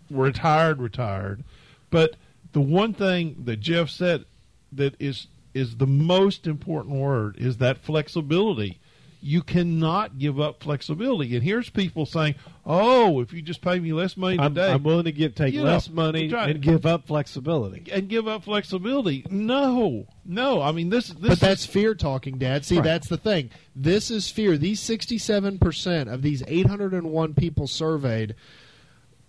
retired, 0.09 0.81
retired. 0.81 1.43
But 1.89 2.15
the 2.53 2.61
one 2.61 2.93
thing 2.93 3.43
that 3.45 3.57
Jeff 3.59 3.89
said 3.89 4.25
that 4.71 4.95
is 4.99 5.27
is 5.53 5.77
the 5.77 5.87
most 5.87 6.45
important 6.45 6.95
word 6.95 7.35
is 7.37 7.57
that 7.57 7.77
flexibility. 7.79 8.79
you 9.19 9.41
cannot 9.41 10.19
give 10.19 10.39
up 10.39 10.61
flexibility. 10.61 11.33
And 11.35 11.43
here's 11.43 11.71
people 11.71 12.05
saying, 12.05 12.35
"Oh, 12.67 13.19
if 13.19 13.33
you 13.33 13.41
just 13.41 13.61
pay 13.61 13.79
me 13.79 13.91
less 13.91 14.15
money 14.15 14.37
I'm, 14.37 14.53
today, 14.53 14.71
I'm 14.71 14.83
willing 14.83 15.05
to 15.05 15.11
give 15.11 15.33
take 15.33 15.55
less 15.55 15.89
know, 15.89 15.95
money 15.95 16.29
right. 16.29 16.51
and 16.51 16.61
give 16.61 16.85
up 16.85 17.07
flexibility. 17.07 17.91
and 17.91 18.07
give 18.07 18.27
up 18.27 18.43
flexibility." 18.43 19.25
No, 19.31 20.05
no. 20.23 20.61
I 20.61 20.71
mean, 20.71 20.89
this. 20.89 21.07
this 21.09 21.29
But 21.29 21.39
that's 21.39 21.65
fear 21.65 21.95
talking, 21.95 22.37
Dad. 22.37 22.63
See, 22.63 22.75
Right. 22.75 22.83
that's 22.83 23.07
the 23.09 23.17
thing. 23.17 23.49
This 23.75 24.11
is 24.11 24.29
fear. 24.29 24.55
These 24.55 24.79
67% 24.81 26.13
of 26.13 26.21
these 26.21 26.43
801 26.47 27.33
people 27.33 27.65
surveyed, 27.65 28.35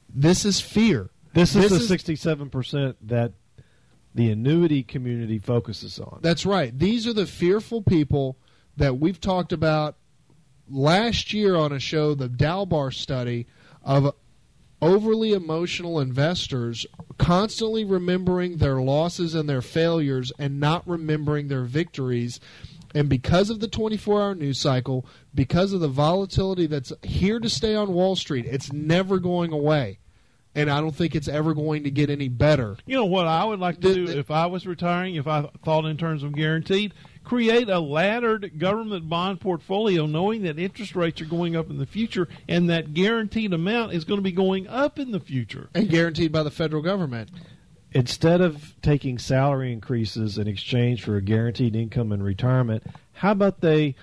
this 0.09 0.45
is 0.45 0.61
fear. 0.61 1.11
This 1.35 1.55
is 1.55 1.71
This 1.71 1.81
the 1.81 1.87
sixty-seven 1.87 2.51
percent 2.51 2.97
that 3.07 3.33
the 4.15 4.31
annuity 4.31 4.83
community 4.83 5.39
focuses 5.39 6.01
on. 6.01 6.19
That's 6.23 6.45
right. 6.47 6.77
These 6.77 7.07
are 7.07 7.13
the 7.13 7.27
fearful 7.27 7.83
people 7.83 8.37
that 8.77 8.99
we've 8.99 9.21
talked 9.21 9.53
about 9.53 9.97
last 10.69 11.33
year 11.33 11.57
on 11.57 11.73
a 11.73 11.79
show, 11.79 12.15
the 12.15 12.29
Dalbar 12.29 12.93
study 12.93 13.47
of 13.85 14.15
overly 14.81 15.33
emotional 15.33 15.99
investors 15.99 16.87
constantly 17.19 17.85
remembering 17.85 18.59
their 18.59 18.81
losses 18.81 19.35
and 19.35 19.49
their 19.49 19.63
failures 19.63 20.33
and 20.39 20.61
not 20.61 20.87
remembering 20.89 21.49
their 21.49 21.65
victories. 21.65 22.39
And 22.95 23.09
because 23.09 23.51
of 23.51 23.61
the 23.61 23.69
24 23.69 24.23
hour 24.23 24.35
news 24.35 24.59
cycle, 24.59 25.07
because 25.35 25.73
of 25.73 25.81
the 25.81 25.89
volatility 25.89 26.67
that's 26.67 26.93
here 27.03 27.39
to 27.41 27.49
stay 27.51 27.75
on 27.75 27.93
Wall 27.93 28.17
Street, 28.17 28.47
it's 28.47 28.73
never 28.73 29.19
going 29.19 29.53
away. 29.53 29.99
And 30.55 30.71
I 30.71 30.81
don't 30.81 30.97
think 30.97 31.15
it's 31.15 31.29
ever 31.29 31.55
going 31.55 31.85
to 31.85 31.91
get 31.91 32.11
any 32.11 32.29
better. 32.29 32.79
You 32.87 32.97
know 32.97 33.05
what 33.05 33.27
I 33.27 33.45
would 33.45 33.61
like 33.61 33.81
to 33.83 33.89
The- 33.89 33.95
do 33.95 34.07
the- 34.09 34.19
if 34.19 34.31
I 34.31 34.47
was 34.47 34.67
retiring, 34.67 35.15
if 35.15 35.27
I 35.27 35.49
thought 35.65 35.85
in 35.85 35.97
terms 35.97 36.23
of 36.23 36.35
guaranteed, 36.35 36.95
create 37.23 37.69
a 37.69 37.79
laddered 37.79 38.59
government 38.59 39.09
bond 39.09 39.39
portfolio 39.41 40.07
knowing 40.07 40.43
that 40.45 40.59
interest 40.59 40.97
rates 40.97 41.21
are 41.21 41.27
going 41.27 41.55
up 41.55 41.69
in 41.69 41.77
the 41.79 41.87
future 41.87 42.27
and 42.49 42.71
that 42.71 42.95
guaranteed 42.95 43.53
amount 43.53 43.93
is 43.93 44.05
going 44.05 44.19
to 44.19 44.23
be 44.23 44.33
going 44.33 44.67
up 44.67 44.99
in 44.99 45.13
the 45.13 45.21
future. 45.21 45.69
And 45.75 45.91
guaranteed 45.91 46.33
by 46.33 46.43
the 46.43 46.51
federal 46.51 46.83
government. 46.83 47.31
Instead 47.93 48.41
of 48.41 48.75
taking 48.83 49.19
salary 49.19 49.73
increases 49.73 50.37
in 50.37 50.47
exchange 50.47 51.03
for 51.03 51.17
a 51.17 51.23
guaranteed 51.23 51.75
income 51.75 52.13
in 52.13 52.23
retirement, 52.23 52.83
how 53.15 53.33
about 53.33 53.61
they 53.61 53.95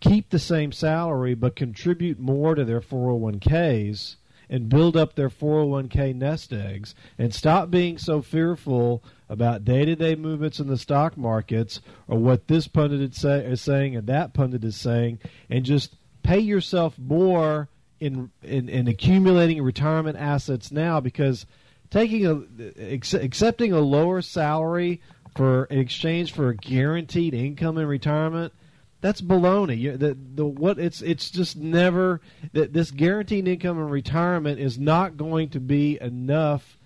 keep 0.00 0.30
the 0.30 0.38
same 0.38 0.72
salary 0.72 1.34
but 1.34 1.54
contribute 1.54 2.18
more 2.18 2.54
to 2.54 2.64
their 2.64 2.80
401ks 2.80 4.16
and 4.48 4.68
build 4.68 4.96
up 4.96 5.14
their 5.14 5.30
401k 5.30 6.14
nest 6.14 6.52
eggs 6.52 6.94
and 7.18 7.34
stop 7.34 7.70
being 7.70 7.96
so 7.96 8.20
fearful 8.20 9.02
about 9.28 9.64
day-to-day 9.64 10.14
movements 10.14 10.58
in 10.58 10.66
the 10.66 10.76
stock 10.76 11.16
markets 11.16 11.80
or 12.08 12.18
what 12.18 12.48
this 12.48 12.68
pundit 12.68 13.00
is, 13.00 13.16
say, 13.16 13.44
is 13.44 13.60
saying 13.60 13.96
and 13.96 14.06
that 14.06 14.34
pundit 14.34 14.64
is 14.64 14.76
saying 14.76 15.18
and 15.48 15.64
just 15.64 15.94
pay 16.22 16.38
yourself 16.38 16.98
more 16.98 17.68
in 17.98 18.30
in, 18.42 18.68
in 18.68 18.88
accumulating 18.88 19.62
retirement 19.62 20.18
assets 20.18 20.72
now 20.72 21.00
because 21.00 21.46
taking 21.92 22.26
a 22.26 22.42
ex- 22.76 23.14
accepting 23.14 23.72
a 23.72 23.78
lower 23.80 24.20
salary 24.20 25.00
for 25.36 25.66
in 25.66 25.78
exchange 25.78 26.32
for 26.32 26.48
a 26.48 26.56
guaranteed 26.56 27.34
income 27.34 27.78
in 27.78 27.86
retirement 27.86 28.52
that's 29.00 29.20
baloney. 29.20 29.78
You, 29.78 29.96
the 29.96 30.16
the 30.34 30.46
what 30.46 30.78
it's 30.78 31.02
it's 31.02 31.30
just 31.30 31.56
never 31.56 32.20
that 32.52 32.72
this 32.72 32.90
guaranteed 32.90 33.46
income 33.48 33.78
in 33.78 33.88
retirement 33.88 34.58
is 34.60 34.78
not 34.78 35.16
going 35.16 35.50
to 35.50 35.60
be 35.60 35.98
enough 36.00 36.78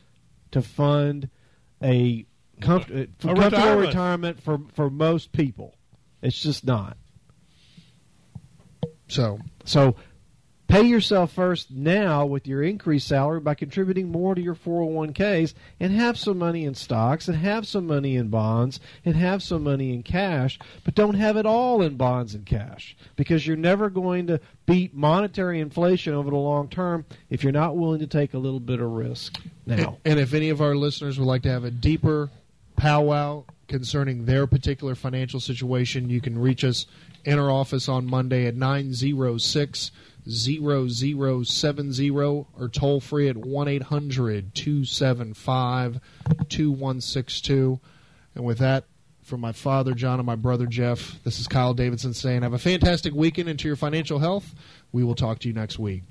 to 0.52 0.62
fund 0.62 1.28
a, 1.82 2.24
comfort, 2.60 2.90
A 2.90 3.06
comfortable 3.20 3.34
retirement. 3.42 3.86
retirement 3.88 4.42
for 4.42 4.60
for 4.74 4.88
most 4.88 5.32
people. 5.32 5.74
It's 6.22 6.40
just 6.40 6.64
not. 6.64 6.96
So 9.08 9.38
So 9.64 9.96
pay 10.68 10.82
yourself 10.82 11.32
first 11.32 11.70
now 11.70 12.26
with 12.26 12.46
your 12.46 12.62
increased 12.62 13.08
salary 13.08 13.40
by 13.40 13.54
contributing 13.54 14.10
more 14.10 14.34
to 14.34 14.40
your 14.40 14.54
401ks 14.54 15.54
and 15.78 15.92
have 15.92 16.18
some 16.18 16.38
money 16.38 16.64
in 16.64 16.74
stocks 16.74 17.28
and 17.28 17.36
have 17.36 17.66
some 17.66 17.86
money 17.86 18.16
in 18.16 18.28
bonds 18.28 18.80
and 19.04 19.16
have 19.16 19.42
some 19.42 19.62
money 19.62 19.92
in 19.92 20.02
cash, 20.02 20.58
but 20.84 20.94
don't 20.94 21.14
have 21.14 21.36
it 21.36 21.46
all 21.46 21.82
in 21.82 21.96
bonds 21.96 22.34
and 22.34 22.46
cash 22.46 22.96
because 23.16 23.46
you're 23.46 23.56
never 23.56 23.88
going 23.88 24.26
to 24.26 24.40
beat 24.66 24.94
monetary 24.94 25.60
inflation 25.60 26.14
over 26.14 26.30
the 26.30 26.36
long 26.36 26.68
term 26.68 27.04
if 27.30 27.42
you're 27.42 27.52
not 27.52 27.76
willing 27.76 28.00
to 28.00 28.06
take 28.06 28.34
a 28.34 28.38
little 28.38 28.60
bit 28.60 28.80
of 28.80 28.90
risk 28.90 29.40
now. 29.66 29.98
And 30.04 30.18
if 30.18 30.34
any 30.34 30.50
of 30.50 30.60
our 30.60 30.74
listeners 30.74 31.18
would 31.18 31.26
like 31.26 31.42
to 31.42 31.50
have 31.50 31.64
a 31.64 31.70
deeper 31.70 32.30
powwow 32.76 33.44
concerning 33.68 34.26
their 34.26 34.46
particular 34.46 34.94
financial 34.94 35.40
situation, 35.40 36.10
you 36.10 36.20
can 36.20 36.38
reach 36.38 36.64
us 36.64 36.86
in 37.24 37.38
our 37.38 37.50
office 37.50 37.88
on 37.88 38.06
Monday 38.06 38.46
at 38.46 38.54
906 38.54 39.90
0070 40.28 42.10
or 42.10 42.44
toll 42.72 43.00
free 43.00 43.28
at 43.28 43.36
1 43.36 43.68
800 43.68 44.54
275 44.54 46.00
2162. 46.48 47.80
And 48.34 48.44
with 48.44 48.58
that, 48.58 48.84
from 49.22 49.40
my 49.40 49.52
father, 49.52 49.92
John, 49.92 50.20
and 50.20 50.26
my 50.26 50.36
brother, 50.36 50.66
Jeff, 50.66 51.18
this 51.24 51.40
is 51.40 51.48
Kyle 51.48 51.74
Davidson 51.74 52.14
saying, 52.14 52.42
Have 52.42 52.52
a 52.52 52.58
fantastic 52.58 53.12
weekend 53.12 53.48
into 53.48 53.66
your 53.66 53.76
financial 53.76 54.20
health. 54.20 54.54
We 54.92 55.02
will 55.02 55.16
talk 55.16 55.40
to 55.40 55.48
you 55.48 55.54
next 55.54 55.78
week. 55.78 56.04